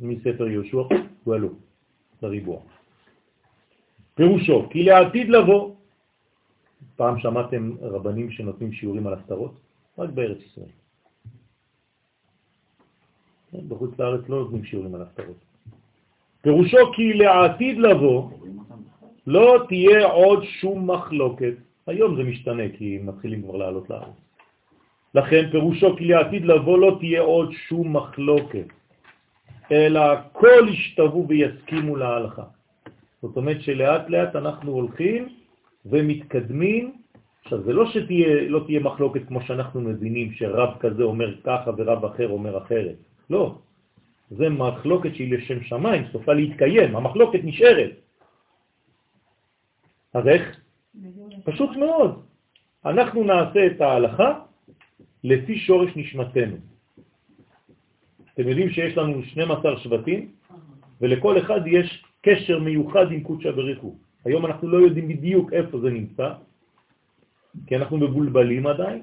מספר 0.00 0.46
יהושע 0.46 0.78
הוא 1.24 1.34
עלו 1.34 1.48
לריבוע. 2.22 2.73
פירושו, 4.14 4.68
כי 4.70 4.82
לעתיד 4.82 5.28
לבוא, 5.28 5.74
פעם 6.96 7.20
שמעתם 7.20 7.72
רבנים 7.80 8.30
שנותנים 8.30 8.72
שיעורים 8.72 9.06
על 9.06 9.14
הסתרות? 9.14 9.54
רק 9.98 10.10
בארץ 10.10 10.38
ישראל. 10.38 10.70
בחוץ 13.68 13.98
לארץ 13.98 14.28
לא 14.28 14.38
נותנים 14.38 14.64
שיעורים 14.64 14.94
על 14.94 15.02
הסתרות. 15.02 15.36
פירושו 16.42 16.92
כי 16.96 17.12
לעתיד 17.12 17.78
לבוא 17.78 18.30
לא 19.26 19.64
תהיה 19.68 20.06
עוד 20.06 20.44
שום 20.44 20.90
מחלוקת. 20.90 21.54
היום 21.86 22.16
זה 22.16 22.22
משתנה 22.22 22.62
כי 22.78 22.98
מתחילים 23.02 23.42
כבר 23.42 23.56
לעלות 23.56 23.90
לארץ. 23.90 24.16
לכן 25.14 25.50
פירושו 25.50 25.96
כי 25.96 26.04
לעתיד 26.04 26.44
לבוא 26.44 26.78
לא 26.78 26.96
תהיה 27.00 27.22
עוד 27.22 27.52
שום 27.52 27.96
מחלוקת, 27.96 28.66
אלא 29.72 30.02
כל 30.32 30.68
ישתבו 30.68 31.26
ויסכימו 31.28 31.96
להלכה. 31.96 32.44
זאת 33.24 33.36
אומרת 33.36 33.60
שלאט 33.60 34.10
לאט 34.10 34.36
אנחנו 34.36 34.72
הולכים 34.72 35.28
ומתקדמים. 35.86 36.92
עכשיו, 37.44 37.62
זה 37.62 37.72
לא 37.72 37.90
שתהיה, 37.90 38.48
לא 38.48 38.60
תהיה 38.66 38.80
מחלוקת 38.80 39.20
כמו 39.28 39.40
שאנחנו 39.40 39.80
מבינים, 39.80 40.32
שרב 40.32 40.70
כזה 40.80 41.02
אומר 41.02 41.40
ככה 41.44 41.70
ורב 41.76 42.04
אחר 42.04 42.28
אומר 42.28 42.58
אחרת. 42.58 42.96
לא. 43.30 43.58
זה 44.30 44.48
מחלוקת 44.48 45.14
שהיא 45.14 45.34
לשם 45.34 45.62
שמיים, 45.62 46.04
סופה 46.12 46.32
להתקיים, 46.32 46.96
המחלוקת 46.96 47.40
נשארת. 47.44 47.92
אז 50.14 50.28
איך? 50.28 50.60
פשוט 51.44 51.70
מאוד. 51.76 52.22
אנחנו 52.84 53.24
נעשה 53.24 53.66
את 53.66 53.80
ההלכה 53.80 54.30
לפי 55.24 55.58
שורש 55.58 55.96
נשמתנו. 55.96 56.56
אתם 58.34 58.48
יודעים 58.48 58.70
שיש 58.70 58.96
לנו 58.96 59.22
12 59.22 59.80
שבטים, 59.80 60.28
ולכל 61.00 61.38
אחד 61.38 61.60
יש 61.66 62.03
קשר 62.24 62.58
מיוחד 62.58 63.12
עם 63.12 63.20
קודשא 63.20 63.50
בריחו. 63.50 63.94
היום 64.24 64.46
אנחנו 64.46 64.68
לא 64.68 64.78
יודעים 64.78 65.08
בדיוק 65.08 65.52
איפה 65.52 65.80
זה 65.80 65.90
נמצא, 65.90 66.28
כי 67.66 67.76
אנחנו 67.76 67.96
מבולבלים 67.96 68.66
עדיין, 68.66 69.02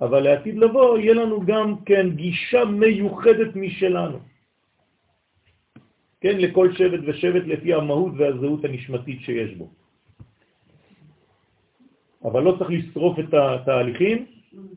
אבל 0.00 0.20
לעתיד 0.20 0.58
לבוא 0.58 0.98
יהיה 0.98 1.14
לנו 1.14 1.46
גם 1.46 1.86
כן 1.86 2.10
גישה 2.10 2.64
מיוחדת 2.64 3.56
משלנו. 3.56 4.18
כן, 6.20 6.38
לכל 6.38 6.74
שבט 6.74 7.00
ושבט 7.06 7.44
לפי 7.46 7.74
המהות 7.74 8.12
והזהות 8.18 8.64
הנשמתית 8.64 9.20
שיש 9.20 9.54
בו. 9.54 9.70
אבל 12.24 12.42
לא 12.42 12.56
צריך 12.58 12.70
לשרוף 12.70 13.18
את 13.18 13.34
התהליכים, 13.34 14.26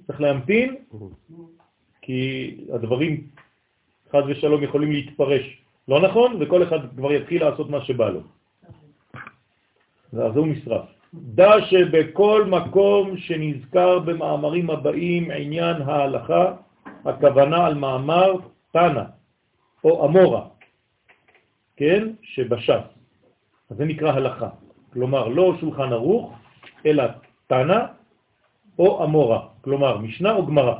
צריך 0.07 0.21
להמתין, 0.21 0.75
כי 2.01 2.17
הדברים 2.73 3.27
חז 4.09 4.23
ושלום 4.27 4.63
יכולים 4.63 4.91
להתפרש 4.91 5.64
לא 5.87 6.01
נכון, 6.01 6.37
וכל 6.39 6.63
אחד 6.63 6.79
כבר 6.97 7.11
יתחיל 7.11 7.43
לעשות 7.43 7.69
מה 7.69 7.81
שבא 7.81 8.09
לו. 8.09 8.21
אז 10.13 10.37
הוא 10.37 10.47
משרף. 10.47 10.85
דע 11.13 11.51
שבכל 11.61 12.45
מקום 12.45 13.17
שנזכר 13.17 13.99
במאמרים 13.99 14.69
הבאים 14.69 15.31
עניין 15.31 15.81
ההלכה, 15.81 16.53
הכוונה 17.05 17.65
על 17.65 17.73
מאמר 17.73 18.33
תנא 18.71 19.03
או 19.83 20.05
אמורה, 20.05 20.47
כן, 21.77 22.07
שבש"ס. 22.21 22.85
אז 23.69 23.77
זה 23.77 23.85
נקרא 23.85 24.11
הלכה. 24.11 24.49
כלומר, 24.93 25.27
לא 25.27 25.53
שולחן 25.59 25.93
ערוך, 25.93 26.33
אלא 26.85 27.03
תנא 27.47 27.79
או 28.79 29.03
אמורה, 29.03 29.47
כלומר 29.61 29.97
משנה 29.97 30.33
או 30.33 30.45
גמרא, 30.45 30.75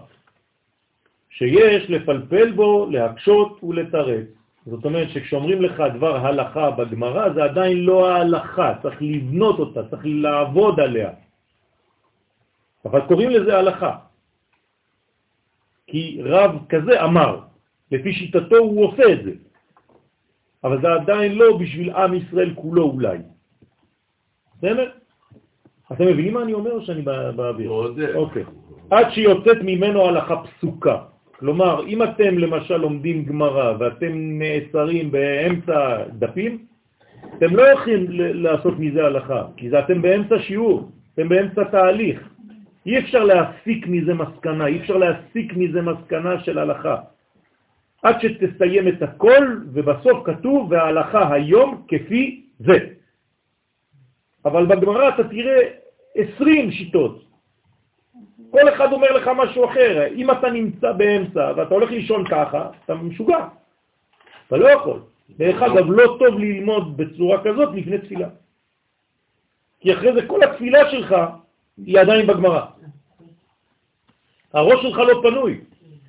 שיש 1.30 1.90
לפלפל 1.90 2.52
בו, 2.52 2.88
להקשות 2.91 3.64
ולתרץ. 3.64 4.27
זאת 4.65 4.85
אומרת 4.85 5.09
שכשאומרים 5.09 5.61
לך 5.61 5.83
דבר 5.93 6.15
הלכה 6.17 6.71
בגמרא, 6.71 7.33
זה 7.33 7.43
עדיין 7.43 7.77
לא 7.77 8.09
ההלכה, 8.09 8.73
צריך 8.81 8.97
לבנות 9.01 9.59
אותה, 9.59 9.89
צריך 9.89 10.01
לעבוד 10.05 10.79
עליה. 10.79 11.09
אבל 12.85 13.01
קוראים 13.07 13.29
לזה 13.29 13.57
הלכה. 13.57 13.97
כי 15.87 16.21
רב 16.25 16.51
כזה 16.69 17.03
אמר, 17.03 17.39
לפי 17.91 18.13
שיטתו 18.13 18.57
הוא 18.57 18.85
עושה 18.85 19.03
את 19.13 19.23
זה. 19.23 19.31
אבל 20.63 20.81
זה 20.81 20.87
עדיין 20.93 21.35
לא 21.35 21.57
בשביל 21.57 21.89
עם 21.93 22.13
ישראל 22.13 22.53
כולו 22.55 22.83
אולי. 22.83 23.17
בסדר? 24.57 24.91
אתם 25.91 26.05
מבינים 26.07 26.33
מה 26.33 26.41
אני 26.41 26.53
אומר 26.53 26.71
או 26.71 26.81
שאני 26.81 27.01
באוויר? 27.35 27.71
אוקיי. 28.15 28.43
עד 28.91 29.11
שיוצאת 29.11 29.57
ממנו 29.61 30.05
הלכה 30.05 30.35
פסוקה. 30.43 31.14
כלומר, 31.39 31.87
אם 31.87 32.03
אתם 32.03 32.37
למשל 32.37 32.77
לומדים 32.77 33.25
גמרא 33.25 33.73
ואתם 33.79 34.11
נעצרים 34.39 35.11
באמצע 35.11 36.03
דפים, 36.09 36.65
אתם 37.37 37.55
לא 37.55 37.63
יכולים 37.63 38.05
לעשות 38.43 38.73
מזה 38.79 39.05
הלכה, 39.05 39.43
כי 39.57 39.69
זה 39.69 39.79
אתם 39.79 40.01
באמצע 40.01 40.39
שיעור, 40.39 40.91
אתם 41.13 41.29
באמצע 41.29 41.63
תהליך. 41.63 42.29
אי 42.85 42.99
אפשר 42.99 43.23
להסיק 43.23 43.87
מזה 43.87 44.13
מסקנה, 44.13 44.67
אי 44.67 44.77
אפשר 44.79 44.97
להסיק 44.97 45.53
מזה 45.55 45.81
מסקנה 45.81 46.43
של 46.43 46.57
הלכה. 46.57 46.95
עד 48.03 48.15
שתסיים 48.21 48.87
את 48.87 49.01
הכל, 49.01 49.57
ובסוף 49.73 50.17
כתוב, 50.25 50.71
וההלכה 50.71 51.33
היום 51.33 51.85
כפי 51.87 52.41
זה. 52.59 52.77
אבל 54.45 54.65
בגמרא 54.65 55.09
אתה 55.09 55.23
תראה 55.23 55.59
20 56.15 56.71
שיטות. 56.71 57.24
כל 58.56 58.69
אחד 58.73 58.94
אומר 58.94 59.11
לך 59.11 59.27
משהו 59.27 59.65
אחר. 59.65 60.07
אם 60.15 60.32
אתה 60.32 60.49
נמצא 60.49 60.91
באמצע 60.91 61.53
ואתה 61.56 61.73
הולך 61.73 61.91
לישון 61.91 62.27
ככה, 62.27 62.69
אתה 62.86 62.95
משוגע. 62.95 63.48
אתה 64.48 64.57
לא 64.57 64.68
יכול. 64.69 64.99
דרך 65.30 65.61
אגב, 65.61 65.91
לא 65.91 66.15
טוב 66.19 66.40
ללמוד 66.40 66.98
בצורה 66.98 67.44
כזאת 67.44 67.76
לפני 67.76 67.98
תפילה. 67.98 68.30
כי 69.80 69.94
אחרי 69.94 70.14
זה 70.14 70.27
כל 70.27 70.44
התפילה 70.44 70.91
שלך 70.91 71.15
היא 71.77 71.99
עדיין 71.99 72.27
בגמרא. 72.27 72.65
הראש 74.53 74.82
שלך 74.82 74.98
לא 74.98 75.22
פנוי. 75.23 75.61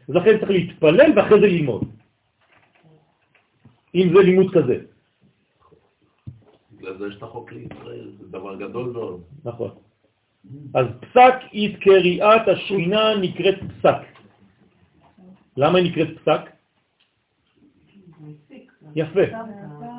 אז 0.09 0.15
לכן 0.15 0.39
צריך 0.39 0.51
להתפלל 0.51 1.11
ואחרי 1.17 1.41
זה 1.41 1.47
ללמוד. 1.47 1.83
אם 3.95 4.07
זה 4.15 4.23
לימוד 4.23 4.55
כזה. 4.55 4.77
בגלל 6.73 6.99
זה 6.99 7.07
יש 7.07 7.17
את 7.17 7.23
החוק 7.23 7.53
לישראל, 7.53 8.11
זה 8.19 8.29
דבר 8.29 8.55
גדול 8.57 8.87
מאוד. 8.93 9.21
נכון. 9.45 9.86
אז 10.75 10.87
פסק 11.01 11.35
אית 11.53 11.79
קריאת 11.81 12.49
השכינה 12.49 13.15
נקראת 13.21 13.59
פסק. 13.59 14.03
למה 15.57 15.79
היא 15.79 15.91
נקראת 15.91 16.09
פסק? 16.19 16.41
יפה. 18.97 19.21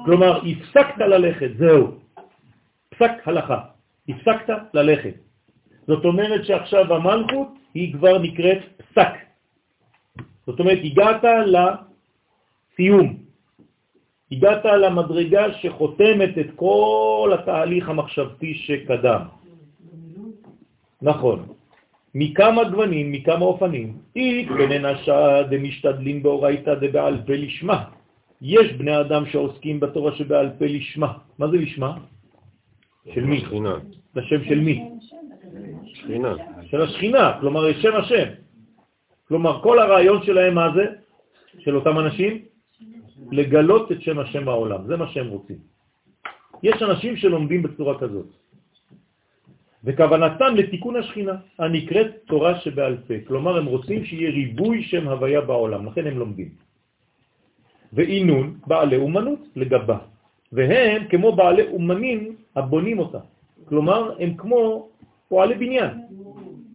כלומר, 0.06 0.42
הפסקת 0.46 0.98
ללכת, 0.98 1.50
זהו. 1.58 2.00
פסק 2.90 3.12
הלכה. 3.26 3.60
הפסקת 4.10 4.54
ללכת. 4.74 5.14
זאת 5.88 6.06
אומרת 6.06 6.46
שעכשיו 6.46 6.94
המלכות 6.94 7.48
היא 7.74 7.94
כבר 7.94 8.18
נקראת 8.18 8.58
פסק. 8.78 9.14
זאת 10.48 10.60
אומרת, 10.60 10.80
הגעת 10.84 11.24
לסיום. 11.46 13.18
הגעת 14.32 14.66
למדרגה 14.66 15.54
שחותמת 15.54 16.38
את 16.38 16.48
כל 16.56 17.32
התהליך 17.40 17.90
המחשבתי 17.90 18.54
שקדם. 18.54 19.37
נכון. 21.02 21.46
מכמה 22.16 22.64
גוונים, 22.64 23.12
מכמה 23.12 23.46
אופנים. 23.46 23.98
אית 24.16 24.48
בננשה 24.48 25.44
דמשתדלים 25.44 26.24
באורייתא 26.24 26.74
דבעל 26.74 27.22
פה 27.26 27.34
לשמה. 27.34 27.84
יש 28.42 28.74
בני 28.74 29.00
אדם 29.02 29.26
שעוסקים 29.26 29.80
בתורה 29.80 30.12
שבעל 30.16 30.50
פה 30.60 30.66
לשמה. 30.66 31.14
מה 31.40 31.48
זה 31.48 31.58
לשמה? 31.58 31.98
של 33.14 33.26
מי? 33.26 33.40
שכינה. 33.40 33.76
לשם 34.16 34.44
של 34.44 34.60
מי? 34.60 34.90
שכינה. 35.94 36.36
של 36.70 36.82
השכינה, 36.82 37.38
כלומר 37.40 37.74
שם 37.82 37.96
השם. 37.96 38.28
כלומר 39.28 39.62
כל 39.62 39.80
הרעיון 39.80 40.24
שלהם 40.24 40.56
מה 40.56 40.68
זה? 40.76 40.86
של 41.60 41.76
אותם 41.76 42.00
אנשים? 42.00 42.46
לגלות 43.32 43.92
את 43.92 44.02
שם 44.02 44.20
השם 44.20 44.46
בעולם, 44.46 44.88
זה 44.88 44.98
מה 44.98 45.08
שהם 45.08 45.28
רוצים. 45.28 45.58
יש 46.64 46.82
אנשים 46.82 47.16
שלומדים 47.18 47.64
בצורה 47.64 48.00
כזאת. 48.00 48.26
וכוונתם 49.84 50.56
לתיקון 50.56 50.96
השכינה, 50.96 51.36
הנקראת 51.60 52.12
תורה 52.26 52.60
שבעל 52.60 52.98
פה. 53.08 53.14
כלומר, 53.28 53.58
הם 53.58 53.66
רוצים 53.66 54.06
שיהיה 54.06 54.30
ריבוי 54.30 54.84
שם 54.84 55.08
הוויה 55.08 55.42
בעולם, 55.42 55.86
לכן 55.86 56.08
הם 56.08 56.18
לומדים. 56.20 56.50
ואינון 57.94 58.58
בעלי 58.68 58.98
אומנות 58.98 59.40
לגבה, 59.56 59.98
והם 60.52 61.08
כמו 61.08 61.36
בעלי 61.36 61.68
אומנים 61.68 62.36
הבונים 62.56 63.00
אותה. 63.00 63.20
כלומר, 63.66 64.16
הם 64.20 64.34
כמו 64.38 64.90
פועלי 65.30 65.56
בניין. 65.56 65.92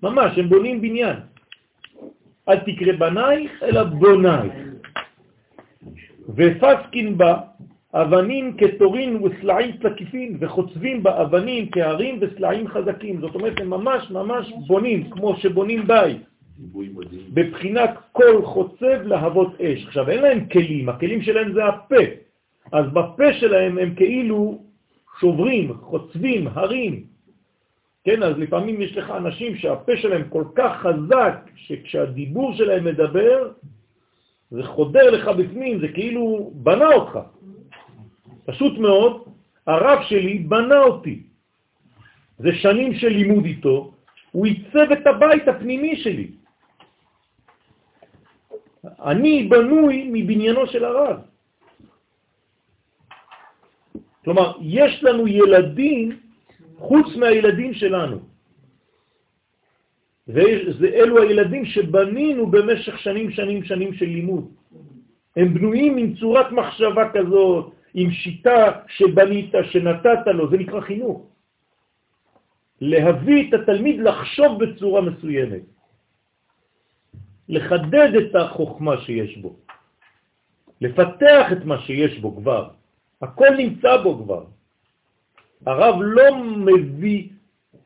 ממש, 0.02 0.38
הם 0.38 0.48
בונים 0.48 0.80
בניין. 0.80 1.16
אל 2.48 2.58
תקרא 2.58 2.92
בנייך, 2.92 3.62
אלא 3.62 3.82
בונייך. 3.84 4.52
ופסקין 6.28 7.18
בה 7.18 7.32
אבנים 7.94 8.56
כתורין 8.56 9.22
וסלעים 9.22 9.76
תקיפין, 9.76 10.36
וחוצבים 10.40 11.02
בה 11.02 11.22
אבנים 11.22 11.70
כהרים 11.70 12.18
וסלעים 12.20 12.68
חזקים. 12.68 13.20
זאת 13.20 13.34
אומרת, 13.34 13.60
הם 13.60 13.70
ממש 13.70 14.10
ממש 14.10 14.52
בונים, 14.66 15.10
כמו 15.10 15.36
שבונים 15.36 15.86
בית. 15.86 16.22
בבחינת 17.34 17.90
כל 18.12 18.44
חוצב 18.44 19.02
להבות 19.04 19.60
אש. 19.60 19.86
עכשיו, 19.86 20.10
אין 20.10 20.22
להם 20.22 20.44
כלים, 20.48 20.88
הכלים 20.88 21.22
שלהם 21.22 21.52
זה 21.52 21.64
הפה. 21.64 22.04
אז 22.72 22.86
בפה 22.92 23.32
שלהם 23.32 23.78
הם 23.78 23.94
כאילו 23.94 24.62
שוברים, 25.20 25.74
חוצבים, 25.74 26.48
הרים. 26.48 27.04
כן, 28.04 28.22
אז 28.22 28.38
לפעמים 28.38 28.82
יש 28.82 28.96
לך 28.96 29.10
אנשים 29.10 29.56
שהפה 29.56 29.92
שלהם 29.96 30.22
כל 30.28 30.44
כך 30.54 30.72
חזק, 30.80 31.50
שכשהדיבור 31.56 32.54
שלהם 32.54 32.84
מדבר, 32.84 33.50
זה 34.50 34.62
חודר 34.64 35.10
לך 35.10 35.28
בפנים, 35.28 35.80
זה 35.80 35.88
כאילו 35.88 36.50
בנה 36.54 36.88
אותך. 36.94 37.18
פשוט 38.46 38.78
מאוד, 38.78 39.24
הרב 39.66 39.98
שלי 40.08 40.38
בנה 40.38 40.78
אותי. 40.82 41.22
זה 42.38 42.50
שנים 42.54 42.94
של 42.94 43.08
לימוד 43.08 43.44
איתו, 43.44 43.94
הוא 44.32 44.46
ייצב 44.46 44.92
את 44.92 45.06
הבית 45.06 45.48
הפנימי 45.48 45.96
שלי. 45.96 46.28
אני 48.84 49.46
בנוי 49.48 50.10
מבניינו 50.12 50.66
של 50.66 50.84
הרב. 50.84 51.16
כלומר, 54.24 54.52
יש 54.60 55.04
לנו 55.04 55.28
ילדים 55.28 56.18
חוץ 56.78 57.06
מהילדים 57.16 57.74
שלנו. 57.74 58.18
ואלו 60.28 61.22
הילדים 61.22 61.64
שבנינו 61.64 62.46
במשך 62.46 62.98
שנים, 62.98 63.30
שנים, 63.30 63.64
שנים 63.64 63.94
של 63.94 64.06
לימוד. 64.06 64.44
הם 65.36 65.54
בנויים 65.54 65.96
עם 65.96 66.14
צורת 66.14 66.52
מחשבה 66.52 67.10
כזאת, 67.14 67.72
עם 67.94 68.10
שיטה 68.10 68.88
שבנית, 68.88 69.52
שנתת 69.70 70.26
לו, 70.26 70.50
זה 70.50 70.56
נקרא 70.56 70.80
חינוך. 70.80 71.26
להביא 72.80 73.48
את 73.48 73.54
התלמיד 73.54 74.00
לחשוב 74.00 74.64
בצורה 74.64 75.00
מסוימת. 75.00 75.62
לחדד 77.48 78.10
את 78.14 78.34
החוכמה 78.34 79.00
שיש 79.00 79.38
בו, 79.38 79.56
לפתח 80.80 81.46
את 81.52 81.64
מה 81.64 81.78
שיש 81.80 82.18
בו 82.18 82.36
כבר. 82.36 82.70
הכל 83.22 83.50
נמצא 83.56 84.02
בו 84.02 84.24
כבר. 84.24 84.44
הרב 85.66 85.96
לא 86.00 86.44
מביא 86.44 87.28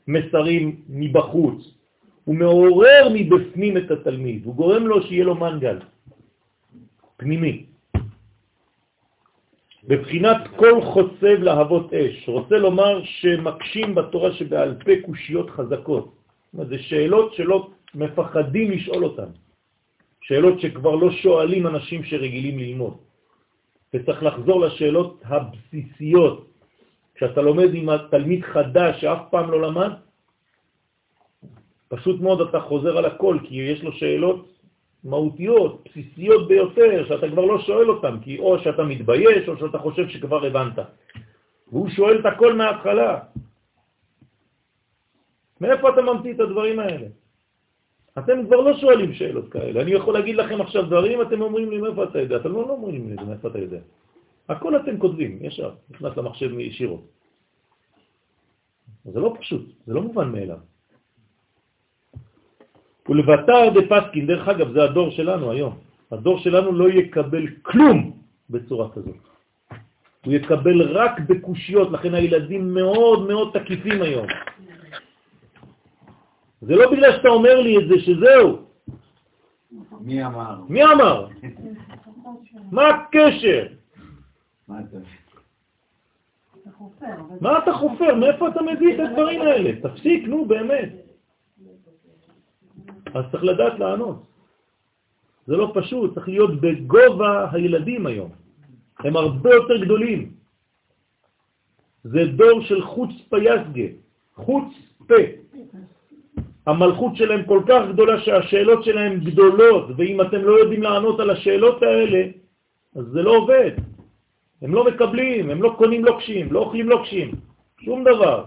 מסרים 0.08 0.82
מבחוץ, 0.88 1.58
הוא 2.24 2.34
מעורר 2.34 3.08
מבפנים 3.14 3.76
את 3.76 3.90
התלמיד, 3.90 4.44
הוא 4.44 4.54
גורם 4.54 4.86
לו 4.86 5.02
שיהיה 5.02 5.24
לו 5.24 5.34
מנגל 5.34 5.78
פנימי. 7.16 7.75
בבחינת 9.86 10.36
כל 10.56 10.82
חוצב 10.82 11.38
להבות 11.46 11.94
אש, 11.94 12.28
רוצה 12.28 12.56
לומר 12.58 13.02
שמקשים 13.04 13.94
בתורה 13.94 14.32
שבעל 14.32 14.74
פה 14.84 14.92
קושיות 15.06 15.50
חזקות. 15.50 16.12
זה 16.52 16.78
שאלות 16.78 17.34
שלא 17.34 17.70
מפחדים 17.94 18.70
לשאול 18.70 19.04
אותן. 19.04 19.30
שאלות 20.20 20.60
שכבר 20.60 20.94
לא 20.94 21.10
שואלים 21.10 21.66
אנשים 21.66 22.04
שרגילים 22.04 22.58
ללמוד. 22.58 22.96
וצריך 23.94 24.22
לחזור 24.22 24.60
לשאלות 24.60 25.22
הבסיסיות. 25.24 26.46
כשאתה 27.14 27.40
לומד 27.42 27.74
עם 27.74 27.88
התלמיד 27.88 28.42
חדש 28.44 29.00
שאף 29.00 29.30
פעם 29.30 29.50
לא 29.50 29.62
למד, 29.62 29.92
פשוט 31.88 32.20
מאוד 32.20 32.40
אתה 32.40 32.60
חוזר 32.60 32.98
על 32.98 33.04
הכל, 33.04 33.38
כי 33.44 33.54
יש 33.54 33.82
לו 33.82 33.92
שאלות 33.92 34.55
מהותיות, 35.06 35.88
בסיסיות 35.88 36.48
ביותר, 36.48 37.04
שאתה 37.08 37.28
כבר 37.28 37.44
לא 37.44 37.58
שואל 37.58 37.90
אותן, 37.90 38.14
כי 38.22 38.38
או 38.38 38.58
שאתה 38.58 38.82
מתבייש 38.82 39.48
או 39.48 39.56
שאתה 39.56 39.78
חושב 39.78 40.08
שכבר 40.08 40.46
הבנת. 40.46 40.78
והוא 41.72 41.88
שואל 41.88 42.20
את 42.20 42.26
הכל 42.26 42.52
מההתחלה. 42.54 43.18
מאיפה 45.60 45.88
אתה 45.88 46.02
ממציא 46.02 46.34
את 46.34 46.40
הדברים 46.40 46.78
האלה? 46.80 47.06
אתם 48.18 48.46
כבר 48.46 48.60
לא 48.60 48.72
שואלים 48.76 49.12
שאלות 49.14 49.52
כאלה. 49.52 49.82
אני 49.82 49.90
יכול 49.90 50.14
להגיד 50.14 50.36
לכם 50.36 50.60
עכשיו 50.60 50.86
דברים, 50.86 51.22
אתם 51.22 51.42
אומרים 51.42 51.70
לי 51.70 51.78
מאיפה 51.78 52.04
אתה 52.04 52.18
יודע. 52.18 52.36
אתם 52.36 52.52
לא, 52.52 52.62
לא 52.68 52.72
אומרים 52.72 53.08
לי 53.08 53.24
מאיפה 53.24 53.48
אתה 53.48 53.58
יודע. 53.58 53.80
הכל 54.48 54.76
אתם 54.76 54.98
כותבים, 54.98 55.38
ישר, 55.40 55.70
נכנס 55.90 56.16
למחשב 56.16 56.58
ישירות. 56.58 57.04
זה 59.04 59.20
לא 59.20 59.34
פשוט, 59.38 59.64
זה 59.86 59.94
לא 59.94 60.02
מובן 60.02 60.32
מאליו. 60.32 60.58
ולבטר 63.08 63.68
דפסקין, 63.74 64.26
דרך 64.26 64.48
אגב, 64.48 64.72
זה 64.72 64.82
הדור 64.82 65.10
שלנו 65.10 65.50
היום. 65.50 65.74
הדור 66.12 66.38
שלנו 66.38 66.72
לא 66.72 66.88
יקבל 66.90 67.46
כלום 67.62 68.12
בצורה 68.50 68.90
כזאת. 68.90 69.22
הוא 70.24 70.34
יקבל 70.34 70.82
רק 70.82 71.20
בקושיות, 71.20 71.92
לכן 71.92 72.14
הילדים 72.14 72.74
מאוד 72.74 73.28
מאוד 73.28 73.48
תקיפים 73.54 74.02
היום. 74.02 74.26
זה 76.60 76.74
לא 76.76 76.90
בגלל 76.92 77.12
שאתה 77.16 77.28
אומר 77.28 77.60
לי 77.60 77.78
את 77.78 77.88
זה 77.88 77.94
שזהו. 77.98 78.66
מי 80.00 80.26
אמר? 80.26 80.60
מי 80.68 80.84
אמר? 80.84 81.28
מה 82.72 82.88
הקשר? 82.88 83.66
מה 87.40 87.58
אתה 87.58 87.72
חופר? 87.72 88.14
מאיפה 88.14 88.48
אתה 88.48 88.62
מביא 88.62 88.94
את 88.94 89.00
הדברים 89.00 89.40
האלה? 89.42 89.70
תפסיק, 89.82 90.28
נו, 90.28 90.44
באמת. 90.44 91.05
אז 93.16 93.24
צריך 93.32 93.44
לדעת 93.44 93.78
לענות. 93.78 94.22
זה 95.46 95.56
לא 95.56 95.72
פשוט, 95.74 96.14
צריך 96.14 96.28
להיות 96.28 96.60
בגובה 96.60 97.46
הילדים 97.52 98.06
היום. 98.06 98.30
הם 98.98 99.16
הרבה 99.16 99.50
יותר 99.54 99.76
גדולים. 99.84 100.32
זה 102.04 102.20
דור 102.36 102.60
של 102.60 102.82
חוץ 102.82 103.10
פייסגה, 103.30 103.88
חוץ 104.34 104.68
פה. 105.08 105.22
המלכות 106.66 107.16
שלהם 107.16 107.42
כל 107.46 107.62
כך 107.68 107.82
גדולה 107.92 108.20
שהשאלות 108.20 108.84
שלהם 108.84 109.20
גדולות, 109.24 109.84
ואם 109.96 110.20
אתם 110.20 110.40
לא 110.42 110.52
יודעים 110.58 110.82
לענות 110.82 111.20
על 111.20 111.30
השאלות 111.30 111.82
האלה, 111.82 112.20
אז 112.96 113.04
זה 113.04 113.22
לא 113.22 113.36
עובד. 113.36 113.70
הם 114.62 114.74
לא 114.74 114.84
מקבלים, 114.84 115.50
הם 115.50 115.62
לא 115.62 115.74
קונים 115.78 116.04
לוקשים, 116.04 116.52
לא 116.52 116.58
אוכלים 116.60 116.88
לוקשים, 116.88 117.28
שום 117.80 118.04
דבר. 118.04 118.44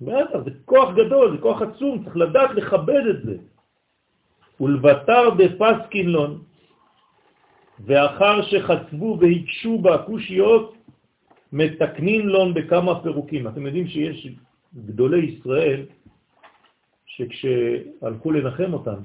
בטח, 0.00 0.38
זה 0.44 0.50
כוח 0.64 0.94
גדול, 0.94 1.36
זה 1.36 1.42
כוח 1.42 1.62
עצום, 1.62 2.04
צריך 2.04 2.16
לדעת 2.16 2.50
לכבד 2.50 3.04
את 3.10 3.22
זה. 3.24 3.36
ולבטר 4.60 5.30
בפסקינלון, 5.30 6.42
ואחר 7.80 8.42
שחצבו 8.42 9.18
והקשו 9.20 9.78
בקושיות, 9.78 10.74
מתקנין 11.52 12.26
לון 12.26 12.54
בכמה 12.54 13.02
פירוקים. 13.02 13.48
אתם 13.48 13.66
יודעים 13.66 13.86
שיש 13.86 14.28
גדולי 14.74 15.18
ישראל 15.18 15.86
שכשהלכו 17.06 18.32
לנחם 18.32 18.72
אותם, 18.72 19.00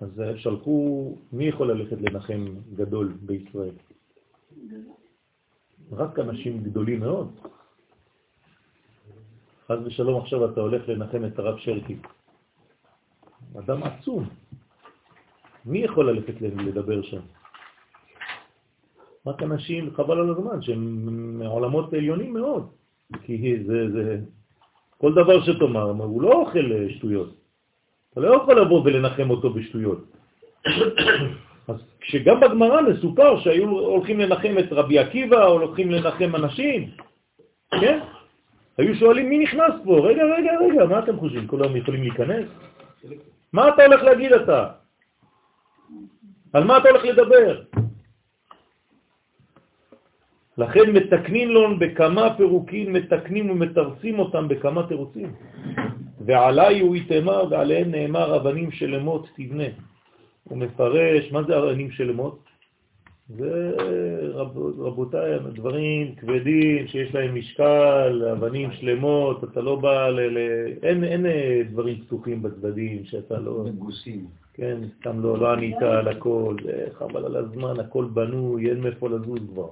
אז 0.00 0.22
שלחו, 0.36 1.16
מי 1.32 1.44
יכול 1.44 1.72
ללכת 1.72 1.96
לנחם 2.00 2.44
גדול 2.74 3.12
בישראל? 3.20 3.74
רק 5.92 6.18
אנשים 6.18 6.62
גדולים 6.62 7.00
מאוד. 7.00 7.40
חז 9.70 9.86
ושלום 9.86 10.20
עכשיו 10.20 10.44
אתה 10.44 10.60
הולך 10.60 10.88
לנחם 10.88 11.24
את 11.24 11.38
הרב 11.38 11.58
שרקי. 11.58 11.96
אדם 13.58 13.82
עצום. 13.82 14.28
מי 15.66 15.78
יכול 15.78 16.10
ללכת 16.10 16.40
לדבר 16.40 17.02
שם? 17.02 17.20
רק 19.26 19.42
אנשים, 19.42 19.90
חבל 19.94 20.18
על 20.18 20.30
הזמן, 20.30 20.62
שהם 20.62 20.82
מעולמות 21.38 21.92
עליונים 21.92 22.34
מאוד. 22.34 22.70
כי 23.22 23.64
זה, 23.66 23.90
זה, 23.92 24.18
כל 24.98 25.12
דבר 25.14 25.44
שתאמר, 25.44 25.90
הוא 25.90 26.22
לא 26.22 26.32
אוכל 26.32 26.88
שטויות. 26.88 27.34
אתה 28.12 28.20
לא 28.20 28.36
יכול 28.36 28.60
לבוא 28.60 28.82
ולנחם 28.84 29.30
אותו 29.30 29.50
בשטויות. 29.50 30.04
אז 31.68 31.76
כשגם 32.00 32.40
בגמרא 32.40 32.80
מסופר 32.82 33.40
שהיו 33.40 33.68
הולכים 33.68 34.20
לנחם 34.20 34.58
את 34.58 34.72
רבי 34.72 34.98
עקיבא, 34.98 35.46
או 35.46 35.52
הולכים 35.52 35.90
לנחם 35.90 36.36
אנשים, 36.36 36.90
כן? 37.70 38.00
היו 38.80 38.94
שואלים 38.94 39.28
מי 39.28 39.38
נכנס 39.38 39.74
פה, 39.84 40.00
רגע, 40.08 40.24
רגע, 40.24 40.52
רגע, 40.60 40.84
מה 40.84 40.98
אתם 40.98 41.16
חושבים? 41.16 41.46
כולם 41.46 41.76
יכולים 41.76 42.02
להיכנס? 42.02 42.46
מה 43.52 43.68
אתה 43.68 43.84
הולך 43.84 44.02
להגיד 44.02 44.32
אתה? 44.32 44.68
על 46.52 46.64
מה 46.64 46.78
אתה 46.78 46.88
הולך 46.88 47.04
לדבר? 47.04 47.62
לכן 50.58 50.90
מתקנים 50.92 51.48
לו 51.50 51.78
בכמה 51.78 52.36
פירוקים, 52.36 52.92
מתקנים 52.92 53.50
ומתרסים 53.50 54.18
אותם 54.18 54.48
בכמה 54.48 54.86
תירוצים. 54.88 55.32
ועליי 56.26 56.80
הוא 56.80 56.96
יתאמר 56.96 57.44
ועליהם 57.50 57.90
נאמר 57.90 58.36
אבנים 58.36 58.70
של 58.70 58.94
אמות 58.94 59.28
תבנה. 59.36 59.68
הוא 60.44 60.58
מפרש, 60.58 61.32
מה 61.32 61.42
זה 61.42 61.58
אבנים 61.58 61.90
שלמות? 61.90 62.49
זה, 63.36 63.76
רב, 64.34 64.58
רבותיי, 64.78 65.38
דברים 65.54 66.14
כבדים 66.14 66.86
שיש 66.86 67.14
להם 67.14 67.34
משקל, 67.34 68.24
אבנים 68.32 68.72
שלמות, 68.72 69.44
אתה 69.44 69.60
לא 69.60 69.76
בא 69.76 70.08
ל... 70.08 70.20
ל 70.20 70.38
אין, 70.82 71.04
אין 71.04 71.26
אה, 71.26 71.62
דברים 71.70 72.00
פתוחים 72.00 72.42
בצדדים 72.42 73.04
שאתה 73.04 73.38
לא... 73.38 73.64
מגוסים. 73.66 74.26
כן, 74.54 74.78
סתם 75.00 75.20
לא, 75.22 75.38
לא 75.38 75.52
ענית 75.52 75.82
על 75.82 76.08
הכל, 76.08 76.56
זה 76.64 76.86
חבל 76.92 77.24
על 77.24 77.36
הזמן, 77.36 77.80
הכל 77.80 78.04
בנוי, 78.04 78.70
אין 78.70 78.80
מאיפה 78.80 79.08
לזוז 79.08 79.40
כבר. 79.52 79.68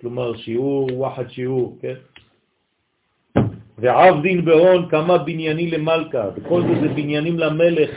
כלומר, 0.00 0.36
שיעור, 0.36 0.88
וואחד 0.92 1.28
שיעור, 1.30 1.78
כן? 1.80 1.94
ועבדין 3.78 4.44
בהון 4.44 4.88
כמה 4.88 5.18
בנייני 5.18 5.70
למלכה, 5.70 6.30
וכל 6.36 6.62
זה 6.62 6.80
זה 6.80 6.88
בניינים 6.88 7.38
למלך 7.38 7.90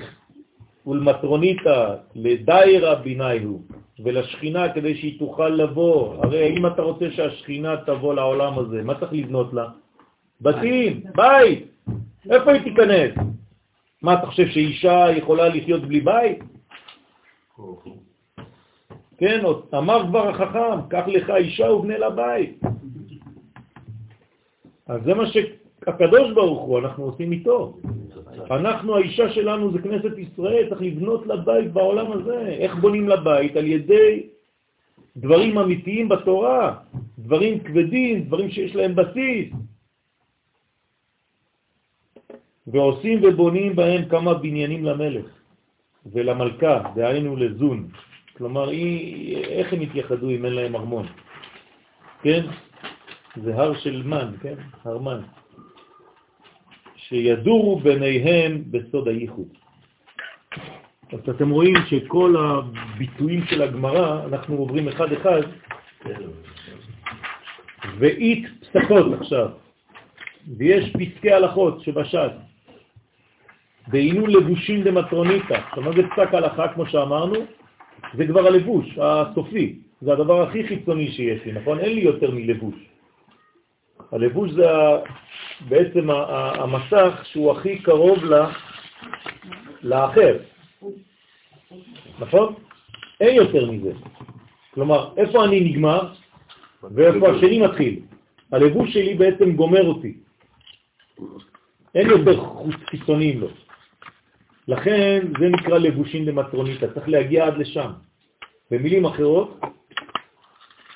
ולמטרוניתא, 0.87 1.95
לדיירה 2.15 2.95
בינייהו, 2.95 3.61
ולשכינה 4.03 4.73
כדי 4.73 4.95
שהיא 4.95 5.19
תוכל 5.19 5.49
לבוא. 5.49 6.25
הרי 6.25 6.57
אם 6.57 6.67
אתה 6.67 6.81
רוצה 6.81 7.11
שהשכינה 7.11 7.77
תבוא 7.85 8.13
לעולם 8.13 8.59
הזה, 8.59 8.83
מה 8.83 8.99
צריך 8.99 9.13
לבנות 9.13 9.53
לה? 9.53 9.67
בתים, 10.41 11.03
בית. 11.15 11.63
איפה 12.29 12.51
היא 12.51 12.61
תיכנס? 12.61 13.11
מה, 14.01 14.13
אתה 14.13 14.27
חושב 14.27 14.47
שאישה 14.47 15.05
יכולה 15.17 15.47
לחיות 15.49 15.81
בלי 15.81 15.99
בית? 15.99 16.39
כן, 19.17 19.41
אמר 19.77 20.07
כבר 20.07 20.29
החכם, 20.29 20.87
קח 20.89 21.03
לך 21.07 21.29
אישה 21.29 21.71
ובנה 21.71 21.97
לה 21.97 22.09
בית. 22.09 22.59
אז 24.87 25.01
זה 25.03 25.13
מה 25.13 25.23
שהקדוש 25.85 26.31
ברוך 26.31 26.61
הוא, 26.61 26.79
אנחנו 26.79 27.03
עושים 27.03 27.31
איתו. 27.31 27.77
אנחנו, 28.51 28.95
האישה 28.95 29.29
שלנו 29.33 29.71
זה 29.71 29.79
כנסת 29.81 30.17
ישראל, 30.17 30.69
צריך 30.69 30.81
לבנות 30.81 31.27
לבית 31.27 31.73
בעולם 31.73 32.11
הזה. 32.11 32.47
איך 32.59 32.75
בונים 32.75 33.09
לבית? 33.09 33.55
על 33.55 33.67
ידי 33.67 34.27
דברים 35.17 35.57
אמיתיים 35.57 36.09
בתורה, 36.09 36.75
דברים 37.19 37.59
כבדים, 37.59 38.23
דברים 38.23 38.49
שיש 38.49 38.75
להם 38.75 38.95
בסיס. 38.95 39.49
ועושים 42.67 43.19
ובונים 43.23 43.75
בהם 43.75 44.05
כמה 44.09 44.33
בניינים 44.33 44.85
למלך 44.85 45.25
ולמלכה, 46.05 46.91
דהיינו 46.95 47.35
לזון. 47.35 47.89
כלומר, 48.37 48.71
איך 49.47 49.73
הם 49.73 49.81
יתייחדו 49.81 50.29
אם 50.29 50.45
אין 50.45 50.53
להם 50.53 50.75
ארמון? 50.75 51.05
כן? 52.21 52.45
זה 53.43 53.55
הר 53.55 53.73
של 53.79 54.03
מן, 54.05 54.31
כן? 54.41 54.55
הרמן. 54.85 55.21
שידורו 57.11 57.79
ביניהם 57.79 58.63
בסוד 58.71 59.07
הייחוד. 59.07 59.47
אז 61.13 61.29
אתם 61.29 61.49
רואים 61.49 61.75
שכל 61.87 62.35
הביטויים 62.39 63.45
של 63.45 63.61
הגמרא, 63.61 64.25
אנחנו 64.25 64.55
עוברים 64.55 64.87
אחד-אחד, 64.87 65.41
ואית 67.99 68.45
פסקות 68.59 69.05
עכשיו, 69.19 69.49
ויש 70.57 70.93
פסקי 70.93 71.31
הלכות 71.31 71.81
שבש"ס, 71.81 72.31
בעינו 73.87 74.27
לבושים 74.27 74.83
דמטרוניתא. 74.83 75.53
עכשיו, 75.53 75.83
מה 75.83 75.91
זה 75.91 76.07
פסק 76.07 76.33
הלכה, 76.33 76.67
כמו 76.67 76.85
שאמרנו? 76.85 77.35
זה 78.13 78.27
כבר 78.27 78.47
הלבוש 78.47 78.97
הסופי, 79.01 79.75
זה 80.01 80.13
הדבר 80.13 80.41
הכי 80.41 80.67
חיצוני 80.67 81.11
שיש 81.11 81.45
לי, 81.45 81.51
נכון? 81.51 81.79
אין 81.79 81.93
לי 81.95 82.01
יותר 82.01 82.31
מלבוש. 82.31 82.75
הלבוש 84.11 84.51
זה 84.51 84.65
בעצם 85.69 86.09
המסך 86.59 87.21
שהוא 87.23 87.51
הכי 87.51 87.79
קרוב 87.79 88.17
לאחר, 89.83 90.37
נכון? 92.19 92.53
אין 93.21 93.35
יותר 93.35 93.71
מזה. 93.71 93.91
כלומר, 94.73 95.13
איפה 95.17 95.45
אני 95.45 95.59
נגמר 95.59 96.13
ואיפה 96.83 97.29
השני 97.31 97.59
מתחיל. 97.61 97.99
הלבוש 98.51 98.93
שלי 98.93 99.13
בעצם 99.13 99.51
גומר 99.51 99.87
אותי. 99.87 100.13
אין 101.95 102.09
יותר 102.09 102.37
חוץ 102.37 102.75
חיצוניים 102.89 103.41
לו. 103.41 103.47
לכן 104.67 105.19
זה 105.39 105.49
נקרא 105.49 105.77
לבושים 105.77 106.27
למטרוניתא, 106.27 106.87
צריך 106.93 107.09
להגיע 107.09 107.47
עד 107.47 107.57
לשם. 107.57 107.91
במילים 108.71 109.05
אחרות, 109.05 109.59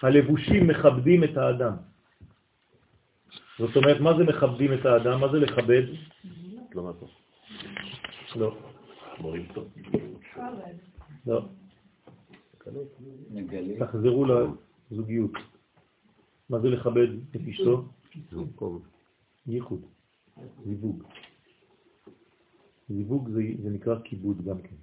הלבושים 0.02 0.68
מכבדים 0.68 1.24
את 1.24 1.38
האדם. 1.38 1.74
זאת 3.60 3.76
אומרת, 3.76 4.00
מה 4.02 4.18
זה 4.18 4.24
מכבדים 4.24 4.74
את 4.74 4.86
האדם? 4.86 5.20
מה 5.20 5.28
זה 5.32 5.38
לכבד? 5.40 5.84
לא. 8.36 8.58
לא. 9.24 9.36
לא. 11.26 11.46
תחזרו 13.80 14.26
לזוגיות. 14.92 15.32
מה 16.50 16.60
זה 16.60 16.70
לכבד 16.70 17.08
את 17.36 17.42
אשתו? 17.50 17.86
ייחוד, 19.48 19.82
זיווג. 20.66 21.04
זיווג 22.90 23.30
זה, 23.30 23.42
זה 23.64 23.70
נקרא 23.70 23.96
כיבוד 24.04 24.46
גם 24.46 24.62
כן. 24.62 24.76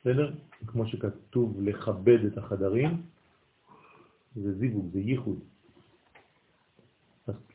בסדר? 0.00 0.34
כמו 0.66 0.86
שכתוב 0.86 1.60
לכבד 1.60 2.24
את 2.24 2.38
החדרים, 2.38 3.02
זה 4.36 4.52
זיווג, 4.58 4.92
זה 4.92 5.00
ייחוד. 5.00 5.38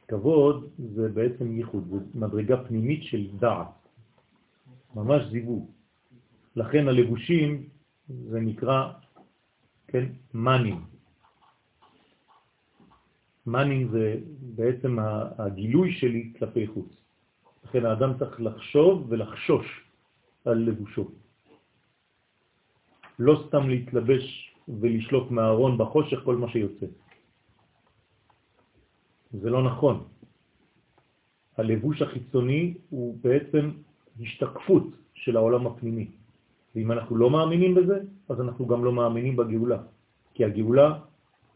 כבוד 0.09 0.69
זה 0.77 1.09
בעצם 1.09 1.57
ייחוד, 1.57 1.87
זה 1.89 1.97
מדרגה 2.13 2.63
פנימית 2.63 3.03
של 3.03 3.27
דעת, 3.39 3.67
ממש 4.95 5.23
זיווג. 5.31 5.69
לכן 6.55 6.87
הלבושים 6.87 7.69
זה 8.09 8.39
נקרא, 8.39 8.91
כן, 9.87 10.05
מנים. 10.33 10.81
מנים 13.45 13.89
זה 13.91 14.19
בעצם 14.55 14.97
הגילוי 15.37 15.91
שלי 15.93 16.33
כלפי 16.39 16.67
חוץ. 16.67 16.89
לכן 17.63 17.85
האדם 17.85 18.17
צריך 18.19 18.41
לחשוב 18.41 19.05
ולחשוש 19.09 19.65
על 20.45 20.57
לבושו. 20.57 21.11
לא 23.19 23.43
סתם 23.47 23.69
להתלבש 23.69 24.55
ולשלוק 24.67 25.31
מהארון 25.31 25.77
בחושך 25.77 26.19
כל 26.23 26.35
מה 26.35 26.49
שיוצא. 26.49 26.85
זה 29.33 29.49
לא 29.49 29.63
נכון. 29.63 30.03
הלבוש 31.57 32.01
החיצוני 32.01 32.73
הוא 32.89 33.17
בעצם 33.21 33.71
השתקפות 34.21 34.83
של 35.13 35.37
העולם 35.37 35.67
הפנימי. 35.67 36.07
ואם 36.75 36.91
אנחנו 36.91 37.17
לא 37.17 37.29
מאמינים 37.29 37.75
בזה, 37.75 37.97
אז 38.29 38.41
אנחנו 38.41 38.67
גם 38.67 38.85
לא 38.85 38.91
מאמינים 38.91 39.35
בגאולה. 39.35 39.79
כי 40.33 40.45
הגאולה 40.45 40.99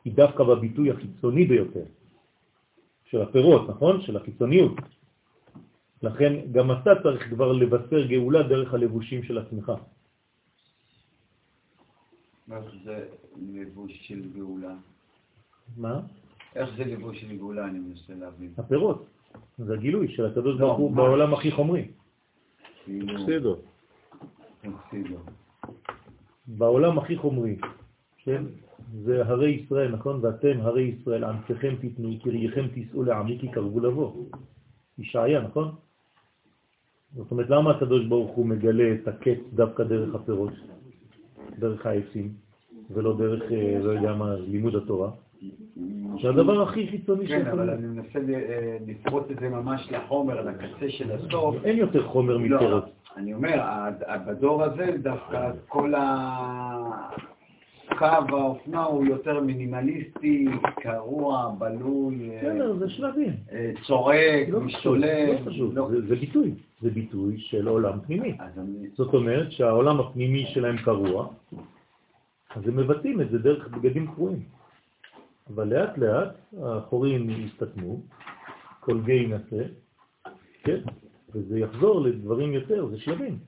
היא 0.06 0.14
דווקא 0.14 0.44
בביטוי 0.44 0.91
החיצוני 0.91 1.45
ביותר 1.45 1.86
של 3.06 3.22
הפירות, 3.22 3.70
נכון? 3.70 4.02
של 4.02 4.18
החיצוניות. 4.18 4.74
לכן 6.04 6.52
גם 6.52 6.72
אתה 6.72 6.91
צריך 7.04 7.30
כבר 7.30 7.52
לבשר 7.52 8.08
גאולה 8.08 8.44
דרך 8.44 8.74
הלבושים 8.74 9.24
של 9.24 9.38
עצמך. 9.38 9.72
איך 12.52 12.66
זה 12.84 13.08
לבוש 13.38 13.91
של 14.08 14.22
גאולה? 14.36 14.76
מה? 15.78 16.02
איך 16.56 16.70
זה 16.78 16.84
לבוש 16.84 17.22
של 17.22 17.38
גאולה, 17.38 17.66
אני 17.66 17.80
מנסה 17.80 18.14
להבין. 18.14 18.54
הפירות. 18.58 19.06
זה 19.58 19.74
הגילוי 19.74 20.08
של 20.08 20.26
הקדוש 20.26 20.60
ברוך 20.60 20.78
הוא 20.78 20.92
בעולם 20.92 21.34
הכי 21.34 21.52
חומרי. 21.52 21.88
אקסידו. 22.88 23.56
אקסידו. 24.62 25.18
בעולם 26.48 27.00
הכי 27.00 27.18
חומרי, 27.18 27.58
כן? 28.18 28.44
זה 29.04 29.26
הרי 29.26 29.50
ישראל, 29.50 29.92
נכון? 29.92 30.20
ואתם 30.22 30.62
הרי 30.62 30.82
ישראל, 30.84 31.24
ענציכם 31.24 31.76
תיתנו, 31.82 32.10
קרייכם 32.24 32.68
תיסעו 32.68 33.04
לעמי 33.04 33.38
כי 33.42 33.48
קרבו 33.48 33.80
לבוא. 33.80 34.26
ישעיה, 34.98 35.42
נכון? 35.42 35.72
זאת 37.16 37.32
אומרת, 37.32 37.50
למה 37.50 37.72
הקדוש 37.72 38.06
ברוך 38.06 38.32
הוא 38.32 38.46
מגלה 38.46 38.94
את 38.94 39.08
הקץ 39.08 39.40
דווקא 39.54 39.84
דרך 39.84 40.16
הפירות, 40.16 40.54
דרך 41.60 41.86
העצים, 41.86 42.34
ולא 42.90 43.18
דרך, 43.18 43.52
אה, 43.52 43.80
לא 43.84 43.92
יודע 43.92 44.14
מה, 44.16 44.36
לימוד 44.36 44.76
התורה? 44.76 45.12
זה 46.22 46.30
הדבר 46.30 46.61
הכי 46.61 46.88
חיצוני 46.88 47.28
כן, 47.28 47.48
אבל 47.48 47.70
אני 47.70 47.88
מנסה 47.88 48.20
אה, 48.20 48.78
לפרוט 48.88 49.32
את 49.32 49.40
זה 49.40 49.49
ממש 49.49 49.91
לחומר, 49.91 50.41
לקצה 50.41 50.90
של 50.90 51.11
הסוף. 51.11 51.56
אין 51.64 51.78
יותר 51.78 52.07
חומר 52.07 52.38
לא, 52.38 52.57
מפירות. 52.57 52.86
אני 53.18 53.34
אומר, 53.34 53.64
בדור 54.28 54.64
הזה 54.64 54.86
דווקא 55.02 55.52
כל 55.68 55.94
קו 57.98 58.06
האופנה 58.06 58.84
הוא 58.84 59.06
יותר 59.06 59.40
מינימליסטי, 59.40 60.45
קרוע, 60.82 61.52
בלוי, 61.57 62.30
בסדר, 62.38 62.74
זה 62.74 62.90
שלבים. 62.90 63.34
אה, 63.52 63.72
צורק, 63.88 64.49
לא 64.49 64.60
משתולל. 64.60 65.36
לא 65.74 65.90
זה 66.07 66.15
ביטוי. 66.15 66.53
זה 66.82 66.90
ביטוי 66.90 67.36
של 67.38 67.68
עולם 67.68 67.99
פנימי. 68.06 68.38
זאת 68.94 69.14
אומרת 69.14 69.52
שהעולם 69.52 69.99
הפנימי 69.99 70.45
שלהם 70.45 70.78
קרוע, 70.78 71.28
אז 72.56 72.68
הם 72.68 72.76
מבטאים 72.76 73.22
את 73.22 73.30
זה 73.30 73.38
דרך 73.38 73.68
בגדים 73.68 74.07
קרועים. 74.07 74.40
אבל 75.49 75.68
לאט 75.68 75.98
לאט 75.98 76.36
החורים 76.61 77.30
יסתתמו, 77.30 78.02
כל 78.80 79.02
גיא 79.02 79.14
ינסה, 79.14 79.64
כן? 80.64 80.80
וזה 81.34 81.60
יחזור 81.60 82.02
לדברים 82.02 82.53
יותר, 82.53 82.88
זה 82.88 82.99
שלבים. 82.99 83.40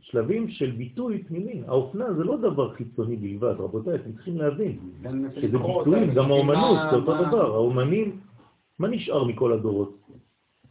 שלבים 0.00 0.48
של 0.48 0.70
ביטוי 0.70 1.24
פנימי. 1.24 1.62
האופנה 1.66 2.12
זה 2.14 2.24
לא 2.24 2.36
דבר 2.36 2.74
חיצוני 2.74 3.16
בלבד, 3.16 3.54
רבותיי, 3.58 3.94
אתם 3.94 4.12
צריכים 4.12 4.36
להבין. 4.36 4.78
שזה 5.34 5.58
ביטויים, 5.58 6.14
גם 6.14 6.30
האומנות, 6.30 6.78
זה 6.90 6.96
אותו 6.96 7.14
דבר. 7.24 7.54
האומנים, 7.54 8.20
מה 8.78 8.88
נשאר 8.88 9.24
מכל 9.24 9.52
הדורות? 9.52 9.98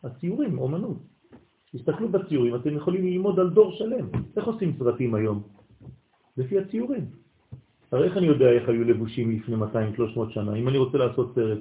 הציורים, 0.03 0.59
אומנות. 0.59 0.97
תסתכלו 1.73 2.09
בציורים, 2.09 2.55
אתם 2.55 2.75
יכולים 2.75 3.05
ללמוד 3.05 3.39
על 3.39 3.49
דור 3.49 3.71
שלם. 3.71 4.07
איך 4.37 4.45
עושים 4.47 4.73
סרטים 4.79 5.15
היום? 5.15 5.43
לפי 6.37 6.59
הציורים. 6.59 7.05
הרי 7.95 8.07
איך 8.07 8.17
אני 8.17 8.27
יודע 8.27 8.49
איך 8.51 8.69
היו 8.69 8.83
לבושים 8.83 9.31
לפני 9.31 9.55
200-300 9.55 10.29
שנה? 10.29 10.55
אם 10.55 10.67
אני 10.67 10.77
רוצה 10.77 10.97
לעשות 10.97 11.35
סרט, 11.35 11.59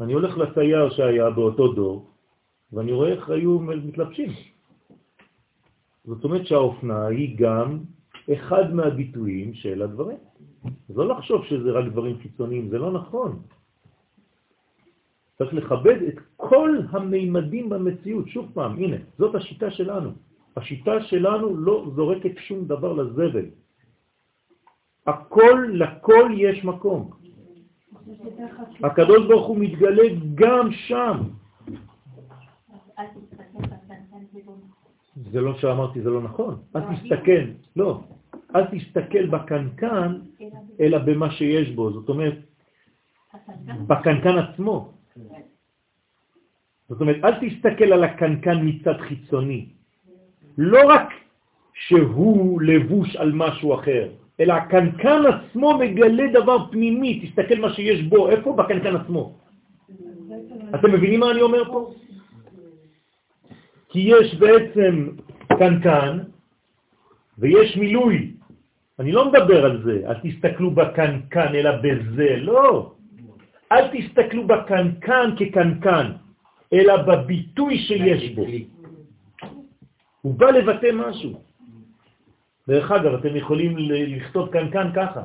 אני 0.00 0.12
הולך 0.12 0.38
לצייר 0.38 0.90
שהיה 0.90 1.30
באותו 1.30 1.72
דור, 1.72 2.10
ואני 2.72 2.92
רואה 2.92 3.08
איך 3.08 3.30
היו 3.30 3.58
מתלבשים. 3.58 4.30
זאת 6.04 6.24
אומרת 6.24 6.46
שהאופנה 6.46 7.06
היא 7.06 7.36
גם 7.38 7.78
אחד 8.32 8.74
מהביטויים 8.74 9.54
של 9.54 9.82
הדברים. 9.82 10.18
אז 10.90 10.96
לא 10.96 11.08
לחשוב 11.08 11.44
שזה 11.44 11.70
רק 11.70 11.84
דברים 11.92 12.18
חיצוניים, 12.18 12.68
זה 12.68 12.78
לא 12.78 12.92
נכון. 12.92 13.42
צריך 15.38 15.54
לכבד 15.54 16.02
את 16.08 16.18
כל 16.36 16.78
המימדים 16.90 17.68
במציאות. 17.68 18.28
שוב 18.28 18.50
פעם, 18.54 18.72
הנה, 18.76 18.96
זאת 19.18 19.34
השיטה 19.34 19.70
שלנו. 19.70 20.10
השיטה 20.56 21.02
שלנו 21.02 21.56
לא 21.56 21.90
זורקת 21.94 22.34
שום 22.38 22.64
דבר 22.64 22.92
לזבל. 22.92 23.63
הכל, 25.06 25.66
לכל 25.72 26.30
יש 26.36 26.64
מקום. 26.64 27.10
הקדוש 28.82 29.26
ברוך 29.28 29.46
הוא 29.46 29.58
מתגלה 29.58 30.08
גם 30.34 30.72
שם. 30.72 31.16
זה 35.32 35.40
לא 35.40 35.58
שאמרתי, 35.58 36.02
זה 36.02 36.10
לא 36.10 36.22
נכון. 36.22 36.62
אל 36.76 36.80
תסתכל, 36.96 37.44
לא. 37.76 38.00
אל 38.56 38.64
תסתכל 38.64 39.26
בקנקן, 39.26 40.18
אלא 40.80 40.98
במה 40.98 41.30
שיש 41.30 41.70
בו. 41.70 41.92
זאת 41.92 42.08
אומרת, 42.08 42.38
בקנקן 43.86 44.38
עצמו. 44.38 44.92
זאת 46.88 47.00
אומרת, 47.00 47.16
אל 47.24 47.34
תסתכל 47.40 47.92
על 47.92 48.04
הקנקן 48.04 48.58
מצד 48.62 49.00
חיצוני. 49.00 49.68
לא 50.58 50.80
רק 50.88 51.08
שהוא 51.74 52.62
לבוש 52.62 53.16
על 53.16 53.32
משהו 53.32 53.74
אחר, 53.74 54.08
אלא 54.40 54.52
הקנקן 54.52 55.22
עצמו 55.26 55.78
מגלה 55.78 56.26
דבר 56.32 56.70
פנימי, 56.70 57.26
תסתכל 57.26 57.58
מה 57.60 57.72
שיש 57.72 58.02
בו, 58.02 58.30
איפה? 58.30 58.52
בקנקן 58.52 58.96
עצמו. 58.96 59.38
אתם 60.74 60.92
מבינים 60.92 61.20
מה 61.20 61.30
אני 61.30 61.42
אומר 61.42 61.64
פה? 61.72 61.94
כי 63.88 64.00
יש 64.00 64.34
בעצם 64.34 65.08
קנקן 65.58 66.18
ויש 67.38 67.76
מילוי. 67.76 68.32
אני 68.98 69.12
לא 69.12 69.30
מדבר 69.30 69.64
על 69.64 69.82
זה, 69.84 70.02
אל 70.06 70.14
תסתכלו 70.22 70.70
בקנקן 70.70 71.54
אלא 71.54 71.70
בזה, 71.82 72.36
לא. 72.36 72.92
אל 73.72 73.84
תסתכלו 73.88 74.46
בקנקן 74.46 75.30
כקנקן, 75.38 76.06
אלא 76.72 76.94
בביטוי 76.96 77.78
שיש 77.78 78.30
בו. 78.34 78.46
הוא 80.22 80.34
בא 80.34 80.50
לבטא 80.50 80.90
משהו. 80.94 81.43
דרך 82.68 82.90
אגב, 82.90 83.14
אתם 83.14 83.36
יכולים 83.36 83.76
לכתוב 83.78 84.48
קנקן 84.48 84.90
ככה. 84.94 85.24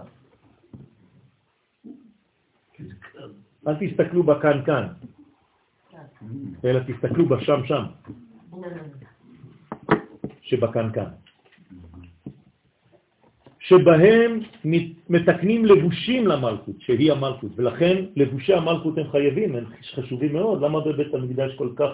אל 3.68 3.76
תסתכלו 3.80 4.24
בקנקן, 4.24 4.84
אלא 6.66 6.80
תסתכלו 6.80 7.26
בשם 7.26 7.62
שם, 7.66 7.84
שבקנקן. 10.42 11.10
שבהם 13.60 14.40
מתקנים 15.10 15.66
לבושים 15.66 16.28
למלכות, 16.28 16.76
שהיא 16.80 17.12
המלכות, 17.12 17.52
ולכן 17.56 18.06
לבושי 18.16 18.54
המלכות 18.54 18.98
הם 18.98 19.12
חייבים, 19.12 19.56
הם 19.56 19.66
חשובים 19.96 20.34
מאוד. 20.34 20.62
למה 20.62 20.80
בבית 20.82 21.14
המקדש 21.14 21.56
כל 21.56 21.70
כך 21.76 21.92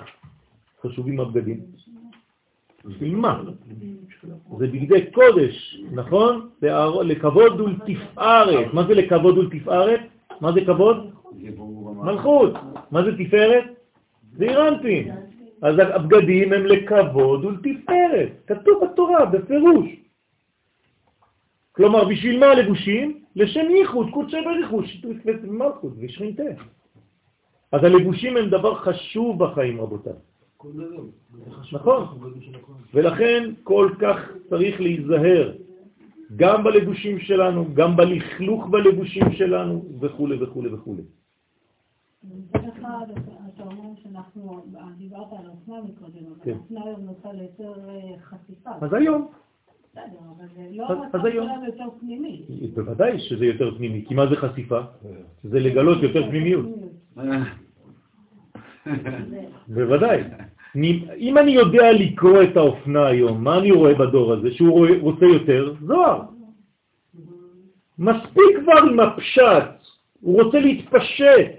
חשובים 0.82 1.20
הבגדים? 1.20 1.60
בשביל 2.86 3.16
מה? 3.16 3.42
זה 4.58 4.68
בגדי 4.68 5.12
קודש, 5.12 5.82
נכון? 5.92 6.50
לכבוד 7.04 7.62
ולתפארת. 7.62 8.74
מה 8.74 8.88
זה 8.88 8.94
לכבוד 8.94 9.38
ולתפארת? 9.38 10.00
מה 10.42 10.52
זה 10.52 10.66
כבוד? 10.66 11.12
מלכות. 12.04 12.54
מה 12.92 13.04
זה 13.04 13.18
תפארת? 13.18 13.64
זה 14.38 14.46
אירנטים. 14.46 15.08
אז 15.62 15.76
הבגדים 15.80 16.54
הם 16.54 16.66
לכבוד 16.66 17.46
ולתפארת. 17.46 18.30
כתוב 18.48 18.84
בתורה, 18.86 19.26
בפירוש. 19.26 19.88
כלומר, 21.72 22.04
בשביל 22.06 22.40
מה 22.40 22.46
הלבושים? 22.46 23.20
לשם 23.36 23.70
ייחוד, 23.70 24.10
קודשי 24.12 24.38
בריחוד, 24.46 24.86
שיתוף 24.86 25.18
מלכות 25.44 25.94
ושכינתה. 26.00 26.44
אז 27.72 27.84
הלבושים 27.84 28.38
הם 28.38 28.50
דבר 28.50 28.76
חשוב 28.76 29.44
בחיים, 29.44 29.82
רבותיי. 29.82 30.14
נכון, 31.74 32.06
ולכן 32.94 33.54
כל 33.64 33.90
כך 34.00 34.18
צריך 34.50 34.82
להיזהר, 34.82 35.52
גם 36.36 36.64
בלבושים 36.64 37.20
שלנו, 37.20 37.66
גם 37.74 37.96
בלכלוך 37.96 38.68
בלבושים 38.70 39.32
שלנו, 39.32 39.86
וכו' 40.02 40.28
וכו' 40.42 40.64
וכו'. 40.74 40.96
מצד 42.24 42.60
אחד, 42.80 43.06
אתה 43.56 43.64
אומר 43.64 43.90
שאנחנו, 44.04 44.66
דיברת 44.98 45.28
על 45.40 45.50
אופנה 45.50 45.76
מקודם, 45.84 46.26
אבל 46.28 46.36
כן. 46.44 46.52
אופנה 46.52 46.84
היום 46.86 47.02
נוטה 47.02 47.34
ליותר 47.34 47.74
אה, 47.90 48.16
חשיפה. 48.24 48.70
אז 48.82 48.94
היום. 48.94 49.28
בסדר, 49.92 50.04
אבל 50.38 50.46
זה 50.56 50.68
לא 50.72 50.88
אז- 51.14 51.26
היום. 51.26 51.48
שלנו 51.48 51.66
יותר 51.66 51.84
פנימי. 52.00 52.46
בוודאי 52.76 53.20
שזה 53.20 53.46
יותר 53.46 53.76
פנימי, 53.78 54.06
כי 54.08 54.14
מה 54.14 54.28
זה 54.28 54.36
חשיפה? 54.36 54.80
זה 55.44 55.60
לגלות 55.60 56.04
יותר 56.04 56.30
פנימיות. 56.30 56.66
בוודאי. 59.68 60.24
אם 61.18 61.38
אני 61.38 61.52
יודע 61.52 61.92
לקרוא 61.92 62.44
את 62.44 62.58
האופנה 62.58 63.08
היום, 63.08 63.44
מה 63.44 63.58
אני 63.58 63.72
רואה 63.72 63.94
בדור 63.94 64.34
הזה? 64.34 64.52
שהוא 64.52 64.72
רואה, 64.72 64.92
רוצה 65.00 65.26
יותר? 65.26 65.74
זוהר. 65.82 66.22
מספיק 68.00 68.52
כבר 68.64 68.78
עם 68.92 69.00
הפשט, 69.00 69.72
הוא 70.22 70.44
רוצה 70.44 70.60
להתפשט. 70.60 71.52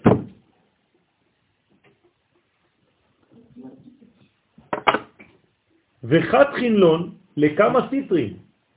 וחד 6.04 6.44
חינלון 6.54 7.14
לכמה 7.36 7.88
סיטרים. 7.90 8.36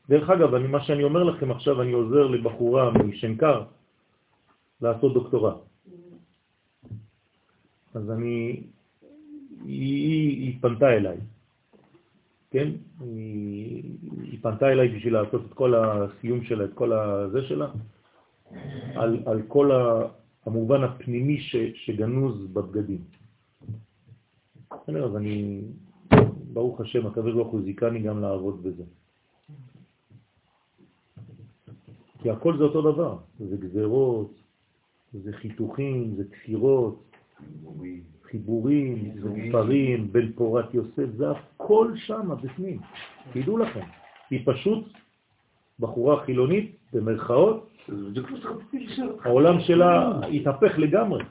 דרך 0.10 0.30
אגב, 0.30 0.56
אני, 0.56 0.68
מה 0.68 0.82
שאני 0.84 1.04
אומר 1.04 1.24
לכם 1.24 1.52
עכשיו, 1.52 1.82
אני 1.82 1.92
עוזר 1.92 2.28
לבחורה 2.28 2.92
משנקר 2.92 3.64
לעשות 4.82 5.14
דוקטורט. 5.14 5.58
אז 7.94 8.12
אני, 8.12 8.64
היא, 9.66 10.46
היא, 10.46 10.58
פנתה 10.62 10.90
אליי, 10.90 11.18
כן? 12.52 12.72
היא, 13.00 13.84
היא 14.22 14.40
פנתה 14.42 14.72
אליי 14.72 14.88
בשביל 14.88 15.14
לעשות 15.14 15.46
את 15.46 15.54
כל 15.54 15.76
הסיום 15.76 16.44
שלה, 16.44 16.66
את 16.66 16.74
כל 16.74 16.94
הזה 16.94 17.42
שלה, 17.42 17.68
על, 18.96 19.20
על 19.26 19.42
כל 19.48 19.72
המובן 20.46 20.84
הפנימי 20.84 21.40
ש, 21.42 21.56
שגנוז 21.76 22.48
בבגדים. 22.54 23.02
בסדר, 24.72 25.06
אז 25.06 25.16
אני, 25.16 25.62
ברוך 26.54 26.82
השם, 26.82 27.08
הקדוש 27.08 27.34
ברוך 27.34 27.48
הוא 27.48 27.62
זיכני 27.62 28.00
גם 28.00 28.22
לעבוד 28.22 28.64
בזה. 28.64 28.84
כי 32.22 32.30
הכל 32.30 32.58
זה 32.58 32.64
אותו 32.64 32.92
דבר, 32.92 33.18
זה 33.40 33.58
גזרות, 33.58 34.32
זה 35.14 35.34
חיתוכים, 35.34 36.16
זה 36.16 36.30
תפירות, 36.30 37.04
חיבורים, 38.32 39.12
זה 39.22 39.30
ספרים, 39.50 40.12
בן 40.12 40.32
פורת 40.32 40.74
יוסף, 40.74 41.06
זה 41.18 41.26
הכל 41.32 41.92
שם 41.96 42.30
בפנים, 42.44 42.80
תדעו 43.34 43.58
לכם. 43.58 43.86
היא 44.30 44.42
פשוט 44.46 44.84
בחורה 45.80 46.24
חילונית, 46.26 46.76
במרכאות, 46.94 47.70
העולם 49.24 49.60
שלה 49.60 50.20
התהפך 50.34 50.78
לגמרי. 50.78 51.24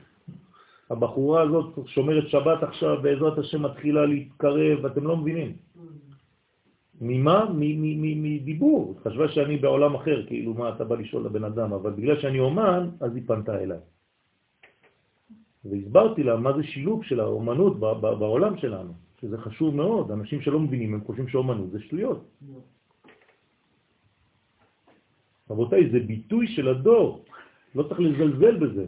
הבחורה 0.91 1.43
הזאת 1.43 1.79
שומרת 1.87 2.29
שבת 2.29 2.63
עכשיו, 2.63 3.03
בעזרת 3.03 3.39
השם 3.39 3.63
מתחילה 3.63 4.07
להתקרב, 4.07 4.87
אתם 4.87 5.05
לא 5.07 5.17
מבינים. 5.17 5.53
ממה? 7.01 7.45
מ- 7.45 7.83
מ- 7.83 8.03
מ- 8.03 8.23
מדיבור. 8.23 8.99
חשבה 9.05 9.29
שאני 9.29 9.57
בעולם 9.57 9.95
אחר, 9.95 10.27
כאילו 10.27 10.55
מה 10.55 10.69
אתה 10.69 10.85
בא 10.85 10.97
לשאול 10.97 11.25
לבן 11.25 11.45
אדם, 11.45 11.73
אבל 11.73 11.91
בגלל 11.91 12.21
שאני 12.21 12.39
אומן, 12.39 12.89
אז 13.01 13.15
היא 13.15 13.23
פנתה 13.27 13.59
אליי. 13.63 13.79
והסברתי 15.65 16.23
לה 16.23 16.37
מה 16.37 16.53
זה 16.57 16.63
שילוב 16.63 17.05
של 17.05 17.21
האומנות 17.21 17.81
בעולם 18.01 18.57
שלנו, 18.59 18.93
שזה 19.21 19.39
חשוב 19.39 19.75
מאוד. 19.75 20.11
אנשים 20.11 20.41
שלא 20.41 20.61
מבינים, 20.61 20.95
הם 20.95 21.05
חושבים 21.05 21.29
שאומנות 21.29 21.71
זה 21.71 21.81
שטויות. 21.81 22.21
רבותיי, 25.51 25.91
זה 25.91 25.99
ביטוי 26.01 26.47
של 26.49 26.69
הדור, 26.69 27.25
לא 27.75 27.83
צריך 27.83 28.01
לזלזל 28.01 28.57
בזה. 28.57 28.87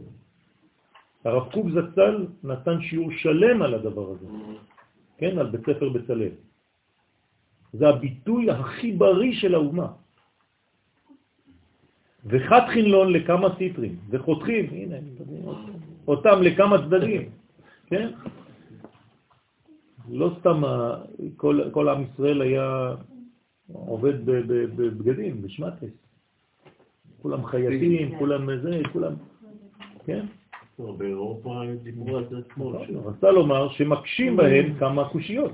הרב 1.25 1.51
קוק 1.51 1.65
זצ"ל 1.69 2.27
נתן 2.43 2.81
שיעור 2.81 3.11
שלם 3.11 3.61
על 3.61 3.73
הדבר 3.73 4.07
הזה, 4.11 4.27
כן, 5.17 5.37
על 5.37 5.47
בית 5.49 5.61
ספר 5.61 5.89
בצלאל. 5.89 6.35
זה 7.73 7.89
הביטוי 7.89 8.49
הכי 8.49 8.91
בריא 8.91 9.33
של 9.33 9.55
האומה. 9.55 9.87
וחת 12.25 12.63
חינלון 12.73 13.13
לכמה 13.13 13.47
סיטרים, 13.57 13.95
וחותכים, 14.09 14.65
הנה, 14.71 14.97
אותם 16.07 16.41
לכמה 16.41 16.77
צדדים, 16.77 17.29
כן? 17.87 18.09
לא 20.09 20.31
סתם 20.39 20.63
כל, 21.37 21.61
כל 21.71 21.89
עם 21.89 22.03
ישראל 22.03 22.41
היה 22.41 22.93
עובד 23.73 24.25
בבגדים, 24.25 25.41
בשמטס. 25.41 25.93
כולם 27.21 27.45
חייטים, 27.45 28.17
כולם 28.19 28.61
זה, 28.61 28.81
כולם, 28.93 29.13
כן? 30.05 30.25
באירופה 30.97 31.61
דיברו 31.83 32.17
על 32.17 32.25
זה 32.29 32.39
אתמול. 32.39 32.75
רצה 33.05 33.31
לומר 33.31 33.69
שמקשים 33.69 34.37
בהם 34.37 34.73
כמה 34.79 35.09
קושיות. 35.09 35.51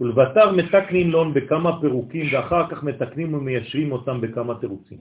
ולבטר 0.00 0.52
מתקנים 0.52 1.10
לון 1.10 1.34
בכמה 1.34 1.80
פירוקים 1.80 2.26
ואחר 2.32 2.70
כך 2.70 2.82
מתקנים 2.82 3.34
ומיישרים 3.34 3.92
אותם 3.92 4.20
בכמה 4.20 4.54
תירוצים. 4.60 4.98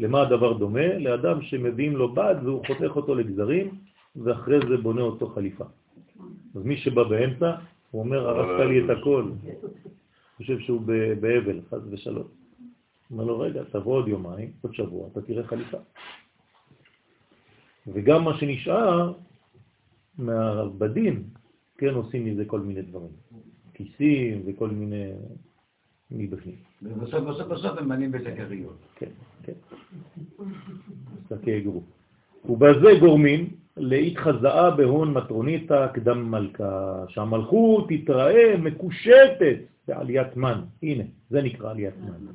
למה 0.00 0.22
הדבר 0.22 0.52
דומה? 0.52 0.98
לאדם 0.98 1.42
שמביאים 1.42 1.96
לו 1.96 2.14
בד 2.14 2.34
והוא 2.42 2.66
חותך 2.66 2.96
אותו 2.96 3.14
לגזרים 3.14 3.70
ואחרי 4.16 4.58
זה 4.68 4.76
בונה 4.76 5.02
אותו 5.02 5.28
חליפה. 5.28 5.64
אז 6.54 6.62
מי 6.64 6.76
שבא 6.76 7.02
באמצע, 7.02 7.54
הוא 7.90 8.02
אומר, 8.02 8.28
הרסת 8.28 8.68
לי 8.68 8.84
את 8.84 8.98
הכל. 8.98 9.30
חושב 10.36 10.58
שהוא 10.58 10.80
באבל, 11.20 11.60
חס 11.70 11.80
ושלום. 11.90 12.28
אומר 13.10 13.24
לו, 13.24 13.40
רגע, 13.40 13.62
תבוא 13.72 13.96
עוד 13.96 14.08
יומיים, 14.08 14.50
עוד 14.62 14.74
שבוע, 14.74 15.08
אתה 15.12 15.22
תראה 15.22 15.46
חליפה. 15.46 15.78
וגם 17.86 18.24
מה 18.24 18.38
שנשאר 18.38 19.12
מהבדים, 20.18 21.24
כן, 21.78 21.94
עושים 21.94 22.24
מזה 22.24 22.44
כל 22.44 22.60
מיני 22.60 22.82
דברים. 22.82 23.12
כיסים 23.74 24.42
וכל 24.46 24.68
מיני 24.68 25.12
מבפנים. 26.10 26.56
ובסוף 26.82 27.24
בסוף 27.24 27.48
בסוף 27.48 27.78
הם 27.78 27.88
בנים 27.88 28.12
בזכריות. 28.12 28.78
כן, 28.96 29.10
כן. 29.46 29.52
שקי 31.28 31.58
אגרו. 31.58 31.82
ובזה 32.48 32.90
גורמים 33.00 33.50
להתחזאה 33.76 34.70
בהון 34.70 35.12
מטרוניתא 35.12 35.86
קדם 35.86 36.30
מלכה, 36.30 37.04
שהמלכות 37.08 37.88
תתראה 37.88 38.56
מקושטת 38.58 39.58
בעליית 39.88 40.36
מן. 40.36 40.60
הנה, 40.82 41.04
זה 41.30 41.42
נקרא 41.42 41.70
עליית 41.70 41.94
מן. 42.04 42.26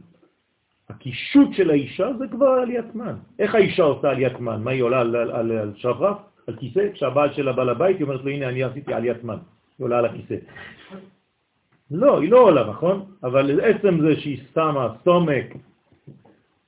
הקישוט 0.90 1.54
של 1.54 1.70
האישה 1.70 2.08
זה 2.20 2.28
כבר 2.28 2.48
עליית 2.48 2.96
מן. 2.96 3.16
איך 3.40 3.56
האישה 3.56 3.84
עושה 3.84 4.10
עליית 4.10 4.40
מן? 4.40 4.64
מה 4.64 4.72
היא 4.72 4.84
עולה 4.84 5.02
על, 5.02 5.16
על, 5.16 5.32
על, 5.32 5.52
על 5.52 5.72
שרף, 5.76 6.18
על 6.48 6.56
כיסא? 6.56 6.92
כשהבעל 6.94 7.34
של 7.34 7.48
הבעל 7.48 7.70
הבית, 7.70 7.98
היא 7.98 8.04
אומרת 8.04 8.22
לו, 8.24 8.32
הנה, 8.32 8.50
אני 8.50 8.64
עשיתי 8.64 8.94
עליית 8.94 9.24
מן. 9.24 9.38
היא 9.80 9.86
עולה 9.86 9.98
על 9.98 10.06
הכיסא. 10.06 10.36
לא, 11.92 12.22
היא 12.22 12.32
לא 12.32 12.40
עולה, 12.40 12.70
נכון? 12.70 13.06
אבל 13.24 13.60
עצם 13.62 14.02
זה 14.02 14.20
שהיא 14.20 14.40
שמה 14.54 14.94
סומק 15.04 15.56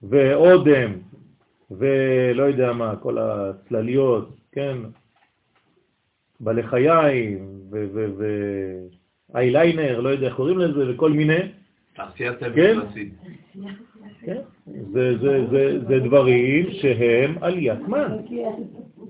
ואודם 0.10 0.92
ולא 1.72 2.44
יודע 2.44 2.74
מה, 2.74 2.96
כל 2.96 3.18
הצלליות, 3.18 4.30
כן, 4.52 4.78
בלחיים 6.40 7.50
ואייליינר, 9.34 10.00
לא 10.00 10.10
יודע 10.10 10.28
איך 10.28 10.36
קוראים 10.36 10.60
לזה, 10.60 10.94
וכל 10.94 11.12
מיני. 11.12 11.40
תעשיית 11.96 12.40
כן? 12.56 12.80
כן, 14.26 14.42
זה, 14.66 15.18
זה, 15.18 15.48
זה, 15.52 15.80
זה 15.88 16.00
דברים 16.00 16.72
שהם 16.72 17.44
עליית 17.44 17.80
מן. 17.80 18.18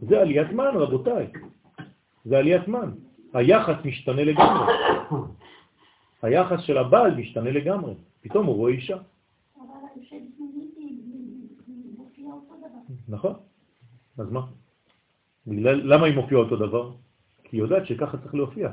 זה 0.02 0.22
עליית 0.22 0.52
מן, 0.52 0.72
רבותיי. 0.76 1.28
זה 2.26 2.38
עליית 2.38 2.68
מן. 2.68 2.92
היחס 3.34 3.76
משתנה 3.86 4.24
לגמרי. 4.24 4.74
היחס 6.22 6.62
של 6.62 6.78
הבעל 6.78 7.16
משתנה 7.16 7.52
לגמרי. 7.52 7.94
פתאום 8.22 8.46
הוא 8.46 8.56
רואה 8.56 8.72
אישה. 8.72 8.98
נכון. 13.08 13.34
אז 14.18 14.32
מה? 14.32 14.46
למה 15.48 16.06
היא 16.06 16.16
מופיעה 16.16 16.42
אותו 16.42 16.56
דבר? 16.56 16.92
כי 17.44 17.58
היא 17.58 17.62
יודעת 17.62 17.88
שככה 17.88 18.18
צריך 18.18 18.36
להופיע, 18.36 18.72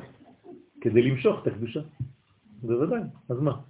כדי 0.81 1.03
למשוך 1.03 1.43
את 1.43 1.47
הקדושה. 1.47 1.81
בוודאי, 2.63 3.01
אז 3.29 3.39
מה? 3.41 3.61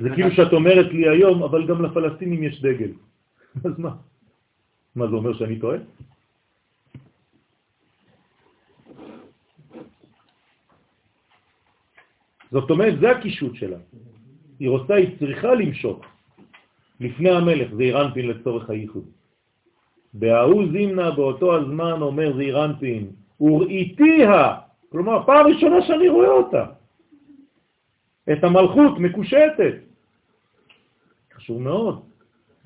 זה 0.00 0.08
כאילו 0.14 0.30
שאת 0.30 0.52
אומרת 0.52 0.86
לי 0.92 1.08
היום, 1.08 1.42
אבל 1.42 1.66
גם 1.66 1.82
לפלסטינים 1.82 2.42
יש 2.42 2.62
דגל. 2.62 2.92
אז 3.66 3.78
מה? 3.78 3.96
מה 4.96 5.08
זה 5.08 5.14
אומר 5.14 5.32
שאני 5.34 5.58
טועה? 5.60 5.78
זאת 12.50 12.70
אומרת, 12.70 13.00
זה 13.00 13.10
הקישוט 13.10 13.54
שלה. 13.54 13.78
היא 14.58 14.68
רוצה, 14.68 14.94
היא 14.94 15.18
צריכה 15.18 15.54
למשוך 15.54 15.98
לפני 17.00 17.30
המלך, 17.30 17.74
זה 17.74 17.82
אירנפין 17.82 18.28
לצורך 18.28 18.70
הייחוד. 18.70 19.04
בהאו 20.14 20.72
זימנה 20.72 21.10
באותו 21.10 21.56
הזמן 21.56 22.02
אומר 22.02 22.36
זעירנפין, 22.36 23.10
וראיתיה, 23.40 24.54
כלומר 24.88 25.26
פעם 25.26 25.46
ראשונה 25.46 25.82
שאני 25.82 26.08
רואה 26.08 26.28
אותה, 26.28 26.64
את 28.32 28.44
המלכות 28.44 28.98
מקושטת. 28.98 29.74
חשוב 31.34 31.62
מאוד. 31.62 32.02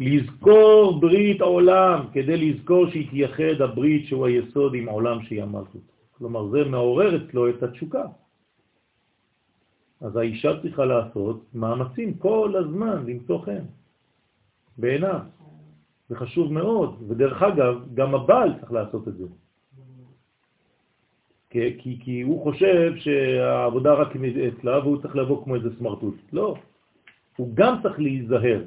לזכור 0.01 1.01
ברית 1.01 1.41
העולם, 1.41 2.07
כדי 2.13 2.37
לזכור 2.37 2.91
שהתייחד 2.91 3.61
הברית 3.61 4.07
שהוא 4.07 4.27
היסוד 4.27 4.75
עם 4.75 4.89
העולם 4.89 5.23
שהיא 5.23 5.43
המלכות. 5.43 5.83
כלומר, 6.19 6.49
זה 6.49 6.65
מעורר 6.65 7.17
אצלו 7.17 7.49
את 7.49 7.63
התשוקה. 7.63 8.05
אז 10.01 10.17
האישה 10.17 10.61
צריכה 10.63 10.85
לעשות 10.85 11.45
מאמצים 11.55 12.15
כל 12.15 12.55
הזמן 12.59 13.05
למצוא 13.07 13.39
חן 13.39 13.65
בעיניו. 14.79 15.21
זה 16.09 16.17
חשוב 16.17 16.53
מאוד, 16.53 17.03
ודרך 17.09 17.43
אגב, 17.43 17.75
גם 17.95 18.15
הבעל 18.15 18.53
צריך 18.61 18.73
לעשות 18.73 19.09
את 19.09 19.17
זה. 19.17 19.25
כי, 21.51 21.77
כי, 21.79 21.99
כי 22.01 22.21
הוא 22.21 22.43
חושב 22.43 22.93
שהעבודה 22.97 23.93
רק 23.93 24.17
אצלה 24.17 24.79
והוא 24.79 25.03
צריך 25.03 25.17
לבוא 25.17 25.45
כמו 25.45 25.55
איזה 25.55 25.69
סמרטוט. 25.79 26.15
לא, 26.33 26.55
הוא 27.37 27.51
גם 27.55 27.83
צריך 27.83 28.01
להיזהר 28.01 28.63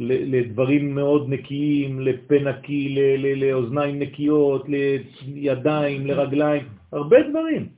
לדברים 0.00 0.94
מאוד 0.94 1.28
נקיים, 1.28 2.00
לפה 2.00 2.34
נקי, 2.34 2.96
לאוזניים 3.36 3.98
נקיות, 3.98 4.66
לידיים, 5.26 6.06
לרגליים, 6.06 6.68
הרבה 6.92 7.16
דברים. 7.30 7.68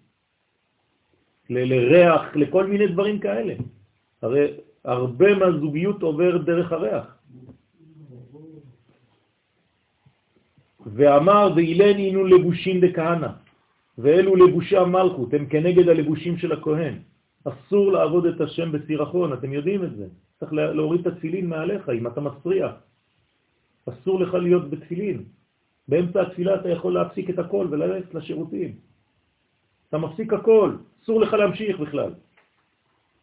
לריח, 1.51 2.37
לכל 2.37 2.67
מיני 2.67 2.87
דברים 2.87 3.19
כאלה. 3.19 3.55
הרי 4.23 4.47
הרבה 4.85 5.35
מהזוגיות 5.35 6.03
עובר 6.03 6.37
דרך 6.37 6.73
הריח. 6.73 7.16
ואמר 10.87 11.53
ואילן 11.57 11.99
אינו 11.99 12.25
לבושים 12.25 12.81
דכהנא, 12.81 13.29
ואלו 13.99 14.37
לבושי 14.37 14.77
המלכות, 14.77 15.35
הם 15.35 15.47
כנגד 15.47 15.89
הלבושים 15.89 16.39
של 16.39 16.53
הכהן. 16.53 16.95
אסור 17.45 17.93
לעבוד 17.93 18.27
את 18.27 18.41
השם 18.41 18.73
בסירחון, 18.73 19.33
אתם 19.33 19.53
יודעים 19.53 19.85
את 19.85 19.97
זה. 19.97 20.07
צריך 20.41 20.53
להוריד 20.53 21.01
את 21.01 21.07
התפילין 21.07 21.47
מעליך 21.47 21.89
אם 21.89 22.07
אתה 22.07 22.21
מסריח. 22.21 22.73
אסור 23.89 24.21
לך 24.21 24.35
להיות 24.35 24.71
בתפילין. 24.71 25.25
באמצע 25.89 26.23
התפילה 26.23 26.55
אתה 26.55 26.69
יכול 26.69 26.95
להפסיק 26.95 27.31
את 27.31 27.39
הכל 27.39 27.67
וללכת 27.71 28.15
לשירותים. 28.15 28.71
אתה 29.89 29.99
מפסיק 29.99 30.33
הכל, 30.33 30.71
אסור 31.03 31.21
לך 31.21 31.33
להמשיך 31.33 31.79
בכלל. 31.79 32.13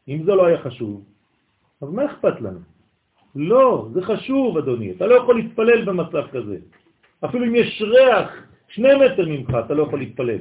אם 0.08 0.24
זה 0.24 0.32
לא 0.32 0.46
היה 0.46 0.62
חשוב, 0.64 1.04
אז 1.82 1.90
מה 1.90 2.06
אכפת 2.06 2.42
לנו? 2.42 2.60
לא, 3.36 3.88
זה 3.94 4.02
חשוב, 4.02 4.58
אדוני. 4.58 4.92
אתה 4.92 5.08
לא 5.08 5.16
יכול 5.16 5.36
להתפלל 5.36 5.86
במצב 5.86 6.24
כזה. 6.32 6.58
אפילו 7.26 7.46
אם 7.46 7.56
יש 7.56 7.82
ריח 7.82 8.30
שני 8.68 8.90
מטר 8.96 9.26
ממך, 9.30 9.50
אתה 9.66 9.74
לא 9.74 9.84
יכול 9.84 10.00
להתפלל. 10.00 10.40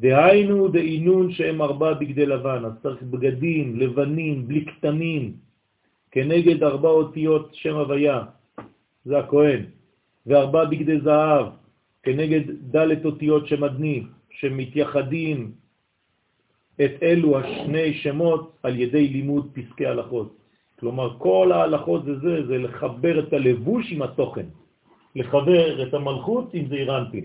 דהיינו 0.00 0.68
דאינון 0.68 1.32
שהם 1.32 1.62
ארבע 1.62 1.92
בגדי 1.92 2.26
לבן, 2.26 2.64
אז 2.64 2.72
צריך 2.82 3.02
בגדים 3.02 3.76
לבנים, 3.80 4.48
בלי 4.48 4.64
קטנים, 4.64 5.32
כנגד 6.10 6.62
ארבע 6.62 6.88
אותיות 6.88 7.54
שם 7.54 7.74
הוויה, 7.74 8.22
זה 9.04 9.18
הכהן, 9.18 9.64
וארבע 10.26 10.64
בגדי 10.64 11.00
זהב, 11.00 11.46
כנגד 12.02 12.42
דלת 12.70 13.04
אותיות 13.04 13.46
שמדני, 13.46 14.02
שמתייחדים 14.30 15.52
את 16.80 16.92
אלו 17.02 17.38
השני 17.38 17.94
שמות 17.94 18.58
על 18.62 18.80
ידי 18.80 19.08
לימוד 19.08 19.50
פסקי 19.54 19.86
הלכות. 19.86 20.43
כלומר, 20.84 21.18
כל 21.18 21.52
ההלכות 21.52 22.04
זה 22.04 22.18
זה, 22.18 22.46
זה 22.46 22.58
לחבר 22.58 23.18
את 23.18 23.32
הלבוש 23.32 23.92
עם 23.92 24.02
התוכן, 24.02 24.46
לחבר 25.16 25.88
את 25.88 25.94
המלכות 25.94 26.54
עם 26.54 26.68
זעירנטים, 26.68 27.24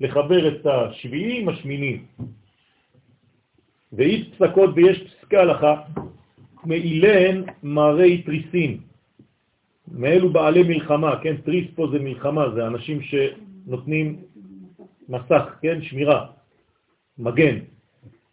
לחבר 0.00 0.48
את 0.48 0.66
השביעי 0.66 1.40
עם 1.40 1.48
השמיני. 1.48 1.98
ואיש 3.92 4.28
פסקות 4.28 4.70
ויש 4.74 4.98
פסקי 5.08 5.36
הלכה, 5.36 5.74
מאילן 6.64 7.42
מראי 7.62 8.22
תריסין, 8.22 8.78
מאלו 9.92 10.32
בעלי 10.32 10.62
מלחמה, 10.62 11.16
כן, 11.22 11.36
תריס 11.36 11.66
פה 11.74 11.88
זה 11.92 11.98
מלחמה, 11.98 12.44
זה 12.54 12.66
אנשים 12.66 12.98
שנותנים 13.02 14.16
מסך, 15.08 15.44
כן, 15.62 15.82
שמירה, 15.82 16.26
מגן. 17.18 17.56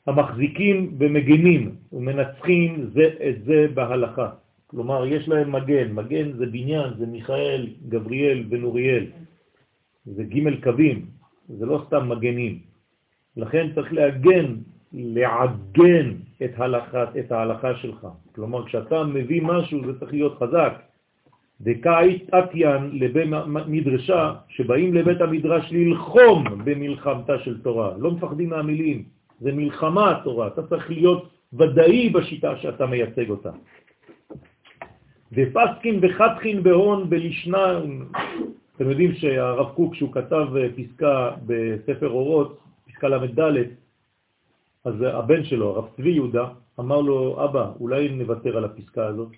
המחזיקים 0.07 0.95
ומגנים 0.99 1.75
ומנצחים 1.93 2.89
זה 2.93 3.05
את 3.29 3.43
זה 3.45 3.67
בהלכה. 3.73 4.48
כלומר, 4.69 5.05
יש 5.05 5.27
להם 5.27 5.51
מגן, 5.51 5.91
מגן 5.91 6.31
זה 6.31 6.45
בניין, 6.45 6.89
זה 6.97 7.05
מיכאל, 7.05 7.67
גבריאל 7.89 8.43
ונוריאל, 8.49 9.05
זה 10.05 10.23
ג' 10.23 10.63
קווים, 10.63 11.05
זה 11.49 11.65
לא 11.65 11.83
סתם 11.87 12.09
מגנים. 12.09 12.59
לכן 13.37 13.67
צריך 13.75 13.93
להגן, 13.93 14.55
לעגן 14.93 16.07
את, 16.43 16.51
הלכה, 16.57 17.03
את 17.19 17.31
ההלכה 17.31 17.75
שלך. 17.75 18.07
כלומר, 18.35 18.65
כשאתה 18.65 19.03
מביא 19.03 19.41
משהו 19.41 19.85
זה 19.85 19.99
צריך 19.99 20.13
להיות 20.13 20.37
חזק. 20.37 20.73
דקאית 21.61 22.33
אטיין 22.33 22.89
לבית 22.93 23.29
מדרשה, 23.67 24.33
שבאים 24.47 24.93
לבית 24.93 25.21
המדרש 25.21 25.71
ללחום 25.71 26.43
במלחמתה 26.63 27.39
של 27.39 27.61
תורה. 27.61 27.97
לא 27.97 28.11
מפחדים 28.11 28.49
מהמילים, 28.49 29.03
זה 29.39 29.51
מלחמה 29.51 30.11
התורה, 30.11 30.47
אתה 30.47 30.67
צריך 30.67 30.89
להיות 30.89 31.29
ודאי 31.53 32.09
בשיטה 32.09 32.57
שאתה 32.57 32.85
מייצג 32.85 33.29
אותה. 33.29 33.51
ופסקין 35.33 35.99
וחתכין 36.01 36.63
בהון 36.63 37.09
בלשנה, 37.09 37.81
אתם 38.75 38.89
יודעים 38.89 39.13
שהרב 39.13 39.69
קוק, 39.75 39.93
כשהוא 39.93 40.13
כתב 40.13 40.47
פסקה 40.75 41.31
בספר 41.45 42.09
אורות, 42.09 42.59
פסקה 42.87 43.07
ל"ד, 43.07 43.39
אז 44.85 44.93
הבן 45.01 45.43
שלו, 45.43 45.69
הרב 45.69 45.87
צבי 45.97 46.09
יהודה, 46.09 46.49
אמר 46.79 47.01
לו, 47.01 47.45
אבא, 47.45 47.71
אולי 47.79 48.09
נוותר 48.09 48.57
על 48.57 48.65
הפסקה 48.65 49.05
הזאת? 49.05 49.29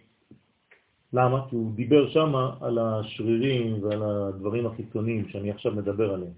למה? 1.14 1.50
כי 1.50 1.56
הוא 1.56 1.72
דיבר 1.76 2.10
שם 2.10 2.36
על 2.62 2.78
השרירים 2.80 3.84
ועל 3.84 4.04
הדברים 4.04 4.66
החיצוניים 4.66 5.28
שאני 5.30 5.52
עכשיו 5.52 5.72
מדבר 5.72 6.14
עליהם. 6.14 6.34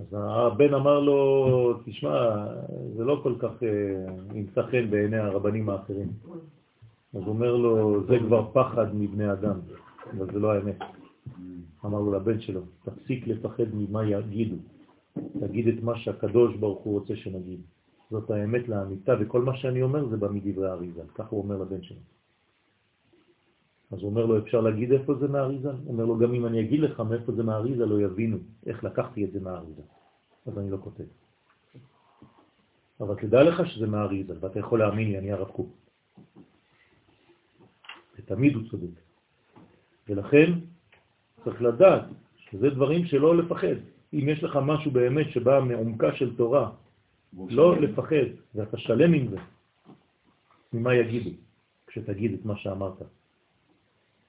אז 0.00 0.06
הבן 0.18 0.74
אמר 0.74 1.00
לו, 1.00 1.80
תשמע, 1.84 2.46
זה 2.96 3.04
לא 3.04 3.20
כל 3.22 3.34
כך 3.38 3.62
ימצא 4.34 4.60
אה, 4.60 4.66
חן 4.66 4.90
בעיני 4.90 5.16
הרבנים 5.16 5.70
האחרים. 5.70 6.08
אז 7.14 7.22
אומר 7.26 7.56
לו, 7.56 8.04
זה 8.06 8.16
כבר 8.26 8.50
פחד 8.52 8.94
מבני 8.94 9.32
אדם, 9.32 9.60
אבל 10.16 10.26
זה 10.32 10.38
לא 10.38 10.52
האמת. 10.52 10.78
אמר 11.84 12.00
לו 12.00 12.12
לבן 12.12 12.40
שלו, 12.40 12.60
תפסיק 12.84 13.26
לפחד 13.26 13.64
ממה 13.74 14.04
יגידו, 14.04 14.56
תגיד 15.40 15.68
את 15.68 15.82
מה 15.82 15.98
שהקדוש 15.98 16.56
ברוך 16.56 16.80
הוא 16.80 17.00
רוצה 17.00 17.16
שנגיד. 17.16 17.60
זאת 18.10 18.30
האמת 18.30 18.68
לאמיתה, 18.68 19.12
וכל 19.20 19.42
מה 19.42 19.56
שאני 19.56 19.82
אומר 19.82 20.08
זה 20.08 20.16
בא 20.16 20.28
מדברי 20.28 20.70
האריזה, 20.70 21.02
כך 21.14 21.28
הוא 21.28 21.42
אומר 21.42 21.56
לבן 21.58 21.82
שלו. 21.82 22.00
אז 23.90 23.98
הוא 24.00 24.10
אומר 24.10 24.26
לו, 24.26 24.38
אפשר 24.38 24.60
להגיד 24.60 24.92
איפה 24.92 25.14
זה 25.14 25.28
מהאריזה? 25.28 25.70
הוא 25.70 25.92
אומר 25.92 26.04
לו, 26.04 26.18
גם 26.18 26.34
אם 26.34 26.46
אני 26.46 26.60
אגיד 26.60 26.80
לך 26.80 27.00
מאיפה 27.00 27.32
זה 27.32 27.42
מהאריזה, 27.42 27.86
לא 27.86 28.00
יבינו 28.00 28.36
איך 28.66 28.84
לקחתי 28.84 29.24
את 29.24 29.32
זה 29.32 29.40
מהאריזה. 29.40 29.82
אז 30.46 30.58
אני 30.58 30.70
לא 30.70 30.78
כותב. 30.80 31.04
אבל 33.00 33.14
תדע 33.14 33.42
לך 33.42 33.66
שזה 33.66 33.86
מהאריזה, 33.86 34.34
ואתה 34.40 34.58
יכול 34.58 34.78
להאמין 34.78 35.08
לי, 35.08 35.18
אני 35.18 35.32
הרב 35.32 35.48
קוק. 35.48 35.68
ותמיד 38.24 38.54
הוא 38.54 38.62
צודק. 38.70 39.00
ולכן 40.08 40.52
צריך 41.44 41.62
לדעת 41.62 42.02
שזה 42.36 42.70
דברים 42.70 43.04
שלא 43.04 43.36
לפחד. 43.36 43.76
אם 44.12 44.28
יש 44.28 44.44
לך 44.44 44.58
משהו 44.62 44.90
באמת 44.90 45.26
שבא 45.30 45.60
מעומקה 45.60 46.14
של 46.14 46.36
תורה, 46.36 46.70
לא 47.48 47.80
לפחד, 47.80 48.26
ואתה 48.54 48.78
שלם 48.78 49.12
עם 49.12 49.28
זה, 49.30 49.36
ממה 50.72 50.94
יגידו 50.94 51.30
כשתגיד 51.86 52.32
את 52.32 52.44
מה 52.44 52.56
שאמרת. 52.56 53.02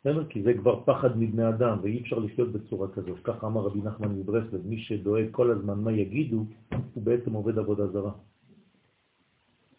בסדר? 0.02 0.26
כי 0.26 0.44
זה 0.44 0.54
כבר 0.54 0.84
פחד 0.86 1.18
מבני 1.18 1.50
אדם, 1.50 1.78
ואי 1.82 2.02
אפשר 2.02 2.20
לחיות 2.20 2.52
בצורה 2.52 2.88
כזאת. 2.88 3.20
ככה 3.24 3.48
אמר 3.48 3.62
רבי 3.62 3.80
נחמן 3.80 4.20
מברסלב, 4.20 4.62
מי 4.66 4.78
שדואג 4.78 5.26
כל 5.32 5.52
הזמן 5.52 5.80
מה 5.80 5.92
יגידו, 5.92 6.46
הוא 6.94 7.04
בעצם 7.04 7.34
עובד 7.34 7.60
עבודה 7.60 7.88
זרה. 7.88 8.12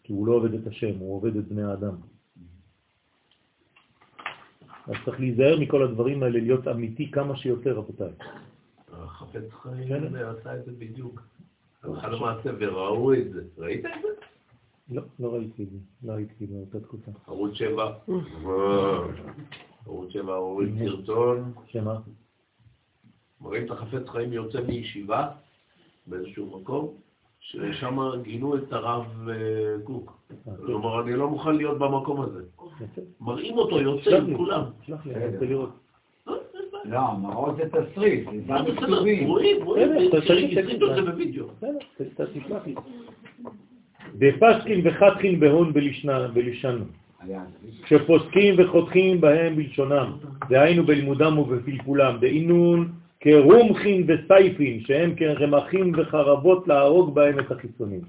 כי 0.03 0.13
הוא 0.13 0.27
לא 0.27 0.33
עובד 0.33 0.53
את 0.53 0.67
השם, 0.67 0.99
הוא 0.99 1.15
עובד 1.15 1.35
את 1.35 1.47
בני 1.47 1.63
האדם. 1.63 1.95
אז 4.87 4.95
צריך 5.05 5.19
להיזהר 5.19 5.59
מכל 5.59 5.83
הדברים 5.83 6.23
האלה, 6.23 6.39
להיות 6.39 6.67
אמיתי 6.67 7.11
כמה 7.11 7.37
שיותר, 7.37 7.77
רבותיי. 7.77 8.11
החפץ 8.93 9.53
חיים 9.61 10.15
עשה 10.15 10.55
את 10.55 10.65
זה 10.65 10.71
בדיוק. 10.77 11.21
הלכה 11.83 12.07
למעשה 12.07 12.49
וראו 12.59 13.13
את 13.13 13.31
זה. 13.33 13.41
ראית 13.57 13.85
את 13.85 13.91
זה? 14.01 14.07
לא, 14.89 15.01
לא 15.19 15.33
ראיתי 15.33 15.63
את 15.63 15.69
זה. 15.69 15.77
לא 16.03 16.13
הייתי 16.13 16.45
באותה 16.45 16.79
תקופה. 16.79 17.11
ערוץ 17.27 17.53
7. 17.53 17.93
ערוץ 19.85 20.11
7 20.11 20.35
הוריד 20.35 20.75
סרטון. 20.85 21.53
שמה? 21.67 21.99
מראים 23.41 23.65
את 23.65 23.71
החפץ 23.71 24.09
חיים 24.09 24.33
יוצא 24.33 24.61
מישיבה 24.61 25.29
באיזשהו 26.07 26.59
מקום, 26.59 26.93
ששם 27.39 27.99
גינו 28.21 28.57
את 28.57 28.73
הרב 28.73 29.29
אה, 29.29 29.75
קוק. 29.83 30.16
כלומר, 30.65 31.01
אני 31.01 31.13
לא 31.13 31.29
מוכן 31.29 31.55
להיות 31.55 31.79
במקום 31.79 32.21
הזה. 32.21 32.41
מראים 33.21 33.57
אותו 33.57 33.79
יוצא 33.79 34.17
עם 34.17 34.37
כולם. 34.37 34.61
שלח 34.85 35.05
לי, 35.05 35.15
אני 35.15 35.25
רוצה 35.25 35.45
לראות. 35.45 35.69
לא, 36.85 36.99
מראות 37.21 37.55
זה 37.55 37.63
תסריט, 37.69 38.25
זה 38.25 38.53
מה 38.53 38.63
בכתובים. 38.63 39.27
רואים, 39.27 39.63
רואים, 39.63 39.89
הסריטו 40.17 40.91
את 40.91 40.95
זה 40.95 41.11
בווידאו. 41.11 41.45
בסדר, 41.97 42.25
תשלח 42.25 42.59
לי. 42.65 42.75
בפסקין 44.17 44.81
וחתכין 44.83 45.39
בהון 45.39 45.73
בלשנו. 46.33 46.85
כשפוסקים 47.83 48.55
וחותכים 48.57 49.21
בהם 49.21 49.55
בלשונם, 49.55 50.17
דהיינו 50.49 50.83
בלימודם 50.83 51.37
ובפלפולם, 51.39 52.17
דהינון 52.19 52.91
כרומחין 53.19 54.07
וסייפין, 54.07 54.79
שהם 54.79 55.15
כרמחים 55.15 55.91
וחרבות 55.97 56.67
להרוג 56.67 57.15
בהם 57.15 57.39
את 57.39 57.51
החיצונים. 57.51 58.01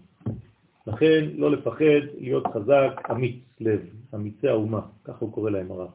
לכן 0.89 1.25
לא 1.37 1.51
לפחד, 1.51 2.03
להיות 2.19 2.47
חזק, 2.47 3.01
אמיץ 3.11 3.37
לב, 3.61 3.81
אמיצי 4.15 4.49
האומה, 4.49 4.81
ככה 5.05 5.17
הוא 5.21 5.33
קורא 5.33 5.51
להם 5.51 5.71
הרב. 5.71 5.89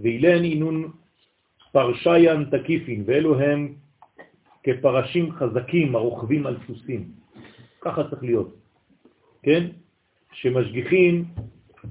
ואילן 0.00 0.44
אינון 0.44 0.90
פרשיין 1.72 2.44
תקיפין, 2.44 3.04
ואלו 3.06 3.40
הם 3.40 3.74
כפרשים 4.62 5.32
חזקים 5.32 5.96
הרוכבים 5.96 6.46
על 6.46 6.56
סוסים. 6.66 7.04
ככה 7.80 8.10
צריך 8.10 8.22
להיות, 8.22 8.54
כן? 9.42 9.66
שמשגיחים 10.32 11.24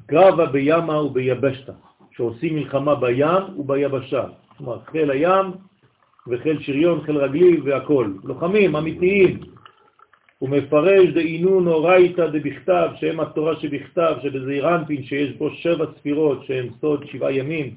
קרבה 0.05 0.45
בימה 0.45 1.01
וביבשתה, 1.01 1.73
שעושים 2.11 2.55
מלחמה 2.55 2.95
בים 2.95 3.59
וביבשה. 3.59 4.25
כלומר, 4.57 4.79
חיל 4.85 5.11
הים 5.11 5.45
וחיל 6.27 6.61
שריון, 6.61 7.01
חיל 7.01 7.17
רגלי 7.17 7.59
והכל. 7.59 8.13
לוחמים 8.23 8.75
אמיתיים. 8.75 9.39
הוא 10.39 10.49
מפרש 10.49 11.09
דאינון 11.09 11.67
אורייתא 11.67 12.27
דבכתב, 12.27 12.89
שהם 12.95 13.19
התורה 13.19 13.59
שבכתב, 13.59 14.15
שבזעירנפין, 14.23 15.03
שיש 15.03 15.31
בו 15.37 15.49
שבע 15.51 15.85
ספירות, 15.97 16.45
שהם 16.45 16.67
סוד 16.81 17.05
שבעה 17.05 17.31
ימים, 17.31 17.75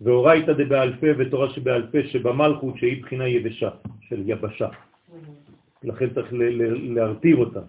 ואורייתא 0.00 0.52
דבעל 0.52 0.92
פה 1.00 1.06
ותורה 1.18 1.50
שבעל 1.50 1.86
פה 1.92 1.98
שבמלכות 2.08 2.74
שהיא 2.78 3.02
בחינה 3.02 3.28
יבשה, 3.28 3.70
של 4.08 4.22
יבשה. 4.26 4.68
לכן 5.82 6.10
צריך 6.14 6.28
להרטיב 6.94 7.38
אותה, 7.38 7.60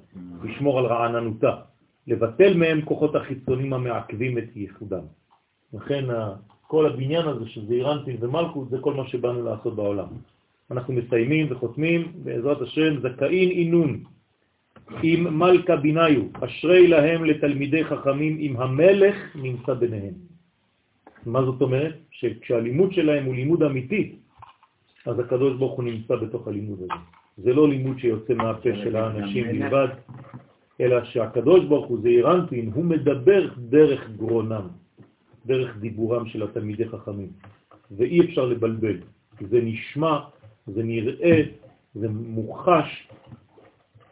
לשמור 0.43 0.79
על 0.79 0.85
רעננותה. 0.85 1.55
לבטל 2.07 2.57
מהם 2.57 2.81
כוחות 2.81 3.15
החיצונים 3.15 3.73
המעכבים 3.73 4.37
את 4.37 4.55
ייחודם. 4.55 5.03
לכן 5.73 6.05
כל 6.67 6.85
הבניין 6.85 7.27
הזה 7.27 7.49
של 7.49 7.65
זעירנטין 7.65 8.17
ומלכות 8.19 8.69
זה 8.69 8.77
כל 8.81 8.93
מה 8.93 9.07
שבאנו 9.07 9.43
לעשות 9.43 9.75
בעולם. 9.75 10.07
אנחנו 10.71 10.93
מסיימים 10.93 11.47
וחותמים, 11.49 12.11
בעזרת 12.23 12.61
השם, 12.61 12.99
זכאין 13.01 13.49
אינון 13.49 14.03
עם 15.03 15.39
מלכה 15.39 15.75
ביניו, 15.75 16.21
אשרי 16.41 16.87
להם 16.87 17.25
לתלמידי 17.25 17.83
חכמים 17.83 18.37
אם 18.39 18.57
המלך 18.57 19.15
נמצא 19.35 19.73
ביניהם. 19.73 20.13
מה 21.25 21.45
זאת 21.45 21.61
אומרת? 21.61 21.95
שכשהלימוד 22.11 22.93
שלהם 22.93 23.25
הוא 23.25 23.35
לימוד 23.35 23.63
אמיתי, 23.63 24.15
אז 25.05 25.19
הקדוש 25.19 25.57
ברוך 25.57 25.73
הוא 25.73 25.83
נמצא 25.83 26.15
בתוך 26.15 26.47
הלימוד 26.47 26.79
הזה. 26.81 26.93
זה 27.37 27.53
לא 27.53 27.69
לימוד 27.69 27.99
שיוצא 27.99 28.33
מהפה 28.33 28.69
של 28.75 28.95
האנשים 28.95 29.47
בלבד, 29.47 29.87
אלא 30.81 31.03
שהקדוש 31.03 31.65
ברוך 31.65 31.87
הוא 31.87 31.99
זה 32.01 32.09
אירנטין, 32.09 32.71
הוא 32.73 32.85
מדבר 32.85 33.49
דרך 33.57 34.09
גרונם, 34.17 34.67
דרך 35.45 35.77
דיבורם 35.77 36.25
של 36.25 36.43
התלמידי 36.43 36.87
חכמים, 36.87 37.29
ואי 37.91 38.21
אפשר 38.21 38.45
לבלבל, 38.45 38.97
זה 39.49 39.59
נשמע, 39.63 40.19
זה 40.73 40.83
נראה, 40.83 41.41
זה 41.95 42.07
מוחש, 42.09 43.07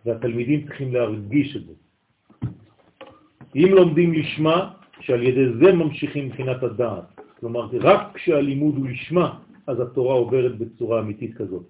והתלמידים 0.06 0.66
צריכים 0.66 0.94
להרגיש 0.94 1.56
את 1.56 1.62
זה. 1.66 1.74
אם 3.56 3.70
לומדים 3.72 4.14
לשמה, 4.14 4.74
שעל 5.00 5.24
ידי 5.24 5.46
זה 5.60 5.74
ממשיכים 5.74 6.26
מבחינת 6.26 6.64
הדעת, 6.64 7.04
כלומר 7.40 7.70
רק 7.82 8.02
כשהלימוד 8.14 8.76
הוא 8.76 8.88
לשמה, 8.88 9.40
אז 9.68 9.80
התורה 9.80 10.14
עוברת 10.16 10.58
בצורה 10.58 11.00
אמיתית 11.00 11.38
כזאת, 11.38 11.64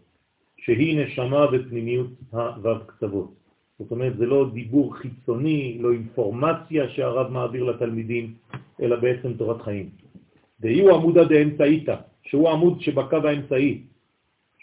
שהיא 0.57 1.05
נשמה 1.05 1.45
ופנימיות 1.51 2.07
הו"ב 2.31 2.77
קצוות. 2.85 3.34
זאת 3.80 3.91
אומרת, 3.91 4.18
זה 4.18 4.26
לא 4.26 4.49
דיבור 4.53 4.95
חיצוני, 4.95 5.77
לא 5.81 5.91
אינפורמציה 5.91 6.89
שהרב 6.89 7.31
מעביר 7.31 7.64
לתלמידים, 7.64 8.34
אלא 8.81 8.95
בעצם 8.95 9.34
תורת 9.34 9.61
חיים. 9.61 9.89
דהיו 10.59 10.95
עמודה 10.95 11.23
דאמצעיתא, 11.23 11.95
שהוא 12.23 12.49
עמוד 12.49 12.81
שבקו 12.81 13.18
האמצעי, 13.18 13.81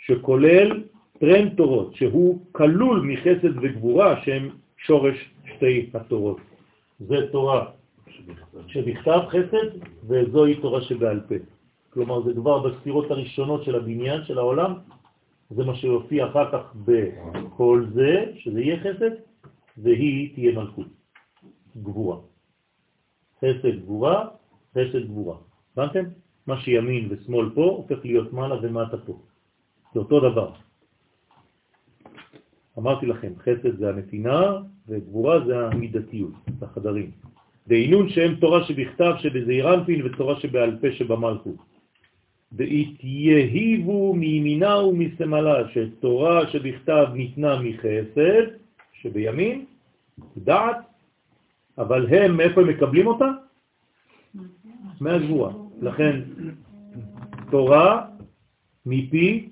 שכולל 0.06 0.82
טרן 1.18 1.48
תורות, 1.48 1.94
שהוא 1.94 2.40
כלול 2.52 3.00
מחסד 3.00 3.58
וגבורה, 3.62 4.22
שהם 4.24 4.48
שורש 4.76 5.30
שתי 5.56 5.90
התורות. 5.94 6.38
זה 7.00 7.16
תורה 7.32 7.66
שבכתב 8.66 9.20
חסד, 9.28 9.68
וזוהי 10.08 10.54
תורה 10.60 10.82
שבעל 10.82 11.20
פה. 11.28 11.34
כלומר, 11.90 12.22
זה 12.22 12.34
כבר 12.34 12.58
בספירות 12.58 13.10
הראשונות 13.10 13.64
של 13.64 13.74
הבניין, 13.74 14.24
של 14.24 14.38
העולם, 14.38 14.74
זה 15.50 15.64
מה 15.64 15.74
שיופיע 15.74 16.26
אחר 16.26 16.52
כך 16.52 16.74
בכל 16.84 17.84
זה, 17.94 18.32
שזה 18.38 18.60
יהיה 18.60 18.80
חסד, 18.80 19.10
והיא 19.78 20.34
תהיה 20.34 20.52
מלכות, 20.52 20.86
גבורה. 21.76 22.16
חסד 23.38 23.80
גבורה, 23.80 24.28
חסד 24.74 25.06
גבורה. 25.06 25.36
הבנתם? 25.76 26.04
מה 26.46 26.60
שימין 26.60 27.08
ושמאל 27.10 27.50
פה 27.54 27.64
הופך 27.64 28.04
להיות 28.04 28.32
מעלה 28.32 28.56
ומטה 28.62 28.96
פה. 28.96 29.18
זה 29.94 30.00
אותו 30.00 30.20
דבר. 30.20 30.50
אמרתי 32.78 33.06
לכם, 33.06 33.32
חסד 33.38 33.78
זה 33.78 33.88
הנתינה 33.88 34.58
וגבורה 34.88 35.46
זה 35.46 35.66
המידתיות, 35.66 36.32
זה 36.58 36.66
החדרים. 36.66 37.10
דהינון 37.68 38.08
שהם 38.08 38.34
תורה 38.34 38.64
שבכתב 38.64 39.14
שבזעירנפין 39.18 40.06
ותורה 40.06 40.40
שבעל 40.40 40.78
פה 40.80 40.90
שבמלכות. 40.92 41.56
והתייהיבו 42.52 44.14
מימינה 44.14 44.78
ומסמלה, 44.78 45.68
שתורה 45.68 46.50
שבכתב 46.50 47.06
ניתנה 47.14 47.62
מחסד, 47.62 48.46
שבימין, 48.92 49.64
דעת, 50.36 50.76
אבל 51.78 52.06
הם, 52.14 52.36
מאיפה 52.36 52.60
הם 52.60 52.68
מקבלים 52.68 53.06
אותה? 53.06 53.30
מהגבורה. 55.00 55.52
לכן, 55.82 56.20
תורה 57.50 58.06
מפי 58.86 59.48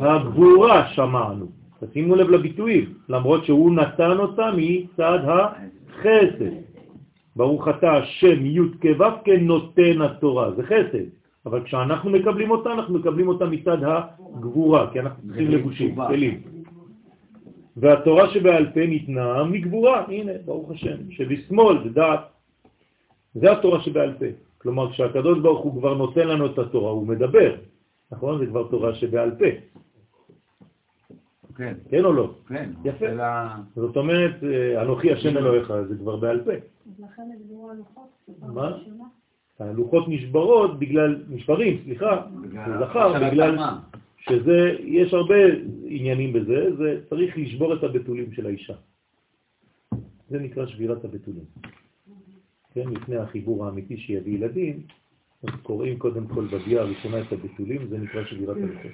הגבורה 0.00 0.88
שמענו. 0.88 1.46
תשימו 1.80 2.16
לב 2.16 2.30
לביטויים, 2.30 2.94
למרות 3.08 3.44
שהוא 3.44 3.74
נתן 3.74 4.18
אותה 4.18 4.50
מצד 4.56 5.18
החסד. 5.24 6.52
ברוך 7.36 7.68
אתה 7.68 7.92
השם 7.92 8.46
י' 8.46 8.60
כו' 8.82 9.04
כנותן 9.24 10.02
התורה, 10.02 10.50
זה 10.52 10.62
חסד. 10.62 11.04
אבל 11.46 11.64
כשאנחנו 11.64 12.10
מקבלים 12.10 12.50
אותה, 12.50 12.72
אנחנו 12.72 12.98
מקבלים 12.98 13.28
אותה 13.28 13.46
מצד 13.46 13.78
הגבורה, 13.82 14.90
כי 14.92 15.00
אנחנו 15.00 15.22
צריכים 15.26 15.50
לבושים, 15.50 15.94
כלים. 15.94 16.40
והתורה 17.76 18.30
שבעל 18.30 18.66
פה 18.74 18.80
ניתנה 18.80 19.44
מגבורה, 19.44 20.04
הנה, 20.08 20.32
ברוך 20.44 20.70
השם, 20.70 21.10
שבשמאל 21.10 21.76
זה 21.84 21.90
דעת. 21.90 22.20
זה 23.34 23.52
התורה 23.52 23.80
שבעל 23.80 24.12
פה. 24.18 24.26
כלומר, 24.58 24.92
כשהקדוש 24.92 25.38
ברוך 25.38 25.60
הוא 25.60 25.80
כבר 25.80 25.94
נותן 25.94 26.28
לנו 26.28 26.46
את 26.46 26.58
התורה, 26.58 26.90
הוא 26.90 27.06
מדבר, 27.06 27.54
נכון? 28.12 28.38
זה 28.38 28.46
כבר 28.46 28.68
תורה 28.68 28.94
שבעל 28.94 29.30
פה. 29.38 29.44
כן. 31.56 31.74
כן 31.90 32.04
או 32.04 32.12
לא? 32.12 32.34
כן. 32.48 32.70
יפה. 32.84 33.06
זאת 33.76 33.96
אומרת, 33.96 34.44
אה, 34.44 34.82
אנוכי 34.82 35.12
השם 35.12 35.36
אלוהיך, 35.36 35.72
זה 35.88 35.96
כבר 35.98 36.16
בעל 36.16 36.44
פה. 36.44 36.52
אז 36.52 37.00
לכן 37.00 37.22
נגמרו 37.34 37.70
הלוחות. 37.70 38.08
מה? 38.54 38.78
הלוחות 39.58 40.08
נשברות 40.08 40.78
בגלל, 40.78 41.22
נשברים, 41.28 41.80
סליחה, 41.84 42.26
זכר, 42.80 43.30
בגלל 43.30 43.58
שזה, 44.18 44.76
יש 44.84 45.14
הרבה 45.14 45.34
עניינים 45.84 46.32
בזה, 46.32 46.76
זה 46.76 47.00
צריך 47.08 47.38
לשבור 47.38 47.74
את 47.74 47.84
הבתולים 47.84 48.32
של 48.32 48.46
האישה. 48.46 48.74
זה 50.30 50.38
נקרא 50.38 50.66
שבירת 50.66 51.04
הבתולים. 51.04 51.44
כן, 52.72 52.88
לפני 52.88 53.16
החיבור 53.16 53.66
האמיתי 53.66 53.96
שיביא 53.96 54.34
ילדים, 54.34 54.82
אז 55.42 55.54
קוראים 55.62 55.98
קודם 55.98 56.26
כל 56.26 56.46
בביאה 56.46 56.82
הראשונה 56.82 57.20
את 57.20 57.32
הבתולים, 57.32 57.86
זה 57.88 57.98
נקרא 57.98 58.24
שבירת 58.24 58.56
הלוחות. 58.56 58.92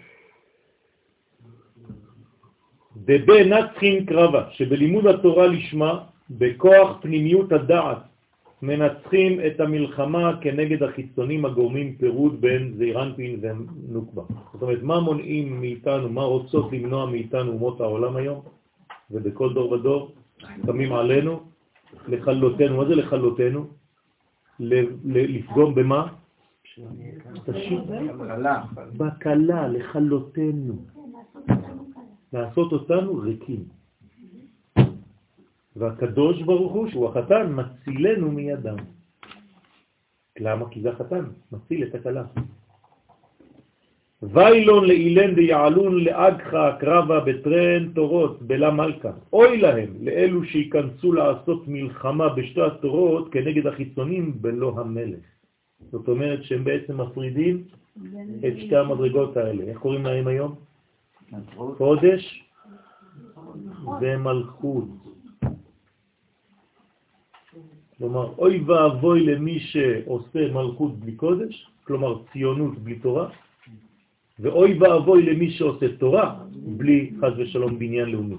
דבי 2.96 3.44
נצחין 3.44 4.06
קרבה, 4.06 4.50
שבלימוד 4.50 5.06
התורה 5.06 5.46
לשמה, 5.46 6.04
בכוח 6.30 6.98
פנימיות 7.02 7.52
הדעת, 7.52 7.98
מנצחים 8.62 9.40
את 9.46 9.60
המלחמה 9.60 10.38
כנגד 10.40 10.82
החיצונים 10.82 11.44
הגורמים 11.44 11.96
פירוד 11.96 12.40
בין 12.40 12.74
זעירנפין 12.78 13.40
ונוקבה. 13.42 14.22
זאת 14.52 14.62
אומרת, 14.62 14.82
מה 14.82 15.00
מונעים 15.00 15.60
מאיתנו, 15.60 16.08
מה 16.08 16.22
רוצות 16.22 16.72
למנוע 16.72 17.06
מאיתנו 17.06 17.52
אומות 17.52 17.80
העולם 17.80 18.16
היום, 18.16 18.40
ובכל 19.10 19.52
דור 19.52 19.72
ודור, 19.72 20.14
שמים 20.66 20.92
עלינו, 20.92 21.40
לחלותנו, 22.08 22.76
מה 22.76 22.84
זה 22.84 22.94
לחלותנו? 22.94 23.66
לפגום 25.04 25.74
במה? 25.74 26.06
בקלה, 28.96 29.68
לחלותנו. 29.68 30.74
לעשות 32.32 32.72
אותנו 32.72 33.16
ריקים. 33.16 33.64
והקדוש 35.76 36.42
ברוך 36.42 36.72
הוא, 36.72 36.88
שהוא 36.88 37.08
החתן, 37.08 37.52
מצילנו 37.54 38.32
מידם. 38.32 38.76
למה? 40.40 40.70
כי 40.70 40.80
זה 40.80 40.90
החתן, 40.90 41.24
מציל 41.52 41.82
את 41.84 41.94
הכלה. 41.94 42.24
ויילון 44.22 44.84
לאילן 44.84 45.34
דיעלון 45.34 46.04
לאגחה 46.04 46.76
קרבה 46.80 47.20
בטרן 47.20 47.92
תורות 47.92 48.42
בלה 48.42 48.70
מלכה. 48.70 49.12
אוי 49.32 49.58
להם, 49.58 49.90
לאלו 50.00 50.44
שיכנסו 50.44 51.12
לעשות 51.12 51.68
מלחמה 51.68 52.28
בשתי 52.28 52.62
התורות 52.62 53.32
כנגד 53.32 53.66
החיצונים 53.66 54.42
בלא 54.42 54.72
המלך. 54.76 55.35
זאת 55.80 56.08
אומרת 56.08 56.44
שהם 56.44 56.64
בעצם 56.64 57.00
מפרידים 57.00 57.64
את 58.48 58.54
שתי 58.58 58.76
המדרגות 58.76 59.36
האלה. 59.36 59.64
איך 59.64 59.78
קוראים 59.78 60.04
להם 60.04 60.26
היום? 60.26 60.54
קודש 61.78 62.44
ומלכות. 64.00 64.88
כלומר, 67.98 68.32
אוי 68.38 68.60
ואבוי 68.60 69.20
למי 69.26 69.60
שעושה 69.60 70.52
מלכות 70.52 70.98
בלי 71.00 71.12
קודש, 71.12 71.70
כלומר 71.84 72.22
ציונות 72.32 72.78
בלי 72.78 72.98
תורה, 72.98 73.28
ואוי 74.38 74.78
ואבוי 74.78 75.22
למי 75.22 75.50
שעושה 75.50 75.96
תורה 75.96 76.44
בלי 76.76 77.10
חז 77.20 77.32
ושלום 77.38 77.78
בניין 77.78 78.08
לאומי. 78.08 78.36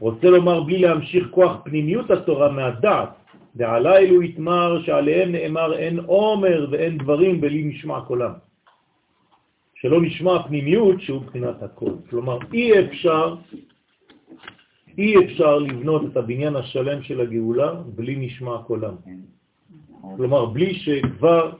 רוצה 0.00 0.26
לומר 0.30 0.60
בלי 0.60 0.78
להמשיך 0.78 1.28
כוח 1.30 1.60
פנימיות 1.64 2.10
התורה 2.10 2.52
מהדעת, 2.52 3.23
ועלה 3.56 3.98
אלו 3.98 4.22
יתמר 4.22 4.82
שעליהם 4.82 5.32
נאמר 5.32 5.78
אין 5.78 5.98
עומר 5.98 6.68
ואין 6.70 6.98
דברים 6.98 7.40
בלי 7.40 7.64
נשמע 7.64 8.00
קולם. 8.00 8.32
שלא 9.74 10.02
נשמע 10.02 10.42
פנימיות 10.42 11.00
שהוא 11.00 11.22
מבחינת 11.22 11.62
הכל. 11.62 11.92
כלומר, 12.10 12.38
אי 12.52 12.80
אפשר 12.80 13.34
אי 14.98 15.14
אפשר 15.24 15.58
לבנות 15.58 16.02
את 16.12 16.16
הבניין 16.16 16.56
השלם 16.56 17.02
של 17.02 17.20
הגאולה 17.20 17.74
בלי 17.74 18.16
נשמע 18.16 18.62
קולם. 18.66 18.94
כלומר, 20.16 20.44
בלי 20.46 20.74
שכבר 20.74 21.52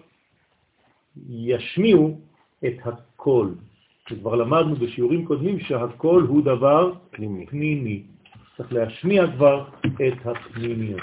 ישמיעו 1.28 2.20
את 2.66 2.76
הכל. 2.84 3.48
כבר 4.06 4.34
למדנו 4.34 4.76
בשיעורים 4.76 5.24
קודמים 5.24 5.60
שהכל 5.60 6.22
הוא 6.28 6.42
דבר 6.42 6.92
פנימי. 7.10 7.46
פנימי. 7.46 8.02
צריך 8.56 8.72
להשמיע 8.72 9.26
כבר 9.36 9.64
את 9.84 10.26
הפנימיות. 10.26 11.00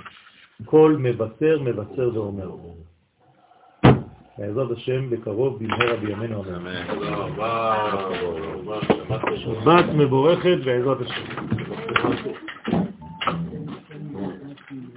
כל 0.65 0.95
מבשר, 0.99 1.59
מבשר 1.61 2.09
ואומר. 2.13 2.49
בעזרת 4.37 4.71
השם 4.71 5.09
בקרוב 5.09 5.63
במהרה 5.63 5.97
בימינו 5.97 6.43
אמן. 6.43 6.71
שבת 9.35 9.85
מבורכת 9.95 10.57
בעזרת 10.65 10.97
השם. 11.01 11.45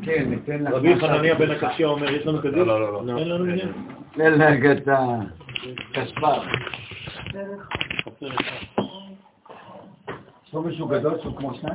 כן. 0.03 0.31
רבי 0.73 1.01
חנניה 1.01 1.35
בן 1.35 1.51
הקשיא 1.51 1.87
אומר, 1.87 2.11
יש 2.11 2.27
לנו 2.27 2.39
כזה? 2.39 2.57
לא, 2.57 2.81
לא, 2.81 3.07
לא. 3.07 3.19
אין 3.19 3.29
לנו 3.29 3.45
עניין? 3.45 3.73
תן 4.13 4.33
לך 4.33 4.79
את 4.79 4.89
הכספר. 5.95 6.43
יש 10.47 10.55
מישהו 10.55 10.89
גדול 10.89 11.15
שהוא 11.23 11.37
כמו 11.37 11.55
שניים? 11.55 11.73